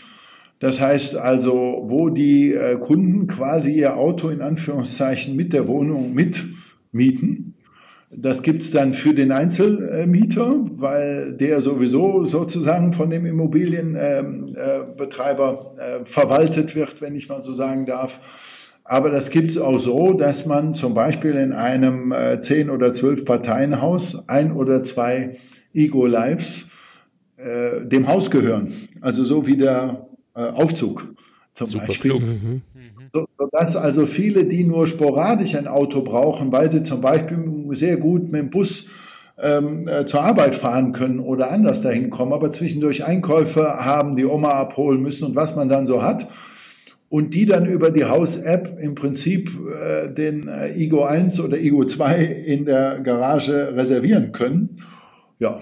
Das 0.61 0.81
heißt 0.81 1.17
also, 1.17 1.85
wo 1.89 2.11
die 2.11 2.57
Kunden 2.81 3.27
quasi 3.27 3.73
ihr 3.73 3.97
Auto 3.97 4.29
in 4.29 4.41
Anführungszeichen 4.41 5.35
mit 5.35 5.53
der 5.53 5.67
Wohnung 5.67 6.15
mit 6.15 6.45
mieten. 6.93 7.54
Das 8.17 8.43
gibt's 8.43 8.71
dann 8.71 8.95
für 8.95 9.13
den 9.15 9.33
Einzelmieter, 9.33 10.55
weil 10.77 11.33
der 11.33 11.63
sowieso 11.63 12.27
sozusagen 12.27 12.93
von 12.93 13.11
dem 13.11 13.27
Immobilienbetreiber 13.27 15.75
äh, 15.79 16.05
verwaltet 16.05 16.75
wird, 16.75 17.01
wenn 17.01 17.15
ich 17.17 17.29
mal 17.29 17.43
so 17.43 17.53
sagen 17.53 17.87
darf. 17.87 18.21
Aber 18.85 19.11
das 19.11 19.31
gibt's 19.31 19.59
auch 19.59 19.81
so, 19.81 20.13
dass 20.13 20.47
man 20.47 20.75
zum 20.75 20.95
Beispiel 20.95 21.33
in 21.33 21.53
einem 21.53 22.13
äh, 22.13 22.41
zehn 22.41 22.71
oder 22.71 22.93
zwölf 22.93 23.25
Parteienhaus 23.25 24.29
ein 24.29 24.53
oder 24.53 24.85
zwei 24.85 25.39
Ego 25.73 26.07
Lives 26.07 26.67
äh, 27.37 27.85
dem 27.85 28.07
Haus 28.07 28.31
gehören. 28.31 28.75
Also 29.01 29.25
so 29.25 29.45
wie 29.47 29.57
der 29.57 30.07
äh, 30.35 30.41
Aufzug 30.41 31.09
zum 31.55 31.67
Super 31.67 31.87
Beispiel. 31.87 32.11
Klug. 32.11 32.23
Mhm 32.23 32.63
sodass 33.39 33.77
also 33.77 34.07
viele, 34.07 34.45
die 34.45 34.65
nur 34.65 34.87
sporadisch 34.87 35.55
ein 35.55 35.69
Auto 35.69 36.03
brauchen, 36.03 36.53
weil 36.53 36.71
sie 36.71 36.83
zum 36.83 37.01
Beispiel 37.01 37.39
sehr 37.73 37.97
gut 37.97 38.31
mit 38.31 38.43
dem 38.43 38.51
Bus 38.51 38.91
ähm, 39.41 39.89
äh, 39.89 40.05
zur 40.07 40.23
Arbeit 40.23 40.55
fahren 40.55 40.93
können 40.93 41.21
oder 41.21 41.51
anders 41.51 41.83
dahin 41.83 42.11
kommen, 42.11 42.33
aber 42.33 42.53
zwischendurch 42.53 43.05
Einkäufe 43.05 43.63
haben, 43.63 44.17
die 44.17 44.25
Oma 44.25 44.51
abholen 44.51 45.03
müssen 45.03 45.27
und 45.27 45.37
was 45.37 45.57
man 45.57 45.69
dann 45.69 45.87
so 45.87 46.03
hat. 46.03 46.29
Und 47.09 47.35
die 47.35 47.47
dann 47.47 47.67
über 47.67 47.91
die 47.91 48.05
Haus-App 48.05 48.79
im 48.81 48.97
Prinzip 48.97 49.51
äh, 49.71 50.13
den 50.13 50.49
äh, 50.49 50.77
Igo 50.77 51.05
1 51.05 51.41
oder 51.41 51.59
Igo 51.59 51.85
2 51.85 52.25
in 52.25 52.65
der 52.65 53.01
Garage 53.01 53.75
reservieren 53.77 54.33
können. 54.33 54.83
Ja, 55.39 55.61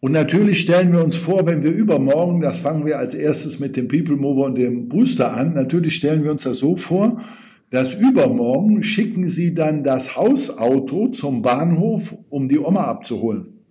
und 0.00 0.12
natürlich 0.12 0.60
stellen 0.60 0.92
wir 0.92 1.02
uns 1.02 1.16
vor, 1.16 1.46
wenn 1.46 1.64
wir 1.64 1.72
übermorgen, 1.72 2.40
das 2.40 2.58
fangen 2.58 2.86
wir 2.86 2.98
als 2.98 3.14
erstes 3.14 3.58
mit 3.58 3.76
dem 3.76 3.88
People 3.88 4.16
Mover 4.16 4.44
und 4.46 4.54
dem 4.54 4.88
Booster 4.88 5.34
an, 5.34 5.54
natürlich 5.54 5.96
stellen 5.96 6.22
wir 6.22 6.30
uns 6.30 6.44
das 6.44 6.58
so 6.58 6.76
vor, 6.76 7.22
dass 7.70 7.94
übermorgen 7.94 8.84
schicken 8.84 9.28
sie 9.28 9.54
dann 9.54 9.82
das 9.82 10.16
Hausauto 10.16 11.08
zum 11.08 11.42
Bahnhof, 11.42 12.14
um 12.30 12.48
die 12.48 12.58
Oma 12.58 12.84
abzuholen. 12.84 13.64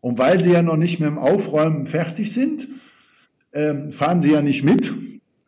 Und 0.00 0.18
weil 0.18 0.42
sie 0.42 0.52
ja 0.52 0.62
noch 0.62 0.76
nicht 0.76 1.00
mit 1.00 1.08
dem 1.08 1.18
Aufräumen 1.18 1.88
fertig 1.88 2.32
sind, 2.32 2.68
ähm, 3.52 3.90
fahren 3.90 4.20
sie 4.20 4.32
ja 4.32 4.42
nicht 4.42 4.62
mit, 4.62 4.94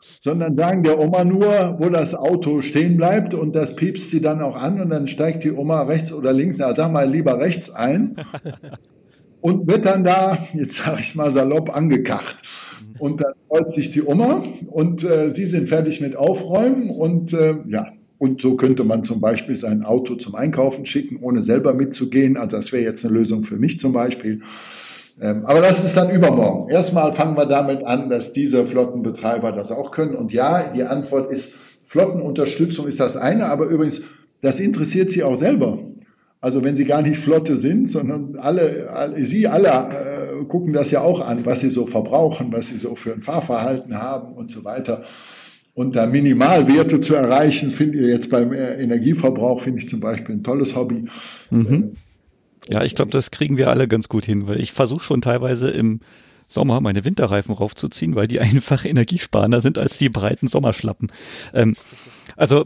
sondern 0.01 0.57
sagen 0.57 0.83
der 0.83 0.99
Oma 0.99 1.23
nur, 1.23 1.77
wo 1.79 1.89
das 1.91 2.15
Auto 2.15 2.61
stehen 2.61 2.97
bleibt 2.97 3.35
und 3.35 3.55
das 3.55 3.77
piepst 3.77 4.11
sie 4.11 4.21
dann 4.21 4.43
auch 4.43 4.57
an 4.57 4.81
und 4.81 4.91
dann 4.91 5.07
steigt 5.07 5.45
die 5.45 5.53
Oma 5.53 5.83
rechts 5.83 6.13
oder 6.13 6.33
links, 6.33 6.59
na 6.59 6.75
sag 6.75 6.93
mal 6.93 7.09
lieber 7.09 7.39
rechts 7.39 7.71
ein 7.71 8.17
und 9.41 9.69
wird 9.69 9.87
dann 9.87 10.05
da, 10.05 10.39
jetzt 10.55 10.77
sage 10.77 11.01
ich 11.01 11.15
mal 11.15 11.33
salopp, 11.33 11.75
angekacht. 11.75 12.37
Und 12.99 13.21
dann 13.23 13.35
freut 13.49 13.73
sich 13.75 13.93
die 13.93 14.03
Oma 14.03 14.43
und 14.67 15.05
äh, 15.05 15.33
die 15.33 15.47
sind 15.47 15.69
fertig 15.69 16.01
mit 16.01 16.17
Aufräumen 16.17 16.91
und 16.91 17.33
äh, 17.33 17.57
ja, 17.69 17.93
und 18.19 18.43
so 18.43 18.57
könnte 18.57 18.83
man 18.83 19.05
zum 19.05 19.21
Beispiel 19.21 19.57
sein 19.57 19.85
Auto 19.85 20.17
zum 20.17 20.35
Einkaufen 20.35 20.87
schicken, 20.87 21.19
ohne 21.23 21.41
selber 21.41 21.73
mitzugehen. 21.73 22.37
Also 22.37 22.57
das 22.57 22.73
wäre 22.73 22.83
jetzt 22.83 23.05
eine 23.05 23.15
Lösung 23.15 23.45
für 23.45 23.57
mich 23.57 23.79
zum 23.79 23.93
Beispiel. 23.93 24.43
Ähm, 25.21 25.47
aber 25.47 25.61
das 25.61 25.85
ist 25.85 25.97
dann 25.97 26.11
übermorgen. 26.11 26.71
Erstmal 26.71 27.13
fangen 27.13 27.37
wir 27.37 27.47
damit 27.47 27.85
an, 27.85 28.11
dass 28.11 28.33
diese 28.33 28.67
Flottenbetreiber 28.67 29.53
das 29.53 29.71
auch 29.71 29.93
können. 29.93 30.17
Und 30.17 30.33
ja, 30.33 30.73
die 30.73 30.83
Antwort 30.83 31.31
ist, 31.31 31.55
Flottenunterstützung 31.87 32.87
ist 32.89 32.99
das 33.01 33.17
eine, 33.17 33.47
aber 33.47 33.67
übrigens, 33.67 34.03
das 34.43 34.61
interessiert 34.61 35.13
Sie 35.13 35.23
auch 35.23 35.39
selber. 35.39 35.79
Also 36.41 36.63
wenn 36.63 36.77
sie 36.77 36.85
gar 36.85 37.03
nicht 37.03 37.23
Flotte 37.23 37.59
sind, 37.59 37.89
sondern 37.89 38.37
alle, 38.37 38.91
alle 38.91 39.25
sie 39.25 39.49
alle 39.49 39.69
äh, 39.69 40.45
gucken 40.45 40.73
das 40.73 40.91
ja 40.91 41.01
auch 41.01 41.21
an, 41.21 41.45
was 41.45 41.61
sie 41.61 41.71
so 41.71 41.87
verbrauchen, 41.87 42.53
was 42.53 42.69
sie 42.69 42.79
so 42.79 42.95
für 42.95 43.13
ein 43.13 43.23
Fahrverhalten 43.23 43.97
haben 43.97 44.35
und 44.35 44.51
so 44.51 44.65
weiter. 44.65 45.05
Und 45.75 45.95
da 45.95 46.07
Minimalwerte 46.07 47.01
zu 47.01 47.15
erreichen, 47.15 47.71
finde 47.71 48.01
ich 48.01 48.09
jetzt 48.09 48.31
beim 48.31 48.53
Energieverbrauch, 48.53 49.63
finde 49.63 49.81
ich 49.81 49.89
zum 49.89 50.01
Beispiel 50.01 50.37
ein 50.37 50.43
tolles 50.43 50.75
Hobby. 50.75 51.07
Mhm. 51.51 51.93
Ja, 52.69 52.85
ich 52.85 52.95
glaube, 52.95 53.11
das 53.11 53.31
kriegen 53.31 53.57
wir 53.57 53.71
alle 53.71 53.89
ganz 53.89 54.09
gut 54.09 54.25
hin, 54.25 54.47
weil 54.47 54.61
ich 54.61 54.73
versuche 54.73 55.03
schon 55.03 55.21
teilweise 55.21 55.71
im 55.71 56.01
Sommer 56.49 56.81
meine 56.81 57.05
Winterreifen 57.05 57.55
raufzuziehen, 57.55 58.15
weil 58.15 58.27
die 58.27 58.41
einfach 58.41 58.85
energiesparender 58.85 59.61
sind 59.61 59.79
als 59.79 59.99
die 59.99 60.09
breiten 60.09 60.49
Sommerschlappen. 60.49 61.11
Ähm, 61.55 61.77
also 62.37 62.65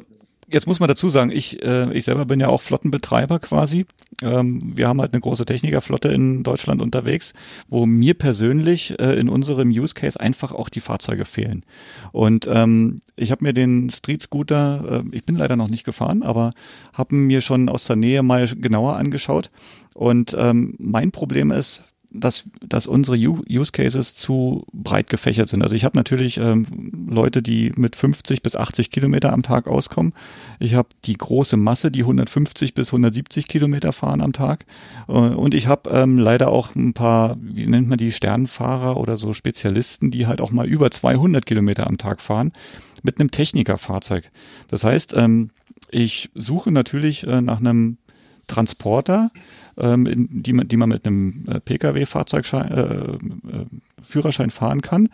Jetzt 0.53 0.67
muss 0.67 0.81
man 0.81 0.89
dazu 0.89 1.09
sagen, 1.09 1.31
ich, 1.31 1.63
äh, 1.65 1.91
ich 1.97 2.05
selber 2.05 2.27
bin 2.27 2.39
ja 2.39 2.49
auch 2.49 2.61
Flottenbetreiber 2.61 3.39
quasi. 3.39 3.87
Ähm, 4.23 4.61
wir 4.77 4.87
haben 4.87 5.01
halt 5.01 5.15
eine 5.15 5.23
große 5.23 5.47
Technikerflotte 5.47 6.09
in 6.09 6.43
Deutschland 6.43 6.83
unterwegs, 6.83 7.33
wo 7.69 7.87
mir 7.87 8.13
persönlich 8.13 8.99
äh, 9.01 9.19
in 9.19 9.31
unserem 9.31 9.71
Use 9.71 9.95
Case 9.95 10.21
einfach 10.21 10.53
auch 10.53 10.69
die 10.69 10.81
Fahrzeuge 10.81 11.25
fehlen. 11.25 11.65
Und 12.13 12.47
ähm, 12.53 13.01
ich 13.17 13.31
habe 13.31 13.45
mir 13.45 13.55
den 13.55 13.89
Street 13.89 14.21
Scooter, 14.21 15.03
äh, 15.07 15.17
ich 15.17 15.25
bin 15.25 15.37
leider 15.37 15.57
noch 15.57 15.71
nicht 15.71 15.85
gefahren, 15.85 16.23
aber 16.23 16.53
habe 16.93 17.15
mir 17.15 17.41
schon 17.41 17.71
aus 17.71 17.87
der 17.87 17.97
Nähe 17.97 18.23
mal 18.23 18.47
genauer 18.47 18.97
angeschaut. 18.97 19.51
Und 19.95 20.37
ähm, 20.39 20.75
mein 20.79 21.13
Problem 21.13 21.51
ist, 21.51 21.83
dass, 22.15 22.45
dass 22.67 22.87
unsere 22.87 23.17
Use 23.17 23.73
Cases 23.73 24.15
zu 24.15 24.67
breit 24.73 25.09
gefächert 25.09 25.49
sind. 25.49 25.63
Also 25.63 25.75
ich 25.75 25.85
habe 25.85 25.97
natürlich 25.97 26.39
ähm, 26.39 26.67
Leute, 27.09 27.43
die 27.43 27.73
mit 27.77 27.97
50 27.97 28.43
bis 28.43 28.57
80 28.57 28.91
Kilometer 28.91 29.33
am 29.33 29.43
Tag 29.43 29.67
auskommen. 29.67 30.13
Ich 30.59 30.75
habe 30.75 30.89
die 31.05 31.17
große 31.17 31.57
Masse, 31.57 31.91
die 31.91 32.03
150 32.03 32.75
bis 32.75 32.89
170 32.89 33.49
Kilometer 33.49 33.93
fahren 33.93 34.21
am 34.21 34.33
Tag. 34.33 34.67
Äh, 35.09 35.13
und 35.13 35.55
ich 35.55 35.67
habe 35.67 35.91
ähm, 35.91 36.19
leider 36.19 36.49
auch 36.51 36.75
ein 36.75 36.93
paar, 36.93 37.37
wie 37.41 37.67
nennt 37.67 37.89
man 37.89 37.99
die, 37.99 38.13
Sternfahrer 38.13 38.99
oder 38.99 39.17
so 39.17 39.33
Spezialisten, 39.33 40.11
die 40.11 40.27
halt 40.27 40.41
auch 40.41 40.51
mal 40.51 40.67
über 40.67 40.91
200 40.91 41.47
Kilometer 41.47 41.87
am 41.87 41.99
Tag 41.99 42.21
fahren 42.21 42.53
mit 43.03 43.19
einem 43.19 43.31
Technikerfahrzeug. 43.31 44.31
Das 44.69 44.85
heißt, 44.85 45.15
ähm, 45.17 45.51
Ich 45.91 46.31
suche 46.35 46.71
natürlich 46.71 47.27
äh, 47.27 47.41
nach 47.43 47.61
einem 47.61 47.99
Transporter, 48.47 49.31
ähm, 49.83 50.07
in, 50.07 50.43
die, 50.43 50.53
man, 50.53 50.69
die 50.69 50.77
man 50.77 50.89
mit 50.89 51.07
einem 51.07 51.45
äh, 51.49 51.61
Pkw-Fahrzeugschein, 51.61 52.71
äh, 52.71 52.83
äh, 52.83 53.67
Führerschein 54.01 54.51
fahren 54.51 54.81
kann. 54.81 55.09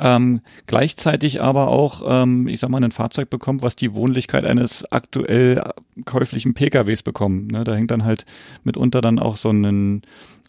Ähm, 0.00 0.40
gleichzeitig 0.66 1.42
aber 1.42 1.68
auch, 1.68 2.02
ähm, 2.06 2.48
ich 2.48 2.60
sag 2.60 2.70
mal, 2.70 2.82
ein 2.82 2.92
Fahrzeug 2.92 3.28
bekommt, 3.28 3.60
was 3.60 3.76
die 3.76 3.94
Wohnlichkeit 3.94 4.46
eines 4.46 4.90
aktuell 4.90 5.62
käuflichen 6.06 6.54
PKWs 6.54 7.02
bekommt. 7.02 7.52
Ne? 7.52 7.62
Da 7.64 7.74
hängt 7.74 7.90
dann 7.90 8.04
halt 8.04 8.24
mitunter 8.64 9.02
dann 9.02 9.18
auch 9.18 9.36
so 9.36 9.50
ein 9.50 10.00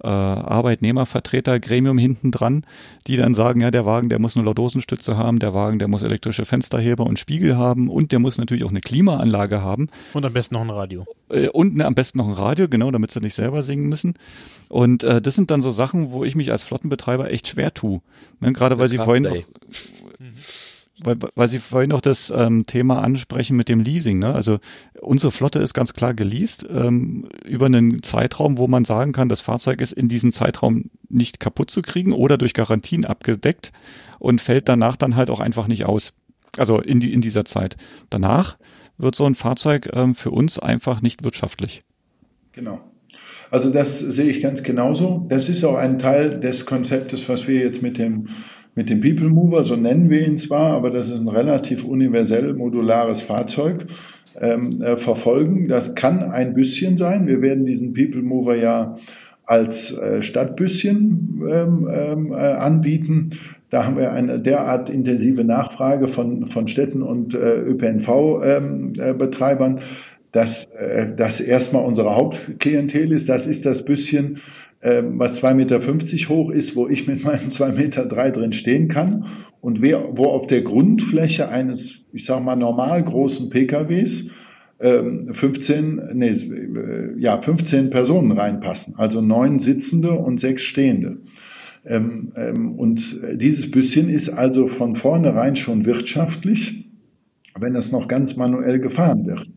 äh, 0.03 0.07
Arbeitnehmervertreter-Gremium 0.07 1.97
hinten 1.97 2.31
dran, 2.31 2.65
die 3.07 3.17
dann 3.17 3.33
sagen, 3.33 3.61
ja, 3.61 3.71
der 3.71 3.85
Wagen, 3.85 4.09
der 4.09 4.19
muss 4.19 4.35
eine 4.35 4.45
Lordosenstütze 4.45 5.17
haben, 5.17 5.39
der 5.39 5.53
Wagen, 5.53 5.79
der 5.79 5.87
muss 5.87 6.03
elektrische 6.03 6.45
Fensterheber 6.45 7.05
und 7.05 7.19
Spiegel 7.19 7.57
haben 7.57 7.89
und 7.89 8.11
der 8.11 8.19
muss 8.19 8.37
natürlich 8.37 8.63
auch 8.63 8.69
eine 8.69 8.81
Klimaanlage 8.81 9.61
haben. 9.61 9.89
Und 10.13 10.25
am 10.25 10.33
besten 10.33 10.55
noch 10.55 10.61
ein 10.61 10.69
Radio. 10.69 11.05
Äh, 11.29 11.47
und 11.49 11.75
ne, 11.75 11.85
am 11.85 11.95
besten 11.95 12.17
noch 12.17 12.27
ein 12.27 12.33
Radio, 12.33 12.67
genau, 12.67 12.91
damit 12.91 13.11
sie 13.11 13.21
nicht 13.21 13.35
selber 13.35 13.63
singen 13.63 13.87
müssen. 13.87 14.13
Und 14.69 15.03
äh, 15.03 15.21
das 15.21 15.35
sind 15.35 15.51
dann 15.51 15.61
so 15.61 15.71
Sachen, 15.71 16.11
wo 16.11 16.23
ich 16.23 16.35
mich 16.35 16.51
als 16.51 16.63
Flottenbetreiber 16.63 17.31
echt 17.31 17.47
schwer 17.47 17.73
tue. 17.73 18.01
Ne, 18.39 18.53
Gerade 18.53 18.77
weil 18.79 18.89
sie 18.89 18.97
vorhin 18.97 19.27
auch, 19.27 19.35
weil, 21.03 21.17
weil 21.35 21.49
Sie 21.49 21.59
vorhin 21.59 21.89
noch 21.89 22.01
das 22.01 22.31
ähm, 22.35 22.65
Thema 22.65 23.01
ansprechen 23.01 23.55
mit 23.57 23.69
dem 23.69 23.81
Leasing. 23.81 24.19
Ne? 24.19 24.33
Also 24.33 24.59
unsere 25.01 25.31
Flotte 25.31 25.59
ist 25.59 25.73
ganz 25.73 25.93
klar 25.93 26.13
geleast 26.13 26.65
ähm, 26.73 27.27
über 27.45 27.67
einen 27.67 28.01
Zeitraum, 28.03 28.57
wo 28.57 28.67
man 28.67 28.85
sagen 28.85 29.11
kann, 29.11 29.29
das 29.29 29.41
Fahrzeug 29.41 29.81
ist 29.81 29.93
in 29.93 30.07
diesem 30.07 30.31
Zeitraum 30.31 30.89
nicht 31.09 31.39
kaputt 31.39 31.71
zu 31.71 31.81
kriegen 31.81 32.13
oder 32.13 32.37
durch 32.37 32.53
Garantien 32.53 33.05
abgedeckt 33.05 33.71
und 34.19 34.41
fällt 34.41 34.69
danach 34.69 34.95
dann 34.95 35.15
halt 35.15 35.29
auch 35.29 35.39
einfach 35.39 35.67
nicht 35.67 35.85
aus. 35.85 36.13
Also 36.57 36.79
in, 36.79 36.99
die, 36.99 37.13
in 37.13 37.21
dieser 37.21 37.45
Zeit. 37.45 37.77
Danach 38.09 38.57
wird 38.97 39.15
so 39.15 39.25
ein 39.25 39.35
Fahrzeug 39.35 39.89
ähm, 39.93 40.15
für 40.15 40.31
uns 40.31 40.59
einfach 40.59 41.01
nicht 41.01 41.23
wirtschaftlich. 41.23 41.83
Genau. 42.51 42.79
Also 43.53 43.69
das 43.69 43.99
sehe 43.99 44.31
ich 44.31 44.41
ganz 44.41 44.63
genauso. 44.63 45.27
Das 45.29 45.47
ist 45.47 45.63
auch 45.63 45.75
ein 45.75 45.99
Teil 45.99 46.39
des 46.39 46.65
Konzeptes, 46.65 47.29
was 47.29 47.47
wir 47.47 47.59
jetzt 47.59 47.83
mit 47.83 47.99
dem 47.99 48.29
mit 48.75 48.89
dem 48.89 49.01
People 49.01 49.29
Mover, 49.29 49.65
so 49.65 49.75
nennen 49.75 50.09
wir 50.09 50.25
ihn 50.25 50.37
zwar, 50.37 50.73
aber 50.73 50.89
das 50.89 51.09
ist 51.09 51.15
ein 51.15 51.27
relativ 51.27 51.83
universell 51.83 52.53
modulares 52.53 53.21
Fahrzeug, 53.21 53.87
ähm, 54.39 54.81
äh, 54.81 54.97
verfolgen. 54.97 55.67
Das 55.67 55.95
kann 55.95 56.31
ein 56.31 56.53
Büsschen 56.53 56.97
sein. 56.97 57.27
Wir 57.27 57.41
werden 57.41 57.65
diesen 57.65 57.93
People 57.93 58.21
Mover 58.21 58.55
ja 58.55 58.97
als 59.45 59.97
äh, 59.97 60.23
Stadtbüsschen 60.23 61.41
ähm, 61.47 61.89
ähm, 61.91 62.31
äh, 62.31 62.35
anbieten. 62.35 63.39
Da 63.69 63.85
haben 63.85 63.97
wir 63.97 64.11
eine 64.11 64.39
derart 64.39 64.89
intensive 64.89 65.43
Nachfrage 65.43 66.09
von, 66.09 66.49
von 66.49 66.67
Städten 66.67 67.01
und 67.01 67.33
äh, 67.33 67.59
ÖPNV-Betreibern, 67.59 69.71
ähm, 69.71 69.77
äh, 69.77 69.81
dass 70.31 70.65
äh, 70.65 71.07
das 71.15 71.41
erstmal 71.41 71.83
unsere 71.83 72.15
Hauptklientel 72.15 73.11
ist. 73.11 73.29
Das 73.29 73.47
ist 73.47 73.65
das 73.65 73.83
Büsschen, 73.83 74.41
was 74.83 75.41
2,50 75.41 75.53
Meter 75.53 76.29
hoch 76.29 76.51
ist, 76.51 76.75
wo 76.75 76.89
ich 76.89 77.07
mit 77.07 77.23
meinen 77.23 77.49
2,3 77.49 77.71
Meter 77.75 78.05
drin 78.05 78.53
stehen 78.53 78.89
kann 78.89 79.25
und 79.61 79.81
wo 79.81 80.25
auf 80.25 80.47
der 80.47 80.61
Grundfläche 80.61 81.47
eines, 81.47 82.05
ich 82.11 82.25
sage 82.25 82.43
mal, 82.43 82.57
normal 82.57 83.03
großen 83.03 83.49
PKWs 83.49 84.31
15, 84.83 85.77
ähm, 85.79 86.01
nee, 86.13 86.29
äh, 86.29 87.13
ja, 87.17 87.41
15 87.41 87.89
Personen 87.89 88.33
reinpassen, 88.33 88.95
also 88.97 89.21
neun 89.21 89.59
Sitzende 89.59 90.11
und 90.11 90.41
sechs 90.41 90.63
Stehende. 90.63 91.19
Ähm, 91.85 92.31
und 92.77 93.21
dieses 93.35 93.71
Büsschen 93.71 94.09
ist 94.09 94.29
also 94.29 94.67
von 94.67 94.95
vornherein 94.95 95.55
schon 95.55 95.85
wirtschaftlich, 95.85 96.89
wenn 97.57 97.75
es 97.75 97.91
noch 97.91 98.07
ganz 98.07 98.35
manuell 98.35 98.79
gefahren 98.79 99.25
wird. 99.25 99.47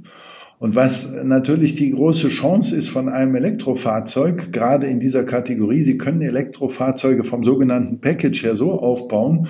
Und 0.59 0.75
was 0.75 1.15
natürlich 1.23 1.77
die 1.77 1.91
große 1.91 2.29
Chance 2.29 2.77
ist 2.77 2.89
von 2.89 3.11
einem 3.11 3.35
Elektrofahrzeug, 3.37 4.53
gerade 4.53 4.87
in 4.87 5.01
dieser 5.01 5.25
Kategorie, 5.25 5.83
Sie 5.83 5.99
können 5.99 6.23
Elektrofahrzeuge 6.23 7.25
vom 7.25 7.45
sogenannten 7.45 8.01
Package 8.01 8.43
her 8.43 8.57
so 8.57 8.73
aufbauen, 8.73 9.49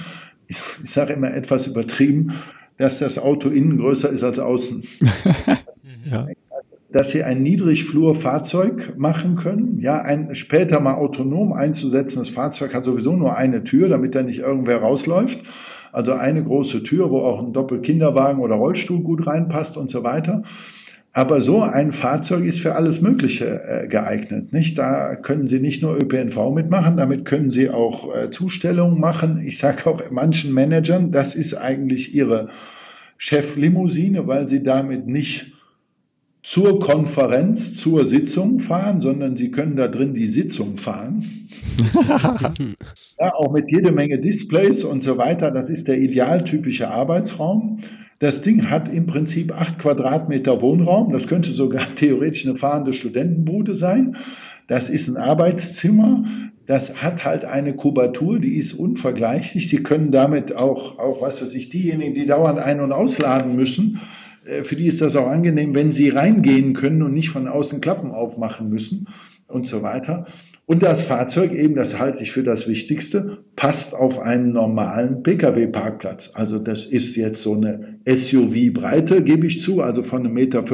ich, 0.48 0.58
ich 0.82 0.90
sage 0.90 1.12
immer 1.12 1.32
etwas 1.32 1.66
übertrieben, 1.66 2.34
dass 2.78 2.98
das 2.98 3.18
Auto 3.18 3.48
innen 3.48 3.78
größer 3.78 4.10
ist 4.12 4.22
als 4.22 4.38
außen. 4.38 4.84
ja. 6.10 6.26
Dass 6.92 7.10
Sie 7.10 7.22
ein 7.22 7.42
Niedrigflurfahrzeug 7.42 8.96
machen 8.96 9.36
können, 9.36 9.80
ja, 9.80 10.00
ein 10.00 10.34
später 10.34 10.80
mal 10.80 10.94
autonom 10.94 11.52
einzusetzendes 11.52 12.30
Fahrzeug 12.30 12.74
hat 12.74 12.84
sowieso 12.84 13.14
nur 13.16 13.36
eine 13.36 13.64
Tür, 13.64 13.88
damit 13.88 14.14
da 14.14 14.22
nicht 14.22 14.40
irgendwer 14.40 14.78
rausläuft. 14.78 15.42
Also 15.92 16.12
eine 16.12 16.44
große 16.44 16.82
Tür, 16.82 17.10
wo 17.10 17.20
auch 17.20 17.42
ein 17.42 17.52
Doppelkinderwagen 17.52 18.40
oder 18.40 18.56
Rollstuhl 18.56 19.00
gut 19.00 19.26
reinpasst 19.26 19.76
und 19.76 19.90
so 19.90 20.04
weiter. 20.04 20.42
Aber 21.16 21.40
so 21.40 21.62
ein 21.62 21.94
Fahrzeug 21.94 22.44
ist 22.44 22.60
für 22.60 22.74
alles 22.74 23.00
Mögliche 23.00 23.46
äh, 23.46 23.88
geeignet. 23.88 24.52
Nicht? 24.52 24.76
Da 24.76 25.14
können 25.14 25.48
Sie 25.48 25.60
nicht 25.60 25.80
nur 25.80 25.96
ÖPNV 25.96 26.50
mitmachen, 26.54 26.98
damit 26.98 27.24
können 27.24 27.50
Sie 27.50 27.70
auch 27.70 28.14
äh, 28.14 28.30
Zustellungen 28.30 29.00
machen. 29.00 29.40
Ich 29.42 29.56
sage 29.56 29.86
auch 29.86 30.10
manchen 30.10 30.52
Managern, 30.52 31.12
das 31.12 31.34
ist 31.34 31.54
eigentlich 31.54 32.14
ihre 32.14 32.50
Cheflimousine, 33.16 34.26
weil 34.26 34.50
sie 34.50 34.62
damit 34.62 35.06
nicht 35.06 35.54
zur 36.42 36.80
Konferenz, 36.80 37.76
zur 37.76 38.06
Sitzung 38.06 38.60
fahren, 38.60 39.00
sondern 39.00 39.38
sie 39.38 39.50
können 39.50 39.76
da 39.76 39.88
drin 39.88 40.12
die 40.12 40.28
Sitzung 40.28 40.76
fahren. 40.76 41.24
ja, 43.18 43.32
auch 43.32 43.54
mit 43.54 43.70
jede 43.70 43.90
Menge 43.90 44.18
Displays 44.18 44.84
und 44.84 45.02
so 45.02 45.16
weiter. 45.16 45.50
Das 45.50 45.70
ist 45.70 45.88
der 45.88 45.98
idealtypische 45.98 46.88
Arbeitsraum. 46.88 47.80
Das 48.18 48.40
Ding 48.40 48.70
hat 48.70 48.92
im 48.92 49.06
Prinzip 49.06 49.52
acht 49.52 49.78
Quadratmeter 49.78 50.62
Wohnraum. 50.62 51.12
Das 51.12 51.26
könnte 51.26 51.54
sogar 51.54 51.94
theoretisch 51.96 52.46
eine 52.46 52.58
fahrende 52.58 52.92
Studentenbude 52.92 53.74
sein. 53.74 54.16
Das 54.68 54.88
ist 54.88 55.08
ein 55.08 55.16
Arbeitszimmer. 55.16 56.24
Das 56.66 57.02
hat 57.02 57.24
halt 57.24 57.44
eine 57.44 57.74
Kubatur, 57.74 58.40
die 58.40 58.56
ist 58.56 58.72
unvergleichlich. 58.72 59.68
Sie 59.68 59.82
können 59.82 60.10
damit 60.10 60.56
auch, 60.56 60.98
auch 60.98 61.22
was 61.22 61.40
weiß 61.40 61.54
ich, 61.54 61.68
diejenigen, 61.68 62.14
die 62.14 62.26
dauernd 62.26 62.58
ein- 62.58 62.80
und 62.80 62.90
ausladen 62.90 63.54
müssen, 63.54 64.00
äh, 64.46 64.62
für 64.62 64.76
die 64.76 64.86
ist 64.86 65.00
das 65.00 65.14
auch 65.14 65.28
angenehm, 65.28 65.74
wenn 65.74 65.92
sie 65.92 66.08
reingehen 66.08 66.74
können 66.74 67.02
und 67.02 67.12
nicht 67.12 67.30
von 67.30 67.46
außen 67.46 67.80
Klappen 67.80 68.10
aufmachen 68.10 68.68
müssen 68.68 69.06
und 69.46 69.66
so 69.66 69.82
weiter. 69.82 70.26
Und 70.64 70.82
das 70.82 71.02
Fahrzeug, 71.02 71.52
eben 71.52 71.76
das 71.76 72.00
halte 72.00 72.24
ich 72.24 72.32
für 72.32 72.42
das 72.42 72.68
Wichtigste, 72.68 73.44
passt 73.54 73.94
auf 73.94 74.18
einen 74.18 74.52
normalen 74.52 75.22
Pkw-Parkplatz. 75.22 76.32
Also 76.34 76.58
das 76.58 76.86
ist 76.86 77.14
jetzt 77.14 77.42
so 77.42 77.54
eine 77.54 77.95
SUV-Breite, 78.06 79.22
gebe 79.22 79.46
ich 79.46 79.62
zu, 79.62 79.82
also 79.82 80.02
von 80.02 80.26
1,95 80.26 80.32
Meter 80.32 80.64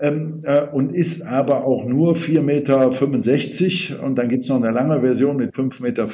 ähm, 0.00 0.42
äh, 0.44 0.66
und 0.66 0.94
ist 0.94 1.22
aber 1.22 1.64
auch 1.64 1.84
nur 1.84 2.14
4,65 2.14 2.42
Meter 2.42 4.02
und 4.02 4.16
dann 4.16 4.28
gibt 4.28 4.44
es 4.44 4.50
noch 4.50 4.62
eine 4.62 4.70
lange 4.70 5.00
Version 5.00 5.36
mit 5.36 5.54
5,15 5.54 5.82
Meter. 5.82 6.08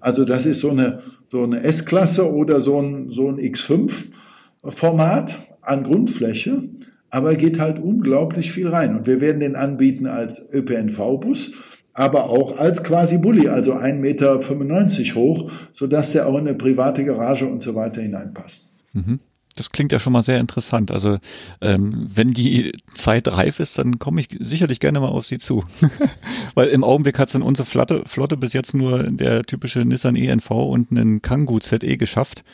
Also 0.00 0.24
das 0.24 0.46
ist 0.46 0.60
so 0.60 0.70
eine, 0.70 1.02
so 1.28 1.42
eine 1.42 1.62
S-Klasse 1.62 2.32
oder 2.32 2.60
so 2.60 2.80
ein, 2.80 3.10
so 3.10 3.28
ein 3.28 3.38
X5-Format 3.38 5.38
an 5.62 5.82
Grundfläche 5.82 6.68
aber 7.10 7.34
geht 7.34 7.58
halt 7.58 7.78
unglaublich 7.78 8.52
viel 8.52 8.68
rein. 8.68 8.96
Und 8.96 9.06
wir 9.06 9.20
werden 9.20 9.40
den 9.40 9.56
anbieten 9.56 10.06
als 10.06 10.40
ÖPNV-Bus, 10.52 11.54
aber 11.96 12.28
auch 12.28 12.58
als 12.58 12.82
quasi 12.82 13.16
Bulli, 13.16 13.48
also 13.48 13.72
1,95 13.72 13.94
Meter 13.94 15.14
hoch, 15.14 15.50
sodass 15.74 16.12
der 16.12 16.26
auch 16.26 16.34
in 16.34 16.46
eine 16.46 16.54
private 16.54 17.04
Garage 17.04 17.46
und 17.46 17.62
so 17.62 17.74
weiter 17.74 18.02
hineinpasst. 18.02 18.68
Mhm. 18.92 19.20
Das 19.56 19.72
klingt 19.72 19.90
ja 19.92 19.98
schon 19.98 20.12
mal 20.12 20.22
sehr 20.22 20.38
interessant. 20.38 20.90
Also 20.90 21.16
ähm, 21.62 22.06
wenn 22.14 22.34
die 22.34 22.72
Zeit 22.92 23.32
reif 23.32 23.60
ist, 23.60 23.78
dann 23.78 23.98
komme 23.98 24.20
ich 24.20 24.28
sicherlich 24.38 24.78
gerne 24.78 25.00
mal 25.00 25.08
auf 25.08 25.26
Sie 25.26 25.38
zu. 25.38 25.64
Weil 26.54 26.68
im 26.68 26.84
Augenblick 26.84 27.18
hat 27.18 27.28
es 27.28 27.34
in 27.34 27.40
unsere 27.40 27.64
Flotte, 27.64 28.02
Flotte 28.04 28.36
bis 28.36 28.52
jetzt 28.52 28.74
nur 28.74 29.04
der 29.04 29.44
typische 29.44 29.80
Nissan 29.86 30.16
ENV 30.16 30.50
und 30.50 30.90
einen 30.90 31.22
Kangoo 31.22 31.58
ZE 31.60 31.96
geschafft, 31.96 32.44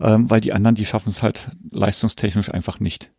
ähm, 0.00 0.28
weil 0.28 0.40
die 0.40 0.52
anderen, 0.52 0.74
die 0.74 0.84
schaffen 0.84 1.10
es 1.10 1.22
halt 1.22 1.52
leistungstechnisch 1.70 2.52
einfach 2.52 2.80
nicht. 2.80 3.12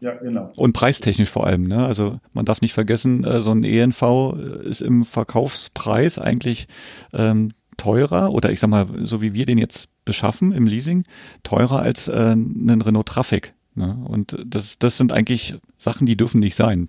Ja, 0.00 0.14
genau. 0.14 0.52
Und 0.56 0.72
preistechnisch 0.74 1.28
vor 1.28 1.46
allem. 1.46 1.64
Ne? 1.64 1.84
Also 1.84 2.20
man 2.32 2.44
darf 2.44 2.60
nicht 2.60 2.72
vergessen, 2.72 3.24
äh, 3.24 3.40
so 3.40 3.50
ein 3.50 3.64
ENV 3.64 4.34
ist 4.64 4.80
im 4.80 5.04
Verkaufspreis 5.04 6.18
eigentlich 6.18 6.68
ähm, 7.12 7.52
teurer 7.76 8.32
oder 8.32 8.50
ich 8.52 8.60
sag 8.60 8.70
mal, 8.70 8.86
so 9.02 9.22
wie 9.22 9.34
wir 9.34 9.46
den 9.46 9.58
jetzt 9.58 9.88
beschaffen 10.04 10.52
im 10.52 10.66
Leasing, 10.66 11.04
teurer 11.42 11.80
als 11.80 12.08
äh, 12.08 12.34
ein 12.34 12.82
Renault 12.82 13.06
Traffic. 13.06 13.54
Ne? 13.74 13.96
Und 14.06 14.36
das, 14.46 14.78
das 14.78 14.98
sind 14.98 15.12
eigentlich 15.12 15.56
Sachen, 15.78 16.06
die 16.06 16.16
dürfen 16.16 16.40
nicht 16.40 16.54
sein. 16.54 16.88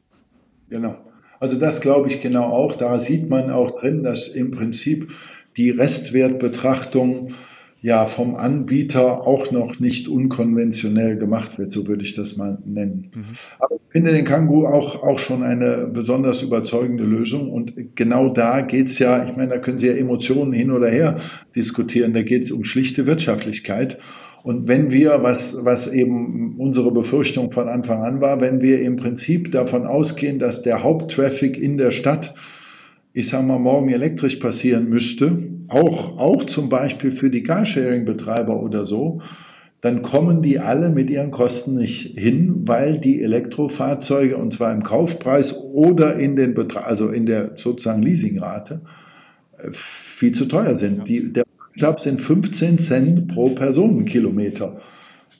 Genau. 0.69 0.95
Also 1.39 1.57
das 1.57 1.81
glaube 1.81 2.09
ich 2.09 2.21
genau 2.21 2.45
auch. 2.45 2.75
Da 2.75 2.99
sieht 2.99 3.29
man 3.29 3.49
auch 3.49 3.79
drin, 3.79 4.03
dass 4.03 4.27
im 4.27 4.51
Prinzip 4.51 5.09
die 5.57 5.69
Restwertbetrachtung 5.69 7.33
ja 7.81 8.07
vom 8.07 8.35
Anbieter 8.35 9.25
auch 9.25 9.51
noch 9.51 9.79
nicht 9.79 10.07
unkonventionell 10.07 11.17
gemacht 11.17 11.57
wird, 11.57 11.71
so 11.71 11.87
würde 11.87 12.03
ich 12.03 12.15
das 12.15 12.35
mal 12.35 12.57
nennen. 12.65 13.11
Mhm. 13.13 13.25
Aber 13.59 13.75
ich 13.75 13.91
finde 13.91 14.11
den 14.11 14.25
Kangoo 14.25 14.65
auch, 14.65 15.01
auch 15.01 15.19
schon 15.19 15.43
eine 15.43 15.89
besonders 15.91 16.41
überzeugende 16.41 17.03
Lösung 17.03 17.49
und 17.49 17.95
genau 17.95 18.29
da 18.29 18.61
geht's 18.61 18.99
ja, 18.99 19.25
ich 19.25 19.35
meine, 19.35 19.49
da 19.49 19.57
können 19.59 19.79
Sie 19.79 19.87
ja 19.87 19.93
Emotionen 19.93 20.51
hin 20.51 20.71
oder 20.71 20.89
her 20.89 21.19
diskutieren, 21.55 22.13
da 22.13 22.23
geht's 22.23 22.51
um 22.51 22.65
schlichte 22.65 23.05
Wirtschaftlichkeit 23.05 23.97
Und 24.43 24.67
wenn 24.67 24.89
wir, 24.89 25.21
was, 25.21 25.57
was 25.61 25.91
eben 25.91 26.55
unsere 26.57 26.91
Befürchtung 26.91 27.51
von 27.51 27.67
Anfang 27.67 28.03
an 28.03 28.21
war, 28.21 28.39
wenn 28.41 28.61
wir 28.61 28.81
im 28.81 28.95
Prinzip 28.95 29.51
davon 29.51 29.85
ausgehen, 29.85 30.39
dass 30.39 30.61
der 30.61 30.83
Haupttraffic 30.83 31.57
in 31.57 31.77
der 31.77 31.91
Stadt, 31.91 32.33
ich 33.19 33.27
sag 33.27 33.45
mal, 33.45 33.59
morgen 33.59 33.89
elektrisch 33.89 34.37
passieren 34.37 34.87
müsste, 34.87 35.37
auch, 35.67 36.17
auch 36.17 36.45
zum 36.45 36.69
Beispiel 36.69 37.11
für 37.11 37.29
die 37.29 37.43
Carsharing-Betreiber 37.43 38.63
oder 38.63 38.85
so, 38.85 39.21
dann 39.81 40.03
kommen 40.03 40.41
die 40.41 40.59
alle 40.59 40.89
mit 40.89 41.09
ihren 41.09 41.31
Kosten 41.31 41.77
nicht 41.77 42.17
hin, 42.17 42.63
weil 42.65 42.97
die 42.97 43.21
Elektrofahrzeuge, 43.21 44.37
und 44.37 44.53
zwar 44.53 44.71
im 44.71 44.83
Kaufpreis 44.83 45.61
oder 45.73 46.15
in 46.15 46.37
den 46.37 46.53
Betra 46.53 46.81
also 46.81 47.09
in 47.09 47.25
der 47.25 47.57
sozusagen 47.57 48.03
Leasingrate, 48.03 48.81
äh, 49.57 49.71
viel 49.73 50.31
zu 50.31 50.45
teuer 50.45 50.79
sind. 50.79 51.05
Die, 51.09 51.33
der 51.33 51.43
Club 51.77 51.99
sind 51.99 52.21
15 52.21 52.79
Cent 52.79 53.27
pro 53.33 53.49
Personenkilometer. 53.49 54.79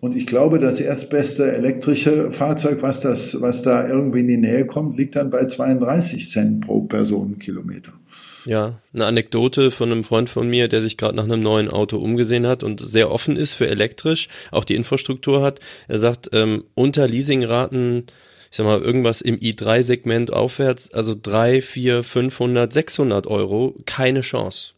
Und 0.02 0.16
ich 0.16 0.28
glaube, 0.28 0.60
das 0.60 0.80
erstbeste 0.80 1.52
elektrische 1.52 2.32
Fahrzeug, 2.32 2.82
was, 2.82 3.02
das, 3.02 3.42
was 3.42 3.64
da 3.64 3.88
irgendwie 3.88 4.22
in 4.22 4.28
die 4.30 4.38
Nähe 4.38 4.66
kommt, 4.66 4.98
liegt 4.98 5.18
dann 5.18 5.30
bei 5.30 5.46
32 5.46 6.30
Cent 6.30 6.66
pro 6.66 6.82
Personenkilometer. 6.82 7.92
Ja, 8.46 8.80
eine 8.94 9.06
Anekdote 9.06 9.70
von 9.70 9.92
einem 9.92 10.06
Freund 10.06 10.30
von 10.30 10.50
mir, 10.50 10.70
der 10.70 10.80
sich 10.80 10.96
gerade 10.96 11.16
nach 11.16 11.26
einem 11.26 11.42
neuen 11.42 11.70
Auto 11.70 11.98
umgesehen 11.98 12.48
hat 12.48 12.64
und 12.64 12.80
sehr 12.88 13.12
offen 13.12 13.36
ist 13.36 13.54
für 13.54 13.68
elektrisch, 13.68 14.30
auch 14.52 14.64
die 14.64 14.76
Infrastruktur 14.76 15.42
hat. 15.42 15.60
Er 15.90 15.98
sagt, 15.98 16.30
ähm, 16.32 16.64
unter 16.76 17.06
Leasingraten, 17.06 18.06
ich 18.50 18.58
sag 18.58 18.66
mal, 18.66 18.82
irgendwas 18.82 19.20
im 19.20 19.38
i3-Segment 19.38 20.32
aufwärts, 20.32 20.94
also 20.94 21.14
drei, 21.22 21.62
vier, 21.62 22.04
500, 22.04 22.72
600 22.72 23.28
Euro, 23.28 23.76
keine 23.86 24.22
Chance. 24.22 24.72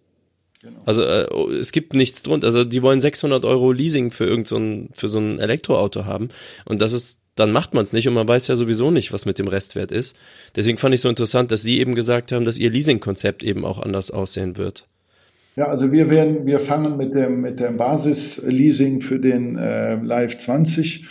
Genau. 0.61 0.81
Also 0.85 1.03
äh, 1.03 1.25
es 1.55 1.71
gibt 1.71 1.93
nichts 1.93 2.23
drunter. 2.23 2.47
Also 2.47 2.63
die 2.63 2.81
wollen 2.81 2.99
600 2.99 3.45
Euro 3.45 3.71
Leasing 3.71 4.11
für 4.11 4.25
irgend 4.25 4.47
so 4.47 4.57
ein, 4.57 4.89
für 4.93 5.09
so 5.09 5.19
ein 5.19 5.39
Elektroauto 5.39 6.05
haben 6.05 6.29
und 6.65 6.81
das 6.81 6.93
ist 6.93 7.19
dann 7.35 7.51
macht 7.53 7.73
man 7.73 7.83
es 7.83 7.93
nicht 7.93 8.07
und 8.07 8.13
man 8.13 8.27
weiß 8.27 8.47
ja 8.49 8.55
sowieso 8.55 8.91
nicht, 8.91 9.13
was 9.13 9.25
mit 9.25 9.39
dem 9.39 9.47
Restwert 9.47 9.91
ist. 9.91 10.17
Deswegen 10.55 10.77
fand 10.77 10.93
ich 10.93 11.01
so 11.01 11.09
interessant, 11.09 11.51
dass 11.51 11.63
Sie 11.63 11.79
eben 11.79 11.95
gesagt 11.95 12.31
haben, 12.33 12.43
dass 12.43 12.57
Ihr 12.57 12.69
Leasing-Konzept 12.69 13.41
eben 13.41 13.65
auch 13.65 13.81
anders 13.81 14.11
aussehen 14.11 14.57
wird. 14.57 14.85
Ja, 15.55 15.67
also 15.67 15.91
wir 15.91 16.09
werden, 16.09 16.45
wir 16.45 16.59
fangen 16.59 16.97
mit 16.97 17.15
dem, 17.15 17.41
mit 17.41 17.59
dem 17.59 17.77
Basis-Leasing 17.77 19.01
für 19.01 19.19
den 19.19 19.57
äh, 19.57 19.95
Live 19.95 20.39
20 20.39 21.05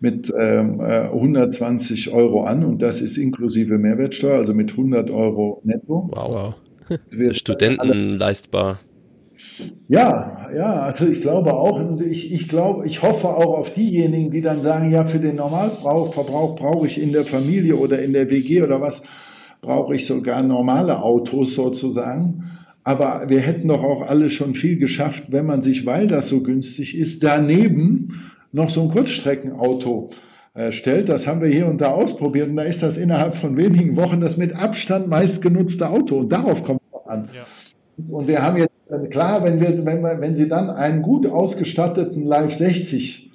mit 0.00 0.32
ähm, 0.38 0.80
120 0.80 2.06
äh, 2.06 2.10
Euro 2.10 2.44
an 2.44 2.64
und 2.64 2.80
das 2.80 3.00
ist 3.00 3.18
inklusive 3.18 3.78
Mehrwertsteuer, 3.78 4.38
also 4.38 4.54
mit 4.54 4.70
100 4.70 5.10
Euro 5.10 5.60
netto. 5.64 6.08
Wow. 6.12 6.54
wow. 6.88 7.34
Studenten 7.34 8.18
leistbar. 8.18 8.78
Ja, 9.88 10.48
ja, 10.54 10.80
also 10.80 11.06
ich 11.06 11.20
glaube 11.20 11.54
auch, 11.54 12.00
ich, 12.00 12.32
ich 12.32 12.48
glaube, 12.48 12.86
ich 12.86 13.02
hoffe 13.02 13.28
auch 13.28 13.58
auf 13.58 13.74
diejenigen, 13.74 14.30
die 14.30 14.40
dann 14.40 14.62
sagen, 14.62 14.90
ja, 14.90 15.06
für 15.06 15.18
den 15.18 15.36
Normalverbrauch 15.36 16.56
brauche 16.56 16.86
ich 16.86 17.00
in 17.00 17.12
der 17.12 17.24
Familie 17.24 17.76
oder 17.76 18.00
in 18.02 18.12
der 18.12 18.30
WG 18.30 18.62
oder 18.62 18.80
was, 18.80 19.02
brauche 19.60 19.94
ich 19.94 20.06
sogar 20.06 20.42
normale 20.42 21.02
Autos 21.02 21.54
sozusagen. 21.54 22.50
Aber 22.84 23.24
wir 23.28 23.40
hätten 23.40 23.68
doch 23.68 23.82
auch 23.82 24.02
alle 24.02 24.30
schon 24.30 24.54
viel 24.54 24.78
geschafft, 24.78 25.24
wenn 25.28 25.46
man 25.46 25.62
sich, 25.62 25.84
weil 25.84 26.08
das 26.08 26.28
so 26.28 26.42
günstig 26.42 26.96
ist, 26.96 27.22
daneben 27.22 28.30
noch 28.52 28.70
so 28.70 28.82
ein 28.82 28.88
Kurzstreckenauto 28.88 30.10
äh, 30.54 30.72
stellt. 30.72 31.08
Das 31.08 31.26
haben 31.26 31.42
wir 31.42 31.48
hier 31.48 31.66
und 31.66 31.80
da 31.80 31.88
ausprobiert 31.90 32.48
und 32.48 32.56
da 32.56 32.62
ist 32.62 32.82
das 32.82 32.96
innerhalb 32.96 33.36
von 33.36 33.56
wenigen 33.56 33.96
Wochen 33.96 34.20
das 34.20 34.36
mit 34.36 34.54
Abstand 34.54 35.08
meistgenutzte 35.08 35.88
Auto 35.88 36.18
und 36.18 36.30
darauf 36.30 36.62
kommt 36.64 36.80
es 36.90 37.06
an. 37.06 37.28
Ja. 37.34 37.46
Und 38.08 38.26
wir 38.26 38.42
haben 38.42 38.56
jetzt 38.56 38.77
klar, 39.10 39.44
wenn, 39.44 39.60
wir, 39.60 39.84
wenn, 39.84 40.02
wir, 40.02 40.20
wenn 40.20 40.36
Sie 40.36 40.48
dann 40.48 40.70
einen 40.70 41.02
gut 41.02 41.26
ausgestatteten 41.26 42.24
Live 42.24 42.54
60 42.54 43.30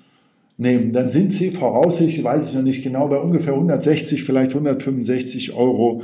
nehmen, 0.58 0.94
dann 0.94 1.10
sind 1.10 1.34
Sie 1.34 1.52
voraussichtlich, 1.52 2.24
weiß 2.24 2.50
ich 2.50 2.56
noch 2.56 2.62
nicht 2.62 2.84
genau, 2.84 3.08
bei 3.08 3.18
ungefähr 3.18 3.54
160, 3.54 4.24
vielleicht 4.24 4.52
165 4.52 5.54
Euro 5.54 6.04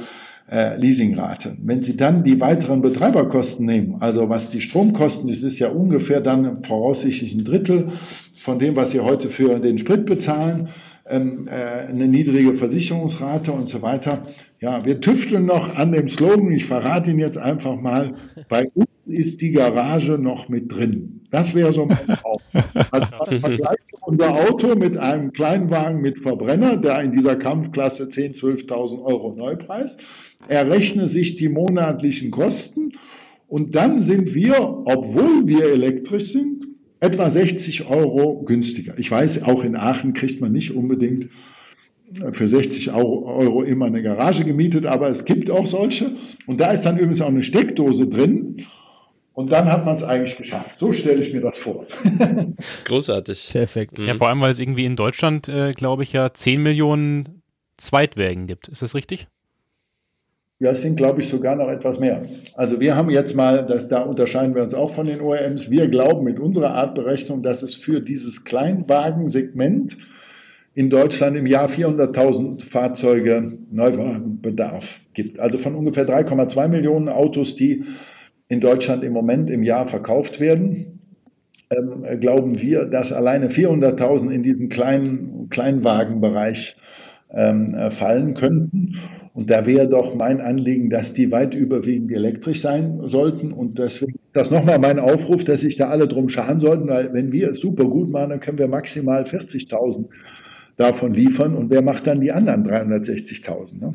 äh, 0.51 0.77
Leasingrate. 0.77 1.55
Wenn 1.61 1.83
Sie 1.83 1.97
dann 1.97 2.23
die 2.23 2.39
weiteren 2.39 2.81
Betreiberkosten 2.81 3.65
nehmen, 3.65 3.97
also 3.99 4.29
was 4.29 4.49
die 4.49 4.61
Stromkosten, 4.61 5.29
das 5.29 5.43
ist 5.43 5.59
ja 5.59 5.69
ungefähr 5.69 6.21
dann 6.21 6.63
voraussichtlich 6.63 7.33
ein 7.33 7.45
Drittel 7.45 7.87
von 8.35 8.59
dem, 8.59 8.75
was 8.75 8.91
Sie 8.91 8.99
heute 8.99 9.29
für 9.29 9.59
den 9.59 9.77
Sprit 9.77 10.05
bezahlen, 10.05 10.69
ähm, 11.07 11.47
äh, 11.47 11.87
eine 11.87 12.07
niedrige 12.07 12.57
Versicherungsrate 12.57 13.51
und 13.51 13.67
so 13.67 13.81
weiter. 13.81 14.19
Ja, 14.61 14.85
wir 14.85 15.01
tüfteln 15.01 15.45
noch 15.45 15.75
an 15.75 15.91
dem 15.91 16.09
Slogan, 16.09 16.51
ich 16.51 16.65
verrate 16.65 17.11
ihn 17.11 17.19
jetzt 17.19 17.37
einfach 17.37 17.79
mal, 17.79 18.13
bei 18.49 18.69
ist 19.09 19.41
die 19.41 19.51
Garage 19.51 20.17
noch 20.17 20.49
mit 20.49 20.71
drin. 20.71 21.21
Das 21.31 21.55
wäre 21.55 21.73
so 21.73 21.85
mein 21.85 21.97
Traum. 22.17 22.39
Also 22.91 23.07
vergleicht 23.39 23.79
unser 24.01 24.33
Auto 24.33 24.75
mit 24.75 24.97
einem 24.97 25.31
Kleinwagen 25.33 26.01
mit 26.01 26.19
Verbrenner, 26.19 26.77
der 26.77 27.01
in 27.01 27.11
dieser 27.11 27.35
Kampfklasse 27.35 28.05
10.000, 28.05 28.67
12.000 28.67 29.03
Euro 29.03 29.35
Neupreis. 29.35 29.97
Errechne 30.47 31.07
sich 31.07 31.35
die 31.35 31.49
monatlichen 31.49 32.31
Kosten 32.31 32.93
und 33.47 33.75
dann 33.75 34.01
sind 34.01 34.33
wir, 34.33 34.59
obwohl 34.85 35.47
wir 35.47 35.65
elektrisch 35.71 36.31
sind, 36.31 36.65
etwa 36.99 37.29
60 37.29 37.85
Euro 37.87 38.43
günstiger. 38.43 38.97
Ich 38.97 39.09
weiß, 39.09 39.43
auch 39.43 39.63
in 39.63 39.75
Aachen 39.75 40.13
kriegt 40.13 40.41
man 40.41 40.51
nicht 40.51 40.75
unbedingt 40.75 41.29
für 42.31 42.47
60 42.47 42.93
Euro 42.93 43.63
immer 43.63 43.85
eine 43.85 44.01
Garage 44.01 44.43
gemietet, 44.43 44.85
aber 44.85 45.09
es 45.09 45.25
gibt 45.25 45.51
auch 45.51 45.67
solche. 45.67 46.15
Und 46.47 46.59
da 46.59 46.71
ist 46.71 46.83
dann 46.83 46.97
übrigens 46.97 47.21
auch 47.21 47.27
eine 47.27 47.43
Steckdose 47.43 48.07
drin. 48.07 48.65
Und 49.33 49.51
dann 49.51 49.71
hat 49.71 49.85
man 49.85 49.95
es 49.95 50.03
eigentlich 50.03 50.37
geschafft. 50.37 50.77
So 50.77 50.91
stelle 50.91 51.21
ich 51.21 51.33
mir 51.33 51.41
das 51.41 51.57
vor. 51.57 51.85
Großartig. 52.85 53.49
Perfekt. 53.53 53.99
Ja, 53.99 54.15
vor 54.15 54.27
allem, 54.27 54.41
weil 54.41 54.51
es 54.51 54.59
irgendwie 54.59 54.85
in 54.85 54.95
Deutschland, 54.95 55.47
äh, 55.47 55.71
glaube 55.71 56.03
ich, 56.03 56.11
ja 56.11 56.31
10 56.31 56.61
Millionen 56.61 57.41
Zweitwägen 57.77 58.47
gibt. 58.47 58.67
Ist 58.67 58.81
das 58.81 58.95
richtig? 58.95 59.27
Ja, 60.61 60.71
es 60.71 60.81
sind, 60.81 60.97
glaube 60.97 61.21
ich, 61.21 61.29
sogar 61.29 61.55
noch 61.55 61.69
etwas 61.69 62.01
mehr. 62.01 62.21
Also 62.55 62.81
wir 62.81 62.97
haben 62.97 63.09
jetzt 63.09 63.33
mal, 63.33 63.65
das, 63.65 63.87
da 63.87 64.01
unterscheiden 64.01 64.55
wir 64.55 64.63
uns 64.63 64.73
auch 64.73 64.93
von 64.93 65.05
den 65.05 65.21
OEMs, 65.21 65.71
wir 65.71 65.87
glauben 65.87 66.25
mit 66.25 66.37
unserer 66.37 66.73
Art 66.73 66.95
Berechnung, 66.95 67.43
dass 67.43 67.63
es 67.63 67.75
für 67.75 68.01
dieses 68.01 68.43
Kleinwagensegment 68.43 69.97
in 70.75 70.89
Deutschland 70.89 71.37
im 71.37 71.45
Jahr 71.45 71.69
400.000 71.69 72.69
Fahrzeuge 72.69 73.57
Neuwagenbedarf 73.71 74.99
gibt. 75.13 75.39
Also 75.39 75.57
von 75.57 75.75
ungefähr 75.75 76.05
3,2 76.05 76.67
Millionen 76.67 77.07
Autos, 77.07 77.55
die 77.55 77.85
in 78.49 78.59
Deutschland 78.59 79.03
im 79.03 79.13
Moment 79.13 79.49
im 79.49 79.63
Jahr 79.63 79.87
verkauft 79.87 80.39
werden, 80.39 80.99
ähm, 81.69 82.19
glauben 82.19 82.59
wir, 82.59 82.85
dass 82.85 83.13
alleine 83.13 83.49
400.000 83.49 84.31
in 84.31 84.43
diesen 84.43 84.69
kleinen 84.69 85.49
Kleinwagenbereich 85.49 86.75
ähm, 87.31 87.75
äh, 87.75 87.91
fallen 87.91 88.33
könnten. 88.33 88.95
Und 89.35 89.51
da 89.51 89.67
wäre 89.67 89.87
doch 89.87 90.15
mein 90.15 90.41
Anliegen, 90.41 90.89
dass 90.89 91.13
die 91.13 91.31
weit 91.31 91.53
überwiegend 91.53 92.11
elektrisch 92.11 92.61
sein 92.61 93.01
sollten. 93.05 93.53
Und 93.53 93.77
deswegen 93.77 94.19
das 94.33 94.49
nochmal 94.49 94.79
mein 94.79 94.97
Aufruf, 94.97 95.43
dass 95.43 95.61
sich 95.61 95.77
da 95.77 95.89
alle 95.89 96.07
drum 96.07 96.27
scharen 96.29 96.59
sollten, 96.59 96.87
weil 96.87 97.13
wenn 97.13 97.31
wir 97.31 97.51
es 97.51 97.59
super 97.59 97.85
gut 97.85 98.09
machen, 98.09 98.31
dann 98.31 98.39
können 98.39 98.57
wir 98.57 98.67
maximal 98.67 99.23
40.000 99.23 100.05
davon 100.75 101.13
liefern. 101.13 101.55
Und 101.55 101.69
wer 101.69 101.83
macht 101.83 102.07
dann 102.07 102.19
die 102.19 102.31
anderen 102.31 102.67
360.000? 102.67 103.79
Ne? 103.79 103.93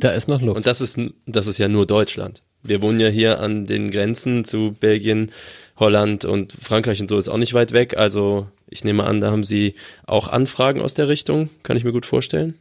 Da 0.00 0.10
ist 0.10 0.28
noch 0.28 0.42
Luft. 0.42 0.56
Und 0.56 0.66
das 0.66 0.80
ist, 0.80 1.00
das 1.26 1.46
ist 1.46 1.58
ja 1.58 1.68
nur 1.68 1.86
Deutschland 1.86 2.42
wir 2.68 2.82
wohnen 2.82 3.00
ja 3.00 3.08
hier 3.08 3.40
an 3.40 3.66
den 3.66 3.90
Grenzen 3.90 4.44
zu 4.44 4.74
Belgien, 4.78 5.30
Holland 5.78 6.24
und 6.24 6.52
Frankreich 6.52 7.00
und 7.00 7.08
so 7.08 7.18
ist 7.18 7.28
auch 7.28 7.38
nicht 7.38 7.54
weit 7.54 7.72
weg. 7.72 7.96
Also 7.96 8.46
ich 8.68 8.84
nehme 8.84 9.04
an, 9.04 9.20
da 9.20 9.30
haben 9.30 9.44
Sie 9.44 9.74
auch 10.06 10.28
Anfragen 10.28 10.80
aus 10.80 10.94
der 10.94 11.08
Richtung. 11.08 11.50
Kann 11.62 11.76
ich 11.76 11.84
mir 11.84 11.92
gut 11.92 12.06
vorstellen. 12.06 12.54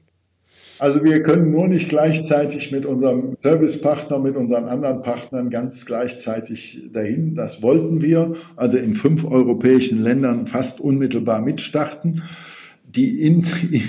Also 0.77 1.03
wir 1.03 1.23
können 1.23 1.51
nur 1.51 1.69
nicht 1.69 1.87
gleichzeitig 1.87 2.71
mit 2.71 2.85
unserem 2.85 3.37
Servicepartner, 3.41 4.19
mit 4.19 4.35
unseren 4.35 4.65
anderen 4.65 5.03
Partnern 5.03 5.49
ganz 5.49 5.85
gleichzeitig 5.85 6.89
dahin. 6.91 7.35
Das 7.35 7.61
wollten 7.61 8.01
wir, 8.01 8.35
also 8.57 8.77
in 8.77 8.93
fünf 8.93 9.23
europäischen 9.23 10.01
Ländern 10.01 10.47
fast 10.47 10.81
unmittelbar 10.81 11.39
mitstarten. 11.39 12.23
Die, 12.83 13.21
in, 13.21 13.41
die, 13.71 13.87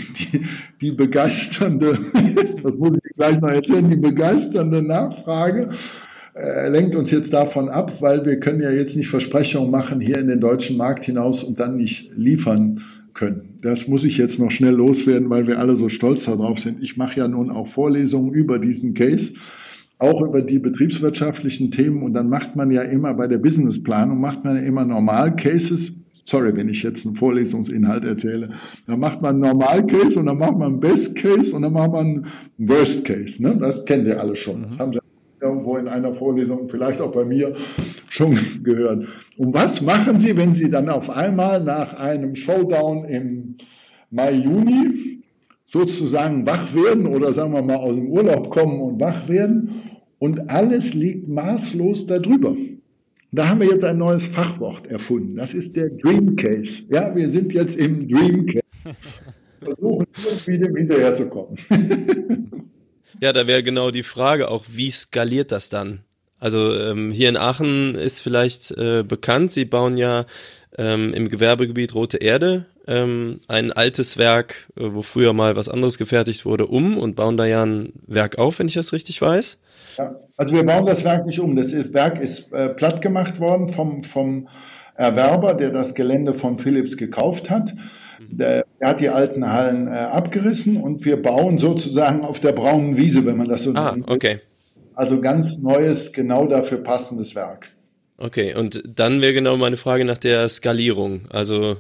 die 0.81 0.93
begeisternde, 0.93 1.99
das 2.63 2.75
muss 2.75 2.99
ich 3.05 3.17
gleich 3.17 3.41
noch 3.41 3.51
erzählen, 3.51 3.91
die 3.91 3.97
begeisternde 3.97 4.81
Nachfrage 4.81 5.71
äh, 6.37 6.69
lenkt 6.69 6.95
uns 6.95 7.11
jetzt 7.11 7.33
davon 7.33 7.71
ab, 7.71 8.01
weil 8.01 8.27
wir 8.27 8.39
können 8.39 8.61
ja 8.61 8.71
jetzt 8.71 8.97
nicht 8.97 9.09
Versprechungen 9.09 9.71
machen 9.71 10.01
hier 10.01 10.19
in 10.19 10.29
den 10.29 10.41
deutschen 10.41 10.77
Markt 10.77 11.07
hinaus 11.07 11.43
und 11.43 11.59
dann 11.59 11.79
nicht 11.79 12.15
liefern 12.15 12.83
können. 13.15 13.59
Das 13.63 13.89
muss 13.89 14.05
ich 14.05 14.19
jetzt 14.19 14.39
noch 14.39 14.51
schnell 14.51 14.75
loswerden, 14.75 15.31
weil 15.31 15.47
wir 15.47 15.59
alle 15.59 15.77
so 15.79 15.89
stolz 15.89 16.27
darauf 16.27 16.59
sind. 16.59 16.83
Ich 16.83 16.99
mache 16.99 17.21
ja 17.21 17.29
nun 17.29 17.51
auch 17.51 17.69
Vorlesungen 17.69 18.35
über 18.35 18.59
diesen 18.59 18.93
Case, 18.93 19.39
auch 19.99 20.21
über 20.21 20.43
die 20.43 20.59
betriebswirtschaftlichen 20.59 21.71
Themen 21.71 22.03
und 22.03 22.13
dann 22.13 22.29
macht 22.29 22.55
man 22.55 22.71
ja 22.71 22.83
immer 22.83 23.15
bei 23.15 23.27
der 23.27 23.39
Businessplanung, 23.39 24.21
macht 24.21 24.45
man 24.45 24.57
ja 24.57 24.63
immer 24.63 24.85
Normal-Cases. 24.85 25.97
Sorry, 26.27 26.55
wenn 26.55 26.69
ich 26.69 26.83
jetzt 26.83 27.07
einen 27.07 27.17
Vorlesungsinhalt 27.17 28.05
erzähle. 28.05 28.51
Dann 28.87 29.01
macht 29.01 29.23
man 29.23 29.37
einen 29.37 29.41
Normal-Case 29.41 30.21
und 30.21 30.27
dann 30.27 30.39
macht 30.39 30.59
man 30.59 30.73
einen 30.73 30.81
Best-Case 30.81 31.55
und 31.55 31.63
dann 31.63 31.73
macht 31.73 31.93
man 31.93 32.07
einen 32.07 32.27
Worst-Case. 32.59 33.43
Ne? 33.43 33.57
Das 33.59 33.87
kennen 33.87 34.05
Sie 34.05 34.13
alle 34.13 34.37
schon. 34.37 34.65
Das 34.65 34.79
haben 34.79 34.93
Sie 34.93 34.99
irgendwo 35.67 35.77
in 35.77 35.89
einer 35.89 36.13
Vorlesung, 36.13 36.69
vielleicht 36.69 37.01
auch 37.01 37.13
bei 37.13 37.25
mir, 37.25 37.55
schon 38.09 38.39
gehört. 38.63 39.07
Und 39.37 39.55
was 39.55 39.83
machen 39.83 40.21
Sie, 40.21 40.37
wenn 40.37 40.55
Sie 40.55 40.71
dann 40.71 40.89
auf 40.89 41.11
einmal 41.11 41.63
nach 41.63 41.95
einem 41.95 42.37
Showdown 42.37 43.05
im 43.07 43.57
Mai, 44.11 44.33
Juni 44.33 45.23
sozusagen 45.67 46.47
wach 46.47 46.75
werden 46.75 47.07
oder 47.07 47.35
sagen 47.35 47.53
wir 47.53 47.63
mal 47.63 47.77
aus 47.77 47.97
dem 47.97 48.09
Urlaub 48.09 48.51
kommen 48.51 48.81
und 48.81 49.01
wach 49.01 49.29
werden 49.29 49.83
und 50.19 50.49
alles 50.51 50.95
liegt 50.95 51.29
maßlos 51.29 52.07
darüber? 52.07 52.55
Da 53.33 53.49
haben 53.49 53.61
wir 53.61 53.69
jetzt 53.69 53.85
ein 53.85 53.99
neues 53.99 54.27
Fachwort 54.27 54.87
erfunden. 54.87 55.37
Das 55.37 55.53
ist 55.53 55.75
der 55.77 55.91
Dream 55.91 56.37
Case. 56.37 56.85
Ja, 56.91 57.15
wir 57.15 57.31
sind 57.31 57.53
jetzt 57.53 57.77
im 57.77 58.09
Dream 58.09 58.47
Case. 58.47 58.63
Versuchen 59.61 60.07
irgendwie 60.25 60.59
dem 60.59 60.77
hinterherzukommen. 60.77 61.59
ja, 63.21 63.33
da 63.33 63.47
wäre 63.47 63.63
genau 63.63 63.91
die 63.91 64.03
Frage 64.03 64.49
auch, 64.49 64.65
wie 64.69 64.91
skaliert 64.91 65.53
das 65.53 65.69
dann? 65.69 66.01
Also 66.39 66.75
ähm, 66.75 67.11
hier 67.11 67.29
in 67.29 67.37
Aachen 67.37 67.95
ist 67.95 68.21
vielleicht 68.21 68.71
äh, 68.73 69.03
bekannt, 69.03 69.51
sie 69.53 69.65
bauen 69.65 69.97
ja 69.97 70.27
ähm, 70.77 71.15
im 71.15 71.29
Gewerbegebiet 71.29 71.95
Rote 71.95 72.19
Erde 72.19 72.67
ähm, 72.87 73.41
ein 73.49 73.73
altes 73.73 74.19
Werk, 74.19 74.69
äh, 74.77 74.83
wo 74.93 75.03
früher 75.03 75.33
mal 75.33 75.57
was 75.57 75.69
anderes 75.69 75.99
gefertigt 75.99 76.45
wurde, 76.45 76.67
um 76.67 76.99
und 76.99 77.17
bauen 77.17 77.37
da 77.37 77.47
ja 77.47 77.65
ein 77.65 77.93
Werk 78.07 78.39
auf, 78.39 78.59
wenn 78.59 78.69
ich 78.69 78.75
das 78.75 78.93
richtig 78.93 79.21
weiß. 79.21 79.61
Ja, 79.99 80.15
also 80.37 80.55
wir 80.55 80.65
bauen 80.65 80.87
das 80.87 81.05
Werk 81.05 81.27
nicht 81.27 81.41
um. 81.41 81.57
Das 81.57 81.73
Werk 81.73 82.21
ist 82.21 82.53
äh, 82.53 82.75
platt 82.75 83.01
gemacht 83.01 83.41
worden 83.41 83.69
vom, 83.69 84.05
vom 84.05 84.49
Erwerber, 84.95 85.55
der 85.55 85.73
das 85.73 85.95
Gelände 85.95 86.35
von 86.35 86.59
Philips 86.59 86.97
gekauft 86.97 87.51
hat. 87.51 87.73
Der, 88.21 88.65
der 88.81 88.89
hat 88.89 89.01
die 89.01 89.09
alten 89.09 89.49
Hallen 89.49 89.89
äh, 89.89 89.91
abgerissen 89.91 90.77
und 90.77 91.05
wir 91.05 91.21
bauen 91.21 91.59
sozusagen 91.59 92.25
auf 92.25 92.41
der 92.41 92.53
braunen 92.53 92.97
Wiese, 92.97 93.25
wenn 93.27 93.37
man 93.37 93.49
das 93.49 93.65
so 93.65 93.73
ah, 93.75 93.93
nennt. 93.93 94.11
okay. 94.11 94.41
Also 94.95 95.21
ganz 95.21 95.59
neues, 95.59 96.13
genau 96.13 96.47
dafür 96.47 96.79
passendes 96.79 97.35
Werk. 97.35 97.69
Okay, 98.19 98.55
und 98.55 98.83
dann 98.87 99.21
wäre 99.21 99.35
genau 99.35 99.57
meine 99.57 99.77
Frage 99.77 100.05
nach 100.05 100.19
der 100.19 100.49
Skalierung. 100.49 101.23
Also 101.31 101.77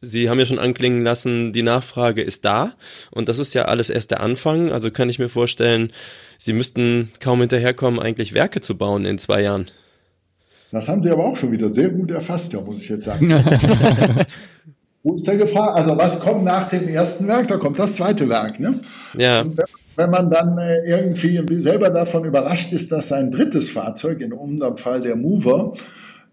Sie 0.00 0.28
haben 0.28 0.38
ja 0.38 0.46
schon 0.46 0.58
anklingen 0.58 1.02
lassen, 1.02 1.52
die 1.52 1.62
Nachfrage 1.62 2.22
ist 2.22 2.44
da 2.44 2.72
und 3.10 3.28
das 3.28 3.38
ist 3.38 3.54
ja 3.54 3.64
alles 3.64 3.90
erst 3.90 4.10
der 4.10 4.20
Anfang. 4.20 4.70
Also 4.70 4.90
kann 4.90 5.08
ich 5.08 5.18
mir 5.18 5.28
vorstellen, 5.28 5.92
Sie 6.38 6.52
müssten 6.52 7.10
kaum 7.20 7.40
hinterherkommen, 7.40 8.00
eigentlich 8.00 8.34
Werke 8.34 8.60
zu 8.60 8.76
bauen 8.76 9.04
in 9.04 9.18
zwei 9.18 9.42
Jahren. 9.42 9.66
Das 10.72 10.88
haben 10.88 11.02
Sie 11.02 11.10
aber 11.10 11.24
auch 11.24 11.36
schon 11.36 11.52
wieder 11.52 11.72
sehr 11.72 11.88
gut 11.88 12.10
erfasst, 12.10 12.52
ja, 12.52 12.60
muss 12.60 12.80
ich 12.80 12.88
jetzt 12.88 13.04
sagen. 13.04 13.32
Wo 15.04 15.16
ist 15.16 15.26
der 15.26 15.36
Gefahr? 15.36 15.76
Also 15.76 15.98
was 15.98 16.18
kommt 16.18 16.44
nach 16.44 16.70
dem 16.70 16.88
ersten 16.88 17.28
Werk? 17.28 17.48
Da 17.48 17.58
kommt 17.58 17.78
das 17.78 17.96
zweite 17.96 18.26
Werk. 18.30 18.58
Ne? 18.58 18.80
Ja. 19.18 19.42
Und 19.42 19.60
wenn 19.96 20.10
man 20.10 20.30
dann 20.30 20.56
äh, 20.56 20.88
irgendwie 20.88 21.60
selber 21.60 21.90
davon 21.90 22.24
überrascht 22.24 22.72
ist, 22.72 22.90
dass 22.90 23.08
sein 23.08 23.30
drittes 23.30 23.68
Fahrzeug, 23.68 24.22
in 24.22 24.32
unserem 24.32 24.78
Fall 24.78 25.02
der 25.02 25.14
Mover, 25.14 25.74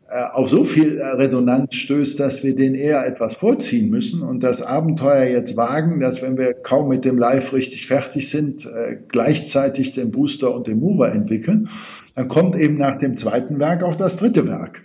äh, 0.09 0.23
auf 0.23 0.49
so 0.49 0.63
viel 0.63 0.99
äh, 0.99 1.05
Resonanz 1.05 1.75
stößt, 1.75 2.17
dass 2.17 2.45
wir 2.45 2.55
den 2.55 2.73
eher 2.73 3.05
etwas 3.05 3.35
vorziehen 3.35 3.89
müssen 3.89 4.23
und 4.23 4.39
das 4.39 4.61
Abenteuer 4.61 5.25
jetzt 5.25 5.57
wagen, 5.57 5.99
dass 5.99 6.21
wenn 6.21 6.37
wir 6.37 6.53
kaum 6.53 6.87
mit 6.87 7.03
dem 7.03 7.17
Live 7.17 7.51
richtig 7.51 7.87
fertig 7.87 8.29
sind, 8.29 8.65
gleichzeitig 9.09 9.95
den 9.95 10.11
Booster 10.11 10.55
und 10.55 10.67
den 10.67 10.79
Mover 10.79 11.11
entwickeln, 11.11 11.67
dann 12.15 12.29
kommt 12.29 12.55
eben 12.55 12.77
nach 12.77 12.99
dem 12.99 13.17
zweiten 13.17 13.59
Werk 13.59 13.83
auch 13.83 13.97
das 13.97 14.15
dritte 14.15 14.47
Werk. 14.47 14.81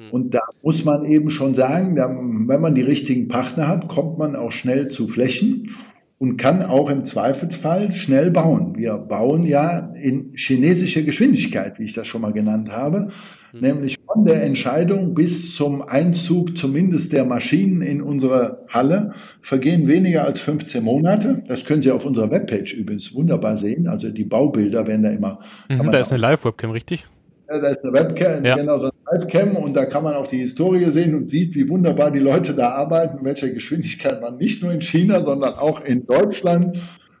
Hm. 0.00 0.10
Und 0.10 0.34
da 0.34 0.40
muss 0.62 0.84
man 0.84 1.04
eben 1.04 1.30
schon 1.30 1.54
sagen, 1.54 1.96
wenn 1.96 2.60
man 2.60 2.74
die 2.74 2.82
richtigen 2.82 3.28
Partner 3.28 3.68
hat, 3.68 3.88
kommt 3.88 4.18
man 4.18 4.34
auch 4.34 4.52
schnell 4.52 4.88
zu 4.88 5.08
Flächen 5.08 5.76
und 6.18 6.36
kann 6.36 6.62
auch 6.62 6.90
im 6.90 7.04
Zweifelsfall 7.04 7.92
schnell 7.92 8.30
bauen. 8.30 8.76
Wir 8.76 8.94
bauen 8.94 9.44
ja 9.44 9.92
in 9.94 10.32
chinesischer 10.34 11.02
Geschwindigkeit, 11.02 11.78
wie 11.78 11.84
ich 11.84 11.94
das 11.94 12.06
schon 12.06 12.22
mal 12.22 12.32
genannt 12.32 12.70
habe. 12.70 13.08
Mhm. 13.52 13.60
Nämlich 13.60 13.98
von 14.06 14.24
der 14.24 14.42
Entscheidung 14.42 15.14
bis 15.14 15.54
zum 15.54 15.82
Einzug 15.82 16.56
zumindest 16.56 17.12
der 17.12 17.24
Maschinen 17.24 17.82
in 17.82 18.02
unsere 18.02 18.66
Halle 18.68 19.14
vergehen 19.42 19.88
weniger 19.88 20.24
als 20.24 20.40
15 20.40 20.84
Monate. 20.84 21.42
Das 21.48 21.64
können 21.64 21.82
Sie 21.82 21.90
auf 21.90 22.04
unserer 22.04 22.30
Webpage 22.30 22.72
übrigens 22.74 23.14
wunderbar 23.14 23.56
sehen. 23.56 23.88
Also 23.88 24.10
die 24.10 24.24
Baubilder 24.24 24.86
werden 24.86 25.02
da 25.02 25.10
immer. 25.10 25.40
Mhm, 25.68 25.90
da 25.90 25.98
ist 25.98 26.12
eine 26.12 26.20
Live-Webcam, 26.20 26.70
richtig? 26.70 27.06
Da 27.50 27.66
ist 27.66 27.82
eine 27.82 27.92
Webcam, 27.92 28.44
ja. 28.44 28.54
genau, 28.54 28.78
so 28.78 28.92
eine 29.06 29.22
Webcam 29.22 29.56
und 29.56 29.74
da 29.74 29.84
kann 29.84 30.04
man 30.04 30.14
auch 30.14 30.28
die 30.28 30.38
Historie 30.38 30.84
sehen 30.86 31.16
und 31.16 31.32
sieht, 31.32 31.56
wie 31.56 31.68
wunderbar 31.68 32.12
die 32.12 32.20
Leute 32.20 32.54
da 32.54 32.70
arbeiten, 32.70 33.24
welcher 33.24 33.50
Geschwindigkeit 33.50 34.20
man 34.20 34.36
nicht 34.36 34.62
nur 34.62 34.70
in 34.70 34.80
China, 34.82 35.24
sondern 35.24 35.54
auch 35.54 35.80
in 35.80 36.06
Deutschland 36.06 36.76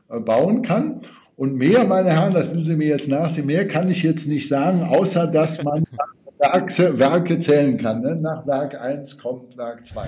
äh, 0.08 0.20
bauen 0.20 0.62
kann. 0.62 1.00
Und 1.34 1.56
mehr, 1.56 1.82
meine 1.82 2.10
Herren, 2.10 2.32
das 2.32 2.48
müssen 2.52 2.66
Sie 2.66 2.76
mir 2.76 2.86
jetzt 2.86 3.08
nachsehen, 3.08 3.46
mehr 3.46 3.66
kann 3.66 3.90
ich 3.90 4.04
jetzt 4.04 4.28
nicht 4.28 4.46
sagen, 4.46 4.84
außer 4.84 5.26
dass 5.26 5.64
man 5.64 5.82
Werke, 6.38 6.96
Werke 6.96 7.40
zählen 7.40 7.76
kann. 7.76 8.02
Ne? 8.02 8.14
Nach 8.14 8.46
Werk 8.46 8.80
1 8.80 9.18
kommt 9.18 9.58
Werk 9.58 9.84
2. 9.84 10.02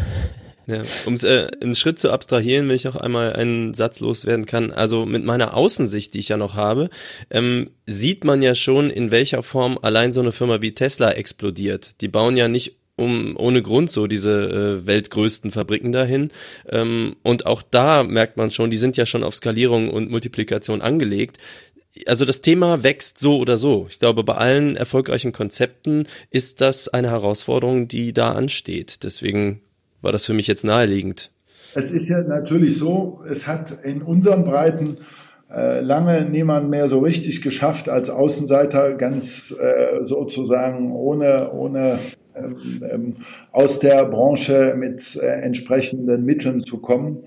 Ja, 0.67 0.83
um 1.07 1.15
es 1.15 1.25
äh, 1.25 1.49
einen 1.61 1.75
Schritt 1.75 1.99
zu 1.99 2.11
abstrahieren, 2.11 2.69
wenn 2.69 2.77
ich 2.77 2.85
noch 2.85 2.97
einmal 2.97 3.33
einen 3.33 3.75
Satz 3.75 4.01
loswerden 4.01 4.47
kann. 4.47 4.71
Also 4.71 5.07
mit 5.07 5.25
meiner 5.25 5.55
Außensicht, 5.55 6.15
die 6.15 6.21
ich 6.21 6.29
ja 6.29 6.37
noch 6.37 6.55
habe, 6.55 6.89
ähm, 7.31 7.71
sieht 7.87 8.25
man 8.25 8.43
ja 8.43 8.55
schon, 8.55 8.91
in 8.91 9.11
welcher 9.11 9.43
Form 9.43 9.79
allein 9.83 10.13
so 10.13 10.21
eine 10.21 10.33
Firma 10.33 10.63
wie 10.63 10.73
Tesla 10.73 11.11
explodiert. 11.13 12.01
Die 12.01 12.09
bauen 12.09 12.37
ja 12.37 12.49
nicht 12.49 12.77
um 12.97 13.37
ohne 13.37 13.63
Grund 13.63 13.91
so 13.91 14.07
diese 14.07 14.81
äh, 14.83 14.87
weltgrößten 14.87 15.51
Fabriken 15.51 15.93
dahin. 15.93 16.29
Ähm, 16.69 17.17
und 17.23 17.47
auch 17.47 17.63
da 17.63 18.05
merkt 18.05 18.37
man 18.37 18.51
schon, 18.51 18.71
die 18.71 18.77
sind 18.77 18.97
ja 18.97 19.07
schon 19.07 19.25
auf 19.25 19.35
Skalierung 19.35 19.89
und 19.89 20.11
Multiplikation 20.11 20.83
angelegt 20.83 21.39
also 22.07 22.25
das 22.25 22.41
Thema 22.41 22.83
wächst 22.83 23.19
so 23.19 23.37
oder 23.37 23.57
so. 23.57 23.87
Ich 23.91 23.99
glaube, 23.99 24.25
bei 24.25 24.35
allen 24.35 24.77
erfolgreichen 24.77 25.33
Konzepten 25.33 26.09
ist 26.31 26.61
das 26.61 26.89
eine 26.89 27.11
Herausforderung, 27.11 27.89
die 27.89 28.13
da 28.13 28.33
ansteht. 28.33 29.03
Deswegen 29.03 29.61
war 30.03 30.12
das 30.12 30.27
für 30.27 30.35
mich 30.35 30.47
jetzt 30.47 30.65
naheliegend. 30.65 31.31
Es 31.74 31.91
ist 31.91 32.09
ja 32.09 32.20
natürlich 32.20 32.77
so, 32.77 33.23
es 33.29 33.47
hat 33.47 33.73
in 33.83 34.03
unseren 34.03 34.45
Breiten 34.45 34.99
äh, 35.51 35.81
lange 35.81 36.29
niemand 36.29 36.69
mehr 36.69 36.89
so 36.89 36.99
richtig 36.99 37.41
geschafft, 37.41 37.89
als 37.89 38.11
Außenseiter 38.11 38.95
ganz 38.95 39.55
äh, 39.59 40.05
sozusagen 40.05 40.93
ohne, 40.93 41.51
ohne 41.53 41.99
ähm, 42.35 42.83
ähm, 42.91 43.16
aus 43.53 43.79
der 43.79 44.05
Branche 44.07 44.74
mit 44.77 45.16
äh, 45.16 45.27
entsprechenden 45.27 46.24
Mitteln 46.24 46.62
zu 46.62 46.79
kommen. 46.79 47.24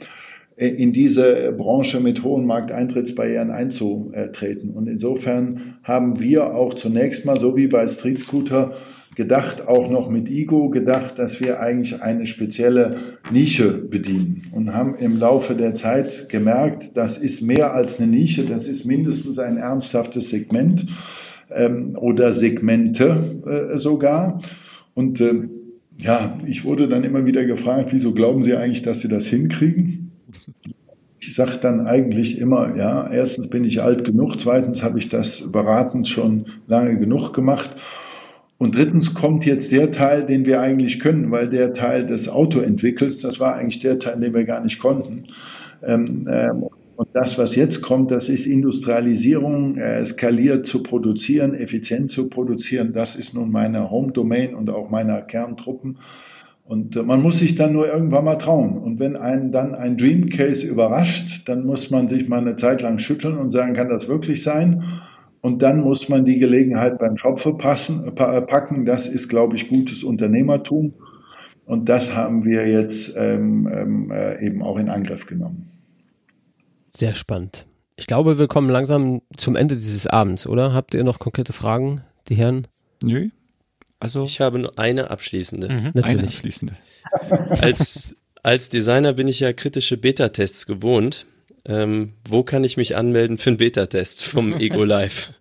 Äh, 0.58 0.70
in 0.70 0.94
diese 0.94 1.52
Branche 1.52 2.00
mit 2.00 2.24
hohen 2.24 2.46
Markteintrittsbarrieren 2.46 3.52
einzutreten. 3.52 4.72
Und 4.72 4.88
insofern 4.88 5.78
haben 5.84 6.20
wir 6.20 6.56
auch 6.56 6.74
zunächst 6.74 7.26
mal, 7.26 7.38
so 7.38 7.56
wie 7.56 7.68
bei 7.68 7.88
Street 7.88 8.20
Scooter, 8.20 8.74
gedacht, 9.16 9.68
auch 9.68 9.90
noch 9.90 10.10
mit 10.10 10.30
Ego 10.30 10.70
gedacht, 10.70 11.18
dass 11.18 11.40
wir 11.40 11.60
eigentlich 11.60 12.02
eine 12.02 12.26
spezielle 12.26 12.96
Nische 13.32 13.72
bedienen 13.72 14.48
und 14.52 14.74
haben 14.74 14.96
im 14.96 15.18
Laufe 15.18 15.56
der 15.56 15.74
Zeit 15.74 16.28
gemerkt, 16.30 16.92
das 16.96 17.18
ist 17.18 17.42
mehr 17.42 17.74
als 17.74 18.00
eine 18.00 18.08
Nische, 18.08 18.44
das 18.46 18.68
ist 18.68 18.86
mindestens 18.86 19.40
ein 19.40 19.58
ernsthaftes 19.58 20.30
Segment 20.30 20.88
ähm, 21.50 21.98
oder 21.98 22.34
Segmente 22.34 23.72
äh, 23.74 23.78
sogar. 23.78 24.42
Und 24.94 25.22
äh, 25.22 25.48
ja, 25.98 26.38
ich 26.46 26.66
wurde 26.66 26.88
dann 26.88 27.04
immer 27.04 27.26
wieder 27.26 27.46
gefragt, 27.46 27.90
wieso 27.92 28.14
glauben 28.14 28.44
Sie 28.44 28.54
eigentlich, 28.54 28.84
dass 28.84 29.02
Sie 29.02 29.08
das 29.08 29.28
hinkriegen? 29.28 30.12
Ich 31.20 31.36
sage 31.36 31.58
dann 31.62 31.88
eigentlich 31.88 32.38
immer, 32.38 32.76
ja, 32.76 33.10
erstens 33.10 33.50
bin 33.50 33.64
ich 33.64 33.82
alt 33.82 34.04
genug, 34.04 34.40
zweitens 34.40 34.84
habe 34.84 35.00
ich 35.00 35.10
das 35.10 35.52
beratend 35.52 36.08
schon 36.08 36.48
lange 36.68 37.00
genug 37.00 37.34
gemacht. 37.34 37.76
Und 38.58 38.76
drittens 38.76 39.14
kommt 39.14 39.46
jetzt 39.46 39.72
der 39.72 39.92
Teil, 39.92 40.26
den 40.26 40.46
wir 40.46 40.62
eigentlich 40.62 41.00
können, 41.00 41.30
weil 41.32 41.50
der 41.50 41.74
Teil 41.74 42.08
des 42.08 42.30
Autoentwickels, 42.30 43.22
das 43.22 43.40
war 43.40 43.56
eigentlich 43.56 43.82
der 43.82 44.00
Teil, 44.00 44.20
den 44.20 44.34
wir 44.34 44.46
gar 44.46 44.64
nicht 44.64 44.80
konnten. 44.80 45.26
Ähm, 45.84 46.28
ähm, 46.32 46.64
und 46.96 47.10
das, 47.14 47.38
was 47.38 47.58
jetzt 47.58 47.82
kommt, 47.82 48.12
das 48.12 48.30
ist 48.30 48.48
Industrialisierung, 48.48 49.78
äh, 49.78 50.06
skaliert 50.06 50.66
zu 50.66 50.82
produzieren, 50.82 51.54
effizient 51.54 52.12
zu 52.12 52.30
produzieren. 52.30 52.94
Das 52.94 53.18
ist 53.18 53.34
nun 53.34 53.52
meine 53.52 53.92
Home 53.92 54.14
Domain 54.14 54.56
und 54.56 54.70
auch 54.70 54.90
meiner 54.90 55.22
Kerntruppen. 55.22 55.98
Und 56.64 56.96
äh, 56.96 57.04
man 57.04 57.22
muss 57.22 57.40
sich 57.40 57.56
dann 57.56 57.74
nur 57.74 57.88
irgendwann 57.88 58.24
mal 58.24 58.38
trauen. 58.38 58.78
Und 58.78 59.00
wenn 59.00 59.18
einen 59.18 59.52
dann 59.52 59.76
ein 59.76 59.98
Dream 59.98 60.30
Case 60.30 60.66
überrascht, 60.66 61.48
dann 61.50 61.66
muss 61.66 61.92
man 61.92 62.08
sich 62.08 62.30
mal 62.30 62.40
eine 62.40 62.56
Zeit 62.56 62.82
lang 62.82 63.00
schütteln 63.00 63.38
und 63.38 63.52
sagen, 63.52 63.74
kann 63.74 63.90
das 63.90 64.08
wirklich 64.08 64.42
sein? 64.42 65.02
Und 65.46 65.60
dann 65.60 65.82
muss 65.82 66.10
man 66.10 66.26
die 66.26 66.40
Gelegenheit 66.40 66.98
beim 66.98 67.20
Schopfe 67.20 67.54
passen, 67.54 68.08
äh, 68.08 68.42
packen. 68.42 68.84
Das 68.84 69.08
ist, 69.08 69.28
glaube 69.28 69.56
ich, 69.56 69.70
gutes 69.70 70.04
Unternehmertum. 70.04 70.96
Und 71.68 71.88
das 71.88 72.16
haben 72.16 72.46
wir 72.46 72.68
jetzt 72.68 73.16
ähm, 73.16 73.70
ähm, 73.72 74.10
äh, 74.10 74.44
eben 74.44 74.64
auch 74.64 74.80
in 74.80 74.90
Angriff 74.90 75.28
genommen. 75.28 75.68
Sehr 76.90 77.14
spannend. 77.14 77.68
Ich 77.96 78.08
glaube, 78.08 78.40
wir 78.40 78.48
kommen 78.48 78.72
langsam 78.72 79.22
zum 79.38 79.56
Ende 79.56 79.76
dieses 79.76 80.08
Abends, 80.08 80.48
oder? 80.48 80.74
Habt 80.74 80.96
ihr 80.96 81.04
noch 81.04 81.20
konkrete 81.20 81.54
Fragen, 81.54 82.02
die 82.28 82.34
Herren? 82.34 82.68
Nö. 83.04 83.30
Also 84.00 84.24
ich 84.24 84.42
habe 84.42 84.58
nur 84.58 84.80
eine 84.80 85.12
abschließende. 85.12 85.70
Mhm, 85.70 85.92
natürlich. 85.94 86.18
Eine 86.18 86.24
abschließende. 86.24 86.74
Als, 87.62 88.16
als 88.42 88.70
Designer 88.70 89.14
bin 89.14 89.28
ich 89.28 89.42
ja 89.42 89.54
kritische 89.54 89.98
Beta-Tests 89.98 90.66
gewohnt. 90.66 91.28
Ähm, 91.68 92.14
wo 92.28 92.44
kann 92.44 92.64
ich 92.64 92.78
mich 92.78 92.96
anmelden 92.96 93.38
für 93.38 93.50
einen 93.50 93.58
Beta-Test 93.58 94.26
vom 94.26 94.54
Ego 94.60 94.84
Live? 94.84 95.34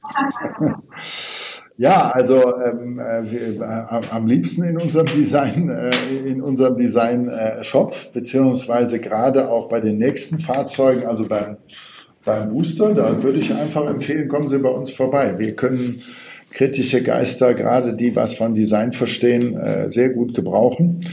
Ja, 1.77 2.11
also 2.11 2.55
ähm, 2.57 3.01
äh, 3.01 3.31
wir, 3.31 3.61
äh, 3.61 4.07
am 4.11 4.27
liebsten 4.27 4.65
in 4.65 4.79
unserem 4.79 5.07
Design, 5.07 5.69
äh, 5.69 5.91
in 6.27 6.41
unserem 6.41 6.77
Design 6.77 7.29
äh, 7.29 7.65
Shop 7.65 7.95
beziehungsweise 8.13 9.01
gerade 9.01 9.51
auch 9.51 9.69
bei 9.69 9.81
den 9.81 9.99
nächsten 9.99 10.39
Fahrzeugen, 10.39 11.05
also 11.05 11.27
beim 11.27 11.57
beim 12.25 12.51
Booster, 12.51 12.95
da 12.95 13.23
würde 13.23 13.39
ich 13.39 13.53
einfach 13.53 13.87
empfehlen, 13.87 14.29
kommen 14.29 14.49
Sie 14.49 14.59
bei 14.59 14.71
uns 14.71 14.91
vorbei. 14.91 15.35
Wir 15.39 15.55
können 15.55 16.03
kritische 16.51 17.03
Geister, 17.03 17.55
gerade 17.55 17.95
die 17.95 18.17
was 18.17 18.35
von 18.35 18.55
Design 18.55 18.93
verstehen, 18.93 19.57
äh, 19.57 19.91
sehr 19.93 20.11
gut 20.11 20.35
gebrauchen. 20.35 21.07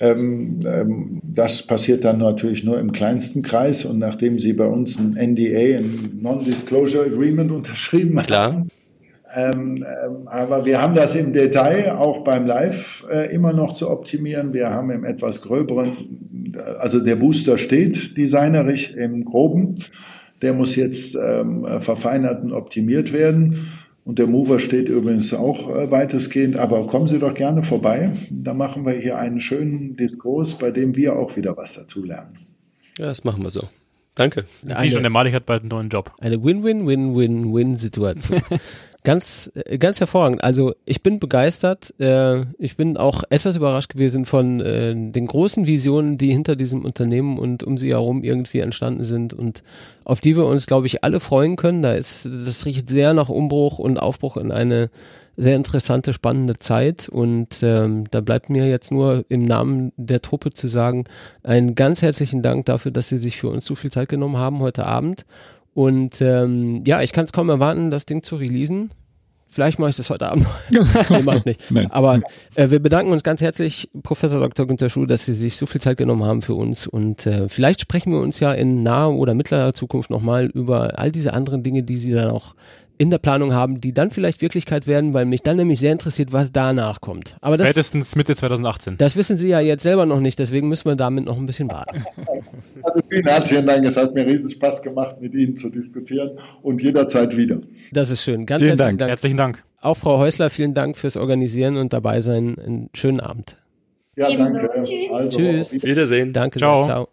Ähm, 0.00 0.64
ähm, 0.66 1.20
das 1.22 1.66
passiert 1.66 2.04
dann 2.04 2.18
natürlich 2.18 2.64
nur 2.64 2.78
im 2.78 2.92
kleinsten 2.92 3.42
Kreis 3.42 3.84
und 3.84 3.98
nachdem 3.98 4.38
Sie 4.38 4.52
bei 4.52 4.66
uns 4.66 4.98
ein 4.98 5.14
NDA, 5.14 5.78
ein 5.78 6.18
Non-Disclosure 6.20 7.06
Agreement 7.06 7.50
unterschrieben 7.50 8.16
Klar. 8.18 8.52
haben, 8.52 8.68
ähm, 9.34 9.84
ähm, 9.86 10.26
aber 10.26 10.64
wir 10.64 10.78
haben 10.78 10.94
das 10.94 11.14
im 11.14 11.32
Detail 11.32 11.92
auch 11.96 12.24
beim 12.24 12.46
Live 12.46 13.04
äh, 13.10 13.32
immer 13.32 13.52
noch 13.52 13.74
zu 13.74 13.90
optimieren. 13.90 14.54
Wir 14.54 14.70
haben 14.70 14.90
im 14.90 15.04
etwas 15.04 15.42
gröberen, 15.42 16.56
also 16.80 17.00
der 17.00 17.16
Booster 17.16 17.58
steht 17.58 18.16
designerisch 18.16 18.90
im 18.90 19.24
Groben. 19.24 19.84
Der 20.40 20.54
muss 20.54 20.76
jetzt 20.76 21.16
ähm, 21.16 21.66
verfeinert 21.80 22.42
und 22.42 22.52
optimiert 22.52 23.12
werden. 23.12 23.77
Und 24.08 24.18
der 24.18 24.26
Mover 24.26 24.58
steht 24.58 24.88
übrigens 24.88 25.34
auch 25.34 25.68
äh, 25.68 25.90
weitestgehend. 25.90 26.56
Aber 26.56 26.86
kommen 26.86 27.08
Sie 27.08 27.18
doch 27.18 27.34
gerne 27.34 27.62
vorbei. 27.62 28.12
Da 28.30 28.54
machen 28.54 28.86
wir 28.86 28.94
hier 28.94 29.18
einen 29.18 29.42
schönen 29.42 29.96
Diskurs, 29.98 30.56
bei 30.56 30.70
dem 30.70 30.96
wir 30.96 31.18
auch 31.18 31.36
wieder 31.36 31.58
was 31.58 31.74
dazulernen. 31.74 32.38
Ja, 32.96 33.04
das 33.04 33.24
machen 33.24 33.42
wir 33.42 33.50
so. 33.50 33.68
Danke. 34.14 34.46
Wie 34.62 34.90
schon, 34.90 35.02
der 35.02 35.10
Malik 35.10 35.34
hat 35.34 35.44
bald 35.44 35.60
einen 35.60 35.68
neuen 35.68 35.90
Job. 35.90 36.10
Eine 36.22 36.42
Win-Win-Win-Win-Win-Situation. 36.42 38.40
ganz, 39.04 39.50
äh, 39.54 39.78
ganz 39.78 40.00
hervorragend. 40.00 40.42
Also 40.42 40.74
ich 40.84 41.02
bin 41.02 41.18
begeistert. 41.18 41.94
Äh, 42.00 42.42
ich 42.58 42.76
bin 42.76 42.96
auch 42.96 43.24
etwas 43.30 43.56
überrascht 43.56 43.90
gewesen 43.90 44.24
von 44.24 44.60
äh, 44.60 44.94
den 44.94 45.26
großen 45.26 45.66
Visionen, 45.66 46.18
die 46.18 46.32
hinter 46.32 46.56
diesem 46.56 46.84
Unternehmen 46.84 47.38
und 47.38 47.62
um 47.62 47.78
sie 47.78 47.90
herum 47.90 48.24
irgendwie 48.24 48.60
entstanden 48.60 49.04
sind 49.04 49.34
und 49.34 49.62
auf 50.04 50.20
die 50.20 50.36
wir 50.36 50.46
uns, 50.46 50.66
glaube 50.66 50.86
ich, 50.86 51.04
alle 51.04 51.20
freuen 51.20 51.56
können. 51.56 51.82
Da 51.82 51.92
ist, 51.92 52.26
das 52.26 52.66
riecht 52.66 52.88
sehr 52.88 53.14
nach 53.14 53.28
Umbruch 53.28 53.78
und 53.78 53.98
Aufbruch 53.98 54.36
in 54.36 54.52
eine 54.52 54.90
sehr 55.38 55.54
interessante, 55.54 56.12
spannende 56.12 56.58
Zeit. 56.58 57.08
Und 57.08 57.62
ähm, 57.62 58.04
da 58.10 58.20
bleibt 58.20 58.50
mir 58.50 58.68
jetzt 58.68 58.90
nur 58.90 59.24
im 59.28 59.44
Namen 59.44 59.92
der 59.96 60.20
Truppe 60.20 60.50
zu 60.50 60.66
sagen, 60.66 61.04
einen 61.44 61.76
ganz 61.76 62.02
herzlichen 62.02 62.42
Dank 62.42 62.66
dafür, 62.66 62.90
dass 62.90 63.08
Sie 63.08 63.18
sich 63.18 63.36
für 63.36 63.48
uns 63.48 63.64
so 63.64 63.76
viel 63.76 63.90
Zeit 63.90 64.08
genommen 64.08 64.36
haben 64.36 64.58
heute 64.58 64.84
Abend. 64.84 65.24
Und 65.78 66.20
ähm, 66.22 66.82
ja, 66.84 67.02
ich 67.02 67.12
kann 67.12 67.24
es 67.24 67.30
kaum 67.30 67.50
erwarten, 67.50 67.92
das 67.92 68.04
Ding 68.04 68.24
zu 68.24 68.34
releasen. 68.34 68.90
Vielleicht 69.46 69.78
mache 69.78 69.90
ich 69.90 69.96
das 69.96 70.10
heute 70.10 70.28
Abend. 70.28 70.44
nee, 70.70 71.22
mach 71.24 71.36
ich 71.36 71.44
nicht. 71.44 71.70
Nein. 71.70 71.86
Aber 71.92 72.20
äh, 72.56 72.68
wir 72.70 72.80
bedanken 72.80 73.12
uns 73.12 73.22
ganz 73.22 73.40
herzlich, 73.40 73.88
Professor 74.02 74.40
Dr. 74.40 74.66
Günther 74.66 74.88
Schuh, 74.88 75.06
dass 75.06 75.24
Sie 75.24 75.34
sich 75.34 75.56
so 75.56 75.66
viel 75.66 75.80
Zeit 75.80 75.96
genommen 75.96 76.24
haben 76.24 76.42
für 76.42 76.54
uns. 76.54 76.88
Und 76.88 77.26
äh, 77.26 77.48
vielleicht 77.48 77.80
sprechen 77.80 78.12
wir 78.12 78.18
uns 78.18 78.40
ja 78.40 78.52
in 78.54 78.82
naher 78.82 79.12
oder 79.12 79.34
mittlerer 79.34 79.72
Zukunft 79.72 80.10
nochmal 80.10 80.46
über 80.46 80.98
all 80.98 81.12
diese 81.12 81.32
anderen 81.32 81.62
Dinge, 81.62 81.84
die 81.84 81.98
Sie 81.98 82.10
dann 82.10 82.32
auch 82.32 82.56
in 82.98 83.10
der 83.10 83.18
Planung 83.18 83.52
haben, 83.52 83.80
die 83.80 83.92
dann 83.92 84.10
vielleicht 84.10 84.42
Wirklichkeit 84.42 84.86
werden, 84.86 85.14
weil 85.14 85.24
mich 85.24 85.42
dann 85.42 85.56
nämlich 85.56 85.80
sehr 85.80 85.92
interessiert, 85.92 86.32
was 86.32 86.52
danach 86.52 87.00
kommt. 87.00 87.36
Aber 87.40 87.56
das, 87.56 87.68
Spätestens 87.68 88.16
Mitte 88.16 88.34
2018. 88.34 88.96
das 88.98 89.16
wissen 89.16 89.36
Sie 89.36 89.48
ja 89.48 89.60
jetzt 89.60 89.84
selber 89.84 90.04
noch 90.04 90.20
nicht, 90.20 90.38
deswegen 90.38 90.68
müssen 90.68 90.86
wir 90.86 90.96
damit 90.96 91.24
noch 91.24 91.38
ein 91.38 91.46
bisschen 91.46 91.70
warten. 91.70 92.04
Also 92.80 93.00
vielen 93.08 93.26
herzlichen 93.26 93.66
Dank. 93.66 93.84
Es 93.84 93.96
hat 93.96 94.14
mir 94.14 94.24
riesen 94.24 94.50
Spaß 94.50 94.82
gemacht, 94.82 95.20
mit 95.20 95.34
Ihnen 95.34 95.56
zu 95.56 95.68
diskutieren 95.68 96.38
und 96.62 96.80
jederzeit 96.80 97.36
wieder. 97.36 97.60
Das 97.92 98.10
ist 98.10 98.22
schön. 98.22 98.46
Ganz 98.46 98.62
Vielen 98.62 98.70
herzlichen 98.70 98.78
Dank. 98.78 98.98
Dank. 98.98 99.10
Herzlichen 99.10 99.36
Dank. 99.36 99.64
Auch 99.80 99.96
Frau 99.96 100.18
Häusler, 100.18 100.48
vielen 100.48 100.74
Dank 100.74 100.96
fürs 100.96 101.16
Organisieren 101.16 101.76
und 101.76 101.92
dabei 101.92 102.20
sein. 102.20 102.56
Einen 102.58 102.90
schönen 102.94 103.20
Abend. 103.20 103.58
Ja, 104.16 104.28
Ebenso. 104.30 104.58
danke. 104.58 104.82
Tschüss. 104.82 105.10
Also, 105.12 105.38
Tschüss. 105.38 105.76
auf 105.76 105.82
Wiedersehen. 105.84 106.32
Danke 106.32 106.58
Ciao. 106.60 106.82
sehr. 106.82 106.92
Ciao. 106.92 107.08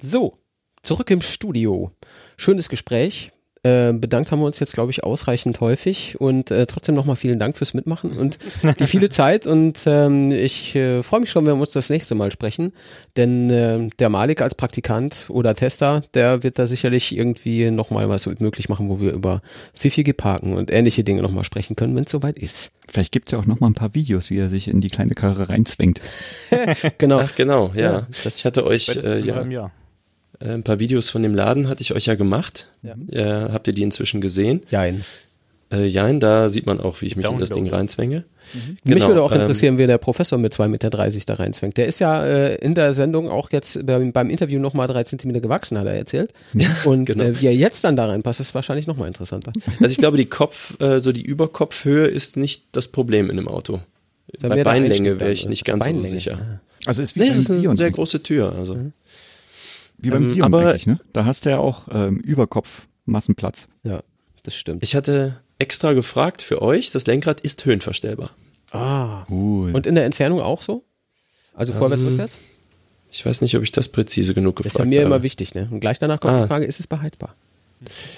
So, 0.00 0.41
zurück 0.82 1.10
im 1.10 1.22
Studio. 1.22 1.92
Schönes 2.36 2.68
Gespräch. 2.68 3.30
Äh, 3.64 3.92
bedankt 3.92 4.32
haben 4.32 4.40
wir 4.40 4.46
uns 4.46 4.58
jetzt, 4.58 4.72
glaube 4.74 4.90
ich, 4.90 5.04
ausreichend 5.04 5.60
häufig 5.60 6.20
und 6.20 6.50
äh, 6.50 6.66
trotzdem 6.66 6.96
nochmal 6.96 7.14
vielen 7.14 7.38
Dank 7.38 7.56
fürs 7.56 7.74
Mitmachen 7.74 8.10
und 8.14 8.36
die 8.80 8.86
viele 8.88 9.08
Zeit 9.08 9.46
und 9.46 9.84
ähm, 9.86 10.32
ich 10.32 10.74
äh, 10.74 11.04
freue 11.04 11.20
mich 11.20 11.30
schon, 11.30 11.46
wenn 11.46 11.54
wir 11.54 11.60
uns 11.60 11.70
das 11.70 11.88
nächste 11.88 12.16
Mal 12.16 12.32
sprechen, 12.32 12.72
denn 13.16 13.50
äh, 13.50 13.88
der 14.00 14.08
Malik 14.08 14.42
als 14.42 14.56
Praktikant 14.56 15.26
oder 15.28 15.54
Tester, 15.54 16.02
der 16.14 16.42
wird 16.42 16.58
da 16.58 16.66
sicherlich 16.66 17.16
irgendwie 17.16 17.70
nochmal 17.70 18.08
was 18.08 18.26
möglich 18.26 18.68
machen, 18.68 18.88
wo 18.88 18.98
wir 18.98 19.12
über 19.12 19.42
pfiffige 19.74 20.12
Parken 20.12 20.54
und 20.54 20.72
ähnliche 20.72 21.04
Dinge 21.04 21.22
nochmal 21.22 21.44
sprechen 21.44 21.76
können, 21.76 21.94
wenn 21.94 22.02
es 22.02 22.10
soweit 22.10 22.36
ist. 22.38 22.72
Vielleicht 22.88 23.12
gibt's 23.12 23.30
ja 23.30 23.38
auch 23.38 23.46
noch 23.46 23.60
mal 23.60 23.68
ein 23.68 23.74
paar 23.74 23.94
Videos, 23.94 24.28
wie 24.30 24.38
er 24.38 24.48
sich 24.48 24.66
in 24.66 24.80
die 24.80 24.88
kleine 24.88 25.14
Karre 25.14 25.50
reinzwängt. 25.50 26.00
Genau. 26.98 27.20
Ach 27.20 27.32
genau, 27.36 27.70
ja. 27.76 27.92
Ja, 27.92 28.00
das- 28.24 28.38
ich 28.38 28.44
hatte 28.44 28.66
euch 28.66 28.88
äh, 28.96 29.20
ja, 29.20 29.70
ein 30.44 30.62
paar 30.62 30.78
Videos 30.78 31.10
von 31.10 31.22
dem 31.22 31.34
Laden 31.34 31.68
hatte 31.68 31.82
ich 31.82 31.94
euch 31.94 32.06
ja 32.06 32.14
gemacht. 32.14 32.68
Ja. 32.82 32.94
Äh, 33.10 33.52
habt 33.52 33.66
ihr 33.66 33.74
die 33.74 33.82
inzwischen 33.82 34.20
gesehen? 34.20 34.62
Jein. 34.70 35.04
Äh, 35.72 35.86
ja, 35.86 36.12
da 36.12 36.50
sieht 36.50 36.66
man 36.66 36.80
auch, 36.80 37.00
wie 37.00 37.06
ich 37.06 37.16
mich 37.16 37.26
in 37.26 37.38
das. 37.38 37.50
Ding 37.50 37.66
reinzwänge. 37.68 38.24
Mich 38.52 38.76
Genau, 38.84 39.08
würde 39.08 39.22
auch 39.22 39.32
ähm, 39.32 39.40
interessieren, 39.40 39.78
wie 39.78 39.86
der 39.86 39.96
Professor 39.96 40.38
mit 40.38 40.52
2,30 40.52 40.68
Meter 40.68 40.90
da 40.90 41.34
reinzwängt. 41.34 41.78
Der 41.78 41.86
ist 41.86 41.98
ja 41.98 42.24
äh, 42.24 42.56
in 42.56 42.74
der 42.74 42.92
Sendung 42.92 43.30
auch 43.30 43.50
jetzt 43.52 43.84
beim, 43.86 44.12
beim 44.12 44.28
Interview 44.28 44.60
nochmal 44.60 44.86
drei 44.86 45.04
Zentimeter 45.04 45.40
gewachsen, 45.40 45.78
hat 45.78 45.86
er 45.86 45.94
erzählt. 45.94 46.34
Und 46.84 47.06
genau. 47.06 47.24
äh, 47.24 47.40
wie 47.40 47.46
er 47.46 47.54
jetzt 47.54 47.84
dann 47.84 47.96
da 47.96 48.06
reinpasst, 48.06 48.40
ist 48.40 48.54
wahrscheinlich 48.54 48.86
nochmal 48.86 49.08
interessanter. 49.08 49.52
Also 49.80 49.92
ich 49.92 49.98
glaube, 49.98 50.18
die 50.18 50.26
Kopf, 50.26 50.78
äh, 50.80 51.00
so 51.00 51.12
die 51.12 51.22
Überkopfhöhe 51.22 52.06
ist 52.06 52.36
nicht 52.36 52.64
das 52.72 52.88
Problem 52.88 53.30
in 53.30 53.36
dem 53.36 53.48
Auto. 53.48 53.80
Dann 54.38 54.50
Bei 54.50 54.62
Beinlänge 54.62 55.20
wäre 55.20 55.32
ich 55.32 55.48
nicht 55.48 55.64
ganz 55.64 55.86
Beinlänge, 55.86 56.06
so 56.06 56.12
sicher. 56.12 56.60
Also 56.84 57.02
ist 57.02 57.16
wie 57.16 57.20
Nee, 57.20 57.28
es 57.28 57.38
ist 57.38 57.50
eine 57.50 57.76
sehr 57.76 57.90
große 57.90 58.22
Tür. 58.22 58.54
Also 58.58 58.76
Wie 60.02 60.10
beim 60.10 60.24
Ähm, 60.24 60.28
Sion 60.28 60.42
aber- 60.44 60.68
eigentlich, 60.70 60.86
ne? 60.86 61.00
Da 61.12 61.24
hast 61.24 61.46
du 61.46 61.50
ja 61.50 61.58
auch 61.58 61.88
ähm, 61.92 62.18
Überkopf 62.20 62.86
Massenplatz. 63.06 63.68
Ja, 63.82 64.02
das 64.42 64.54
stimmt. 64.54 64.82
ich 64.82 64.94
hatte 64.94 65.40
extra 65.58 65.92
gefragt 65.92 66.42
für 66.42 66.60
euch, 66.60 66.90
das 66.90 67.06
Lenkrad 67.06 67.40
ist 67.40 67.64
höhenverstellbar. 67.64 68.30
Ah. 68.72 69.24
Cool. 69.30 69.72
Und 69.74 69.86
in 69.86 69.94
der 69.94 70.04
Entfernung 70.04 70.40
auch 70.40 70.60
so? 70.62 70.84
Also 71.54 71.72
vorwärts, 71.72 72.02
Ähm, 72.02 72.08
rückwärts? 72.08 72.38
Ich 73.10 73.24
weiß 73.26 73.42
nicht, 73.42 73.54
ob 73.56 73.62
ich 73.62 73.70
das 73.72 73.88
präzise 73.88 74.32
genug 74.34 74.56
Das 74.56 74.64
gefragt 74.64 74.86
ist 74.86 74.92
ja 74.92 75.00
mir 75.00 75.04
habe. 75.04 75.14
immer 75.16 75.22
wichtig, 75.22 75.54
ne? 75.54 75.68
Und 75.70 75.80
gleich 75.80 75.98
danach 75.98 76.18
kommt 76.20 76.32
Ah. 76.34 76.42
die 76.42 76.48
Frage, 76.48 76.64
ist 76.64 76.80
es 76.80 76.86
beheizbar? 76.86 77.34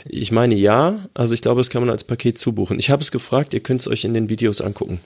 Ich 0.07 0.31
meine 0.31 0.55
ja, 0.55 0.99
also 1.15 1.35
ich 1.35 1.41
glaube, 1.43 1.59
das 1.61 1.71
kann 1.71 1.83
man 1.83 1.91
als 1.91 2.05
Paket 2.05 2.39
zubuchen. 2.39 2.79
Ich 2.79 2.91
habe 2.91 3.01
es 3.03 3.11
gefragt, 3.11 3.55
ihr 3.55 3.61
könnt 3.61 3.81
es 3.81 3.89
euch 3.89 4.05
in 4.05 4.15
den 4.15 4.29
Videos 4.29 4.61
angucken. 4.61 5.01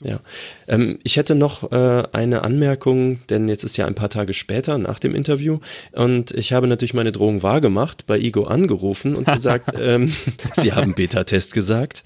Ja, 0.00 0.20
ähm, 0.68 1.00
ich 1.02 1.16
hätte 1.16 1.34
noch 1.34 1.72
äh, 1.72 2.04
eine 2.12 2.44
Anmerkung, 2.44 3.18
denn 3.30 3.48
jetzt 3.48 3.64
ist 3.64 3.76
ja 3.76 3.86
ein 3.86 3.96
paar 3.96 4.10
Tage 4.10 4.32
später 4.32 4.78
nach 4.78 5.00
dem 5.00 5.12
Interview 5.12 5.58
und 5.90 6.30
ich 6.30 6.52
habe 6.52 6.68
natürlich 6.68 6.94
meine 6.94 7.10
Drohung 7.10 7.42
wahrgemacht, 7.42 8.06
bei 8.06 8.16
Igo 8.16 8.44
angerufen 8.44 9.16
und 9.16 9.26
gesagt, 9.26 9.70
ähm, 9.78 10.14
Sie 10.52 10.72
haben 10.72 10.94
Beta-Test 10.94 11.52
gesagt. 11.52 12.04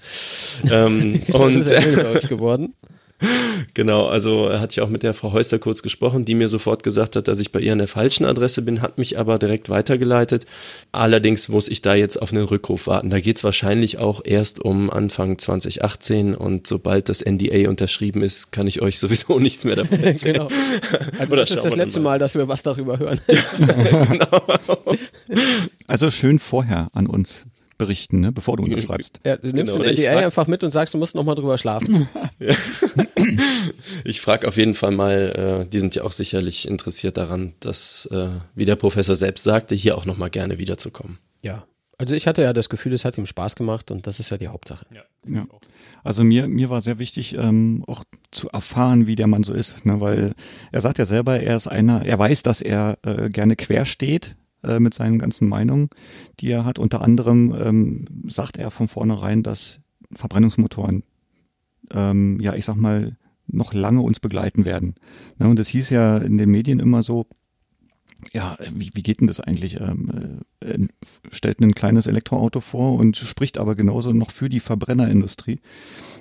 Ähm, 0.71 1.21
Und 1.33 1.57
ist 1.57 2.29
geworden. 2.29 2.73
Genau, 3.73 4.07
also 4.07 4.51
hatte 4.51 4.73
ich 4.73 4.81
auch 4.81 4.89
mit 4.89 5.03
der 5.03 5.13
Frau 5.13 5.31
Häuser 5.31 5.57
kurz 5.57 5.81
gesprochen, 5.81 6.25
die 6.25 6.35
mir 6.35 6.49
sofort 6.49 6.83
gesagt 6.83 7.15
hat, 7.15 7.27
dass 7.27 7.39
ich 7.39 7.51
bei 7.51 7.59
ihr 7.59 7.71
an 7.71 7.77
der 7.77 7.87
falschen 7.87 8.25
Adresse 8.25 8.61
bin, 8.61 8.81
hat 8.81 8.97
mich 8.97 9.17
aber 9.17 9.39
direkt 9.39 9.69
weitergeleitet. 9.69 10.45
Allerdings 10.91 11.47
muss 11.47 11.69
ich 11.69 11.81
da 11.81 11.95
jetzt 11.95 12.21
auf 12.21 12.31
einen 12.31 12.43
Rückruf 12.43 12.87
warten. 12.87 13.09
Da 13.09 13.19
geht's 13.19 13.43
wahrscheinlich 13.43 13.97
auch 13.97 14.21
erst 14.23 14.59
um 14.59 14.89
Anfang 14.89 15.37
2018 15.37 16.35
und 16.35 16.67
sobald 16.67 17.09
das 17.09 17.23
NDA 17.23 17.69
unterschrieben 17.69 18.21
ist, 18.21 18.51
kann 18.51 18.67
ich 18.67 18.81
euch 18.81 18.99
sowieso 19.03 19.39
nichts 19.39 19.63
mehr 19.63 19.75
davon 19.75 20.03
erzählen. 20.03 20.33
genau. 20.33 20.47
Also 21.17 21.35
das 21.35 21.51
ist 21.51 21.63
das 21.63 21.75
letzte 21.75 21.99
mal. 21.99 22.13
Mal, 22.13 22.19
dass 22.19 22.35
wir 22.35 22.47
was 22.47 22.63
darüber 22.63 22.99
hören. 22.99 23.19
Also 25.87 26.11
schön 26.11 26.39
vorher 26.39 26.87
an 26.93 27.07
uns 27.07 27.45
berichten, 27.83 28.21
ne? 28.21 28.31
bevor 28.31 28.57
du 28.57 28.63
unterschreibst. 28.63 29.19
Ja, 29.25 29.35
du 29.35 29.51
nimmst 29.51 29.73
Genau, 29.73 29.85
den 29.85 29.95
NDA 29.95 30.17
einfach 30.19 30.47
mit 30.47 30.63
und 30.63 30.71
sagst, 30.71 30.93
du 30.93 30.97
musst 30.97 31.15
noch 31.15 31.23
mal 31.23 31.35
drüber 31.35 31.57
schlafen. 31.57 32.07
Ich 34.03 34.19
frage 34.21 34.47
auf 34.47 34.57
jeden 34.57 34.73
Fall 34.73 34.91
mal, 34.91 35.63
äh, 35.63 35.69
die 35.69 35.79
sind 35.79 35.95
ja 35.95 36.03
auch 36.03 36.11
sicherlich 36.11 36.67
interessiert 36.67 37.15
daran, 37.15 37.53
dass, 37.61 38.05
äh, 38.11 38.27
wie 38.53 38.65
der 38.65 38.75
Professor 38.75 39.15
selbst 39.15 39.43
sagte, 39.43 39.75
hier 39.75 39.97
auch 39.97 40.05
nochmal 40.05 40.29
gerne 40.29 40.59
wiederzukommen. 40.59 41.19
Ja. 41.41 41.65
Also 41.97 42.15
ich 42.15 42.27
hatte 42.27 42.41
ja 42.41 42.51
das 42.51 42.67
Gefühl, 42.67 42.93
es 42.93 43.05
hat 43.05 43.17
ihm 43.17 43.25
Spaß 43.25 43.55
gemacht 43.55 43.91
und 43.91 44.07
das 44.07 44.19
ist 44.19 44.29
ja 44.29 44.37
die 44.37 44.49
Hauptsache. 44.49 44.85
Ja. 44.93 45.03
Ja. 45.25 45.45
Also 46.03 46.23
mir, 46.23 46.47
mir 46.47 46.69
war 46.69 46.81
sehr 46.81 46.99
wichtig, 46.99 47.35
ähm, 47.37 47.85
auch 47.87 48.03
zu 48.31 48.49
erfahren, 48.49 49.07
wie 49.07 49.15
der 49.15 49.27
Mann 49.27 49.43
so 49.43 49.53
ist, 49.53 49.85
ne? 49.85 50.01
weil 50.01 50.33
er 50.71 50.81
sagt 50.81 50.97
ja 50.97 51.05
selber, 51.05 51.39
er 51.39 51.55
ist 51.55 51.67
einer, 51.67 52.05
er 52.05 52.19
weiß, 52.19 52.43
dass 52.43 52.61
er 52.61 52.97
äh, 53.03 53.29
gerne 53.29 53.55
quer 53.55 53.85
steht 53.85 54.35
äh, 54.63 54.79
mit 54.79 54.93
seinen 54.93 55.19
ganzen 55.19 55.47
Meinungen, 55.47 55.89
die 56.39 56.51
er 56.51 56.65
hat. 56.65 56.79
Unter 56.79 57.01
anderem 57.01 57.53
ähm, 57.59 58.05
sagt 58.27 58.57
er 58.57 58.71
von 58.71 58.87
vornherein, 58.87 59.43
dass 59.43 59.79
Verbrennungsmotoren, 60.11 61.03
ähm, 61.91 62.39
ja, 62.39 62.53
ich 62.53 62.65
sag 62.65 62.75
mal, 62.75 63.17
noch 63.47 63.73
lange 63.73 64.01
uns 64.01 64.19
begleiten 64.19 64.65
werden. 64.65 64.95
Ne? 65.37 65.47
Und 65.47 65.59
es 65.59 65.67
hieß 65.67 65.89
ja 65.89 66.17
in 66.17 66.37
den 66.37 66.49
Medien 66.49 66.79
immer 66.79 67.03
so, 67.03 67.27
ja, 68.31 68.57
wie, 68.73 68.91
wie 68.93 69.03
geht 69.03 69.19
denn 69.19 69.27
das 69.27 69.41
eigentlich? 69.41 69.81
Ähm, 69.81 70.41
äh, 70.61 70.87
stellt 71.31 71.59
ein 71.59 71.75
kleines 71.75 72.07
Elektroauto 72.07 72.61
vor 72.61 72.95
und 72.95 73.17
spricht 73.17 73.57
aber 73.57 73.75
genauso 73.75 74.13
noch 74.13 74.31
für 74.31 74.47
die 74.47 74.61
Verbrennerindustrie. 74.61 75.59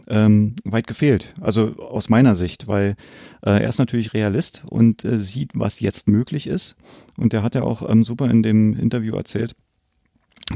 Ähm, 0.09 0.57
weit 0.65 0.89
gefehlt, 0.89 1.33
also 1.41 1.77
aus 1.79 2.09
meiner 2.09 2.35
Sicht, 2.35 2.67
weil 2.67 2.97
äh, 3.43 3.63
er 3.63 3.69
ist 3.69 3.79
natürlich 3.79 4.15
Realist 4.15 4.65
und 4.69 5.05
äh, 5.05 5.19
sieht, 5.19 5.53
was 5.55 5.79
jetzt 5.79 6.09
möglich 6.09 6.49
ist. 6.49 6.75
Und 7.17 7.33
der 7.33 7.43
hat 7.45 7.55
ja 7.55 7.63
auch 7.63 7.89
ähm, 7.89 8.03
super 8.03 8.29
in 8.29 8.43
dem 8.43 8.77
Interview 8.77 9.15
erzählt, 9.15 9.55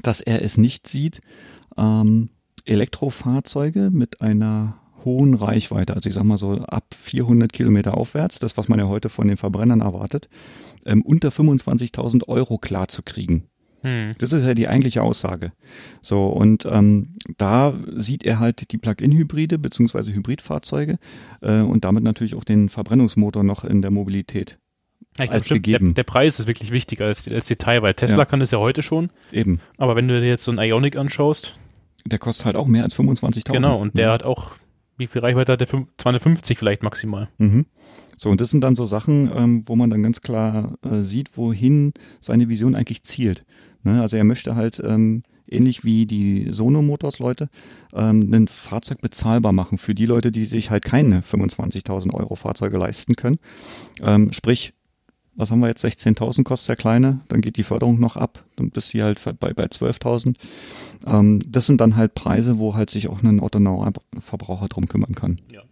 dass 0.02 0.20
er 0.20 0.42
es 0.42 0.56
nicht 0.58 0.88
sieht, 0.88 1.20
ähm, 1.76 2.30
Elektrofahrzeuge 2.64 3.90
mit 3.92 4.20
einer 4.20 4.80
hohen 5.04 5.34
Reichweite, 5.34 5.94
also 5.94 6.08
ich 6.08 6.14
sag 6.14 6.24
mal 6.24 6.36
so 6.36 6.56
ab 6.62 6.94
400 6.94 7.52
Kilometer 7.52 7.96
aufwärts, 7.96 8.40
das 8.40 8.56
was 8.56 8.68
man 8.68 8.80
ja 8.80 8.88
heute 8.88 9.08
von 9.08 9.28
den 9.28 9.36
Verbrennern 9.36 9.80
erwartet, 9.80 10.28
ähm, 10.84 11.02
unter 11.02 11.28
25.000 11.28 12.28
Euro 12.28 12.58
klar 12.58 12.88
zu 12.88 13.02
kriegen. 13.02 13.48
Hm. 13.86 14.14
Das 14.18 14.32
ist 14.32 14.44
ja 14.44 14.54
die 14.54 14.66
eigentliche 14.66 15.00
Aussage. 15.00 15.52
So, 16.02 16.26
und 16.26 16.66
ähm, 16.68 17.14
da 17.38 17.72
sieht 17.94 18.24
er 18.24 18.40
halt 18.40 18.72
die 18.72 18.78
Plug-in-Hybride 18.78 19.58
beziehungsweise 19.58 20.12
Hybridfahrzeuge 20.12 20.98
äh, 21.40 21.60
und 21.60 21.84
damit 21.84 22.02
natürlich 22.02 22.34
auch 22.34 22.42
den 22.42 22.68
Verbrennungsmotor 22.68 23.44
noch 23.44 23.62
in 23.62 23.82
der 23.82 23.92
Mobilität. 23.92 24.58
Ja, 25.18 25.26
ich 25.26 25.30
als 25.30 25.46
glaub, 25.46 25.58
gegeben. 25.58 25.94
Der, 25.94 26.02
der, 26.02 26.02
Preis 26.02 26.40
ist 26.40 26.48
wirklich 26.48 26.72
wichtiger 26.72 27.06
als, 27.06 27.28
als 27.28 27.46
Detail, 27.46 27.82
weil 27.82 27.94
Tesla 27.94 28.18
ja. 28.18 28.24
kann 28.24 28.40
das 28.40 28.50
ja 28.50 28.58
heute 28.58 28.82
schon. 28.82 29.10
Eben. 29.30 29.60
Aber 29.78 29.94
wenn 29.94 30.08
du 30.08 30.20
dir 30.20 30.26
jetzt 30.26 30.42
so 30.42 30.50
einen 30.50 30.58
Ionic 30.58 30.96
anschaust. 30.96 31.56
Der 32.04 32.18
kostet 32.18 32.46
halt 32.46 32.56
auch 32.56 32.66
mehr 32.66 32.82
als 32.82 32.96
25.000. 32.98 33.52
Genau, 33.52 33.80
und 33.80 33.96
der 33.96 34.08
mhm. 34.08 34.12
hat 34.14 34.24
auch 34.24 34.56
wie 34.98 35.06
viel 35.06 35.20
Reichweite 35.20 35.52
hat 35.52 35.60
der? 35.60 35.68
250 35.68 36.58
vielleicht 36.58 36.82
maximal. 36.82 37.28
Mhm. 37.38 37.66
So, 38.16 38.30
und 38.30 38.40
das 38.40 38.50
sind 38.50 38.62
dann 38.62 38.76
so 38.76 38.86
Sachen, 38.86 39.30
ähm, 39.34 39.62
wo 39.66 39.76
man 39.76 39.90
dann 39.90 40.02
ganz 40.02 40.22
klar 40.22 40.78
äh, 40.82 41.02
sieht, 41.02 41.36
wohin 41.36 41.92
seine 42.20 42.48
Vision 42.48 42.74
eigentlich 42.74 43.02
zielt. 43.02 43.44
Ne? 43.86 44.02
Also 44.02 44.16
er 44.16 44.24
möchte 44.24 44.56
halt 44.56 44.82
ähm, 44.84 45.22
ähnlich 45.48 45.84
wie 45.84 46.06
die 46.06 46.48
Sono 46.50 46.82
Motors 46.82 47.18
Leute 47.18 47.48
ähm, 47.94 48.30
ein 48.34 48.48
Fahrzeug 48.48 49.00
bezahlbar 49.00 49.52
machen 49.52 49.78
für 49.78 49.94
die 49.94 50.06
Leute, 50.06 50.32
die 50.32 50.44
sich 50.44 50.70
halt 50.70 50.84
keine 50.84 51.20
25.000 51.20 52.12
Euro 52.12 52.34
Fahrzeuge 52.34 52.78
leisten 52.78 53.14
können. 53.14 53.38
Ähm, 54.02 54.32
sprich, 54.32 54.74
was 55.36 55.50
haben 55.50 55.60
wir 55.60 55.68
jetzt, 55.68 55.84
16.000 55.84 56.42
kostet 56.42 56.70
der 56.70 56.76
kleine, 56.76 57.20
dann 57.28 57.42
geht 57.42 57.56
die 57.56 57.62
Förderung 57.62 58.00
noch 58.00 58.16
ab, 58.16 58.44
dann 58.56 58.70
bist 58.70 58.92
du 58.92 59.02
halt 59.02 59.22
bei, 59.38 59.52
bei 59.52 59.66
12.000. 59.66 60.34
Ähm, 61.06 61.40
das 61.46 61.66
sind 61.66 61.80
dann 61.80 61.96
halt 61.96 62.14
Preise, 62.14 62.58
wo 62.58 62.74
halt 62.74 62.90
sich 62.90 63.08
auch 63.08 63.22
ein 63.22 63.40
Autonormalverbraucher 63.40 64.68
drum 64.68 64.88
kümmern 64.88 65.14
kann. 65.14 65.36
Ja. 65.52 65.62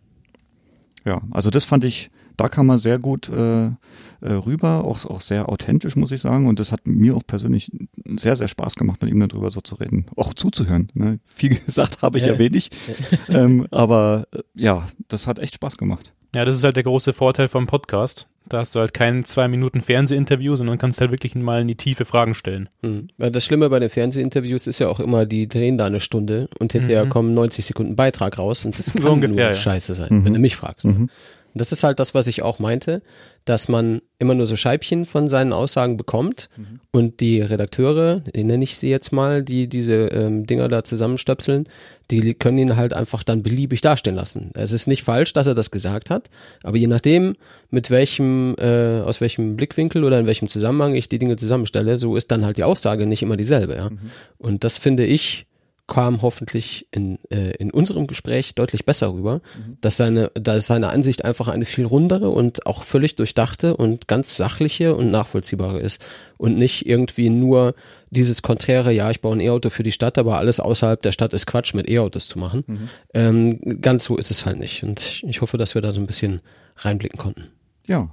Ja, 1.07 1.21
also 1.33 1.51
das 1.51 1.65
fand 1.65 1.85
ich, 1.85 2.11
da 2.37 2.49
kam 2.49 2.67
man 2.67 2.79
sehr 2.79 2.99
gut 2.99 3.29
äh, 3.29 3.67
äh, 3.67 3.73
rüber, 4.21 4.85
auch, 4.85 5.05
auch 5.07 5.21
sehr 5.21 5.49
authentisch, 5.49 5.97
muss 5.97 6.13
ich 6.13 6.21
sagen. 6.21 6.49
Und 6.49 6.59
das 6.59 6.73
hat 6.73 6.87
mir 6.87 7.17
auch 7.17 7.27
persönlich 7.27 7.71
sehr, 8.17 8.37
sehr 8.37 8.49
Spaß 8.49 8.77
gemacht, 8.77 9.03
mit 9.03 9.11
ihm 9.11 9.21
darüber 9.27 9.51
so 9.51 9.61
zu 9.61 9.77
reden. 9.77 10.07
Auch 10.17 10.35
zuzuhören. 10.35 10.89
Ne? 10.95 11.21
Viel 11.25 11.59
gesagt 11.59 12.03
habe 12.03 12.19
ich 12.19 12.25
ja, 12.25 12.33
ja 12.33 12.39
wenig. 12.39 12.71
ähm, 13.29 13.67
aber 13.71 14.27
äh, 14.33 14.41
ja, 14.55 14.89
das 15.09 15.27
hat 15.27 15.39
echt 15.39 15.55
Spaß 15.55 15.77
gemacht. 15.77 16.13
Ja, 16.35 16.45
das 16.45 16.57
ist 16.57 16.65
halt 16.65 16.77
der 16.77 16.83
große 16.83 17.13
Vorteil 17.13 17.49
vom 17.49 17.67
Podcast. 17.67 18.27
Da 18.47 18.59
hast 18.59 18.75
du 18.75 18.81
halt 18.81 18.93
kein 18.93 19.25
zwei 19.25 19.49
Minuten 19.49 19.81
Fernsehinterview, 19.81 20.57
sondern 20.57 20.77
kannst 20.77 21.01
halt 21.01 21.11
wirklich 21.11 21.35
mal 21.35 21.63
in 21.63 21.69
die 21.69 21.77
tiefe 21.77 22.05
Fragen 22.05 22.35
stellen. 22.35 22.69
Mhm. 22.83 23.09
Das 23.17 23.45
Schlimme 23.45 23.71
bei 23.71 23.79
den 23.79 23.89
Fernsehinterviews 23.89 24.67
ist 24.67 24.81
ja 24.81 24.89
auch 24.89 25.01
immer, 25.01 25.25
die 25.25 25.49
drehen 25.49 25.79
da 25.79 25.87
eine 25.87 26.01
Stunde 26.01 26.49
und 26.59 26.73
hinterher 26.73 27.07
mhm. 27.07 27.11
kommen 27.11 27.35
90 27.35 27.65
Sekunden 27.65 27.97
Beitrag 27.97 28.39
raus 28.39 28.67
und 28.67 28.79
das 28.79 28.87
kann 28.93 29.03
so 29.03 29.13
ungefähr, 29.13 29.35
nur 29.35 29.45
ja. 29.45 29.55
scheiße 29.55 29.95
sein, 29.95 30.09
mhm. 30.11 30.25
wenn 30.27 30.35
du 30.35 30.41
mich 30.41 30.57
fragst. 30.57 30.85
Mhm. 30.85 31.09
Das 31.55 31.73
ist 31.73 31.85
halt 31.85 32.01
das, 32.01 32.15
was 32.15 32.27
ich 32.27 32.43
auch 32.43 32.59
meinte, 32.59 33.03
dass 33.45 33.69
man 33.69 34.03
immer 34.19 34.35
nur 34.35 34.47
so 34.47 34.57
Scheibchen 34.57 35.07
von 35.07 35.29
seinen 35.29 35.53
Aussagen 35.53 35.97
bekommt 35.97 36.49
mhm. 36.57 36.81
und 36.91 37.21
die 37.21 37.41
Redakteure, 37.41 38.23
nenne 38.35 38.65
ich 38.65 38.77
sie 38.77 38.89
jetzt 38.89 39.13
mal, 39.13 39.43
die 39.43 39.69
diese 39.69 39.95
ähm, 39.95 40.47
Dinger 40.47 40.69
da 40.69 40.83
zusammenstöpseln, 40.83 41.69
die 42.11 42.35
können 42.35 42.59
ihn 42.59 42.77
halt 42.77 42.93
einfach 42.93 43.23
dann 43.23 43.43
beliebig 43.43 43.81
dastehen 43.81 44.17
lassen. 44.17 44.51
Es 44.55 44.73
ist 44.73 44.87
nicht 44.87 45.03
falsch, 45.03 45.33
dass 45.33 45.47
er 45.47 45.55
das 45.55 45.71
gesagt 45.71 46.11
hat, 46.11 46.29
aber 46.63 46.77
je 46.77 46.87
nachdem, 46.87 47.35
mit 47.71 47.91
welchem, 47.91 48.57
äh, 48.59 49.01
aus 49.01 49.21
welchem 49.21 49.57
Blickwinkel 49.57 50.05
oder 50.05 50.19
in 50.19 50.27
welchem 50.27 50.49
Zusammenhang 50.49 50.95
ich 50.95 51.09
die 51.09 51.19
Dinge 51.19 51.37
zusammenstelle, 51.37 51.99
so 51.99 52.17
ist 52.17 52.31
dann 52.31 52.45
halt 52.45 52.57
die 52.57 52.65
Aussage 52.65 53.07
nicht 53.07 53.23
immer 53.23 53.37
dieselbe. 53.37 53.77
Ja? 53.77 53.91
Mhm. 53.91 53.99
Und 54.39 54.65
das 54.65 54.77
finde 54.77 55.07
ich 55.07 55.47
kam 55.87 56.23
hoffentlich 56.23 56.89
in, 56.93 57.19
äh, 57.31 57.51
in 57.59 57.71
unserem 57.71 58.07
Gespräch 58.07 58.55
deutlich 58.55 58.87
besser 58.87 59.13
rüber, 59.13 59.43
mhm. 59.57 59.77
dass 59.83 59.99
seine, 59.99 60.31
dass 60.35 60.67
seine 60.67 60.89
Ansicht 60.89 61.25
einfach 61.25 61.49
eine 61.49 61.67
viel 61.67 61.85
rundere 61.85 62.31
und 62.31 62.67
auch 62.67 62.85
völlig 62.85 63.17
durchdachte 63.17 63.77
und 63.77 64.09
ganz 64.09 64.37
sachliche 64.37 64.95
und 64.95 65.11
nachvollziehbare 65.11 65.81
ist 65.81 66.05
und 66.39 66.57
nicht 66.57 66.87
irgendwie 66.87 67.29
nur 67.29 67.75
dieses 68.11 68.41
konträre, 68.41 68.93
ja, 68.93 69.11
ich 69.11 69.21
baue 69.21 69.37
ein 69.37 69.41
E-Auto 69.41 69.69
für 69.69 69.83
die 69.83 69.93
Stadt, 69.93 70.17
aber 70.17 70.39
alles 70.39 70.59
außerhalb 70.59 71.03
der 71.03 71.13
Stadt 71.13 71.35
ist 71.35 71.47
Quatsch, 71.47 71.75
mit 71.75 71.89
E-Autos 71.89 72.29
zu 72.29 72.39
machen. 72.39 72.65
Mhm. 72.67 72.89
Ähm, 73.13 73.81
ganz 73.83 74.05
so 74.05 74.17
ist 74.17 74.31
es 74.31 74.47
halt 74.47 74.59
nicht. 74.59 74.83
Und 74.85 75.01
ich, 75.01 75.25
ich 75.25 75.41
hoffe, 75.43 75.59
dass 75.59 75.75
wir 75.75 75.83
da 75.83 75.93
so 75.93 76.01
ein 76.01 76.07
bisschen 76.07 76.41
reinblicken 76.79 77.19
konnten. 77.19 77.49
Ja. 77.87 78.09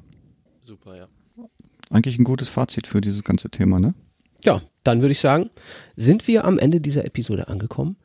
Super, 0.62 0.98
ja. 0.98 1.08
Eigentlich 1.90 2.20
ein 2.20 2.24
gutes 2.26 2.50
Fazit 2.50 2.88
für 2.88 3.00
dieses 3.00 3.24
ganze 3.24 3.50
Thema, 3.50 3.80
ne? 3.80 3.94
Ja, 4.44 4.62
dann 4.84 5.02
würde 5.02 5.12
ich 5.12 5.20
sagen, 5.20 5.50
sind 5.96 6.28
wir 6.28 6.46
am 6.46 6.60
Ende 6.60 6.80
dieser 6.80 7.06
Episode 7.06 7.48
angekommen 7.48 7.98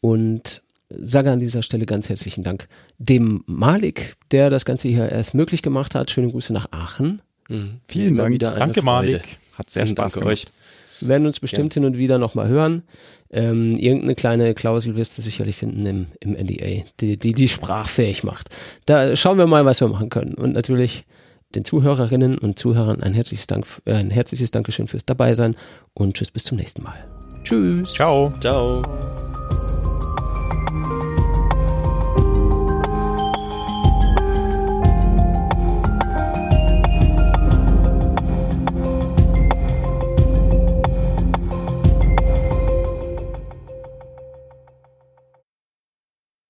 und 0.00 0.62
sage 0.90 1.30
an 1.30 1.40
dieser 1.40 1.62
Stelle 1.62 1.86
ganz 1.86 2.08
herzlichen 2.08 2.44
Dank 2.44 2.68
dem 2.98 3.42
Malik, 3.46 4.16
der 4.30 4.50
das 4.50 4.64
Ganze 4.64 4.88
hier 4.88 5.10
erst 5.10 5.34
möglich 5.34 5.62
gemacht 5.62 5.94
hat. 5.94 6.10
Schöne 6.10 6.30
Grüße 6.30 6.52
nach 6.52 6.68
Aachen. 6.72 7.20
Mhm. 7.48 7.80
Vielen 7.88 8.16
Dank. 8.16 8.32
Wieder 8.32 8.54
Danke, 8.54 8.82
Malik. 8.82 9.38
Hat 9.54 9.70
sehr 9.70 9.86
Spaß 9.86 10.14
gemacht. 10.14 10.32
Euch. 10.32 10.44
Wir 11.00 11.08
werden 11.08 11.26
uns 11.26 11.40
bestimmt 11.40 11.74
ja. 11.74 11.80
hin 11.80 11.86
und 11.86 11.98
wieder 11.98 12.18
nochmal 12.18 12.48
hören. 12.48 12.82
Ähm, 13.30 13.76
irgendeine 13.78 14.14
kleine 14.14 14.54
Klausel 14.54 14.96
wirst 14.96 15.16
du 15.18 15.22
sicherlich 15.22 15.56
finden 15.56 15.84
im, 15.86 16.06
im 16.20 16.32
NDA, 16.32 16.84
die, 17.00 17.18
die 17.18 17.32
die 17.32 17.48
sprachfähig 17.48 18.24
macht. 18.24 18.48
Da 18.86 19.14
schauen 19.14 19.38
wir 19.38 19.46
mal, 19.46 19.64
was 19.64 19.80
wir 19.80 19.88
machen 19.88 20.08
können. 20.08 20.34
Und 20.34 20.54
natürlich 20.54 21.04
den 21.54 21.64
Zuhörerinnen 21.64 22.38
und 22.38 22.58
Zuhörern 22.58 23.02
ein 23.02 23.14
herzliches, 23.14 23.46
Dank, 23.46 23.66
äh, 23.84 23.94
ein 23.94 24.10
herzliches 24.10 24.50
Dankeschön 24.50 24.86
fürs 24.86 25.04
Dabeisein 25.04 25.56
und 25.94 26.14
tschüss 26.14 26.30
bis 26.30 26.44
zum 26.44 26.58
nächsten 26.58 26.82
Mal. 26.82 27.08
Tschüss. 27.42 27.94
Ciao. 27.94 28.32
Ciao. 28.40 28.82